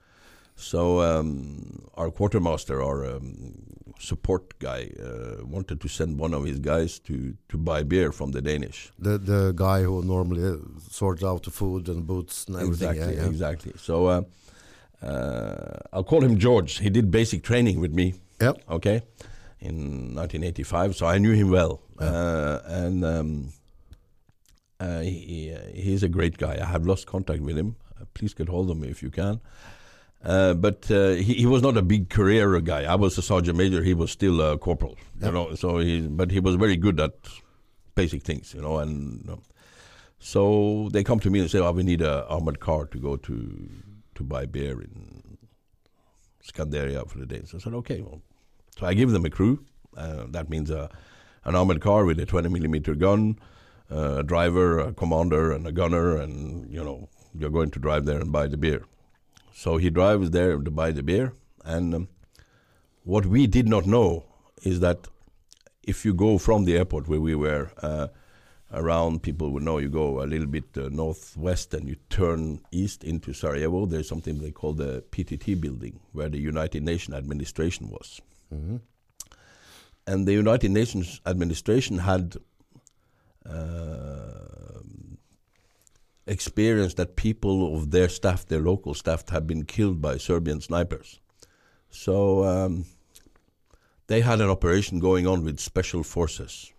So 0.58 1.02
um, 1.02 1.88
our 1.94 2.10
quartermaster, 2.10 2.82
our 2.82 3.06
um, 3.06 3.54
support 4.00 4.58
guy, 4.58 4.90
uh, 5.00 5.46
wanted 5.46 5.80
to 5.82 5.88
send 5.88 6.18
one 6.18 6.34
of 6.34 6.46
his 6.46 6.60
guys 6.60 6.98
to, 7.00 7.36
to 7.50 7.58
buy 7.58 7.84
beer 7.84 8.12
from 8.12 8.32
the 8.32 8.42
Danish. 8.42 8.92
The 8.98 9.20
the 9.20 9.54
guy 9.56 9.84
who 9.84 10.04
normally 10.04 10.44
uh, 10.44 10.58
sorts 10.90 11.24
out 11.24 11.44
the 11.44 11.52
food 11.52 11.88
and 11.88 12.08
boots 12.08 12.46
and 12.48 12.58
everything. 12.58 12.90
Exactly, 12.90 13.16
yeah, 13.16 13.22
yeah. 13.22 13.30
exactly. 13.30 13.74
So 13.78 14.08
uh, 14.08 14.22
uh, 15.06 15.78
I'll 15.94 16.04
call 16.04 16.24
him 16.24 16.40
George. 16.40 16.80
He 16.80 16.90
did 16.90 17.12
basic 17.12 17.44
training 17.44 17.80
with 17.80 17.94
me. 17.94 18.16
Yep. 18.42 18.64
Okay, 18.70 19.02
in 19.60 20.16
1985, 20.16 20.96
so 20.96 21.06
I 21.06 21.18
knew 21.20 21.34
him 21.34 21.50
well, 21.52 21.82
uh, 22.00 22.60
and 22.66 23.06
um, 23.06 23.50
uh, 24.80 25.02
he, 25.02 25.56
he's 25.74 26.04
a 26.04 26.10
great 26.10 26.38
guy. 26.38 26.58
I 26.62 26.66
have 26.66 26.86
lost 26.86 27.06
contact 27.06 27.42
with 27.42 27.58
him. 27.58 27.76
Uh, 28.00 28.06
please 28.14 28.34
get 28.34 28.50
hold 28.50 28.70
of 28.72 28.78
me 28.78 28.90
if 28.90 29.02
you 29.02 29.10
can. 29.10 29.40
Uh, 30.24 30.54
but 30.54 30.90
uh, 30.90 31.12
he, 31.12 31.36
he 31.36 31.46
was 31.46 31.62
not 31.62 31.78
a 31.78 31.82
big 31.82 32.10
career 32.10 32.60
guy. 32.62 32.84
I 32.84 32.96
was 32.96 33.18
a 33.18 33.22
sergeant 33.22 33.58
major. 33.58 33.84
He 33.84 33.94
was 33.94 34.12
still 34.12 34.42
a 34.42 34.58
corporal. 34.58 34.98
Yeah. 35.20 35.28
You 35.28 35.32
know, 35.34 35.56
so 35.56 35.78
he 35.78 36.02
but 36.02 36.32
he 36.32 36.40
was 36.40 36.56
very 36.56 36.76
good 36.76 37.00
at 37.00 37.14
basic 37.96 38.24
things. 38.24 38.54
You 38.54 38.62
know, 38.62 38.80
and 38.80 39.30
um, 39.30 39.42
so 40.20 40.90
they 40.92 41.04
come 41.04 41.20
to 41.20 41.30
me 41.30 41.40
and 41.40 41.50
say, 41.50 41.60
"Oh, 41.60 41.72
we 41.72 41.84
need 41.84 42.02
a 42.02 42.26
armored 42.28 42.60
car 42.60 42.86
to 42.88 43.00
go 43.00 43.16
to 43.16 43.70
to 44.16 44.24
buy 44.24 44.46
beer 44.46 44.82
in 44.82 45.38
Scandaria 46.44 47.08
for 47.08 47.20
the 47.20 47.26
day." 47.26 47.44
So 47.46 47.58
I 47.58 47.62
said, 47.62 47.74
"Okay." 47.76 48.02
Well, 48.02 48.22
so 48.78 48.88
I 48.88 48.94
give 48.94 49.12
them 49.12 49.26
a 49.26 49.30
crew. 49.30 49.66
Uh, 49.96 50.26
that 50.30 50.50
means 50.50 50.70
a, 50.70 50.90
an 51.46 51.56
armored 51.56 51.82
car 51.82 52.06
with 52.06 52.20
a 52.20 52.26
20 52.26 52.50
millimeter 52.50 52.94
gun, 52.94 53.40
uh, 53.92 54.18
a 54.20 54.24
driver, 54.24 54.80
a 54.80 54.94
commander, 54.94 55.52
and 55.52 55.66
a 55.66 55.72
gunner, 55.72 56.18
and 56.18 56.72
you 56.72 56.84
know 56.84 57.08
you're 57.38 57.52
going 57.52 57.72
to 57.72 57.80
drive 57.80 58.06
there 58.06 58.20
and 58.20 58.32
buy 58.32 58.48
the 58.48 58.58
beer. 58.58 58.84
So 59.58 59.78
he 59.78 59.90
drives 59.90 60.30
there 60.30 60.56
to 60.60 60.70
buy 60.70 60.92
the 60.92 61.02
beer, 61.02 61.34
and 61.66 61.96
um, 61.96 62.08
what 63.04 63.26
we 63.26 63.48
did 63.48 63.68
not 63.68 63.88
know 63.88 64.24
is 64.62 64.82
that 64.82 65.08
if 65.82 66.06
you 66.06 66.14
go 66.14 66.38
from 66.38 66.66
the 66.66 66.78
airport 66.78 67.08
where 67.08 67.20
we 67.20 67.34
were 67.34 67.72
uh, 67.82 68.10
around, 68.72 69.24
people 69.24 69.50
would 69.50 69.64
know 69.64 69.80
you 69.80 69.90
go 69.90 70.22
a 70.22 70.28
little 70.28 70.46
bit 70.46 70.66
uh, 70.78 70.90
northwest 70.92 71.74
and 71.74 71.88
you 71.88 71.96
turn 72.12 72.60
east 72.72 73.04
into 73.04 73.34
Sarajevo. 73.34 73.88
There's 73.88 74.08
something 74.08 74.38
they 74.38 74.52
call 74.52 74.74
the 74.74 75.04
PTT 75.10 75.60
building, 75.60 76.02
where 76.12 76.30
the 76.30 76.38
United 76.40 76.84
Nations 76.84 77.16
administration 77.18 77.90
was. 77.90 78.22
Mhm. 78.54 78.82
And 80.06 80.28
the 80.28 80.34
United 80.34 80.70
Nations 80.70 81.20
administration 81.26 81.98
had 81.98 82.38
uh, 83.44 84.82
experienced 86.28 86.98
that 86.98 87.16
people 87.16 87.76
of 87.76 87.92
their 87.92 88.10
staff, 88.10 88.46
their 88.46 88.60
local 88.62 88.94
staff, 88.94 89.28
had 89.30 89.48
been 89.48 89.66
killed 89.66 90.02
by 90.02 90.18
Serbian 90.18 90.62
snipers. 90.62 91.20
So 91.90 92.44
um, 92.44 92.86
they 94.08 94.22
had 94.22 94.42
an 94.42 94.50
operation 94.50 95.00
going 95.00 95.26
on 95.28 95.44
with 95.44 95.60
special 95.60 96.04
forces. 96.04 96.72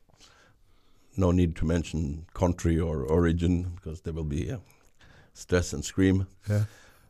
No 1.17 1.31
need 1.33 1.57
to 1.57 1.65
mention 1.67 2.27
country 2.35 2.79
or 2.79 3.03
origin 3.03 3.73
because 3.75 4.03
there 4.03 4.13
will 4.13 4.25
be 4.25 4.53
uh, 4.53 4.59
stress 5.35 5.73
and 5.73 5.85
scream 5.85 6.27
Yeah. 6.49 6.65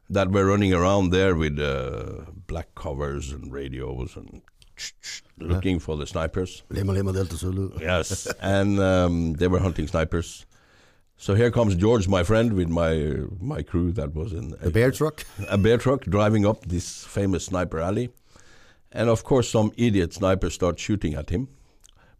that 0.08 0.30
were 0.30 0.46
running 0.46 0.72
around 0.72 1.10
there 1.10 1.34
with 1.34 1.58
uh, 1.58 2.24
black 2.46 2.74
covers 2.74 3.32
and 3.32 3.52
radios 3.52 4.16
and 4.16 4.42
looking 5.38 5.78
for 5.80 5.96
the 5.96 6.06
snipers. 6.06 6.62
Lima 6.70 6.92
Lima 6.92 7.12
Delta 7.12 7.36
Zulu. 7.36 7.72
Yes, 7.80 8.26
and 8.40 8.78
um, 8.80 9.32
they 9.34 9.48
were 9.48 9.58
hunting 9.58 9.88
snipers. 9.88 10.46
So 11.20 11.34
here 11.34 11.50
comes 11.50 11.74
George, 11.74 12.06
my 12.06 12.22
friend, 12.22 12.52
with 12.52 12.68
my 12.68 12.92
my 13.40 13.62
crew 13.62 13.90
that 13.92 14.14
was 14.14 14.32
in 14.32 14.54
a 14.62 14.70
bear 14.70 14.92
truck. 14.92 15.24
a 15.48 15.58
bear 15.58 15.76
truck 15.76 16.04
driving 16.04 16.46
up 16.46 16.64
this 16.64 17.04
famous 17.04 17.46
sniper 17.46 17.80
alley. 17.80 18.10
And 18.92 19.10
of 19.10 19.24
course, 19.24 19.50
some 19.50 19.72
idiot 19.76 20.14
sniper 20.14 20.48
starts 20.48 20.80
shooting 20.80 21.14
at 21.14 21.30
him, 21.30 21.48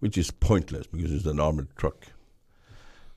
which 0.01 0.19
is 0.19 0.33
pointless 0.33 0.89
because 0.89 1.13
it's 1.13 1.27
an 1.27 1.39
armored 1.39 1.69
truck. 1.77 2.09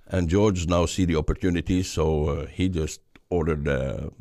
And 0.08 0.30
George 0.30 0.68
now 0.68 0.86
see 0.86 1.06
the 1.06 1.16
opportunity, 1.16 1.82
so 1.82 2.30
uh, 2.30 2.46
he 2.46 2.70
just 2.70 3.02
ordered 3.32 3.66
the 3.66 4.12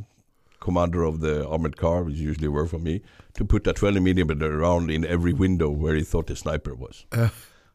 commander 0.60 1.04
of 1.04 1.20
the 1.20 1.46
armored 1.46 1.76
car, 1.76 2.02
which 2.04 2.16
usually 2.16 2.48
work 2.48 2.70
for 2.70 2.78
me, 2.78 3.02
to 3.34 3.44
put 3.44 3.66
a 3.66 3.74
20 3.74 4.00
millimeter 4.00 4.56
round 4.56 4.90
in 4.90 5.04
every 5.04 5.34
window 5.34 5.68
where 5.68 5.94
he 5.94 6.04
thought 6.04 6.26
the 6.26 6.36
sniper 6.36 6.74
was. 6.74 7.04
Uh. 7.12 7.28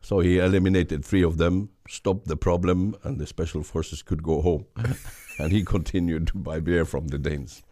So 0.05 0.19
he 0.19 0.37
eliminated 0.37 1.03
three 1.03 1.23
of 1.23 1.37
them, 1.37 1.69
stopped 1.89 2.27
the 2.27 2.37
problem, 2.37 2.95
and 3.01 3.17
the 3.17 3.25
special 3.25 3.63
forces 3.63 4.03
could 4.03 4.21
go 4.21 4.39
home. 4.39 4.65
and 5.39 5.51
he 5.51 5.63
continued 5.65 6.27
to 6.27 6.37
buy 6.37 6.59
beer 6.59 6.85
from 6.85 7.07
the 7.07 7.17
Danes. 7.17 7.63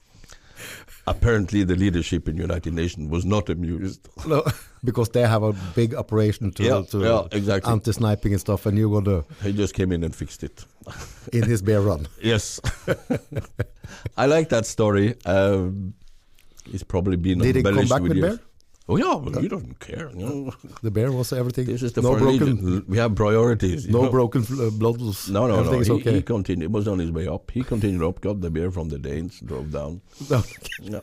Apparently, 1.06 1.64
the 1.64 1.76
leadership 1.76 2.28
in 2.28 2.38
United 2.38 2.74
Nations 2.74 3.12
was 3.12 3.24
not 3.24 3.50
amused. 3.50 4.10
No, 4.26 4.44
because 4.84 5.10
they 5.10 5.22
have 5.22 5.44
a 5.44 5.54
big 5.76 5.94
operation 5.94 6.52
to, 6.54 6.64
yeah, 6.64 6.82
to 6.90 7.00
yeah, 7.02 7.38
exactly. 7.38 7.72
anti-sniping 7.72 8.32
and 8.32 8.42
stuff, 8.42 8.66
and 8.66 8.80
you're 8.80 9.02
gonna 9.02 9.24
he 9.44 9.54
just 9.54 9.76
came 9.76 9.92
in 9.92 10.04
and 10.04 10.16
fixed 10.16 10.44
it. 10.44 10.66
in 11.34 11.44
his 11.44 11.62
bear 11.62 11.82
run. 11.82 12.08
Yes, 12.20 12.60
I 14.18 14.26
like 14.26 14.50
that 14.50 14.66
story. 14.66 15.16
Um, 15.26 15.94
it's 16.74 16.84
probably 16.84 17.18
been 17.18 17.40
Did 17.40 17.58
he 17.58 17.62
come 17.62 17.78
embellished 17.78 17.92
back 17.92 18.02
with 18.02 18.16
years. 18.16 18.38
bear? 18.38 18.46
Oh 18.90 18.98
yeah, 18.98 19.16
well, 19.16 19.42
you 19.42 19.48
don't 19.48 19.80
care. 19.80 20.10
The 20.82 20.92
bear 20.92 21.12
was 21.12 21.32
everything. 21.32 21.68
This 21.68 21.84
is 21.84 21.94
the 21.94 22.02
no 22.02 22.18
broken. 22.18 22.84
We 22.88 22.98
have 22.98 23.16
priorities. 23.16 23.88
no 23.88 24.04
know? 24.04 24.12
broken 24.12 24.44
uh. 24.44 24.72
No, 25.30 25.48
no, 25.48 25.64
no. 25.64 25.80
He, 25.80 25.90
okay. 25.92 26.16
he 26.16 26.22
continued. 26.22 26.66
It 26.66 26.72
was 26.72 26.88
on 26.88 27.00
his 27.00 27.10
way 27.12 27.26
up. 27.26 27.50
He 27.52 27.64
continued 27.64 28.04
up, 28.04 28.20
got 28.20 28.42
the 28.42 28.50
beer 28.50 28.72
from 28.72 28.90
the 28.90 29.00
Danes, 29.00 29.40
drove 29.40 29.72
down. 29.72 30.02
No. 30.82 31.02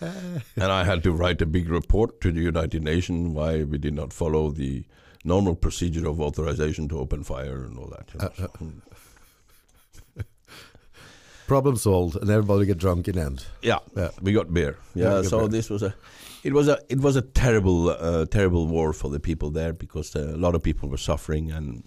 And 0.00 0.72
I 0.72 0.84
had 0.84 1.02
to 1.02 1.12
write 1.12 1.42
a 1.42 1.46
big 1.46 1.68
report 1.68 2.20
to 2.20 2.30
the 2.30 2.40
United 2.40 2.84
Nations 2.84 3.34
why 3.34 3.64
we 3.64 3.78
did 3.78 3.94
not 3.94 4.12
follow 4.12 4.52
the 4.52 4.84
normal 5.24 5.56
procedure 5.56 6.08
of 6.08 6.20
authorization 6.20 6.88
to 6.88 6.98
open 7.00 7.24
fire 7.24 7.64
and 7.64 7.76
all 7.76 7.88
that. 7.88 8.08
you 8.14 8.20
know. 8.20 8.26
Uh, 8.26 8.28
uh. 8.28 8.32
So, 8.36 8.46
mm. 8.64 8.80
Problem 11.48 11.76
solved, 11.76 12.16
and 12.20 12.30
everybody 12.30 12.66
get 12.66 12.78
drunk 12.78 13.08
in 13.08 13.18
end. 13.18 13.44
yeah, 13.62 13.78
Yeah. 13.96 14.10
we 14.22 14.32
got 14.32 14.52
beer. 14.52 14.76
Yeah, 14.94 15.04
Yeah, 15.04 15.22
got 15.22 15.30
so 15.30 15.38
beer. 15.38 15.48
this 15.48 15.70
was 15.70 15.82
a, 15.82 15.92
it 16.44 16.52
was 16.52 16.68
a, 16.68 16.76
it 16.88 17.00
was 17.00 17.16
a 17.16 17.22
terrible, 17.22 17.88
uh, 17.88 18.26
terrible 18.26 18.66
war 18.66 18.92
for 18.92 19.10
the 19.10 19.18
people 19.18 19.50
there 19.50 19.72
because 19.72 20.14
uh, 20.16 20.34
a 20.34 20.40
lot 20.46 20.54
of 20.54 20.62
people 20.62 20.88
were 20.88 20.98
suffering 21.12 21.50
and 21.56 21.82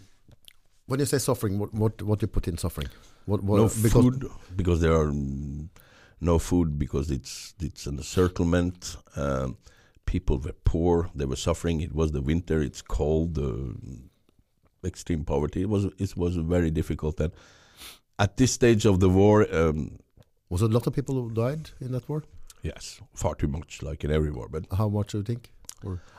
When 0.87 0.99
you 0.99 1.05
say 1.05 1.19
suffering, 1.19 1.59
what 1.59 1.71
what 1.73 2.01
what 2.01 2.21
you 2.21 2.27
put 2.27 2.47
in 2.47 2.57
suffering? 2.57 2.89
What, 3.25 3.39
what 3.43 3.57
no 3.57 3.67
because 3.83 4.03
food 4.03 4.25
because 4.55 4.79
there 4.81 4.93
are 5.01 5.11
mm, 5.11 5.69
no 6.19 6.39
food 6.39 6.67
because 6.83 7.13
it's 7.17 7.53
it's 7.67 7.87
an 7.87 7.97
encirclement. 7.97 8.97
Um, 9.15 9.55
people 10.05 10.37
were 10.45 10.55
poor; 10.73 11.09
they 11.15 11.25
were 11.31 11.37
suffering. 11.49 11.81
It 11.81 11.93
was 11.93 12.11
the 12.11 12.21
winter; 12.31 12.57
it's 12.67 12.81
cold, 12.81 13.37
uh, 13.37 13.73
extreme 14.83 15.23
poverty. 15.23 15.61
It 15.61 15.69
was 15.69 15.83
it 15.97 16.17
was 16.17 16.35
very 16.35 16.71
difficult. 16.71 17.19
And 17.21 17.31
at 18.23 18.37
this 18.37 18.51
stage 18.53 18.85
of 18.85 18.99
the 18.99 19.09
war, 19.09 19.35
um, 19.61 19.97
was 20.49 20.61
it 20.61 20.69
a 20.71 20.73
lot 20.73 20.87
of 20.87 20.93
people 20.93 21.15
who 21.15 21.29
died 21.45 21.63
in 21.85 21.91
that 21.91 22.07
war? 22.09 22.23
yes, 22.63 23.01
far 23.15 23.33
too 23.41 23.47
much, 23.47 23.81
like 23.81 24.03
in 24.05 24.11
every 24.11 24.31
war. 24.37 24.47
But 24.47 24.63
How 24.77 24.87
much 24.87 25.11
do 25.11 25.17
you 25.17 25.23
think? 25.23 25.43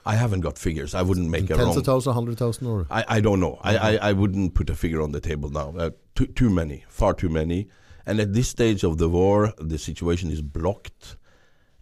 I 0.04 0.16
haven't 0.16 0.40
got 0.40 0.58
figures. 0.58 0.92
I 0.92 1.02
wouldn't 1.02 1.30
make 1.30 1.44
a 1.44 1.54
Tens 1.54 1.60
wrong. 1.60 1.76
of 1.78 1.84
thousands, 1.84 2.14
hundred 2.14 2.36
thousand, 2.36 2.66
or 2.66 2.86
I, 2.90 3.04
I 3.16 3.20
don't 3.20 3.38
know. 3.38 3.54
I, 3.62 3.76
I, 3.76 3.92
I 4.08 4.12
wouldn't 4.12 4.54
put 4.54 4.68
a 4.70 4.74
figure 4.74 5.00
on 5.00 5.12
the 5.12 5.20
table 5.20 5.50
now. 5.50 5.68
Uh, 5.78 5.90
too, 6.16 6.26
too 6.26 6.50
many, 6.50 6.84
far 6.88 7.14
too 7.14 7.28
many. 7.28 7.68
And 8.04 8.18
at 8.18 8.32
this 8.32 8.48
stage 8.48 8.82
of 8.82 8.98
the 8.98 9.08
war, 9.08 9.52
the 9.58 9.78
situation 9.78 10.32
is 10.32 10.42
blocked, 10.42 11.16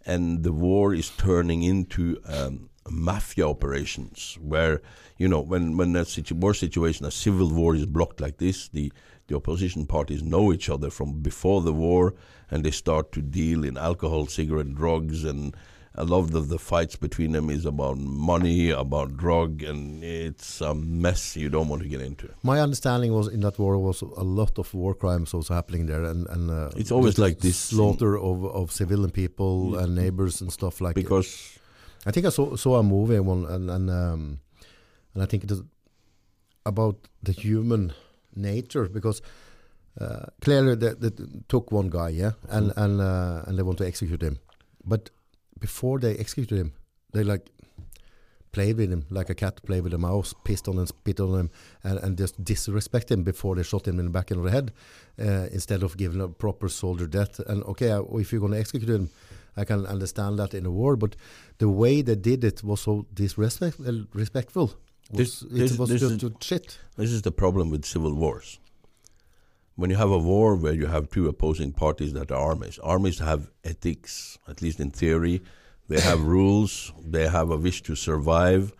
and 0.04 0.42
the 0.42 0.52
war 0.52 0.92
is 0.92 1.08
turning 1.16 1.62
into 1.62 2.20
um, 2.26 2.68
mafia 2.90 3.48
operations. 3.48 4.36
Where 4.42 4.82
you 5.16 5.28
know, 5.28 5.40
when 5.40 5.78
when 5.78 5.96
a 5.96 6.04
situ- 6.04 6.34
war 6.34 6.52
situation, 6.52 7.06
a 7.06 7.10
civil 7.10 7.48
war 7.60 7.74
is 7.74 7.86
blocked 7.86 8.20
like 8.20 8.36
this, 8.36 8.68
the 8.68 8.92
the 9.30 9.36
opposition 9.36 9.86
parties 9.86 10.22
know 10.22 10.52
each 10.52 10.68
other 10.68 10.90
from 10.90 11.20
before 11.22 11.62
the 11.62 11.72
war, 11.72 12.14
and 12.50 12.64
they 12.64 12.72
start 12.72 13.12
to 13.12 13.22
deal 13.22 13.64
in 13.64 13.76
alcohol, 13.78 14.26
cigarette, 14.26 14.74
drugs, 14.74 15.24
and 15.24 15.54
a 15.94 16.04
lot 16.04 16.34
of 16.34 16.48
the 16.48 16.58
fights 16.58 16.96
between 16.96 17.32
them 17.32 17.48
is 17.50 17.64
about 17.64 17.96
money, 17.98 18.70
about 18.70 19.16
drug, 19.16 19.62
and 19.62 20.02
it's 20.04 20.60
a 20.60 20.74
mess 20.74 21.36
you 21.36 21.48
don't 21.48 21.68
want 21.68 21.82
to 21.82 21.88
get 21.88 22.00
into. 22.00 22.28
my 22.42 22.58
understanding 22.60 23.12
was 23.12 23.26
in 23.28 23.40
that 23.40 23.58
war 23.58 23.78
was 23.78 24.02
a 24.02 24.24
lot 24.40 24.58
of 24.58 24.74
war 24.74 24.94
crimes 24.94 25.34
also 25.34 25.54
happening 25.54 25.86
there, 25.86 26.04
and 26.04 26.26
and 26.34 26.50
uh, 26.50 26.70
It's 26.80 26.92
always 26.92 27.18
like 27.18 27.38
this 27.38 27.56
slaughter 27.70 28.12
of 28.18 28.44
of 28.60 28.70
civilian 28.72 29.10
people 29.10 29.54
Yeah. 29.72 29.82
and 29.84 29.94
neighbors 29.94 30.40
and 30.42 30.50
stuff 30.52 30.80
like. 30.80 30.94
because 30.94 31.28
I 32.08 32.10
think 32.12 32.26
I 32.26 32.30
saw 32.30 32.56
saw 32.56 32.78
a 32.78 32.82
movie 32.82 33.20
one 33.20 33.42
and 33.54 33.70
and 33.70 33.90
um, 33.90 34.22
and 35.14 35.22
I 35.22 35.26
think 35.30 35.44
it 35.44 35.50
is 35.50 35.62
about 36.66 36.96
the 37.26 37.32
human 37.32 37.92
nature 38.34 38.88
because 38.88 39.22
uh, 40.00 40.26
clearly 40.40 40.74
they, 40.76 40.94
they 40.94 41.10
took 41.48 41.72
one 41.72 41.88
guy, 41.90 42.08
yeah, 42.10 42.32
and 42.48 42.70
Mm. 42.70 42.76
and 42.84 43.00
uh, 43.00 43.42
and 43.46 43.58
they 43.58 43.62
want 43.62 43.78
to 43.78 43.86
execute 43.86 44.22
him, 44.22 44.38
but 44.84 45.10
before 45.60 45.98
they 46.00 46.16
execute 46.16 46.50
him, 46.50 46.72
they 47.12 47.24
like 47.24 47.50
played 48.52 48.76
with 48.76 48.90
him 48.90 49.04
like 49.10 49.30
a 49.30 49.34
cat 49.34 49.60
play 49.62 49.80
with 49.80 49.94
a 49.94 49.98
mouse, 49.98 50.34
pissed 50.44 50.68
on 50.68 50.78
him, 50.78 50.86
spit 50.86 51.20
on 51.20 51.38
him, 51.38 51.50
and, 51.84 51.98
and 52.00 52.18
just 52.18 52.42
disrespect 52.44 53.10
him 53.10 53.22
before 53.22 53.54
they 53.56 53.62
shot 53.62 53.86
him 53.86 53.98
in 53.98 54.06
the 54.06 54.10
back 54.10 54.30
of 54.30 54.42
the 54.42 54.50
head, 54.50 54.72
uh, 55.18 55.46
instead 55.52 55.82
of 55.82 55.96
giving 55.96 56.20
a 56.20 56.28
proper 56.28 56.68
soldier 56.68 57.06
death. 57.06 57.38
And 57.46 57.62
okay, 57.64 57.90
if 58.14 58.32
you're 58.32 58.40
going 58.40 58.52
to 58.52 58.58
execute 58.58 58.90
him, 58.90 59.10
I 59.56 59.64
can 59.64 59.86
understand 59.86 60.38
that 60.38 60.54
in 60.54 60.66
a 60.66 60.70
war, 60.70 60.96
but 60.96 61.16
the 61.58 61.68
way 61.68 62.02
they 62.02 62.16
did 62.16 62.44
it 62.44 62.62
was 62.64 62.80
so 62.80 63.06
disrespect 63.14 63.76
uh, 64.56 64.66
Was, 65.12 65.40
this- 65.40 65.72
it 65.72 65.78
was 65.78 65.88
this 65.90 66.00
just 66.00 66.22
is- 66.22 66.32
shit. 66.40 66.78
This 66.96 67.10
is 67.10 67.22
the 67.22 67.32
problem 67.32 67.70
with 67.70 67.84
civil 67.84 68.14
wars. 68.14 68.58
When 69.76 69.90
you 69.90 69.96
have 69.96 70.10
a 70.10 70.18
war 70.18 70.56
where 70.56 70.74
you 70.74 70.86
have 70.86 71.08
two 71.10 71.26
opposing 71.28 71.72
parties 71.72 72.12
that 72.12 72.30
are 72.30 72.38
armies, 72.50 72.78
armies 72.82 73.18
have 73.20 73.50
ethics, 73.64 74.38
at 74.46 74.60
least 74.60 74.78
in 74.80 74.90
theory. 74.90 75.42
They 75.88 76.00
have 76.00 76.20
rules. 76.38 76.92
They 77.02 77.28
have 77.28 77.50
a 77.50 77.56
wish 77.56 77.82
to 77.84 77.94
survive. 77.96 78.72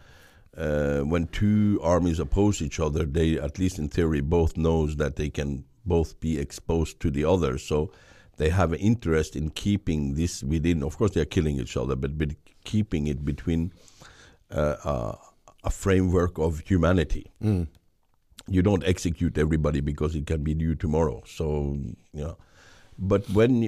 Uh, 0.57 1.01
when 1.01 1.27
two 1.29 1.81
armies 1.83 2.19
oppose 2.21 2.61
each 2.61 2.79
other, 2.81 3.05
they, 3.05 3.39
at 3.39 3.59
least 3.59 3.79
in 3.79 3.89
theory, 3.89 4.21
both 4.21 4.57
knows 4.57 4.97
that 4.97 5.17
they 5.17 5.31
can 5.31 5.65
both 5.87 6.21
be 6.21 6.39
exposed 6.39 7.01
to 7.01 7.11
the 7.11 7.25
other. 7.25 7.57
So 7.57 7.91
they 8.37 8.51
have 8.51 8.73
an 8.73 8.81
interest 8.81 9.37
in 9.37 9.51
keeping 9.51 10.15
this 10.15 10.43
within. 10.43 10.83
Of 10.83 10.99
course, 10.99 11.13
they 11.13 11.21
are 11.23 11.25
killing 11.37 11.59
each 11.59 11.77
other, 11.77 11.97
but, 11.97 12.19
but 12.19 12.31
keeping 12.65 13.07
it 13.07 13.25
between 13.25 13.73
uh, 14.51 14.77
uh, 14.85 15.17
a 15.65 15.71
framework 15.71 16.39
of 16.39 16.61
humanity 16.61 17.27
Mm. 17.43 17.67
you 18.49 18.63
don't 18.63 18.85
execute 18.85 19.37
everybody 19.39 19.81
because 19.81 20.15
it 20.17 20.27
can 20.27 20.43
be 20.43 20.55
due 20.55 20.75
tomorrow. 20.75 21.23
So, 21.27 21.77
you 22.13 22.25
know, 22.25 22.37
but 22.99 23.29
when 23.31 23.63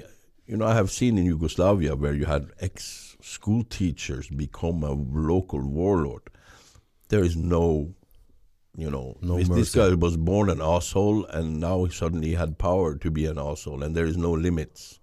you 0.46 0.56
know, 0.56 0.66
I 0.66 0.74
have 0.74 0.90
seen 0.90 1.18
in 1.18 1.24
Yugoslavia 1.24 1.94
where 1.94 2.14
you 2.14 2.24
had 2.24 2.50
ex 2.60 3.16
school 3.20 3.62
teachers 3.64 4.28
become 4.28 4.82
a 4.82 4.92
local 4.92 5.60
warlord. 5.60 6.22
There 7.10 7.22
is 7.22 7.36
no, 7.36 7.94
you 8.76 8.90
know, 8.90 9.16
No 9.22 9.36
this, 9.38 9.48
this 9.48 9.74
guy 9.74 9.94
was 9.94 10.16
born 10.16 10.50
an 10.50 10.60
asshole 10.60 11.24
and 11.26 11.60
now 11.60 11.84
he 11.84 11.92
suddenly 11.92 12.34
had 12.34 12.58
power 12.58 12.96
to 12.96 13.10
be 13.10 13.26
an 13.26 13.38
asshole, 13.38 13.82
and 13.84 13.94
there 13.94 14.06
is 14.06 14.16
no 14.16 14.32
limits, 14.32 14.98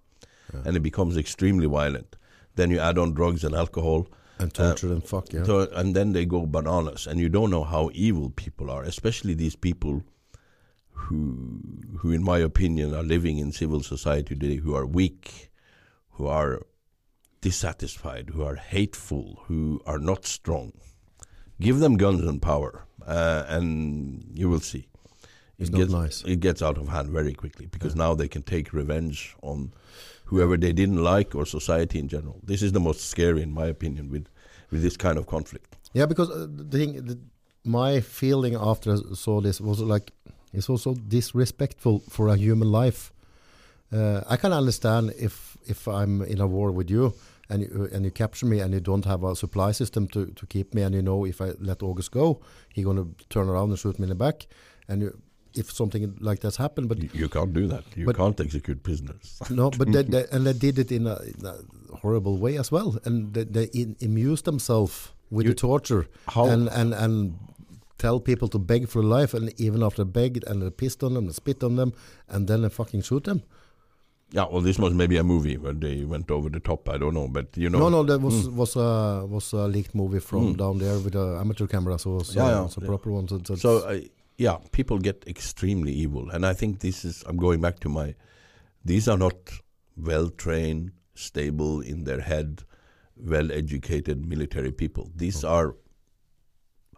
Yeah. 0.53 0.63
and 0.65 0.75
it 0.75 0.81
becomes 0.81 1.15
extremely 1.17 1.67
violent. 1.67 2.15
Then 2.55 2.69
you 2.71 2.79
add 2.79 2.97
on 2.97 3.13
drugs 3.13 3.43
and 3.45 3.55
alcohol, 3.55 4.07
And 4.39 4.53
torture 4.53 4.93
and 4.93 5.03
fuck, 5.03 5.33
yeah. 5.33 5.43
so, 5.43 5.67
and 5.73 5.93
then 5.93 6.13
they 6.13 6.25
go 6.25 6.45
bananas, 6.45 7.07
and 7.07 7.19
you 7.19 7.27
don't 7.27 7.49
know 7.49 7.65
how 7.65 7.89
evil 7.93 8.29
people 8.29 8.71
are, 8.71 8.83
especially 8.83 9.33
these 9.33 9.57
people 9.57 10.03
who, 10.91 11.59
who, 11.97 12.11
in 12.11 12.23
my 12.23 12.39
opinion, 12.39 12.95
are 12.95 13.03
living 13.03 13.37
in 13.37 13.51
civil 13.51 13.83
society 13.83 14.35
today, 14.35 14.55
who 14.55 14.73
are 14.75 14.85
weak, 14.85 15.51
who 16.11 16.27
are 16.27 16.61
dissatisfied, 17.41 18.29
who 18.29 18.43
are 18.43 18.55
hateful, 18.55 19.41
who 19.47 19.81
are 19.85 19.99
not 19.99 20.25
strong. 20.25 20.71
Give 21.59 21.79
them 21.79 21.97
guns 21.97 22.21
and 22.25 22.41
power, 22.41 22.85
uh, 23.05 23.43
and 23.47 24.23
you 24.33 24.49
will 24.49 24.61
see. 24.61 24.87
It's 25.57 25.69
it 25.69 25.73
not 25.73 25.79
gets, 25.79 25.91
nice. 25.91 26.23
It 26.23 26.39
gets 26.39 26.61
out 26.61 26.77
of 26.77 26.87
hand 26.87 27.09
very 27.09 27.33
quickly 27.33 27.65
because 27.65 27.95
now 27.95 28.15
they 28.15 28.29
can 28.29 28.43
take 28.43 28.71
revenge 28.71 29.35
on 29.41 29.73
whoever 30.29 30.57
they 30.57 30.73
didn't 30.73 31.03
like 31.03 31.35
or 31.35 31.45
society 31.45 31.97
in 31.99 32.07
general. 32.07 32.39
This 32.43 32.61
is 32.61 32.71
the 32.71 32.79
most 32.79 33.01
scary, 33.09 33.41
in 33.41 33.51
my 33.51 33.65
opinion, 33.65 34.09
with 34.11 34.27
with 34.71 34.81
this 34.81 34.97
kind 34.97 35.17
of 35.17 35.25
conflict. 35.25 35.75
Yeah, 35.93 36.05
because 36.05 36.29
uh, 36.29 36.47
the 36.49 36.77
thing, 36.77 37.05
the, 37.05 37.17
my 37.63 38.01
feeling 38.01 38.55
after 38.55 38.93
I 38.93 38.97
saw 39.13 39.41
this 39.41 39.59
was 39.59 39.79
like 39.79 40.11
it's 40.53 40.69
also 40.69 40.93
disrespectful 40.93 41.99
for 42.09 42.27
a 42.27 42.35
human 42.35 42.71
life. 42.71 43.11
Uh, 43.91 44.21
I 44.29 44.37
can 44.37 44.53
understand 44.53 45.13
if 45.17 45.57
if 45.65 45.87
I'm 45.87 46.21
in 46.21 46.41
a 46.41 46.47
war 46.47 46.71
with 46.71 46.89
you 46.91 47.13
and 47.49 47.63
you, 47.63 47.89
and 47.91 48.05
you 48.05 48.11
capture 48.11 48.45
me 48.45 48.59
and 48.59 48.73
you 48.73 48.79
don't 48.79 49.05
have 49.05 49.23
a 49.23 49.35
supply 49.35 49.71
system 49.71 50.07
to, 50.09 50.27
to 50.27 50.45
keep 50.45 50.75
me 50.75 50.83
and 50.83 50.93
you 50.93 51.01
know 51.01 51.25
if 51.25 51.41
I 51.41 51.53
let 51.59 51.81
August 51.81 52.11
go, 52.11 52.39
he 52.73 52.83
gonna 52.83 53.07
turn 53.29 53.49
around 53.49 53.69
and 53.69 53.79
shoot 53.79 53.97
me 53.97 54.03
in 54.03 54.09
the 54.09 54.15
back. 54.15 54.47
And 54.87 55.01
you, 55.01 55.21
if 55.55 55.71
something 55.71 56.15
like 56.19 56.39
that's 56.41 56.57
happened, 56.57 56.89
but 56.89 56.97
You, 57.01 57.09
you 57.13 57.29
can't 57.29 57.53
do 57.53 57.67
that. 57.67 57.83
You 57.95 58.05
But- 58.05 58.17
can't 58.17 58.39
execute 58.39 58.83
prisoners. 58.83 59.39
no, 59.49 59.69
but 59.71 59.91
they, 59.91 60.03
they, 60.03 60.25
and 60.31 60.45
they 60.45 60.53
did 60.53 60.77
it 60.79 60.91
in 60.91 61.07
a, 61.07 61.15
in 61.37 61.45
a 61.45 61.55
horrible 61.97 62.37
way 62.37 62.57
as 62.57 62.71
well, 62.71 62.97
and 63.05 63.33
they, 63.33 63.43
they 63.45 63.63
in, 63.73 63.95
amused 64.01 64.45
themselves 64.45 65.09
with 65.31 65.45
You- 65.45 65.53
the 65.53 65.59
torture 65.59 66.07
How 66.27 66.45
and 66.45 66.67
and 66.69 66.93
and 66.93 67.35
tell 67.97 68.19
people 68.21 68.47
to 68.47 68.59
beg 68.59 68.87
for 68.87 69.03
life, 69.03 69.33
and 69.33 69.51
even 69.59 69.83
after 69.83 70.03
they 70.05 70.11
begged 70.11 70.43
and 70.47 70.61
they 70.61 70.69
pissed 70.69 71.03
on 71.03 71.13
them, 71.15 71.25
they 71.27 71.33
spit 71.33 71.63
on 71.63 71.75
them, 71.75 71.91
and 72.29 72.47
then 72.47 72.61
they 72.61 72.69
fucking 72.69 73.01
shoot 73.01 73.23
them. 73.25 73.41
Yeah, 74.31 74.45
well, 74.51 74.61
this 74.61 74.77
was 74.77 74.93
maybe 74.93 75.17
a 75.17 75.23
movie 75.23 75.57
where 75.57 75.73
they 75.73 76.05
went 76.05 76.29
over 76.29 76.49
the 76.51 76.59
top. 76.59 76.87
I 76.87 76.97
don't 76.99 77.15
know, 77.15 77.27
but 77.27 77.47
you 77.57 77.67
know, 77.69 77.79
No, 77.79 77.89
no, 77.89 78.03
that 78.03 78.21
was 78.21 78.47
was 78.47 78.75
a 78.75 79.25
was 79.27 79.51
a 79.53 79.67
leaked 79.67 79.95
movie 79.95 80.19
from 80.19 80.53
Mm. 80.53 80.57
down 80.57 80.77
there 80.77 80.99
with 80.99 81.15
a 81.15 81.37
amateur 81.41 81.65
camera, 81.67 81.97
so 81.97 82.11
was, 82.11 82.35
Yeah, 82.35 82.45
uh, 82.45 82.49
yeah, 82.49 82.59
it 82.59 82.63
was 82.65 82.77
a 82.77 82.81
yeah. 82.81 82.87
proper 82.87 83.11
one. 83.11 83.27
So, 83.27 83.41
so, 83.43 83.55
So 83.55 83.77
uh, 83.79 83.99
yeah, 84.39 84.57
people 84.71 84.99
get 84.99 85.25
extremely 85.27 85.91
evil, 85.91 86.29
and 86.29 86.45
I 86.45 86.53
think 86.53 86.79
this 86.79 87.03
is. 87.03 87.23
I'm 87.27 87.35
going 87.35 87.59
back 87.59 87.79
to 87.81 87.89
my. 87.89 88.15
These 88.85 89.09
are 89.09 89.17
not 89.17 89.35
well 89.97 90.29
trained, 90.29 90.91
stable 91.13 91.81
in 91.81 92.05
their 92.05 92.21
head, 92.21 92.63
well 93.17 93.51
educated 93.51 94.25
military 94.25 94.71
people. 94.71 95.11
These 95.13 95.43
oh. 95.43 95.49
are 95.49 95.75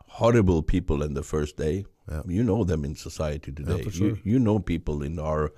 horrible 0.05 0.61
people 0.61 1.01
in 1.01 1.15
the 1.15 1.23
first 1.23 1.57
day. 1.57 1.85
Yeah. 2.07 2.21
You 2.27 2.43
know 2.43 2.63
them 2.63 2.85
in 2.85 2.95
society 2.95 3.51
today. 3.51 3.81
you, 3.85 3.91
sure. 3.91 4.17
you 4.23 4.37
know 4.37 4.59
people 4.59 5.01
in 5.01 5.17
our 5.17 5.51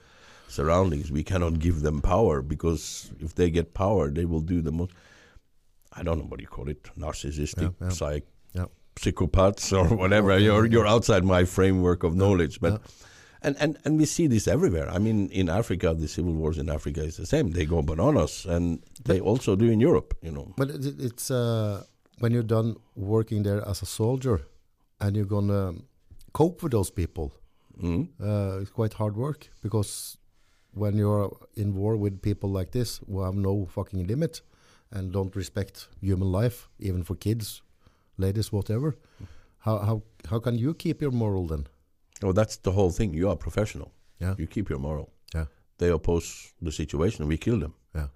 surroundings. 0.47 1.11
We 1.11 1.23
cannot 1.23 1.59
give 1.59 1.81
them 1.81 2.01
power 2.01 2.41
because 2.41 3.11
if 3.19 3.35
they 3.35 3.49
get 3.49 3.73
power, 3.73 4.09
they 4.09 4.23
will 4.23 4.41
do 4.41 4.61
the 4.61 4.71
most. 4.71 4.93
I 5.91 6.01
don't 6.03 6.17
know 6.17 6.25
what 6.25 6.39
you 6.39 6.47
call 6.47 6.69
it, 6.69 6.83
narcissistic, 6.97 7.61
Yeah, 7.61 7.87
yeah. 7.87 7.89
psych, 7.89 8.25
Yeah. 8.25 8.32
Psychopaths 8.95 9.71
or 9.73 9.95
whatever. 9.95 10.31
Okay. 10.31 10.43
You're 10.45 10.65
you're 10.65 10.87
outside 10.87 11.23
my 11.23 11.45
framework 11.45 12.03
of 12.03 12.15
knowledge, 12.15 12.59
but 12.59 12.71
yeah. 12.73 12.77
and, 13.41 13.55
and 13.59 13.77
and 13.85 13.97
we 13.97 14.05
see 14.05 14.27
this 14.27 14.47
everywhere. 14.47 14.89
I 14.89 14.99
mean, 14.99 15.29
in 15.31 15.49
Africa, 15.49 15.93
the 15.93 16.07
civil 16.07 16.33
wars 16.33 16.57
in 16.57 16.69
Africa 16.69 17.01
is 17.03 17.15
the 17.17 17.25
same. 17.25 17.51
They 17.51 17.65
go 17.65 17.81
bananas, 17.81 18.45
and 18.45 18.79
they 19.05 19.19
also 19.19 19.55
do 19.55 19.65
in 19.65 19.79
Europe. 19.81 20.13
You 20.21 20.31
know, 20.31 20.53
But 20.57 20.69
it, 20.69 20.99
it's 20.99 21.31
uh, 21.31 21.83
when 22.19 22.31
you're 22.33 22.43
done 22.57 22.75
working 22.95 23.43
there 23.43 23.61
as 23.67 23.81
a 23.81 23.85
soldier, 23.85 24.41
and 24.99 25.15
you're 25.15 25.25
gonna 25.37 25.73
cope 26.31 26.63
with 26.63 26.71
those 26.71 26.91
people. 26.91 27.31
mm 27.81 28.07
Uh, 28.19 28.61
it's 28.61 28.71
quite 28.71 28.93
hard 28.97 29.15
work 29.15 29.49
because 29.61 30.17
when 30.75 30.93
you're 30.97 31.29
in 31.55 31.73
war 31.75 31.97
with 31.97 32.21
people 32.21 32.49
like 32.59 32.71
this 32.71 33.01
who 33.07 33.23
have 33.23 33.35
no 33.35 33.65
fucking 33.75 34.07
limit 34.07 34.41
and 34.91 35.11
don't 35.11 35.35
respect 35.35 35.87
human 36.01 36.31
life, 36.31 36.57
even 36.79 37.03
for 37.03 37.15
kids, 37.17 37.61
ladies, 38.17 38.51
whatever, 38.51 38.95
how 39.59 39.77
how 39.79 40.01
how 40.29 40.39
can 40.39 40.57
you 40.57 40.73
keep 40.73 41.01
your 41.01 41.11
moral 41.11 41.47
then? 41.47 41.67
Oh, 42.23 42.33
that's 42.33 42.57
the 42.57 42.71
whole 42.71 42.91
thing. 42.91 43.13
You 43.13 43.29
are 43.29 43.35
professional. 43.37 43.91
Yeah. 44.21 44.35
You 44.37 44.47
keep 44.47 44.69
your 44.69 44.79
moral. 44.79 45.09
Yeah. 45.35 45.45
They 45.77 45.89
oppose 45.91 46.53
the 46.61 46.71
situation. 46.71 47.27
We 47.27 47.37
kill 47.37 47.59
them. 47.59 47.73
Yeah. 47.95 48.07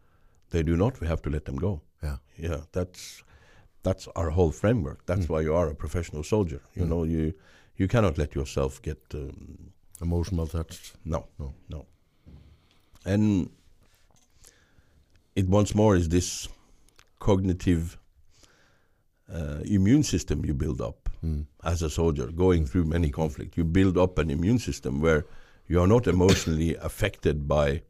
They 0.50 0.64
do 0.64 0.76
not. 0.76 1.00
We 1.02 1.08
have 1.08 1.22
to 1.22 1.30
let 1.30 1.44
them 1.46 1.56
go. 1.56 1.82
Yeah. 2.04 2.18
Yeah. 2.38 2.62
That's 2.72 3.24
that's 3.84 4.08
our 4.16 4.30
whole 4.32 4.52
framework. 4.52 5.06
That's 5.06 5.26
Mm. 5.26 5.30
why 5.30 5.42
you 5.44 5.56
are 5.56 5.70
a 5.72 5.76
professional 5.76 6.24
soldier. 6.24 6.60
You 6.76 6.86
Mm. 6.86 6.90
know, 6.90 7.06
you 7.06 7.34
you 7.80 7.88
cannot 7.88 8.18
let 8.18 8.34
yourself 8.36 8.82
get 8.82 8.98
um, 9.14 9.72
Emotional 10.02 10.48
touch. 10.48 10.94
no, 11.06 11.28
No. 11.40 11.54
no. 11.70 11.86
And 13.06 13.50
it 15.36 15.48
once 15.48 15.76
more 15.76 15.96
is 15.98 16.08
this 16.10 16.48
cognitive 17.20 17.98
uh, 19.34 19.60
immune 19.66 20.04
system 20.04 20.46
you 20.46 20.54
build 20.54 20.82
up 20.82 21.10
Mm. 21.24 21.46
as 21.64 21.82
a 21.82 21.90
soldier 21.90 22.28
going 22.32 22.68
through 22.68 22.86
many 22.86 23.10
conflicts. 23.10 23.58
You 23.58 23.64
build 23.66 23.98
up 23.98 24.20
an 24.20 24.30
immune 24.30 24.60
system 24.60 25.02
where 25.02 25.26
you 25.68 25.82
are 25.82 25.88
not 25.88 26.06
emotionally 26.08 26.76
affected 26.90 27.48
by. 27.48 27.82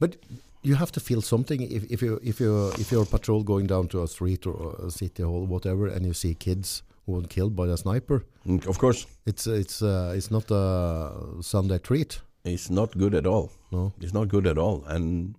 But 0.00 0.16
you 0.62 0.74
have 0.74 0.90
to 0.92 1.00
feel 1.00 1.20
something 1.22 1.60
if, 1.62 1.84
if 1.90 2.02
you 2.02 2.18
if 2.22 2.40
you 2.40 2.68
if 2.78 2.90
you're 2.92 3.06
patrol 3.06 3.42
going 3.44 3.66
down 3.68 3.86
to 3.88 4.02
a 4.02 4.08
street 4.08 4.46
or 4.46 4.74
a 4.86 4.90
city 4.90 5.22
hall, 5.22 5.46
whatever, 5.46 5.86
and 5.86 6.04
you 6.04 6.12
see 6.12 6.34
kids 6.34 6.82
who 7.06 7.12
were 7.12 7.26
killed 7.28 7.54
by 7.54 7.68
a 7.68 7.76
sniper. 7.76 8.24
Mm, 8.46 8.66
Of 8.66 8.78
course, 8.78 9.06
It's 9.26 9.46
it's 9.46 9.80
uh, 9.82 10.12
it's 10.16 10.30
not 10.30 10.50
a 10.50 11.12
Sunday 11.40 11.78
treat. 11.78 12.20
it's 12.44 12.68
not 12.70 12.96
good 12.98 13.14
at 13.14 13.26
all. 13.26 13.50
No. 13.70 13.92
It's 14.00 14.12
not 14.12 14.28
good 14.28 14.46
at 14.46 14.58
all, 14.58 14.84
and 14.86 15.34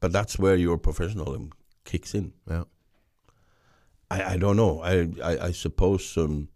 but 0.00 0.12
that's 0.12 0.38
where 0.38 0.56
your 0.56 0.78
professionalism 0.78 1.50
kicks 1.84 2.14
in. 2.14 2.32
Yeah. 2.50 2.64
I, 4.10 4.34
I 4.34 4.36
don't 4.36 4.56
know. 4.56 4.80
I 4.82 5.08
I, 5.22 5.46
I 5.48 5.52
suppose 5.52 6.16
um, 6.16 6.48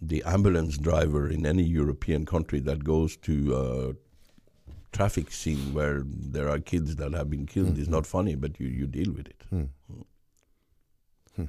the 0.00 0.22
ambulance 0.24 0.78
driver 0.78 1.28
in 1.28 1.44
any 1.46 1.62
European 1.64 2.24
country 2.26 2.60
that 2.60 2.84
goes 2.84 3.16
to 3.18 3.34
a 3.56 3.94
traffic 4.96 5.32
scene 5.32 5.74
where 5.74 6.02
there 6.06 6.48
are 6.48 6.58
kids 6.60 6.96
that 6.96 7.12
have 7.12 7.28
been 7.30 7.46
killed 7.46 7.76
is 7.78 7.88
Mhm. 7.88 7.92
not 7.96 8.06
funny, 8.06 8.34
but 8.36 8.58
you, 8.60 8.68
you 8.68 8.86
deal 8.86 9.12
with 9.12 9.26
it. 9.28 9.42
Hmm. 9.50 9.64
Hmm. 11.36 11.44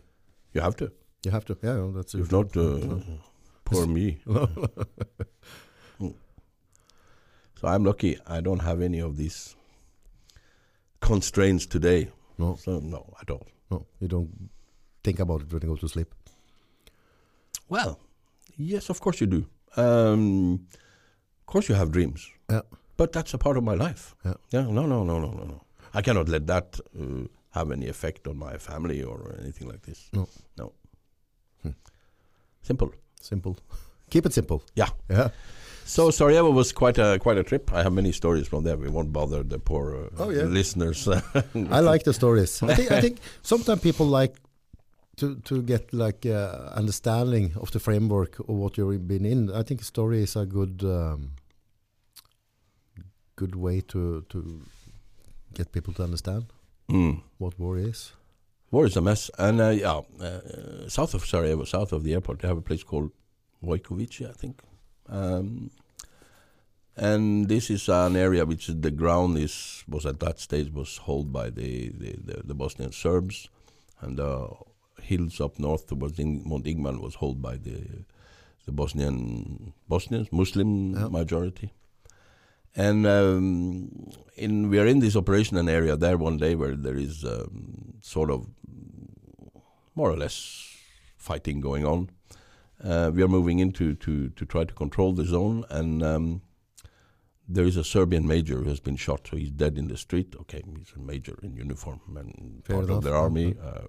You 0.53 0.61
have 0.61 0.75
to. 0.77 0.91
You 1.23 1.31
have 1.31 1.45
to. 1.45 1.57
Yeah, 1.61 1.75
yeah, 1.83 1.91
that's 1.95 2.15
If 2.15 2.31
not, 2.31 2.57
uh, 2.57 2.99
poor 3.65 3.85
me. 3.87 4.19
So 7.59 7.67
I'm 7.67 7.83
lucky. 7.83 8.17
I 8.25 8.39
don't 8.39 8.59
have 8.61 8.81
any 8.81 8.99
of 8.99 9.17
these 9.17 9.53
constraints 11.01 11.65
today. 11.65 12.09
no, 12.37 12.55
So 12.55 12.79
no, 12.79 13.13
I 13.19 13.23
don't. 13.25 13.43
no, 13.69 13.85
you 13.99 14.07
don't 14.07 14.49
think 15.09 15.19
about 15.19 15.41
it 15.41 15.51
when 15.53 15.61
you 15.63 15.69
go 15.69 15.75
to 15.75 15.87
sleep? 15.87 16.13
Well, 17.69 17.99
yes, 18.57 18.89
of 18.89 18.99
course 18.99 19.21
you 19.21 19.27
do. 19.27 19.45
Um, 19.77 20.67
of 21.41 21.45
course 21.45 21.69
you 21.69 21.75
have 21.77 21.89
dreams. 21.91 22.29
Yeah. 22.49 22.61
But 22.97 23.11
that's 23.11 23.33
a 23.33 23.37
part 23.37 23.57
of 23.57 23.63
my 23.63 23.75
life. 23.75 24.15
Yeah. 24.25 24.33
Yeah. 24.51 24.61
No, 24.71 24.85
no, 24.85 25.03
no, 25.03 25.19
no, 25.19 25.31
no, 25.31 25.43
no. 25.45 25.61
I 25.93 26.01
cannot 26.01 26.29
let 26.29 26.45
that 26.47 26.79
uh, 26.99 27.27
have 27.51 27.71
any 27.71 27.87
effect 27.87 28.27
on 28.27 28.37
my 28.37 28.57
family 28.57 29.03
or 29.03 29.35
anything 29.41 29.67
like 29.71 29.81
this. 29.81 30.09
No. 30.13 30.27
No. 30.57 30.71
Hmm. 31.63 31.73
Simple. 32.61 32.91
Simple. 33.21 33.55
Keep 34.09 34.25
it 34.25 34.33
simple. 34.33 34.61
Yeah. 34.75 34.89
Yeah. 35.09 35.29
So 35.85 36.11
Sarajevo 36.11 36.51
was 36.51 36.71
quite 36.73 36.97
a 37.01 37.17
quite 37.19 37.37
a 37.39 37.43
trip. 37.43 37.71
I 37.73 37.81
have 37.83 37.93
many 37.93 38.11
stories 38.11 38.47
from 38.47 38.63
there. 38.63 38.77
We 38.77 38.89
won't 38.89 39.11
bother 39.11 39.43
the 39.43 39.57
poor 39.59 39.95
uh, 39.95 40.23
Oh, 40.23 40.29
yeah. 40.31 40.43
listeners. 40.45 41.07
I 41.77 41.79
like 41.91 42.03
the 42.03 42.13
stories. 42.13 42.61
I 42.63 42.75
think 42.75 42.91
I 42.91 43.01
think 43.01 43.17
sometimes 43.41 43.81
people 43.81 44.05
like 44.21 44.35
to 45.19 45.35
to 45.35 45.61
get 45.61 45.93
like 45.93 46.25
uh, 46.25 46.71
understanding 46.79 47.53
of 47.55 47.69
the 47.71 47.79
framework 47.79 48.39
of 48.39 48.49
what 48.49 48.77
you've 48.77 49.07
been 49.07 49.25
in. 49.25 49.49
I 49.51 49.63
think 49.63 49.83
story 49.83 50.23
is 50.23 50.35
a 50.35 50.45
good 50.45 50.83
um, 50.83 51.31
good 53.35 53.55
way 53.55 53.81
to 53.81 54.21
to 54.29 54.61
get 55.53 55.71
people 55.71 55.93
to 55.93 56.03
understand 56.03 56.45
Mm. 56.89 57.21
what 57.37 57.59
war 57.59 57.77
is. 57.77 58.13
War 58.71 58.85
is 58.85 58.97
a 58.97 59.01
mess. 59.01 59.29
And 59.37 59.61
uh, 59.61 59.69
yeah, 59.69 60.01
uh, 60.19 60.89
south 60.89 61.13
of 61.13 61.23
Sarajevo, 61.25 61.65
south 61.65 61.93
of 61.93 62.03
the 62.03 62.13
airport, 62.13 62.39
they 62.39 62.47
have 62.47 62.57
a 62.57 62.61
place 62.61 62.83
called 62.83 63.11
Vojkovici, 63.63 64.27
I 64.27 64.33
think. 64.33 64.61
Um, 65.07 65.69
and 66.97 67.47
this 67.47 67.69
is 67.69 67.89
an 67.89 68.15
area 68.15 68.45
which 68.45 68.67
the 68.67 68.91
ground 68.91 69.37
is 69.37 69.83
was 69.87 70.05
at 70.05 70.19
that 70.19 70.39
stage 70.39 70.71
was 70.73 70.99
held 71.05 71.31
by 71.31 71.49
the, 71.51 71.89
the, 71.89 72.15
the, 72.25 72.41
the 72.43 72.53
Bosnian 72.55 72.91
Serbs, 72.91 73.49
and 74.01 74.17
the 74.17 74.47
hills 75.09 75.41
up 75.41 75.59
north 75.59 75.87
towards 75.87 76.19
in 76.19 76.31
Mount 76.45 76.65
Igman 76.65 77.01
was 77.01 77.15
held 77.15 77.41
by 77.41 77.55
the 77.57 77.77
the 78.65 78.71
Bosnian 78.71 79.73
Bosnians 79.87 80.31
Muslim 80.31 80.71
majority. 81.11 81.73
And 82.75 83.07
um, 83.07 84.11
in 84.35 84.69
we 84.69 84.79
are 84.79 84.87
in 84.93 84.99
this 84.99 85.15
operational 85.15 85.69
area 85.69 85.95
there 85.95 86.17
one 86.17 86.37
day 86.37 86.53
where 86.55 86.75
there 86.75 86.99
is 87.07 87.25
um, 87.25 87.95
sort 88.01 88.29
of 88.29 88.47
more 89.95 90.11
or 90.11 90.17
less 90.17 90.37
fighting 91.17 91.61
going 91.61 91.85
on. 91.85 92.09
Uh, 92.83 93.11
we 93.13 93.21
are 93.21 93.27
moving 93.27 93.59
in 93.59 93.71
to, 93.73 93.93
to, 93.95 94.29
to 94.29 94.45
try 94.45 94.63
to 94.63 94.73
control 94.73 95.11
the 95.13 95.25
zone, 95.25 95.65
and 95.69 96.01
um, 96.01 96.41
there 97.45 97.65
is 97.65 97.75
a 97.75 97.83
Serbian 97.83 98.25
major 98.25 98.57
who 98.59 98.69
has 98.69 98.79
been 98.79 98.95
shot, 98.95 99.27
so 99.27 99.35
he's 99.35 99.51
dead 99.51 99.77
in 99.77 99.89
the 99.89 99.97
street. 99.97 100.33
Okay, 100.41 100.61
he's 100.77 100.93
a 100.95 100.99
major 100.99 101.37
in 101.43 101.55
uniform 101.55 101.99
and 102.15 102.63
Fair 102.65 102.77
part 102.77 102.85
enough. 102.85 102.97
of 102.99 103.03
their 103.03 103.15
army. 103.15 103.55
Uh, 103.61 103.87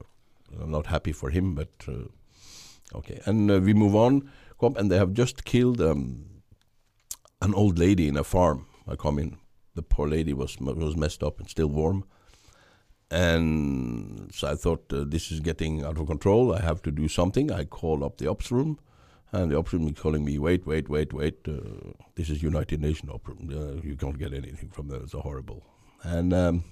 I'm 0.58 0.70
not 0.70 0.86
happy 0.86 1.12
for 1.12 1.30
him, 1.30 1.54
but 1.54 1.70
uh, 1.88 2.08
okay. 2.98 3.20
And 3.24 3.50
uh, 3.50 3.60
we 3.60 3.74
move 3.74 3.94
on, 3.94 4.30
and 4.60 4.90
they 4.90 4.96
have 4.96 5.12
just 5.12 5.44
killed 5.44 5.80
um, 5.80 6.26
an 7.40 7.54
old 7.54 7.78
lady 7.78 8.08
in 8.08 8.16
a 8.16 8.24
farm. 8.24 8.66
I 8.88 8.96
come 8.96 9.18
in. 9.18 9.36
The 9.74 9.82
poor 9.82 10.08
lady 10.08 10.32
was 10.32 10.58
was 10.58 10.96
messed 10.96 11.22
up 11.22 11.38
and 11.38 11.48
still 11.48 11.68
warm. 11.68 12.04
And 13.10 14.30
so 14.32 14.48
I 14.48 14.54
thought 14.54 14.92
uh, 14.92 15.04
this 15.04 15.32
is 15.32 15.40
getting 15.40 15.84
out 15.84 15.98
of 15.98 16.06
control. 16.06 16.54
I 16.54 16.60
have 16.60 16.80
to 16.82 16.92
do 16.92 17.08
something. 17.08 17.50
I 17.50 17.64
call 17.64 18.04
up 18.04 18.18
the 18.18 18.28
ops 18.28 18.52
room, 18.52 18.78
and 19.32 19.50
the 19.50 19.58
ops 19.58 19.72
room 19.72 19.88
is 19.88 19.98
calling 19.98 20.24
me, 20.24 20.38
"Wait, 20.38 20.66
wait, 20.66 20.88
wait, 20.88 21.12
wait! 21.12 21.48
Uh, 21.48 21.92
this 22.14 22.30
is 22.30 22.42
United 22.42 22.80
Nations 22.80 23.10
ops 23.10 23.28
room. 23.28 23.50
Uh, 23.50 23.80
you 23.82 23.96
can't 23.96 24.18
get 24.18 24.32
anything 24.32 24.70
from 24.70 24.88
there. 24.88 25.00
It's 25.00 25.12
horrible." 25.12 25.62
And 26.02 26.32
um, 26.32 26.64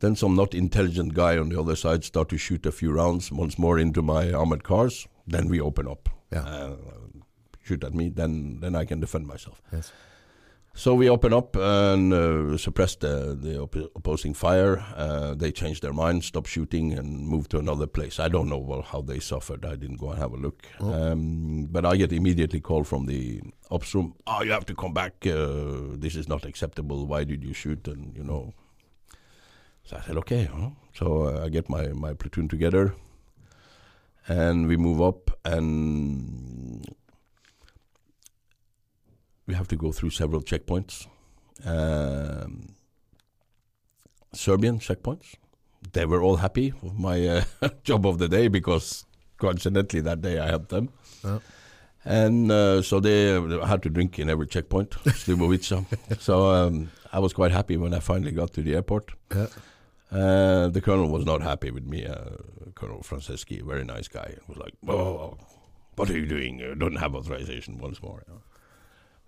then 0.00 0.16
some 0.16 0.34
not 0.34 0.54
intelligent 0.54 1.14
guy 1.14 1.38
on 1.38 1.48
the 1.48 1.60
other 1.60 1.76
side 1.76 2.04
start 2.04 2.28
to 2.28 2.38
shoot 2.38 2.66
a 2.66 2.72
few 2.72 2.92
rounds 2.92 3.32
once 3.32 3.58
more 3.58 3.78
into 3.78 4.02
my 4.02 4.32
armored 4.32 4.64
cars. 4.64 5.06
Then 5.26 5.48
we 5.48 5.60
open 5.60 5.88
up. 5.88 6.08
Yeah. 6.32 6.40
Uh, 6.40 6.76
shoot 7.62 7.84
at 7.84 7.94
me. 7.94 8.08
Then 8.08 8.60
then 8.60 8.74
I 8.74 8.84
can 8.84 9.00
defend 9.00 9.26
myself. 9.26 9.60
Yes. 9.72 9.92
So 10.74 10.94
we 10.94 11.10
open 11.10 11.32
up 11.32 11.56
and 11.56 12.12
uh, 12.12 12.56
suppress 12.56 12.94
the, 12.94 13.36
the 13.40 13.58
op- 13.58 13.90
opposing 13.96 14.32
fire. 14.32 14.78
Uh, 14.94 15.34
they 15.34 15.50
change 15.50 15.80
their 15.80 15.92
mind, 15.92 16.22
stop 16.22 16.46
shooting, 16.46 16.92
and 16.92 17.26
move 17.26 17.48
to 17.48 17.58
another 17.58 17.88
place. 17.88 18.20
I 18.20 18.28
don't 18.28 18.48
know 18.48 18.58
well, 18.58 18.82
how 18.82 19.00
they 19.00 19.18
suffered. 19.18 19.64
I 19.64 19.74
didn't 19.74 19.96
go 19.96 20.10
and 20.10 20.20
have 20.20 20.32
a 20.32 20.36
look. 20.36 20.66
Oh. 20.78 20.92
Um, 20.92 21.66
but 21.68 21.84
I 21.84 21.96
get 21.96 22.12
immediately 22.12 22.60
call 22.60 22.84
from 22.84 23.06
the 23.06 23.40
ops 23.72 23.92
room. 23.92 24.14
Oh, 24.28 24.44
you 24.44 24.52
have 24.52 24.66
to 24.66 24.74
come 24.76 24.94
back. 24.94 25.26
Uh, 25.26 25.96
this 25.96 26.14
is 26.14 26.28
not 26.28 26.44
acceptable. 26.44 27.06
Why 27.06 27.24
did 27.24 27.42
you 27.42 27.54
shoot? 27.54 27.88
And 27.88 28.16
you 28.16 28.22
know. 28.22 28.54
So 29.88 29.96
I 29.96 30.02
said, 30.06 30.16
okay. 30.18 30.44
huh?" 30.44 30.70
So 30.94 31.28
uh, 31.28 31.44
I 31.46 31.48
get 31.48 31.70
my, 31.70 31.88
my 31.88 32.12
platoon 32.12 32.46
together, 32.48 32.94
and 34.26 34.68
we 34.68 34.76
move 34.76 35.00
up 35.00 35.30
and 35.44 36.86
we 39.46 39.54
have 39.54 39.66
to 39.68 39.76
go 39.76 39.90
through 39.92 40.10
several 40.10 40.42
checkpoints. 40.42 41.06
Um, 41.64 42.74
Serbian 44.34 44.78
checkpoints. 44.78 45.36
They 45.92 46.04
were 46.04 46.22
all 46.22 46.36
happy 46.36 46.74
with 46.82 46.94
my 46.94 47.26
uh, 47.26 47.44
job 47.82 48.06
of 48.06 48.18
the 48.18 48.28
day 48.28 48.48
because 48.48 49.06
coincidentally 49.38 50.02
that 50.02 50.20
day 50.20 50.38
I 50.38 50.48
helped 50.48 50.68
them. 50.68 50.90
Yeah. 51.24 51.38
And 52.04 52.52
uh, 52.52 52.82
so 52.82 53.00
they 53.00 53.34
uh, 53.34 53.64
had 53.64 53.82
to 53.84 53.90
drink 53.90 54.18
in 54.18 54.28
every 54.28 54.46
checkpoint, 54.46 54.90
Slivovica. 54.90 55.86
so 56.20 56.50
um, 56.50 56.90
I 57.10 57.20
was 57.20 57.32
quite 57.32 57.52
happy 57.52 57.76
when 57.78 57.94
I 57.94 58.00
finally 58.00 58.32
got 58.32 58.52
to 58.54 58.62
the 58.62 58.74
airport. 58.74 59.12
Yeah. 59.34 59.46
Uh, 60.10 60.68
the 60.68 60.80
colonel 60.80 61.08
was 61.08 61.26
not 61.26 61.42
happy 61.42 61.70
with 61.70 61.84
me. 61.84 62.06
Uh, 62.06 62.36
colonel 62.74 63.00
Franceschi, 63.02 63.62
very 63.62 63.84
nice 63.84 64.08
guy, 64.08 64.36
was 64.48 64.56
like, 64.56 64.74
"Oh, 64.86 65.36
what 65.96 66.08
are 66.08 66.18
you 66.18 66.26
doing? 66.26 66.58
You 66.58 66.74
don't 66.74 66.96
have 66.96 67.14
authorization 67.14 67.78
once 67.78 68.02
more. 68.02 68.24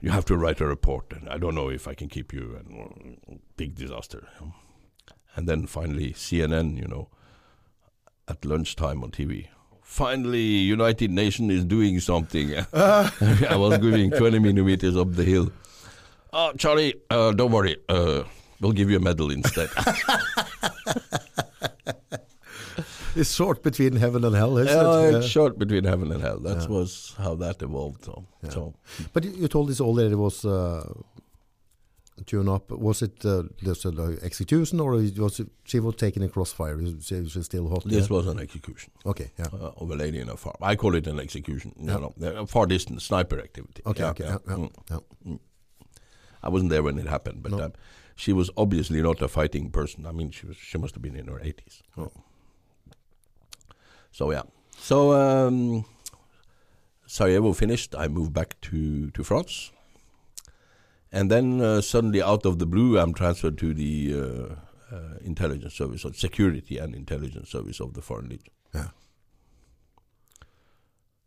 You, 0.01 0.11
have 0.11 0.25
to 0.27 0.37
write 0.37 0.61
a 0.63 0.67
report, 0.67 1.13
and 1.13 1.29
I 1.29 1.37
don't 1.37 1.55
know 1.55 1.69
if 1.69 1.87
I 1.87 1.95
can 1.95 2.09
keep 2.09 2.33
you." 2.33 2.57
And 2.59 3.19
uh, 3.31 3.35
big 3.57 3.75
disaster. 3.75 4.29
And 5.37 5.47
then 5.47 5.67
finally, 5.67 6.13
CNN, 6.13 6.79
you 6.79 6.89
know, 6.89 7.09
at 8.27 8.45
lunchtime 8.45 9.05
on 9.05 9.11
TV. 9.11 9.49
Finally, 9.83 10.41
United 10.41 11.11
Nations 11.11 11.53
is 11.53 11.65
doing 11.65 12.01
something. 12.01 12.55
I 12.73 13.57
was 13.57 13.79
going 13.79 14.11
20 14.13 14.39
millimeters 14.39 14.97
up 14.97 15.15
the 15.15 15.25
hill. 15.25 15.53
Oh, 16.33 16.53
Charlie, 16.57 16.95
uh, 17.11 17.33
don't 17.33 17.51
worry. 17.51 17.77
Uh, 17.89 18.23
we'll 18.61 18.73
give 18.73 18.91
you 18.91 18.97
a 18.97 19.01
medal 19.01 19.31
instead. 19.31 19.71
It's 23.17 23.35
short 23.35 23.63
between 23.65 23.97
heaven 23.97 24.25
and 24.25 24.37
hell, 24.37 24.57
isn't 24.57 24.73
Yeah, 24.77 25.09
it? 25.09 25.15
it's 25.17 25.27
short 25.27 25.59
between 25.59 25.83
heaven 25.85 26.13
and 26.13 26.23
hell. 26.23 26.39
That 26.39 26.61
Yeah. 26.63 26.69
was 26.69 27.15
how 27.19 27.35
that 27.37 27.61
evolved. 27.61 28.05
So, 28.05 28.25
Yeah. 28.45 28.51
so 28.51 28.75
But 29.13 29.25
you, 29.25 29.33
you 29.33 29.49
told 29.49 29.69
this 29.69 29.81
old 29.81 29.97
lady 29.97 30.15
was 30.15 30.45
uh, 30.45 30.85
tune 32.25 32.49
up. 32.49 32.71
Was 32.71 33.03
it 33.03 33.25
uh, 33.25 33.43
just 33.65 33.85
a 33.85 33.91
like, 33.91 34.23
execution, 34.23 34.79
or 34.81 34.93
was 34.93 35.41
it, 35.41 35.49
she 35.65 35.81
was 35.81 35.97
taken 35.97 36.23
in 36.23 36.29
crossfire? 36.29 36.81
Is 36.81 37.05
she, 37.07 37.29
she's 37.29 37.47
still 37.47 37.69
hot? 37.69 37.83
this 37.85 38.09
yeah? 38.09 38.17
was 38.17 38.27
an 38.29 38.39
execution 38.39 38.93
okay. 39.05 39.33
Yeah. 39.39 39.49
uh, 39.53 39.73
of 39.83 39.91
a 39.91 39.97
lady 39.97 40.21
in 40.21 40.29
a 40.29 40.37
farm. 40.37 40.57
I 40.63 40.77
call 40.77 40.95
it 40.95 41.07
an 41.09 41.19
execution. 41.19 41.75
You 41.81 41.89
Yeah. 41.89 41.99
know, 41.99 42.43
a 42.43 42.47
far 42.47 42.67
distance 42.67 43.03
sniper 43.05 43.41
activity. 43.41 43.83
Okay. 43.87 44.03
Yeah, 44.05 44.11
okay. 44.11 44.25
yeah. 44.25 44.39
Yeah, 44.49 44.57
yeah, 44.57 44.67
Mm. 44.67 45.01
yeah. 45.27 45.37
I 46.45 46.49
wasn't 46.49 46.71
there 46.71 46.83
when 46.85 46.97
it 46.99 47.07
happened, 47.09 47.43
but 47.43 47.53
No. 47.53 47.65
um, 47.65 47.73
she 48.21 48.35
was 48.35 48.51
obviously 48.57 49.01
not 49.01 49.23
a 49.23 49.29
fighting 49.29 49.71
person. 49.71 50.07
I 50.07 50.13
mean, 50.13 50.31
she 50.31 50.47
was. 50.47 50.57
She 50.57 50.77
must 50.77 50.95
have 50.95 51.03
been 51.03 51.17
in 51.17 51.27
her 51.27 51.41
eighties. 51.41 51.83
Oh. 51.97 52.13
So 54.13 54.31
yeah. 54.31 54.43
So 54.77 55.13
um, 55.15 55.87
Sarajevo 57.07 57.55
finished. 57.55 57.95
I 57.95 58.09
moved 58.09 58.35
back 58.35 58.61
to 58.69 59.11
to 59.11 59.25
France, 59.25 59.73
and 61.11 61.31
then 61.31 61.63
uh, 61.63 61.81
suddenly, 61.81 62.21
out 62.21 62.45
of 62.45 62.59
the 62.59 62.67
blue, 62.67 62.99
I'm 62.99 63.15
transferred 63.15 63.57
to 63.59 63.73
the 63.73 63.93
uh, 64.15 64.95
uh, 64.95 65.15
intelligence 65.23 65.75
service, 65.75 66.05
or 66.05 66.13
security 66.13 66.77
and 66.77 66.95
intelligence 66.95 67.49
service 67.49 67.81
of 67.81 67.95
the 67.95 68.03
Foreign 68.03 68.29
Legion. 68.29 68.53
Yeah. 68.75 68.91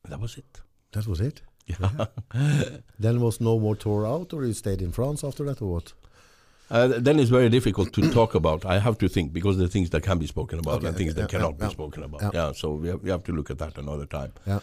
That 0.09 0.19
was 0.19 0.37
it. 0.37 0.61
That 0.91 1.07
was 1.07 1.21
it. 1.21 1.41
Yeah. 1.65 2.07
Then 2.99 3.21
was 3.21 3.39
no 3.39 3.57
more 3.57 3.75
tour 3.75 4.05
out, 4.05 4.33
or 4.33 4.45
you 4.45 4.53
stayed 4.53 4.81
in 4.81 4.91
France 4.91 5.23
after 5.23 5.43
that, 5.45 5.61
or 5.61 5.73
what? 5.73 5.93
Uh, 6.71 6.87
then 6.87 7.19
it's 7.19 7.29
very 7.29 7.49
difficult 7.49 7.93
to 7.93 8.09
talk 8.11 8.33
about. 8.35 8.65
I 8.65 8.79
have 8.79 8.97
to 8.99 9.07
think 9.07 9.31
because 9.33 9.57
there 9.57 9.65
are 9.65 9.69
things 9.69 9.89
that 9.91 10.01
can 10.03 10.17
be 10.17 10.27
spoken 10.27 10.59
about 10.59 10.75
Okay, 10.75 10.87
and 10.87 10.97
things 10.97 11.11
okay, 11.11 11.21
that 11.21 11.31
yeah, 11.33 11.39
cannot 11.39 11.55
yeah, 11.59 11.67
be 11.67 11.71
spoken 11.71 12.03
about. 12.03 12.21
yeah. 12.21 12.31
Yeah, 12.33 12.51
so 12.53 12.73
we 12.73 12.87
have, 12.87 13.01
we 13.03 13.09
have 13.09 13.23
to 13.25 13.31
look 13.31 13.49
at 13.51 13.57
that 13.59 13.77
another 13.77 14.05
time. 14.05 14.33
Yeah. 14.47 14.59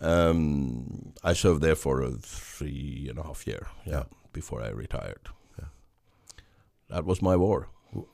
Um, 0.00 1.12
I 1.22 1.32
served 1.34 1.62
there 1.62 1.76
for 1.76 2.02
uh, 2.02 2.10
three 2.20 3.06
and 3.10 3.18
a 3.18 3.22
half 3.22 3.46
year. 3.46 3.68
Yeah, 3.86 4.04
before 4.32 4.62
I 4.62 4.70
retired. 4.70 5.28
Yeah. 5.58 5.66
That 6.88 7.04
was 7.04 7.22
my 7.22 7.36
war. 7.36 7.68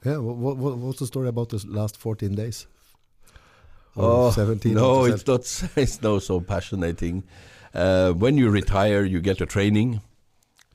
Yeah. 0.04 0.18
What, 0.18 0.56
what, 0.58 0.76
what's 0.78 0.98
the 0.98 1.06
story 1.06 1.28
about 1.28 1.48
the 1.50 1.64
last 1.68 1.96
14 1.96 2.34
days? 2.34 2.66
Or 3.94 4.28
Oh, 4.28 4.30
17? 4.30 4.74
No, 4.74 5.04
it's 5.06 5.26
not. 5.26 5.40
It's 5.76 6.02
not 6.02 6.22
so 6.22 6.40
passionating. 6.40 7.22
Uh, 7.74 8.12
when 8.12 8.36
you 8.36 8.50
retire, 8.50 9.04
you 9.04 9.20
get 9.20 9.40
a 9.40 9.46
training 9.46 10.00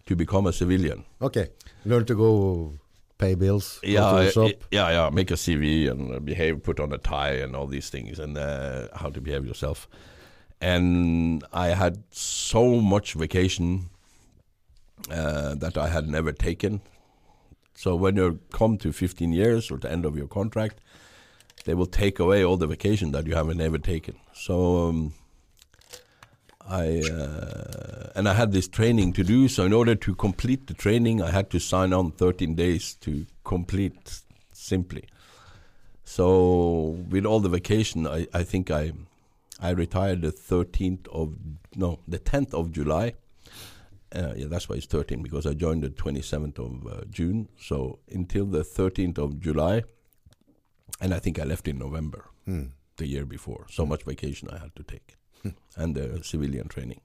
to 0.08 0.16
become 0.16 0.48
a 0.48 0.54
civilian. 0.54 1.06
Okay. 1.22 1.50
Learn 1.86 2.06
to 2.06 2.16
go 2.16 2.74
pay 3.18 3.36
bills, 3.36 3.80
go 3.82 3.90
yeah, 3.90 4.12
to 4.12 4.16
the 4.26 4.32
shop. 4.32 4.64
Yeah, 4.72 4.90
yeah. 4.90 5.10
Make 5.10 5.32
a 5.32 5.36
CV 5.36 5.90
and 5.90 6.26
behave, 6.26 6.64
put 6.64 6.80
on 6.80 6.92
a 6.94 6.98
tie, 6.98 7.34
and 7.34 7.56
all 7.56 7.68
these 7.68 7.90
things, 7.90 8.20
and 8.20 8.38
uh, 8.38 8.88
how 8.96 9.10
to 9.10 9.22
behave 9.22 9.46
yourself. 9.46 9.88
And 10.62 11.44
I 11.52 11.68
had 11.70 12.04
so 12.12 12.82
much 12.82 13.14
vacation 13.14 13.90
uh, 15.10 15.56
that 15.56 15.78
I 15.78 15.90
had 15.90 16.08
never 16.08 16.32
taken. 16.32 16.82
So 17.76 17.96
when 17.96 18.16
you 18.16 18.40
come 18.52 18.78
to 18.78 18.92
15 18.92 19.34
years 19.34 19.72
or 19.72 19.78
the 19.78 19.92
end 19.92 20.06
of 20.06 20.16
your 20.16 20.28
contract, 20.28 20.80
they 21.66 21.74
will 21.74 21.86
take 21.86 22.20
away 22.20 22.44
all 22.44 22.58
the 22.58 22.68
vacation 22.68 23.12
that 23.12 23.28
you 23.28 23.36
haven't 23.36 23.60
ever 23.60 23.78
taken. 23.78 24.16
So 24.34 24.88
um, 24.88 25.14
I 26.70 27.02
uh, 27.10 28.12
and 28.16 28.28
I 28.30 28.34
had 28.34 28.52
this 28.52 28.68
training 28.68 29.14
to 29.14 29.24
do. 29.24 29.48
So 29.48 29.66
in 29.66 29.74
order 29.74 29.96
to 29.96 30.16
complete 30.16 30.68
the 30.68 30.74
training, 30.74 31.22
I 31.22 31.32
had 31.32 31.50
to 31.52 31.60
sign 31.60 31.94
on 31.94 32.12
13 32.12 32.56
days 32.56 32.96
to 33.02 33.26
complete 33.44 34.22
simply. 34.54 35.04
So 36.06 36.98
with 37.10 37.26
all 37.26 37.40
the 37.40 37.50
vacation, 37.50 38.08
I, 38.08 38.28
I 38.34 38.44
think 38.44 38.72
I 38.72 38.94
I 39.62 39.70
retired 39.72 40.22
the 40.22 40.32
13th 40.32 41.08
of 41.10 41.36
no 41.76 42.00
the 42.08 42.20
10th 42.20 42.54
of 42.54 42.72
July. 42.72 43.14
Uh, 44.16 44.34
yeah, 44.36 44.46
that's 44.48 44.70
why 44.70 44.76
it's 44.76 44.86
13 44.86 45.24
because 45.24 45.48
I 45.48 45.56
joined 45.56 45.82
the 45.84 45.90
27th 45.90 46.60
of 46.60 46.86
uh, 46.88 47.02
June. 47.10 47.50
So 47.60 47.98
until 48.12 48.46
the 48.46 48.60
13th 48.64 49.18
of 49.18 49.40
July, 49.40 49.84
and 51.02 51.14
I 51.16 51.20
think 51.20 51.40
I 51.40 51.44
left 51.44 51.68
in 51.68 51.80
November 51.80 52.30
Hmm. 52.46 52.66
the 52.98 53.08
year 53.08 53.26
before. 53.26 53.66
So 53.72 53.86
much 53.88 54.04
vacation 54.04 54.50
I 54.52 54.60
had 54.60 54.76
to 54.76 54.84
take, 54.84 55.16
and 55.78 55.96
the 55.96 56.24
civilian 56.24 56.68
training. 56.68 57.02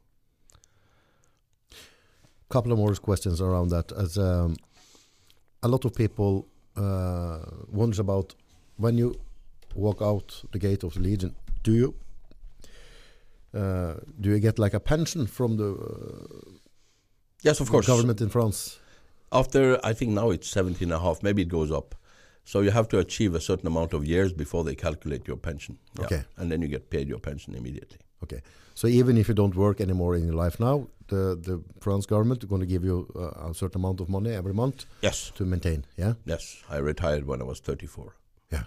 A 1.71 2.53
couple 2.53 2.73
of 2.73 2.79
more 2.79 2.95
questions 2.95 3.41
around 3.41 3.69
that. 3.71 3.93
As 3.93 4.17
um, 4.17 4.57
a 5.63 5.69
lot 5.69 5.85
of 5.85 5.95
people 5.95 6.47
uh, 6.77 7.41
wonder 7.71 8.01
about 8.01 8.35
when 8.77 8.97
you 8.97 9.15
walk 9.75 10.01
out 10.01 10.43
the 10.53 10.59
gate 10.59 10.83
of 10.83 10.95
the 10.95 11.01
Legion, 11.01 11.35
do 11.63 11.73
you 11.73 11.95
uh, 13.55 13.95
do 14.21 14.31
you 14.31 14.39
get 14.39 14.59
like 14.59 14.75
a 14.75 14.81
pension 14.81 15.27
from 15.27 15.57
the 15.57 15.71
uh, 15.73 16.51
Yes, 17.43 17.61
of 17.61 17.71
course. 17.71 17.87
government 17.87 18.21
in 18.21 18.29
France? 18.29 18.79
After 19.31 19.79
I 19.85 19.93
think 19.93 20.13
now 20.13 20.31
it's 20.31 20.49
17 20.49 20.83
and 20.91 20.93
a 20.93 20.99
half, 20.99 21.23
maybe 21.23 21.43
it 21.43 21.49
goes 21.49 21.71
up. 21.71 21.95
So 22.45 22.61
you 22.63 22.71
have 22.71 22.89
to 22.89 22.99
achieve 22.99 23.35
a 23.35 23.41
certain 23.41 23.67
amount 23.67 23.93
of 23.93 24.05
years 24.07 24.33
before 24.33 24.65
they 24.65 24.75
calculate 24.75 25.29
your 25.29 25.37
pension. 25.37 25.79
Yeah. 25.99 26.05
Okay. 26.07 26.23
And 26.37 26.51
then 26.51 26.63
you 26.63 26.69
get 26.69 26.89
paid 26.89 27.09
your 27.09 27.19
pension 27.19 27.55
immediately. 27.55 27.99
Okay, 28.23 28.41
so 28.75 28.87
even 28.89 29.17
if 29.17 29.29
you 29.29 29.35
don't 29.35 29.55
work 29.55 29.81
anymore 29.81 30.17
in 30.17 30.25
your 30.25 30.35
life 30.45 30.59
now, 30.61 30.89
the 31.09 31.37
the 31.49 31.63
France 31.81 32.07
government 32.07 32.43
is 32.43 32.49
going 32.49 32.61
to 32.61 32.67
give 32.67 32.85
you 32.85 33.07
uh, 33.15 33.51
a 33.51 33.55
certain 33.55 33.81
amount 33.81 34.01
of 34.01 34.09
money 34.09 34.31
every 34.35 34.53
month 34.55 34.85
Yes. 35.03 35.33
to 35.37 35.45
maintain. 35.45 35.85
Yeah, 35.97 36.15
Yes. 36.27 36.63
I 36.71 36.79
retired 36.79 37.25
when 37.27 37.41
I 37.41 37.45
was 37.45 37.61
34. 37.61 38.15
yeah, 38.53 38.65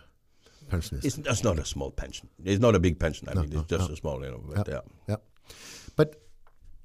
pensionist. 0.69 1.05
It's 1.05 1.15
that's 1.17 1.43
not 1.43 1.59
a 1.59 1.65
small 1.65 1.91
pension. 1.91 2.29
It's 2.45 2.61
not 2.61 2.75
a 2.75 2.79
big 2.79 2.97
pension. 2.99 3.27
I 3.29 3.33
No, 3.33 3.41
mean, 3.41 3.53
it's 3.59 3.69
just 3.69 3.87
no. 3.89 3.93
a 3.93 3.97
small, 3.97 4.23
you 4.25 4.31
know. 4.31 4.43
But 4.55 4.67
yeah. 4.67 4.81
yeah. 5.07 5.17
But 5.95 6.09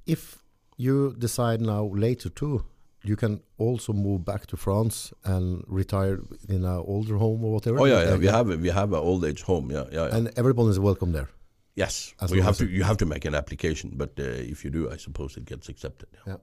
if 0.06 0.38
you 0.76 1.14
decide 1.18 1.60
now 1.60 1.84
later 1.94 2.28
too, 2.30 2.64
you 3.02 3.16
can 3.16 3.40
also 3.58 3.92
move 3.92 4.24
back 4.24 4.46
to 4.46 4.56
France 4.56 5.12
and 5.24 5.62
retire 5.68 6.18
in 6.48 6.64
an 6.64 6.82
older 6.86 7.16
home 7.16 7.44
or 7.44 7.52
whatever. 7.52 7.78
Oh 7.80 7.84
yeah, 7.86 8.02
yeah. 8.08 8.16
We 8.16 8.26
have 8.26 8.50
a, 8.50 8.56
we 8.56 8.68
have 8.70 8.92
an 8.92 8.98
old 8.98 9.24
age 9.24 9.42
home. 9.42 9.70
Yeah, 9.70 9.84
yeah. 9.92 10.08
yeah. 10.08 10.16
and 10.16 10.30
everyone 10.36 10.68
is 10.70 10.78
welcome 10.78 11.12
there. 11.12 11.28
Yes. 11.76 12.14
As 12.20 12.30
you 12.30 12.42
have 12.42 12.56
to 12.58 12.64
you 12.66 12.84
have 12.84 12.96
to 12.96 13.06
make 13.06 13.24
an 13.28 13.34
application, 13.34 13.90
but 13.96 14.10
uh, 14.18 14.22
if 14.52 14.64
you 14.64 14.70
do, 14.70 14.90
I 14.94 14.96
suppose 14.98 15.36
it 15.40 15.44
gets 15.50 15.68
accepted. 15.68 16.08
Yeah. 16.26 16.36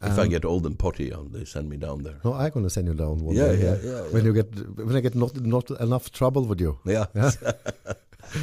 If 0.00 0.16
I 0.18 0.22
Um, 0.22 0.28
get 0.30 0.44
old 0.44 0.64
and 0.66 0.78
potty, 0.78 1.12
uh, 1.12 1.22
they 1.32 1.44
send 1.44 1.68
me 1.68 1.76
down 1.76 2.02
there. 2.04 2.18
No, 2.24 2.32
I'm 2.32 2.50
going 2.52 2.64
to 2.66 2.70
send 2.70 2.86
you 2.86 2.94
down 2.94 3.18
one 3.24 3.34
Yeah, 3.36 3.48
day. 3.52 3.62
yeah, 3.64 3.76
yeah, 3.90 4.02
When 4.12 4.22
yeah. 4.22 4.28
you 4.28 4.32
get 4.34 4.48
when 4.88 4.96
I 4.96 5.00
get 5.00 5.14
not 5.14 5.32
not 5.40 5.70
enough 5.80 6.10
trouble 6.12 6.42
with 6.46 6.60
you. 6.60 6.78
Yeah. 6.86 7.06
Yeah. 7.14 7.30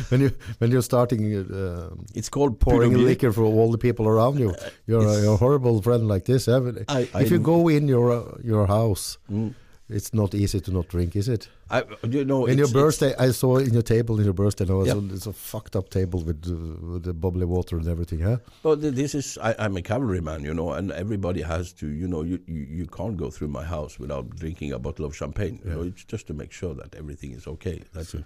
when 0.10 0.22
you 0.22 0.30
when 0.60 0.72
you're 0.72 0.82
starting 0.82 1.22
uh, 1.36 1.90
It's 2.16 2.30
called 2.30 2.60
pouring 2.60 2.92
Pudovier. 2.94 3.06
liquor 3.06 3.32
for 3.32 3.44
all 3.46 3.72
the 3.72 3.78
people 3.78 4.06
around 4.08 4.40
you. 4.40 4.54
You're 4.88 5.08
a, 5.08 5.22
you're 5.22 5.34
a 5.34 5.38
horrible 5.38 5.82
friend 5.82 6.08
like 6.14 6.26
this. 6.26 6.48
eh? 6.48 6.60
I, 6.90 7.08
if 7.22 7.32
you 7.32 7.40
go 7.40 7.68
in 7.70 7.88
your 7.88 8.12
uh, 8.12 8.24
your 8.44 8.68
house, 8.68 9.18
Mm. 9.32 9.54
It's 9.88 10.14
not 10.14 10.34
easy 10.34 10.60
to 10.60 10.72
not 10.72 10.88
drink, 10.88 11.16
is 11.16 11.30
it? 11.30 11.48
I, 11.70 11.84
you 12.10 12.26
know, 12.26 12.46
in 12.48 12.58
your 12.58 12.68
birthday, 12.70 13.14
I 13.20 13.32
saw 13.32 13.58
in 13.58 13.72
your 13.74 13.84
table 13.84 14.18
in 14.20 14.26
your 14.26 14.34
birthday. 14.34 14.66
Now, 14.66 14.84
Yeah. 14.84 14.94
so 14.94 15.04
it's 15.14 15.28
a 15.28 15.34
fucked 15.34 15.76
up 15.76 15.90
table 15.90 16.22
with, 16.24 16.44
uh, 16.48 16.92
with 16.94 17.04
the 17.04 17.14
bubbly 17.14 17.46
water 17.46 17.78
and 17.78 17.88
everything, 17.88 18.20
huh? 18.22 18.38
Well, 18.64 18.76
this 18.76 19.14
is 19.14 19.38
I, 19.38 19.54
I'm 19.60 19.78
a 19.78 19.82
cavalryman, 19.82 20.44
you 20.44 20.54
know, 20.54 20.72
and 20.72 20.92
everybody 20.92 21.42
has 21.42 21.72
to, 21.74 21.88
you 21.88 22.08
know, 22.08 22.24
you, 22.24 22.40
you, 22.48 22.62
you 22.62 22.86
can't 22.88 23.16
go 23.18 23.30
through 23.30 23.50
my 23.50 23.64
house 23.64 24.00
without 24.00 24.30
drinking 24.36 24.72
a 24.74 24.80
bottle 24.80 25.06
of 25.06 25.16
champagne. 25.16 25.60
You 25.64 25.72
know, 25.72 25.82
it's 25.84 26.04
just 26.04 26.26
to 26.28 26.34
make 26.34 26.52
sure 26.52 26.74
that 26.74 26.96
everything 26.96 27.32
is 27.34 27.46
okay. 27.48 27.84
That's 27.94 28.14
it. 28.16 28.26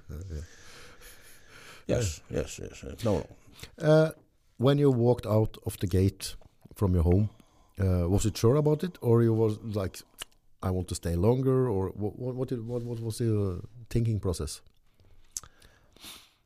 Yes, 1.87 2.21
yes, 2.29 2.59
yes. 2.61 2.83
yes. 2.85 3.03
No, 3.03 3.25
no. 3.79 3.85
Uh, 3.87 4.11
when 4.57 4.77
you 4.77 4.91
walked 4.91 5.25
out 5.25 5.57
of 5.65 5.77
the 5.79 5.87
gate 5.87 6.35
from 6.75 6.93
your 6.93 7.03
home, 7.03 7.29
uh, 7.79 8.07
was 8.07 8.25
it 8.25 8.37
sure 8.37 8.55
about 8.55 8.83
it, 8.83 8.97
or 9.01 9.23
you 9.23 9.33
was 9.33 9.57
like, 9.63 9.97
I 10.61 10.71
want 10.71 10.87
to 10.89 10.95
stay 10.95 11.15
longer, 11.15 11.69
or 11.69 11.89
what? 11.89 12.19
What, 12.19 12.35
what, 12.35 12.47
did, 12.49 12.67
what, 12.67 12.83
what 12.83 12.99
was 12.99 13.17
the 13.19 13.61
thinking 13.89 14.19
process? 14.19 14.61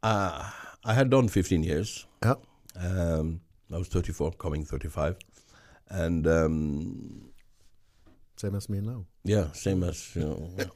Uh, 0.03 0.49
I 0.85 0.93
had 0.93 1.09
done 1.09 1.27
15 1.29 1.63
years. 1.63 2.05
Yeah. 2.23 2.35
Um, 2.75 3.41
I 3.71 3.77
was 3.77 3.87
34, 3.87 4.33
coming 4.33 4.65
35, 4.65 5.17
and 5.89 6.27
um, 6.27 7.31
Same 8.35 8.55
as 8.55 8.69
me 8.69 8.81
now. 8.81 9.05
Yeah, 9.23 9.51
same 9.53 9.83
as 9.83 10.15
you 10.15 10.21
know. 10.21 10.49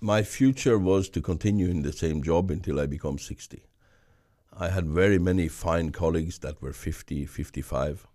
My 0.00 0.22
future 0.22 0.78
was 0.78 1.10
to 1.10 1.20
continue 1.20 1.68
in 1.68 1.82
the 1.82 1.92
same 1.92 2.22
job 2.22 2.50
until 2.50 2.80
I 2.80 2.86
become 2.86 3.18
60. 3.18 3.62
I 4.58 4.70
had 4.70 4.86
very 4.86 5.18
many 5.18 5.48
fine 5.48 5.92
colleagues 5.92 6.38
that 6.38 6.62
were 6.62 6.72
50, 6.72 7.26
55, 7.26 8.06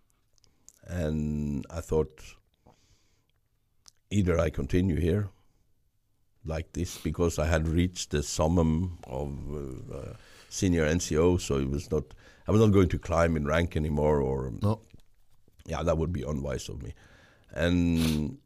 and 0.88 1.66
I 1.70 1.82
thought 1.82 2.22
either 4.10 4.40
I 4.40 4.50
continue 4.50 5.00
here 5.00 5.30
like 6.46 6.74
this 6.74 6.98
because 6.98 7.40
I 7.40 7.48
had 7.48 7.68
reached 7.68 8.12
the 8.12 8.22
summum 8.22 9.00
of 9.08 9.32
uh, 9.52 9.98
uh, 9.98 10.14
senior 10.50 10.86
NCO, 10.86 11.42
so 11.42 11.58
it 11.58 11.70
was 11.70 11.90
not 11.92 12.04
I 12.48 12.52
was 12.52 12.62
not 12.62 12.72
going 12.72 12.90
to 12.90 13.00
climb 13.00 13.36
in 13.36 13.46
rank 13.46 13.76
anymore 13.76 14.22
or 14.22 14.52
No. 14.62 14.82
yeah, 15.66 15.82
that 15.82 15.98
would 15.98 16.14
be 16.14 16.22
unwise 16.22 16.70
of 16.70 16.84
me. 16.84 16.94
And 17.52 18.38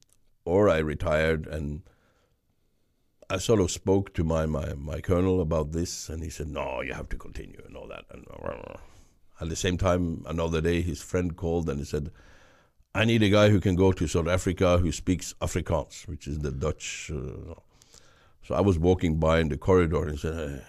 or 0.46 0.70
I 0.70 0.78
retired 0.78 1.46
and 1.48 1.82
I 3.30 3.38
sort 3.38 3.60
of 3.60 3.70
spoke 3.70 4.14
to 4.16 4.24
my, 4.24 4.48
my, 4.48 4.74
my 4.74 5.02
colonel 5.02 5.40
about 5.42 5.72
this 5.72 6.10
and 6.10 6.24
he 6.24 6.30
said, 6.30 6.48
No, 6.48 6.82
you 6.82 6.94
have 6.94 7.10
to 7.10 7.18
continue 7.18 7.62
and 7.66 7.76
all 7.76 7.88
that 7.88 8.06
and 8.12 8.26
at 9.42 9.50
the 9.50 9.56
same 9.56 9.78
time 9.78 10.24
another 10.28 10.62
day 10.62 10.82
his 10.82 11.02
friend 11.02 11.36
called 11.36 11.70
and 11.70 11.80
he 11.80 11.86
said, 11.86 12.12
I 13.00 13.06
need 13.06 13.24
a 13.24 13.30
guy 13.30 13.50
who 13.50 13.60
can 13.60 13.76
go 13.76 13.92
to 13.92 14.08
South 14.08 14.28
Africa 14.28 14.78
who 14.78 14.92
speaks 14.92 15.34
Afrikaans, 15.42 16.08
which 16.08 16.28
is 16.28 16.40
the 16.40 16.52
Dutch 16.52 17.12
uh, 17.14 17.54
so 18.50 18.56
I 18.56 18.62
was 18.62 18.80
walking 18.80 19.20
by 19.20 19.40
in 19.40 19.50
the 19.50 19.58
corridor 19.58 20.08
and 20.08 20.20
said, 20.20 20.34
hey, 20.36 20.62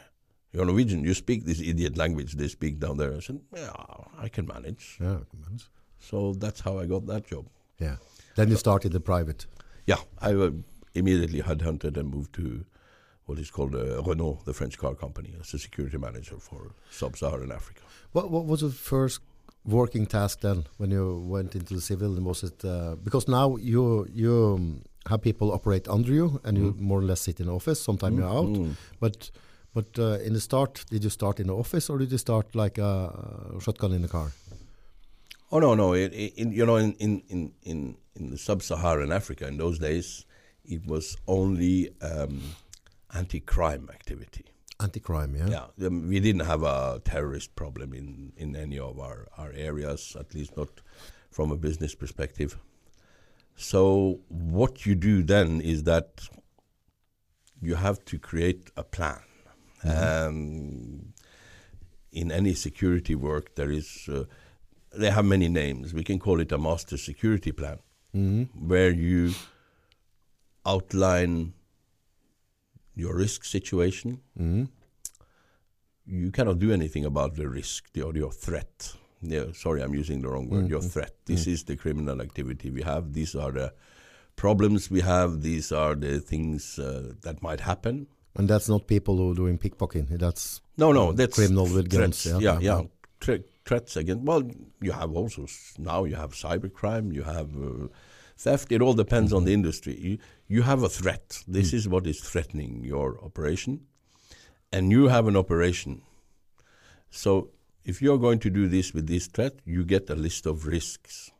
You're 0.53 0.67
Norwegian, 0.67 1.03
you 1.03 1.15
speak 1.15 1.47
this 1.47 1.61
idiot 1.61 1.97
language 1.97 2.35
they 2.35 2.49
speak 2.49 2.79
down 2.79 2.99
there. 2.99 3.15
I 3.17 3.21
said, 3.21 3.41
Yeah, 3.57 3.73
I 4.19 4.29
can 4.29 4.47
manage. 4.47 4.99
Yeah. 5.01 5.21
man. 5.43 5.61
So 5.99 6.35
that's 6.35 6.61
how 6.61 6.79
I 6.79 6.85
got 6.85 7.07
that 7.07 7.27
job. 7.27 7.47
Yeah. 7.79 7.97
Then 8.37 8.51
you 8.51 8.57
started 8.57 8.93
the 8.93 9.01
private. 9.01 9.47
Yeah, 9.87 10.01
I 10.19 10.35
uh, 10.35 10.51
immediately 10.93 11.41
headhunted 11.41 11.97
and 11.97 12.11
moved 12.11 12.35
to 12.35 12.67
what 13.25 13.39
is 13.39 13.51
called 13.51 13.75
uh, 13.75 14.03
Renault, 14.03 14.41
the 14.45 14.53
French 14.53 14.77
car 14.77 14.95
company, 14.95 15.35
as 15.41 15.55
a 15.55 15.59
security 15.59 15.97
manager 15.97 16.37
for 16.39 16.73
sub-Saharan 16.91 17.51
Africa. 17.51 17.81
What 18.13 18.31
What 18.31 18.45
was 18.45 18.61
the 18.61 18.71
first 18.71 19.21
working 19.65 20.07
task 20.07 20.41
then 20.41 20.65
when 20.79 20.91
you 20.91 21.19
went 21.29 21.55
into 21.55 21.75
the 21.75 21.81
civil? 21.81 22.17
And 22.17 22.25
was 22.25 22.43
it 22.43 22.65
uh, 22.65 22.97
because 23.05 23.29
now 23.29 23.57
you 23.57 24.07
you 24.13 24.55
um, 24.57 24.83
have 25.09 25.23
people 25.23 25.53
operate 25.53 25.89
under 25.89 26.13
you 26.13 26.41
and 26.45 26.57
you 26.59 26.75
more 26.79 26.99
or 27.01 27.05
less 27.05 27.21
sit 27.21 27.41
in 27.41 27.47
the 27.47 27.55
office? 27.55 27.81
Sometimes 27.81 28.19
you're 28.19 28.29
out, 28.29 28.47
Mm. 28.49 28.75
but 29.01 29.31
but 29.75 29.99
uh, 29.99 30.19
in 30.27 30.33
the 30.33 30.41
start, 30.41 30.85
did 30.91 31.05
you 31.05 31.11
start 31.11 31.39
in 31.41 31.47
the 31.47 31.55
office 31.55 31.89
or 31.91 31.99
did 31.99 32.11
you 32.11 32.19
start 32.19 32.55
like 32.55 32.79
a 32.79 33.13
shotgun 33.61 33.93
in 33.93 34.03
the 34.03 34.09
car? 34.09 34.33
Oh 35.53 35.59
no, 35.61 35.75
no, 35.75 35.95
it, 35.95 36.13
it, 36.13 36.49
you 36.49 36.65
know, 36.65 36.77
in, 36.77 36.93
in, 36.95 37.23
in, 37.29 37.53
in, 37.63 37.97
in 38.15 38.31
the 38.31 38.39
sub-Saharan 38.39 39.11
Africa 39.13 39.47
in 39.49 39.57
those 39.59 39.79
days, 39.81 40.25
it 40.65 40.87
was 40.87 41.17
only 41.27 41.91
um, 42.03 42.41
anti-crime 43.15 43.89
activity. 43.93 44.45
Anti-crime, 44.81 45.35
yeah. 45.37 45.49
Yeah, 45.79 45.87
um, 45.87 46.09
we 46.09 46.21
didn't 46.21 46.47
have 46.47 46.63
a 46.63 47.01
terrorist 47.05 47.55
problem 47.55 47.93
in, 47.93 48.33
in 48.37 48.57
any 48.57 48.79
of 48.79 48.99
our, 48.99 49.29
our 49.37 49.53
areas, 49.53 50.17
at 50.19 50.35
least 50.35 50.57
not 50.57 50.69
from 51.31 51.53
a 51.53 51.57
business 51.57 51.95
perspective. 51.95 52.57
So 53.57 54.21
what 54.29 54.87
you 54.87 54.95
do 54.95 55.23
then 55.23 55.61
is 55.61 55.83
that 55.85 56.23
you 57.61 57.75
have 57.75 58.05
to 58.07 58.19
create 58.19 58.71
a 58.77 58.83
plan. 58.83 59.21
Um, 59.85 61.13
in 62.13 62.33
any 62.33 62.55
security 62.55 63.15
work, 63.15 63.55
there 63.55 63.71
is 63.71 64.09
uh, 64.11 64.25
they 64.97 65.11
have 65.11 65.25
many 65.25 65.49
names. 65.49 65.95
We 65.95 66.03
can 66.05 66.19
call 66.19 66.41
it 66.41 66.53
a 66.53 66.59
master 66.59 66.97
security 66.97 67.53
plan. 67.53 67.79
Mhm. 68.15 68.49
where 68.67 68.91
you 68.91 69.35
outline 70.67 71.53
your 73.01 73.15
risk 73.17 73.45
situation. 73.45 74.21
Mhm. 74.39 74.69
You 76.07 76.31
cannot 76.33 76.59
do 76.59 76.73
anything 76.73 77.05
about 77.05 77.35
the 77.37 77.49
risk 77.49 77.93
the, 77.93 78.03
or 78.03 78.15
your 78.15 78.33
threat. 78.33 78.93
Yeah, 79.23 79.53
sorry, 79.53 79.83
I'm 79.83 79.95
using 79.95 80.23
the 80.23 80.29
wrong 80.29 80.49
word. 80.49 80.69
Your 80.69 80.81
Mhm. 80.81 80.91
threat. 80.93 81.15
This 81.27 81.47
is 81.47 81.65
the 81.65 81.77
criminal 81.77 82.21
activity 82.21 82.71
we 82.71 82.83
have. 82.83 83.13
These 83.13 83.35
are 83.35 83.53
the 83.53 83.73
problems 84.37 84.91
we 84.91 85.01
have. 85.03 85.43
These 85.43 85.71
are 85.73 85.95
the 85.95 86.21
things 86.21 86.79
uh, 86.79 87.13
that 87.23 87.43
might 87.43 87.61
happen. 87.61 88.07
And 88.37 88.49
that's 88.49 88.69
not 88.69 88.87
people 88.87 89.17
who 89.19 89.33
are 89.33 89.35
doing 89.35 89.59
pickpocketing. 89.59 90.19
That's 90.19 90.61
No, 90.79 90.93
no, 90.93 91.13
that's 91.13 91.35
criminal 91.37 91.65
with 91.65 91.91
guns. 91.91 92.23
threats. 92.23 92.27
Yeah, 92.27 92.39
yeah, 92.41 92.59
yeah. 92.61 92.81
yeah. 92.81 92.87
Thre- 93.21 93.45
threats 93.67 93.97
again. 93.97 94.25
Well, 94.25 94.43
you 94.81 94.93
have 94.93 95.13
also 95.13 95.47
now 95.79 96.05
you 96.05 96.17
have 96.17 96.33
cybercrime, 96.33 97.13
you 97.15 97.25
have 97.25 97.51
uh, 97.57 97.89
theft. 98.41 98.73
It 98.73 98.83
all 98.83 98.95
depends 98.95 99.33
on 99.33 99.45
the 99.45 99.51
mm-hmm. 99.51 99.61
industry. 99.61 99.95
You 100.01 100.19
you 100.49 100.63
have 100.63 100.83
a 100.83 100.89
threat. 100.89 101.45
This 101.47 101.71
mm. 101.71 101.75
is 101.79 101.89
what 101.89 102.07
is 102.07 102.21
threatening 102.21 102.73
your 102.85 103.09
operation, 103.29 103.73
and 104.73 104.91
you 104.91 105.09
have 105.09 105.29
an 105.29 105.37
operation. 105.37 106.03
So 107.11 107.51
if 107.85 108.03
you 108.03 108.13
are 108.15 108.19
going 108.19 108.41
to 108.41 108.51
do 108.51 108.69
this 108.69 108.95
with 108.95 109.07
this 109.07 109.27
threat, 109.27 109.55
you 109.65 109.85
get 109.85 110.11
a 110.11 110.15
list 110.15 110.47
of 110.47 110.67
risks, 110.67 111.31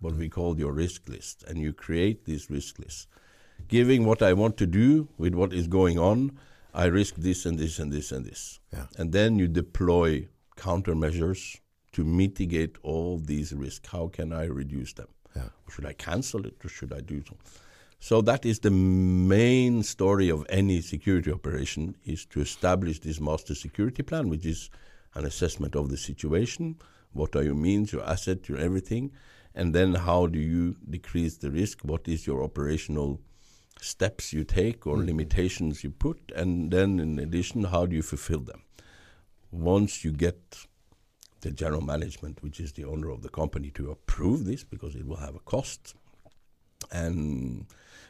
what 0.00 0.14
we 0.14 0.28
call 0.28 0.58
your 0.58 0.72
risk 0.72 1.08
list, 1.08 1.44
and 1.48 1.58
you 1.58 1.72
create 1.72 2.24
this 2.24 2.50
risk 2.50 2.78
list, 2.78 3.08
giving 3.68 4.04
what 4.04 4.22
I 4.22 4.32
want 4.32 4.56
to 4.58 4.66
do 4.66 5.08
with 5.18 5.34
what 5.34 5.52
is 5.52 5.66
going 5.68 5.98
on. 5.98 6.38
I 6.74 6.86
risk 6.86 7.14
this 7.16 7.46
and 7.46 7.58
this 7.58 7.78
and 7.78 7.92
this 7.92 8.10
and 8.12 8.24
this 8.24 8.58
Yeah. 8.72 8.86
and 8.98 9.12
then 9.12 9.38
you 9.38 9.46
deploy 9.48 10.28
countermeasures 10.56 11.60
to 11.92 12.04
mitigate 12.04 12.76
all 12.82 13.18
these 13.18 13.52
risks. 13.52 13.88
How 13.88 14.08
can 14.08 14.32
I 14.32 14.46
reduce 14.46 14.92
them? 14.94 15.08
Yeah. 15.36 15.48
Should 15.70 15.86
I 15.86 15.92
cancel 15.92 16.46
it 16.46 16.56
or 16.64 16.68
should 16.68 16.92
I 16.92 17.00
do 17.00 17.22
so? 17.28 17.36
So 17.98 18.20
that 18.22 18.44
is 18.44 18.58
the 18.58 18.70
main 18.70 19.82
story 19.82 20.28
of 20.28 20.44
any 20.48 20.80
security 20.80 21.32
operation: 21.32 21.96
is 22.04 22.26
to 22.26 22.40
establish 22.40 23.00
this 23.00 23.20
master 23.20 23.54
security 23.54 24.02
plan, 24.02 24.28
which 24.28 24.46
is 24.46 24.70
an 25.14 25.24
assessment 25.24 25.74
of 25.74 25.88
the 25.88 25.96
situation. 25.96 26.76
What 27.12 27.34
are 27.36 27.42
your 27.42 27.54
means, 27.54 27.92
your 27.92 28.04
asset, 28.04 28.48
your 28.48 28.58
everything, 28.58 29.12
and 29.54 29.74
then 29.74 29.94
how 29.94 30.26
do 30.26 30.38
you 30.38 30.76
decrease 30.90 31.36
the 31.36 31.50
risk? 31.50 31.80
What 31.82 32.08
is 32.08 32.26
your 32.26 32.42
operational 32.42 33.20
steps 33.80 34.32
you 34.32 34.44
take 34.44 34.86
or 34.86 34.96
mm-hmm. 34.96 35.06
limitations 35.06 35.82
you 35.84 35.90
put, 35.90 36.32
and 36.34 36.70
then 36.70 36.98
in 36.98 37.18
addition, 37.18 37.64
how 37.64 37.86
do 37.86 37.96
you 37.96 38.02
fulfill 38.02 38.40
them? 38.40 38.62
Once 39.50 40.04
you 40.04 40.12
get 40.12 40.66
the 41.44 41.52
general 41.52 41.82
management, 41.82 42.42
which 42.42 42.58
is 42.58 42.72
the 42.72 42.84
owner 42.84 43.10
of 43.10 43.22
the 43.22 43.28
company, 43.28 43.70
to 43.70 43.90
approve 43.90 44.44
this 44.44 44.64
because 44.64 44.94
it 44.96 45.06
will 45.06 45.16
have 45.16 45.34
a 45.34 45.40
cost, 45.40 45.94
and 46.90 47.66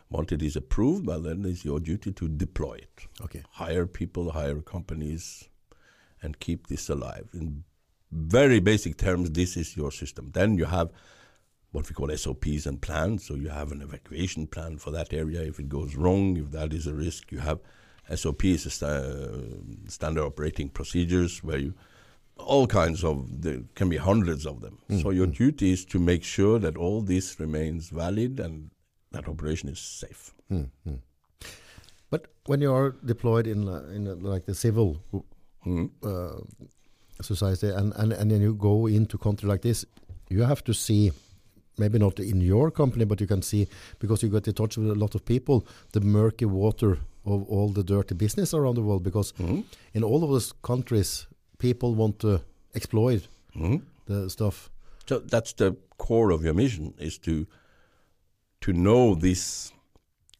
once 0.09 0.33
it 0.33 0.43
is 0.43 0.57
approved, 0.57 1.07
well, 1.07 1.21
then 1.21 1.45
it's 1.45 1.65
your 1.65 1.81
duty 1.81 2.13
to 2.13 2.29
deploy 2.29 2.75
it. 2.75 3.07
okay. 3.23 3.43
Hire 3.53 3.87
people, 3.87 4.31
hire 4.31 4.61
companies, 4.61 5.49
and 6.23 6.39
keep 6.39 6.69
this 6.69 6.89
alive. 6.89 7.29
In 7.35 7.65
very 8.13 8.61
basic 8.61 8.97
terms, 8.97 9.31
this 9.31 9.57
is 9.57 9.77
your 9.77 9.91
system. 9.91 10.31
Then 10.33 10.57
you 10.57 10.67
have 10.67 10.91
what 11.73 11.89
we 11.89 11.95
call 11.95 12.17
SOPs 12.17 12.67
and 12.67 12.81
plans. 12.81 13.27
So 13.27 13.35
you 13.35 13.49
have 13.49 13.73
an 13.73 13.83
evacuation 13.83 14.47
plan 14.47 14.79
for 14.79 14.93
that 14.93 15.13
area 15.13 15.43
if 15.43 15.59
it 15.59 15.69
goes 15.69 15.97
wrong, 15.97 16.37
if 16.37 16.53
that 16.53 16.73
is 16.73 16.87
a 16.87 16.95
risk. 16.95 17.33
You 17.33 17.41
have 17.41 17.59
SOPs, 18.15 18.73
sta- 18.73 18.87
uh, 18.87 19.31
standard 19.89 20.25
operating 20.25 20.69
procedures, 20.69 21.43
where 21.43 21.59
you 21.59 21.75
all 22.37 22.67
kinds 22.67 23.05
of 23.05 23.43
there 23.43 23.61
can 23.75 23.89
be 23.89 23.97
hundreds 23.97 24.45
of 24.47 24.61
them. 24.61 24.79
So 25.03 25.11
your 25.11 25.27
duty 25.27 25.73
is 25.73 25.85
to 25.87 25.99
make 25.99 26.23
sure 26.25 26.59
that 26.59 26.77
all 26.77 27.01
this 27.03 27.39
remains 27.41 27.89
valid 27.91 28.41
and 28.41 28.71
that 29.13 29.29
operation 29.29 29.69
is 29.69 29.79
safe. 29.79 30.33
Mm, 30.51 30.69
mm. 30.87 30.99
But 32.11 32.27
when 32.47 32.61
you 32.61 32.73
are 32.73 32.95
deployed 33.05 33.47
in 33.47 33.69
uh, 33.69 33.83
in 33.95 34.07
uh, 34.09 34.15
like 34.35 34.45
the 34.47 34.55
civil 34.55 34.97
Mm. 35.67 35.89
uh, 36.03 36.41
society 37.23 37.69
and, 37.69 37.93
and 37.97 38.13
and 38.13 38.31
then 38.31 38.43
you 38.43 38.55
go 38.55 38.87
into 38.87 39.17
country 39.19 39.49
like 39.49 39.63
this, 39.63 39.87
you 40.29 40.43
have 40.45 40.63
to 40.65 40.75
see 40.75 41.11
maybe 41.79 41.99
not 41.99 42.19
in 42.21 42.41
your 42.43 42.71
company, 42.71 43.05
but 43.07 43.21
you 43.21 43.27
can 43.27 43.43
see 43.43 43.67
because 43.99 44.23
you 44.23 44.29
get 44.33 44.47
in 44.47 44.53
touch 44.55 44.77
with 44.77 44.91
a 44.91 44.95
lot 44.95 45.15
of 45.15 45.25
people 45.25 45.65
the 45.93 46.01
murky 46.01 46.45
water 46.45 46.99
of 47.25 47.49
all 47.49 47.69
the 47.73 47.83
dirty 47.83 48.15
business 48.15 48.53
around 48.55 48.75
the 48.77 48.83
world. 48.83 49.03
Because 49.03 49.33
Mm. 49.39 49.65
in 49.95 50.05
all 50.05 50.23
of 50.23 50.31
those 50.31 50.53
countries, 50.63 51.27
people 51.59 51.95
want 51.95 52.19
to 52.21 52.41
exploit 52.75 53.29
Mm. 53.57 53.83
the 54.07 54.29
stuff. 54.31 54.71
So 55.09 55.19
that's 55.21 55.53
the 55.55 55.77
core 55.99 56.31
of 56.33 56.43
your 56.45 56.55
mission 56.55 56.95
is 56.99 57.19
to 57.19 57.47
to 58.61 58.73
know 58.73 59.15
this 59.15 59.73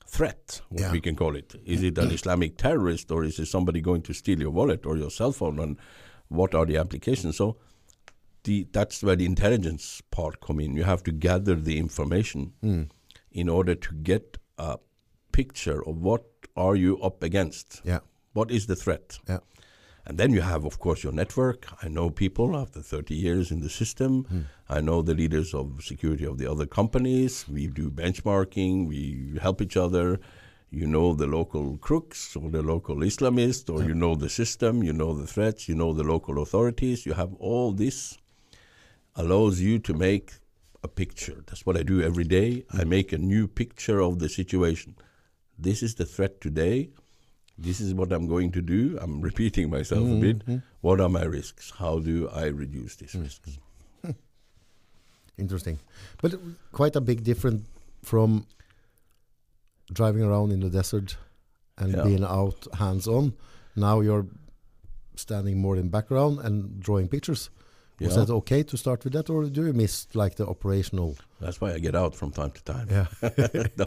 threat, 0.07 0.63
what 0.71 0.81
Yeah. 0.81 0.93
we 0.93 1.01
can 1.01 1.15
call 1.17 1.37
it. 1.37 1.55
Is 1.67 1.83
it 1.83 1.99
an 1.99 2.11
Islamic 2.11 2.57
terrorist 2.57 3.11
or 3.11 3.23
is 3.25 3.39
it 3.39 3.47
somebody 3.47 3.81
going 3.81 4.03
to 4.03 4.13
steal 4.15 4.41
your 4.41 4.51
wallet 4.51 4.87
or 4.87 4.97
your 4.97 5.11
cell 5.11 5.33
phone 5.33 5.59
and 5.59 5.77
what 6.29 6.55
are 6.55 6.65
the 6.67 6.77
applications? 6.79 7.37
So 7.37 7.57
the 8.45 8.67
that's 8.73 9.03
where 9.03 9.17
the 9.17 9.27
intelligence 9.27 10.03
part 10.11 10.41
come 10.41 10.59
in. 10.61 10.75
You 10.77 10.85
have 10.85 11.03
to 11.05 11.13
gather 11.13 11.55
the 11.55 11.79
information 11.79 12.53
Mm. 12.63 12.89
in 13.31 13.49
order 13.49 13.75
to 13.75 13.95
get 13.95 14.39
a 14.59 14.79
picture 15.33 15.87
of 15.87 15.97
what 15.99 16.25
are 16.57 16.77
you 16.77 16.99
up 17.03 17.23
against. 17.23 17.83
Yeah, 17.85 18.01
What 18.33 18.51
is 18.51 18.67
the 18.67 18.77
threat? 18.77 19.19
yeah, 19.29 19.41
And 20.07 20.19
then 20.19 20.33
you 20.33 20.43
have, 20.43 20.65
of 20.67 20.79
course, 20.79 21.03
your 21.03 21.13
network. 21.13 21.67
I 21.83 21.89
know 21.89 22.11
people 22.11 22.57
after 22.57 22.83
30 22.83 23.15
years 23.15 23.51
in 23.51 23.61
the 23.61 23.71
system. 23.71 24.25
Hmm. 24.25 24.41
I 24.69 24.81
know 24.81 25.01
the 25.01 25.15
leaders 25.15 25.55
of 25.55 25.83
security 25.83 26.25
of 26.27 26.37
the 26.37 26.51
other 26.51 26.67
companies. 26.67 27.47
We 27.49 27.69
do 27.69 27.91
benchmarking. 27.91 28.87
We 28.87 29.39
help 29.41 29.63
each 29.63 29.77
other. 29.77 30.21
You 30.71 30.87
know 30.87 31.15
the 31.15 31.27
local 31.27 31.79
crooks 31.79 32.37
or 32.37 32.51
the 32.51 32.63
local 32.63 32.97
Islamists, 32.97 33.73
or 33.73 33.85
you 33.85 33.95
know 33.95 34.15
the 34.17 34.29
system. 34.29 34.83
You 34.83 34.93
know 34.93 35.15
the 35.15 35.27
threats. 35.27 35.69
You 35.69 35.75
know 35.75 35.93
the 35.93 36.03
local 36.03 36.43
authorities. 36.43 37.07
You 37.07 37.15
have 37.15 37.33
all 37.35 37.73
this 37.73 38.19
allows 39.17 39.61
you 39.61 39.79
to 39.79 39.95
make 39.95 40.33
a 40.83 40.89
picture. 40.89 41.45
That's 41.47 41.65
what 41.65 41.77
I 41.77 41.83
do 41.83 42.03
every 42.03 42.25
day. 42.25 42.65
I 42.73 42.83
hmm. 42.83 42.89
make 42.91 43.13
a 43.13 43.19
new 43.19 43.49
picture 43.49 44.01
of 44.01 44.19
the 44.19 44.29
situation. 44.29 44.97
This 45.59 45.83
is 45.83 45.95
the 45.95 46.05
threat 46.05 46.41
today. 46.41 46.91
This 47.57 47.81
is 47.81 47.95
what 47.95 48.13
I'm 48.13 48.27
going 48.27 48.51
to 48.53 48.63
do. 48.63 48.99
I'm 49.01 49.21
repeating 49.31 49.71
myself 49.71 50.09
a 50.09 50.21
bit. 50.21 50.39
Mm-hmm. 50.41 50.57
What 50.81 51.01
are 51.01 51.09
my 51.09 51.25
risks? 51.25 51.73
How 51.79 51.99
do 51.99 52.29
I 52.29 52.47
reduce 52.47 52.97
these 52.97 53.13
mm-hmm. 53.13 53.23
risks? 53.23 53.59
interesting. 55.39 55.79
But 56.21 56.35
quite 56.73 56.97
a 56.97 57.01
big 57.01 57.23
difference 57.25 57.69
from 58.03 58.47
driving 59.93 60.23
around 60.23 60.53
in 60.53 60.61
the 60.61 60.71
desert 60.71 61.17
and 61.79 61.93
Yeah. 61.93 62.03
being 62.05 62.25
out 62.25 62.67
hands 62.75 63.07
on. 63.07 63.35
Now 63.77 64.01
you're 64.01 64.27
standing 65.17 65.61
more 65.61 65.77
in 65.77 65.89
background 65.89 66.41
and 66.41 66.81
drawing 66.81 67.09
pictures. 67.09 67.51
Was 68.01 68.17
that 68.17 68.31
okay 68.31 68.63
to 68.65 68.77
start 68.77 69.05
with 69.05 69.13
that, 69.13 69.31
or 69.31 69.45
do 69.45 69.67
you 69.67 69.73
miss 69.73 70.09
like 70.15 70.35
the 70.35 70.47
operational? 70.47 71.17
That's 71.41 71.61
why 71.61 71.73
I 71.73 71.79
get 71.79 71.95
out 71.95 72.15
from 72.15 72.33
time 72.33 72.51
to 72.51 72.65
time. 72.65 72.89
Yeah, 72.91 73.07
no. 73.77 73.87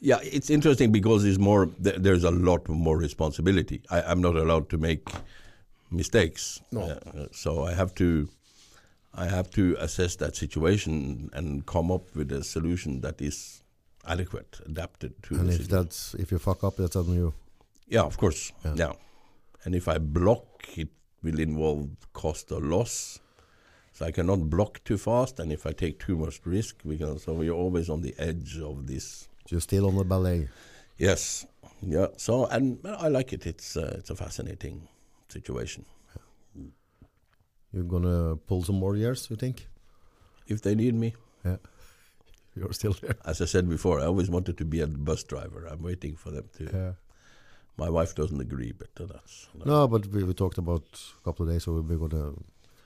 Yeah, 0.00 0.18
it's 0.22 0.50
interesting 0.50 0.92
because 0.92 1.24
there's 1.24 1.38
more. 1.38 1.66
There's 1.78 2.24
a 2.24 2.30
lot 2.30 2.68
more 2.68 2.96
responsibility. 2.96 3.82
I, 3.90 4.02
I'm 4.02 4.20
not 4.20 4.36
allowed 4.36 4.68
to 4.70 4.78
make 4.78 5.08
mistakes. 5.90 6.60
No. 6.70 6.82
Uh, 6.82 7.26
so 7.32 7.64
I 7.64 7.74
have 7.74 7.94
to, 7.96 8.28
I 9.14 9.26
have 9.26 9.50
to 9.52 9.76
assess 9.80 10.16
that 10.16 10.36
situation 10.36 11.30
and 11.32 11.66
come 11.66 11.90
up 11.90 12.14
with 12.14 12.30
a 12.32 12.44
solution 12.44 13.00
that 13.00 13.20
is 13.20 13.62
adequate, 14.06 14.60
adapted 14.66 15.20
to. 15.24 15.34
and 15.34 15.48
the 15.48 15.52
if 15.52 15.62
situation. 15.62 15.76
that's 15.76 16.14
if 16.14 16.30
you 16.30 16.38
fuck 16.38 16.62
up, 16.62 16.76
that's 16.76 16.96
on 16.96 17.12
you. 17.12 17.34
Yeah, 17.88 18.02
of 18.02 18.16
course. 18.16 18.52
Yeah. 18.64 18.74
Yeah. 18.76 18.92
And 19.64 19.74
if 19.74 19.88
I 19.88 19.98
block, 19.98 20.68
it 20.76 20.88
will 21.22 21.40
involve 21.40 21.88
cost 22.12 22.52
or 22.52 22.60
loss. 22.60 23.20
So 23.92 24.06
I 24.06 24.12
cannot 24.12 24.48
block 24.48 24.80
too 24.84 24.96
fast, 24.96 25.40
and 25.40 25.50
if 25.50 25.66
I 25.66 25.72
take 25.72 25.98
too 25.98 26.16
much 26.16 26.40
risk, 26.44 26.82
we 26.84 26.96
can. 26.98 27.18
So 27.18 27.32
we're 27.32 27.50
always 27.50 27.90
on 27.90 28.02
the 28.02 28.14
edge 28.18 28.58
of 28.58 28.86
this. 28.86 29.27
You're 29.48 29.60
still 29.60 29.86
on 29.86 29.96
the 29.96 30.04
ballet. 30.04 30.48
Yes. 30.98 31.46
Yeah. 31.80 32.08
So 32.16 32.46
and 32.46 32.78
I 32.84 33.08
like 33.08 33.32
it. 33.32 33.46
It's 33.46 33.76
uh, 33.76 33.96
it's 33.98 34.10
a 34.10 34.14
fascinating 34.16 34.88
situation. 35.28 35.84
You're 37.72 37.84
gonna 37.84 38.36
pull 38.36 38.62
some 38.64 38.76
more 38.78 38.96
years, 38.96 39.28
you 39.30 39.36
think? 39.36 39.68
If 40.46 40.62
they 40.62 40.74
need 40.74 40.94
me, 40.94 41.14
Yeah, 41.44 41.56
you're 42.56 42.72
still 42.72 42.94
there. 42.94 43.16
as 43.26 43.40
I 43.42 43.44
said 43.44 43.68
before, 43.68 44.00
I 44.00 44.06
always 44.06 44.30
wanted 44.30 44.56
to 44.58 44.64
be 44.64 44.80
a 44.80 44.86
bus 44.86 45.22
driver. 45.24 45.66
I'm 45.70 45.82
waiting 45.82 46.16
for 46.16 46.30
them 46.30 46.48
to. 46.56 46.64
Yeah. 46.64 46.92
My 47.76 47.90
wife 47.90 48.14
doesn't 48.14 48.40
agree, 48.40 48.72
but 48.72 48.88
that's 48.96 49.48
No, 49.64 49.86
but 49.86 50.06
we, 50.08 50.24
we 50.24 50.34
talked 50.34 50.58
about 50.58 50.82
a 51.20 51.24
couple 51.24 51.46
of 51.46 51.52
days 51.52 51.64
ago. 51.64 51.84
We're 51.86 52.08
gonna 52.08 52.32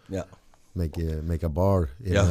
yeah. 0.09 0.24
Make 0.74 0.97
a, 0.97 1.23
make 1.23 1.43
a 1.43 1.49
bar 1.49 1.90
in 2.05 2.12
Yeah. 2.15 2.27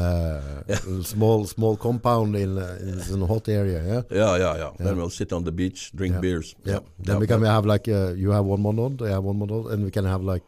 a, 0.68 0.74
a 0.74 1.04
small 1.04 1.46
small 1.46 1.78
compound 1.78 2.36
in, 2.36 2.58
uh, 2.58 3.14
in 3.14 3.22
a 3.22 3.26
hot 3.28 3.48
area. 3.50 3.84
Yeah. 3.84 4.02
Yeah, 4.12 4.38
yeah, 4.38 4.58
yeah. 4.58 4.72
Then 4.80 4.98
we'll 4.98 5.10
sit 5.10 5.32
on 5.34 5.44
the 5.44 5.52
beach, 5.52 5.92
drink 5.96 6.20
beers. 6.22 6.56
Yeah. 6.66 6.80
Then 7.00 7.20
we 7.20 7.28
can 7.28 7.44
have 7.44 7.66
like 7.66 7.88
uh, 7.88 8.14
you 8.14 8.32
have 8.32 8.46
one 8.46 8.62
monod, 8.64 9.02
I 9.02 9.10
have 9.12 9.24
one 9.24 9.40
monod, 9.40 9.72
and 9.72 9.84
we 9.84 9.92
can 9.92 10.06
have 10.06 10.24
like 10.24 10.44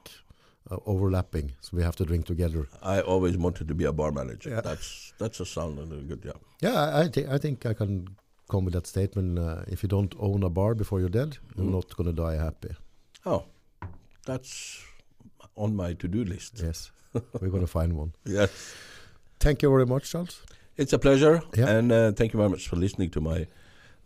uh, 0.71 0.77
overlapping, 0.85 1.51
so 1.61 1.77
we 1.77 1.83
have 1.83 1.95
to 1.97 2.05
drink 2.05 2.25
together. 2.25 2.67
I 2.81 3.01
always 3.01 3.37
wanted 3.37 3.67
to 3.67 3.75
be 3.75 3.85
a 3.85 3.91
bar 3.93 4.11
manager. 4.11 4.61
That's 4.61 5.13
that's 5.19 5.39
a 5.39 5.45
sound 5.45 5.77
and 5.79 5.91
a 5.91 5.97
good 5.97 6.23
job. 6.23 6.39
Yeah, 6.61 6.75
I, 6.99 7.01
I, 7.03 7.35
I 7.35 7.37
think 7.37 7.65
I 7.65 7.73
can 7.73 8.07
come 8.49 8.65
with 8.65 8.73
that 8.73 8.87
statement. 8.87 9.37
Uh, 9.39 9.63
if 9.67 9.83
you 9.83 9.89
don't 9.89 10.15
own 10.19 10.43
a 10.43 10.49
bar 10.49 10.73
before 10.75 10.99
you're 10.99 11.09
dead, 11.21 11.37
you're 11.55 11.65
Mm. 11.67 11.71
not 11.73 11.95
going 11.97 12.15
to 12.15 12.21
die 12.23 12.37
happy. 12.43 12.69
Oh, 13.25 13.43
that's 14.25 14.81
on 15.55 15.75
my 15.75 15.93
to-do 15.93 16.23
list. 16.23 16.61
Yes, 16.63 16.91
we're 17.41 17.49
going 17.49 17.61
to 17.65 17.67
find 17.79 17.93
one. 17.93 18.11
Yes. 18.25 18.49
Thank 19.39 19.61
you 19.61 19.69
very 19.69 19.85
much, 19.85 20.11
Charles. 20.11 20.41
It's 20.77 20.93
a 20.93 20.97
pleasure, 20.99 21.41
Yeah. 21.55 21.69
and 21.77 21.91
uh, 21.91 22.11
thank 22.13 22.33
you 22.33 22.37
very 22.39 22.49
much 22.49 22.67
for 22.67 22.77
listening 22.77 23.09
to 23.11 23.21
my 23.21 23.47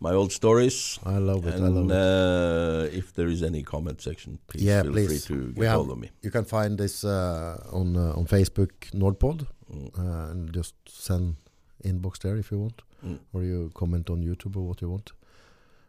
my 0.00 0.12
old 0.12 0.30
stories. 0.32 0.98
I 1.04 1.18
love 1.18 1.46
it. 1.48 1.54
I 1.54 1.56
and 1.66 1.74
love 1.74 1.90
it. 1.90 2.92
uh, 2.92 2.98
if 2.98 3.12
there 3.14 3.26
is 3.28 3.42
any 3.42 3.62
comment 3.62 4.00
section, 4.00 4.38
please 4.46 4.62
Yeah, 4.62 4.82
feel 4.82 4.92
please. 4.92 5.26
free 5.26 5.36
to 5.36 5.52
get 5.52 5.64
have- 5.64 5.76
hold 5.76 5.90
of 5.90 5.98
me. 5.98 6.10
You 6.22 6.30
can 6.30 6.44
find 6.44 6.78
this 6.78 7.04
uh, 7.04 7.56
on 7.72 7.96
uh, 7.96 8.12
on 8.18 8.26
Facebook 8.26 8.72
Nordpod, 8.92 9.46
Mm. 9.72 9.98
uh, 9.98 10.30
and 10.30 10.52
just 10.56 10.74
send 10.88 11.34
inbox 11.84 12.18
there 12.18 12.36
if 12.38 12.50
you 12.52 12.58
want, 12.60 12.82
Mm. 13.04 13.18
or 13.32 13.42
you 13.42 13.70
comment 13.74 14.10
on 14.10 14.22
YouTube 14.22 14.56
or 14.56 14.66
what 14.68 14.80
you 14.82 14.90
want, 14.90 15.12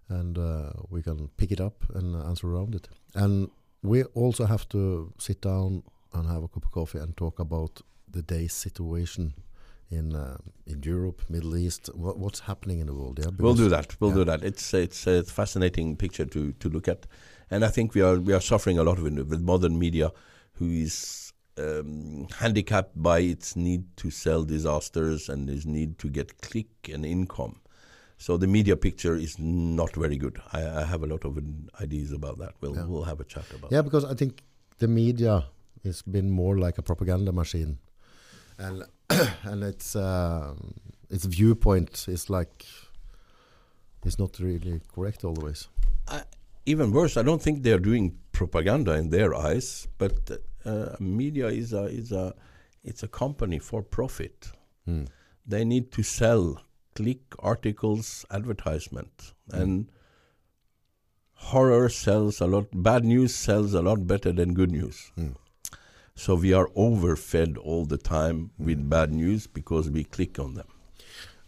and 0.10 0.38
uh, 0.38 0.72
we 0.90 1.02
can 1.02 1.30
pick 1.38 1.52
it 1.52 1.60
up 1.62 1.74
and 1.96 2.16
answer 2.16 2.48
around 2.48 2.76
it. 2.76 2.90
And 3.16 3.50
we 3.84 4.04
also 4.16 4.46
have 4.46 4.66
to 4.70 5.12
sit 5.18 5.42
down 5.42 5.84
and 6.14 6.28
have 6.28 6.44
a 6.44 6.48
cup 6.48 6.66
of 6.66 6.72
coffee 6.72 7.00
and 7.00 7.16
talk 7.16 7.40
about 7.40 7.82
the 8.12 8.22
day's 8.22 8.54
situation 8.54 9.34
in 9.92 10.16
uh, 10.16 10.38
in 10.66 10.84
Europe, 10.84 11.22
Middle 11.30 11.56
East, 11.58 11.90
what, 11.96 12.18
what's 12.18 12.42
happening 12.42 12.80
in 12.80 12.88
the 12.88 12.94
world. 12.94 13.20
Yeah, 13.20 13.32
We'll 13.38 13.56
do 13.56 13.70
that. 13.70 14.00
We'll 14.00 14.12
yeah. 14.12 14.16
do 14.18 14.26
that. 14.26 14.44
It's 14.44 14.74
it's 14.74 15.08
a 15.08 15.24
fascinating 15.24 15.96
picture 15.98 16.26
to 16.26 16.52
to 16.54 16.70
look 16.70 16.88
at, 16.88 17.08
and 17.50 17.64
I 17.66 17.70
think 17.70 17.96
we 17.96 18.02
are 18.02 18.20
we 18.20 18.34
are 18.34 18.42
suffering 18.42 18.78
a 18.78 18.84
lot 18.84 19.00
of 19.00 19.06
it 19.08 19.14
with 19.28 19.42
modern 19.42 19.80
media, 19.80 20.12
who 20.54 20.70
is 20.70 21.34
um, 21.58 22.28
handicapped 22.38 23.02
by 23.02 23.20
its 23.20 23.56
need 23.56 23.84
to 23.98 24.12
sell 24.12 24.44
disasters 24.44 25.30
and 25.30 25.50
its 25.50 25.66
need 25.66 25.98
to 26.00 26.10
get 26.10 26.40
click 26.42 26.68
and 26.94 27.06
income. 27.06 27.60
So 28.18 28.38
the 28.38 28.48
media 28.48 28.76
picture 28.76 29.16
is 29.16 29.40
not 29.40 29.96
very 29.96 30.18
good. 30.18 30.40
I, 30.52 30.82
I 30.82 30.84
have 30.86 31.04
a 31.04 31.08
lot 31.08 31.24
of 31.26 31.40
ideas 31.82 32.12
about 32.12 32.38
that. 32.40 32.54
We'll 32.62 32.76
Yeah. 32.76 32.86
we'll 32.86 33.06
have 33.06 33.20
a 33.20 33.24
chat 33.24 33.46
about. 33.56 33.72
Yeah, 33.72 33.82
because 33.82 34.06
I 34.06 34.14
think 34.14 34.44
the 34.78 34.88
media 34.88 35.46
has 35.84 36.02
been 36.02 36.30
more 36.30 36.58
like 36.58 36.78
a 36.78 36.82
propaganda 36.82 37.32
machine, 37.32 37.80
and 38.58 38.84
and 39.44 39.64
its 39.64 39.96
um 39.96 40.74
its 41.10 41.26
viewpoint 41.26 42.06
is 42.08 42.30
like 42.30 42.66
it's 44.06 44.20
not 44.20 44.40
really 44.40 44.82
correct 44.94 45.24
always. 45.24 45.68
even 46.66 46.92
worse, 46.92 47.18
I 47.18 47.24
don't 47.24 47.42
think 47.42 47.64
they're 47.64 47.80
doing 47.80 48.18
propaganda 48.32 48.94
in 48.94 49.10
their 49.10 49.34
eyes, 49.34 49.88
but 49.98 50.30
uh, 50.66 50.96
media 51.00 51.48
is 51.48 51.74
a 51.74 51.86
is 51.86 52.12
a 52.12 52.34
it's 52.84 53.04
a 53.04 53.08
company 53.08 53.60
for 53.60 53.82
profit. 53.82 54.52
Hmm. 54.86 55.06
They 55.46 55.66
need 55.66 55.92
to 55.94 56.04
sell 56.04 56.62
click 56.96 57.22
articles, 57.40 58.26
advertisement, 58.32 59.34
and 59.52 59.92
horror 61.34 61.90
sells 61.90 62.42
a 62.42 62.48
lot. 62.48 62.68
Bad 62.74 63.04
news 63.06 63.34
sells 63.34 63.74
a 63.74 63.82
lot 63.82 64.06
better 64.06 64.32
than 64.32 64.54
good 64.54 64.72
news. 64.72 65.12
Hmm. 65.16 65.32
So 66.20 66.36
we 66.36 66.52
are 66.52 66.68
overfed 66.76 67.58
all 67.58 67.86
the 67.86 67.98
time 67.98 68.52
with 68.58 68.90
bad 68.90 69.14
news 69.14 69.48
because 69.48 69.90
we 69.90 70.04
click 70.04 70.38
on 70.38 70.54
them. 70.56 70.68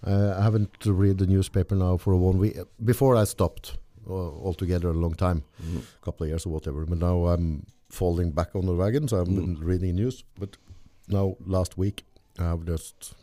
Uh, 0.01 0.33
I 0.39 0.43
haven't 0.43 0.71
read 0.85 1.17
the 1.17 1.27
newspaper 1.27 1.75
now 1.75 1.97
for 1.97 2.15
one 2.15 2.37
week. 2.37 2.57
Before 2.83 3.17
I 3.17 3.25
stopped 3.25 3.77
uh, 4.09 4.13
altogether 4.13 4.87
a 4.89 4.93
long 4.93 5.13
time, 5.13 5.43
a 5.61 6.05
couple 6.05 6.23
of 6.23 6.29
years 6.29 6.45
or 6.45 6.51
whatever. 6.53 6.85
But 6.85 6.99
now 6.99 7.27
I'm 7.27 7.65
falling 7.89 8.31
back 8.31 8.55
on 8.55 8.65
the 8.65 8.73
wagon, 8.73 9.09
so 9.09 9.19
I've 9.19 9.25
been 9.27 9.57
Mm. 9.57 9.63
reading 9.65 9.95
news. 9.95 10.23
But 10.39 10.55
now 11.09 11.35
last 11.45 11.77
week 11.77 12.05
I've 12.39 12.63
just 12.65 13.13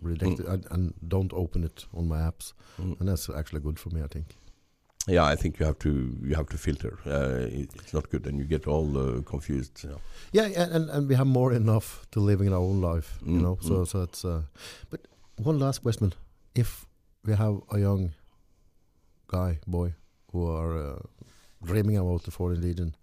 rejected 0.00 0.46
and, 0.46 0.66
and 0.70 0.94
don't 1.06 1.32
open 1.34 1.62
it 1.62 1.84
on 1.92 2.08
my 2.08 2.20
apps, 2.20 2.54
Mm. 2.80 2.98
and 3.00 3.08
that's 3.10 3.28
actually 3.28 3.60
good 3.60 3.78
for 3.78 3.90
me. 3.90 4.00
I 4.02 4.06
think. 4.08 4.34
Yeah, 5.08 5.32
I 5.32 5.36
think 5.36 5.58
you 5.60 5.66
have 5.66 5.78
to 5.78 5.90
you 6.28 6.34
have 6.34 6.48
to 6.48 6.58
filter. 6.58 6.98
Uh, 7.06 7.46
it's 7.62 7.94
not 7.94 8.10
good, 8.10 8.26
and 8.26 8.38
you 8.38 8.44
get 8.44 8.66
all 8.66 8.96
uh, 8.98 9.22
confused. 9.22 9.84
You 9.84 9.90
know. 9.90 10.00
Yeah, 10.32 10.46
and, 10.64 10.90
and 10.90 11.08
we 11.08 11.14
have 11.14 11.26
more 11.28 11.52
enough 11.56 12.06
to 12.10 12.20
live 12.20 12.40
in 12.40 12.52
our 12.52 12.60
own 12.60 12.80
life, 12.80 13.18
you 13.24 13.38
Mm, 13.38 13.42
know. 13.42 13.58
So 13.60 13.70
mm. 13.70 13.86
so 13.86 14.02
it's. 14.02 14.24
Uh, 14.24 14.42
but 14.90 15.00
one 15.44 15.58
last 15.58 15.82
question: 15.82 16.12
If 16.54 16.86
we 17.24 17.34
have 17.36 17.60
a 17.70 17.78
young 17.78 18.10
guy, 19.28 19.58
boy, 19.66 19.94
who 20.32 20.50
are 20.50 20.76
uh, 20.76 20.98
dreaming 21.62 21.98
about 21.98 22.22
the 22.24 22.30
foreign 22.30 22.60
legion, 22.60 22.94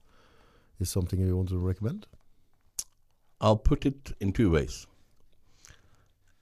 is 0.80 0.90
something 0.90 1.20
you 1.20 1.38
want 1.38 1.50
to 1.50 1.58
recommend? 1.58 2.06
I'll 3.40 3.58
put 3.70 3.86
it 3.86 4.12
in 4.20 4.34
two 4.34 4.52
ways. 4.52 4.88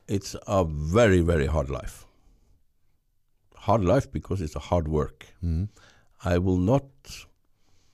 It's 0.08 0.36
a 0.48 0.64
very 0.66 1.22
very 1.22 1.46
hard 1.48 1.70
life. 1.70 2.06
Hard 3.68 3.84
life 3.86 4.12
because 4.12 4.42
it's 4.42 4.56
a 4.56 4.60
hard 4.70 4.88
work. 4.88 5.28
Mm. 5.44 5.68
I 6.24 6.38
will 6.38 6.58
not. 6.58 6.86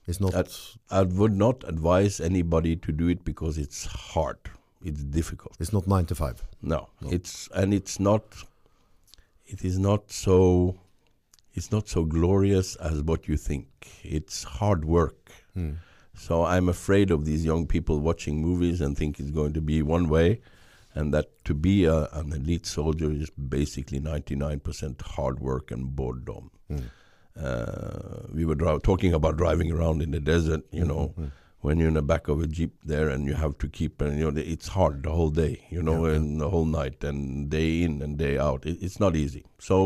It's 0.06 0.20
not. 0.20 0.32
That's- 0.32 0.78
I 0.90 1.02
would 1.02 1.34
not 1.36 1.64
advise 1.72 2.20
anybody 2.20 2.76
to 2.76 2.92
do 2.92 3.08
it 3.08 3.24
because 3.24 3.58
it's 3.58 3.84
hard. 4.14 4.38
It's 4.84 5.02
difficult. 5.02 5.56
it's 5.60 5.72
not 5.72 5.86
nine 5.86 6.06
to 6.06 6.14
five. 6.14 6.42
No, 6.62 6.88
No. 7.02 7.10
it's 7.10 7.48
and 7.54 7.74
it's 7.74 7.98
not. 8.00 8.22
It 9.46 9.64
is 9.64 9.78
not 9.78 10.10
so. 10.12 10.76
It's 11.54 11.70
not 11.72 11.88
so 11.88 12.04
glorious 12.04 12.76
as 12.76 13.02
what 13.02 13.26
you 13.28 13.36
think. 13.36 13.66
It's 14.04 14.44
hard 14.44 14.84
work. 14.84 15.32
Mm. 15.56 15.76
So 16.14 16.44
I'm 16.44 16.68
afraid 16.68 17.10
of 17.10 17.24
these 17.24 17.44
young 17.44 17.66
people 17.66 17.98
watching 18.00 18.40
movies 18.40 18.80
and 18.80 18.96
think 18.96 19.18
it's 19.20 19.30
going 19.32 19.52
to 19.54 19.60
be 19.60 19.82
one 19.82 20.08
way, 20.08 20.40
and 20.98 21.14
that 21.14 21.26
to 21.48 21.54
be 21.66 21.74
a, 21.96 21.96
an 22.20 22.32
elite 22.38 22.66
soldier 22.66 23.10
is 23.24 23.30
basically 23.56 24.00
99% 24.00 25.00
hard 25.16 25.40
work 25.48 25.70
and 25.76 25.94
boredom. 26.00 26.50
Mm. 26.70 26.84
Uh, 27.48 28.26
we 28.34 28.44
were 28.44 28.54
dri- 28.62 28.80
talking 28.82 29.14
about 29.14 29.36
driving 29.36 29.70
around 29.72 30.02
in 30.02 30.10
the 30.10 30.20
desert, 30.20 30.62
you 30.72 30.84
know, 30.84 31.14
Mm. 31.18 31.30
when 31.66 31.78
you're 31.78 31.88
in 31.92 31.94
the 32.00 32.02
back 32.02 32.28
of 32.28 32.42
a 32.42 32.48
jeep 32.58 32.74
there 32.84 33.08
and 33.14 33.26
you 33.26 33.34
have 33.44 33.54
to 33.58 33.68
keep, 33.78 34.02
and 34.02 34.18
you 34.18 34.30
know, 34.30 34.40
it's 34.54 34.68
hard 34.78 35.02
the 35.04 35.10
whole 35.20 35.30
day, 35.30 35.54
you 35.70 35.82
know, 35.82 36.04
Yeah, 36.04 36.10
yeah. 36.10 36.16
and 36.18 36.40
the 36.40 36.50
whole 36.50 36.64
night 36.66 37.04
and 37.04 37.48
day 37.50 37.82
in 37.82 38.02
and 38.02 38.18
day 38.18 38.38
out. 38.38 38.66
It, 38.66 38.78
it's 38.88 38.98
not 39.06 39.16
easy. 39.16 39.44
So 39.70 39.78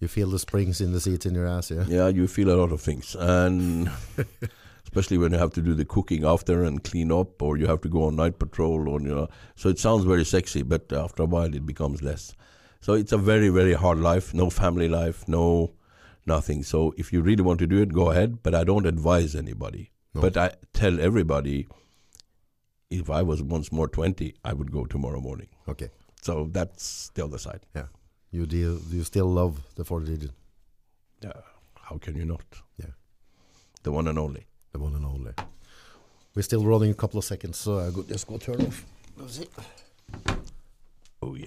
You 0.00 0.08
feel 0.08 0.28
the 0.30 0.38
springs 0.38 0.80
in 0.80 0.92
the 0.92 1.00
seats 1.00 1.24
in 1.26 1.34
your 1.34 1.46
ass, 1.56 1.70
yeah. 1.70 1.84
yeah, 1.88 2.08
you 2.08 2.26
feel 2.28 2.50
a 2.50 2.58
lot 2.62 2.72
of 2.72 2.80
things, 2.82 3.16
and 3.18 3.90
especially 4.84 5.18
when 5.18 5.32
you 5.32 5.38
have 5.38 5.52
to 5.54 5.62
do 5.62 5.74
the 5.74 5.84
cooking 5.84 6.24
after 6.24 6.62
and 6.62 6.84
clean 6.84 7.10
up, 7.10 7.42
or 7.42 7.56
you 7.56 7.66
have 7.66 7.80
to 7.82 7.88
go 7.88 8.04
on 8.04 8.16
night 8.16 8.38
patrol, 8.38 8.88
or 8.88 9.00
you 9.00 9.14
know. 9.14 9.28
So 9.56 9.68
it 9.68 9.78
sounds 9.78 10.04
very 10.04 10.24
sexy, 10.24 10.62
but 10.62 10.92
after 10.92 11.24
a 11.24 11.26
while 11.26 11.54
it 11.54 11.66
becomes 11.66 12.02
less. 12.02 12.34
So 12.80 12.92
it's 12.92 13.12
a 13.12 13.18
very, 13.18 13.48
very 13.48 13.72
hard 13.72 13.98
life. 13.98 14.34
No 14.34 14.50
family 14.50 14.88
life, 14.88 15.26
no 15.26 15.72
nothing. 16.26 16.62
So 16.62 16.94
if 16.98 17.12
you 17.12 17.22
really 17.22 17.42
want 17.42 17.58
to 17.60 17.66
do 17.66 17.80
it, 17.80 17.92
go 17.92 18.10
ahead. 18.10 18.42
But 18.42 18.54
I 18.54 18.64
don't 18.64 18.86
advise 18.86 19.34
anybody. 19.34 19.90
No. 20.14 20.20
But 20.20 20.36
I 20.36 20.52
tell 20.72 21.00
everybody, 21.00 21.66
if 22.90 23.10
I 23.10 23.22
was 23.22 23.42
once 23.42 23.72
more 23.72 23.88
twenty, 23.88 24.34
I 24.44 24.52
would 24.52 24.70
go 24.70 24.84
tomorrow 24.84 25.20
morning. 25.20 25.48
Okay. 25.66 25.90
So 26.22 26.48
that's 26.52 27.10
the 27.14 27.24
other 27.24 27.38
side. 27.38 27.66
Yeah. 27.74 27.86
You 28.30 28.46
deal. 28.46 28.76
Do 28.76 28.96
you 28.96 29.04
still 29.04 29.26
love 29.26 29.62
the 29.76 29.84
foreign 29.84 30.06
legion? 30.06 30.30
Yeah. 31.22 31.32
How 31.74 31.98
can 31.98 32.16
you 32.16 32.24
not? 32.24 32.44
Yeah. 32.78 32.92
The 33.82 33.92
one 33.92 34.08
and 34.08 34.18
only. 34.18 34.46
The 34.74 34.80
one 34.80 34.94
and 34.96 35.04
only. 35.04 35.30
We're 36.34 36.42
still 36.42 36.64
running 36.64 36.90
a 36.90 36.94
couple 36.94 37.16
of 37.16 37.24
seconds, 37.24 37.58
so 37.58 37.78
I 37.78 37.92
could 37.92 38.08
just 38.08 38.26
go 38.26 38.38
turn 38.38 38.60
off. 38.66 38.84
Let's 39.16 39.38
see. 39.38 39.48
Oh 41.22 41.36
yeah. 41.36 41.46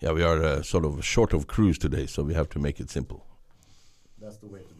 Yeah, 0.00 0.10
we 0.10 0.24
are 0.24 0.42
uh, 0.42 0.62
sort 0.62 0.84
of 0.84 1.04
short 1.04 1.32
of 1.32 1.46
crews 1.46 1.78
today, 1.78 2.06
so 2.06 2.24
we 2.24 2.34
have 2.34 2.48
to 2.48 2.58
make 2.58 2.80
it 2.80 2.90
simple. 2.90 3.24
That's 4.20 4.38
the 4.38 4.48
way 4.48 4.58
to 4.58 4.74
do 4.74 4.79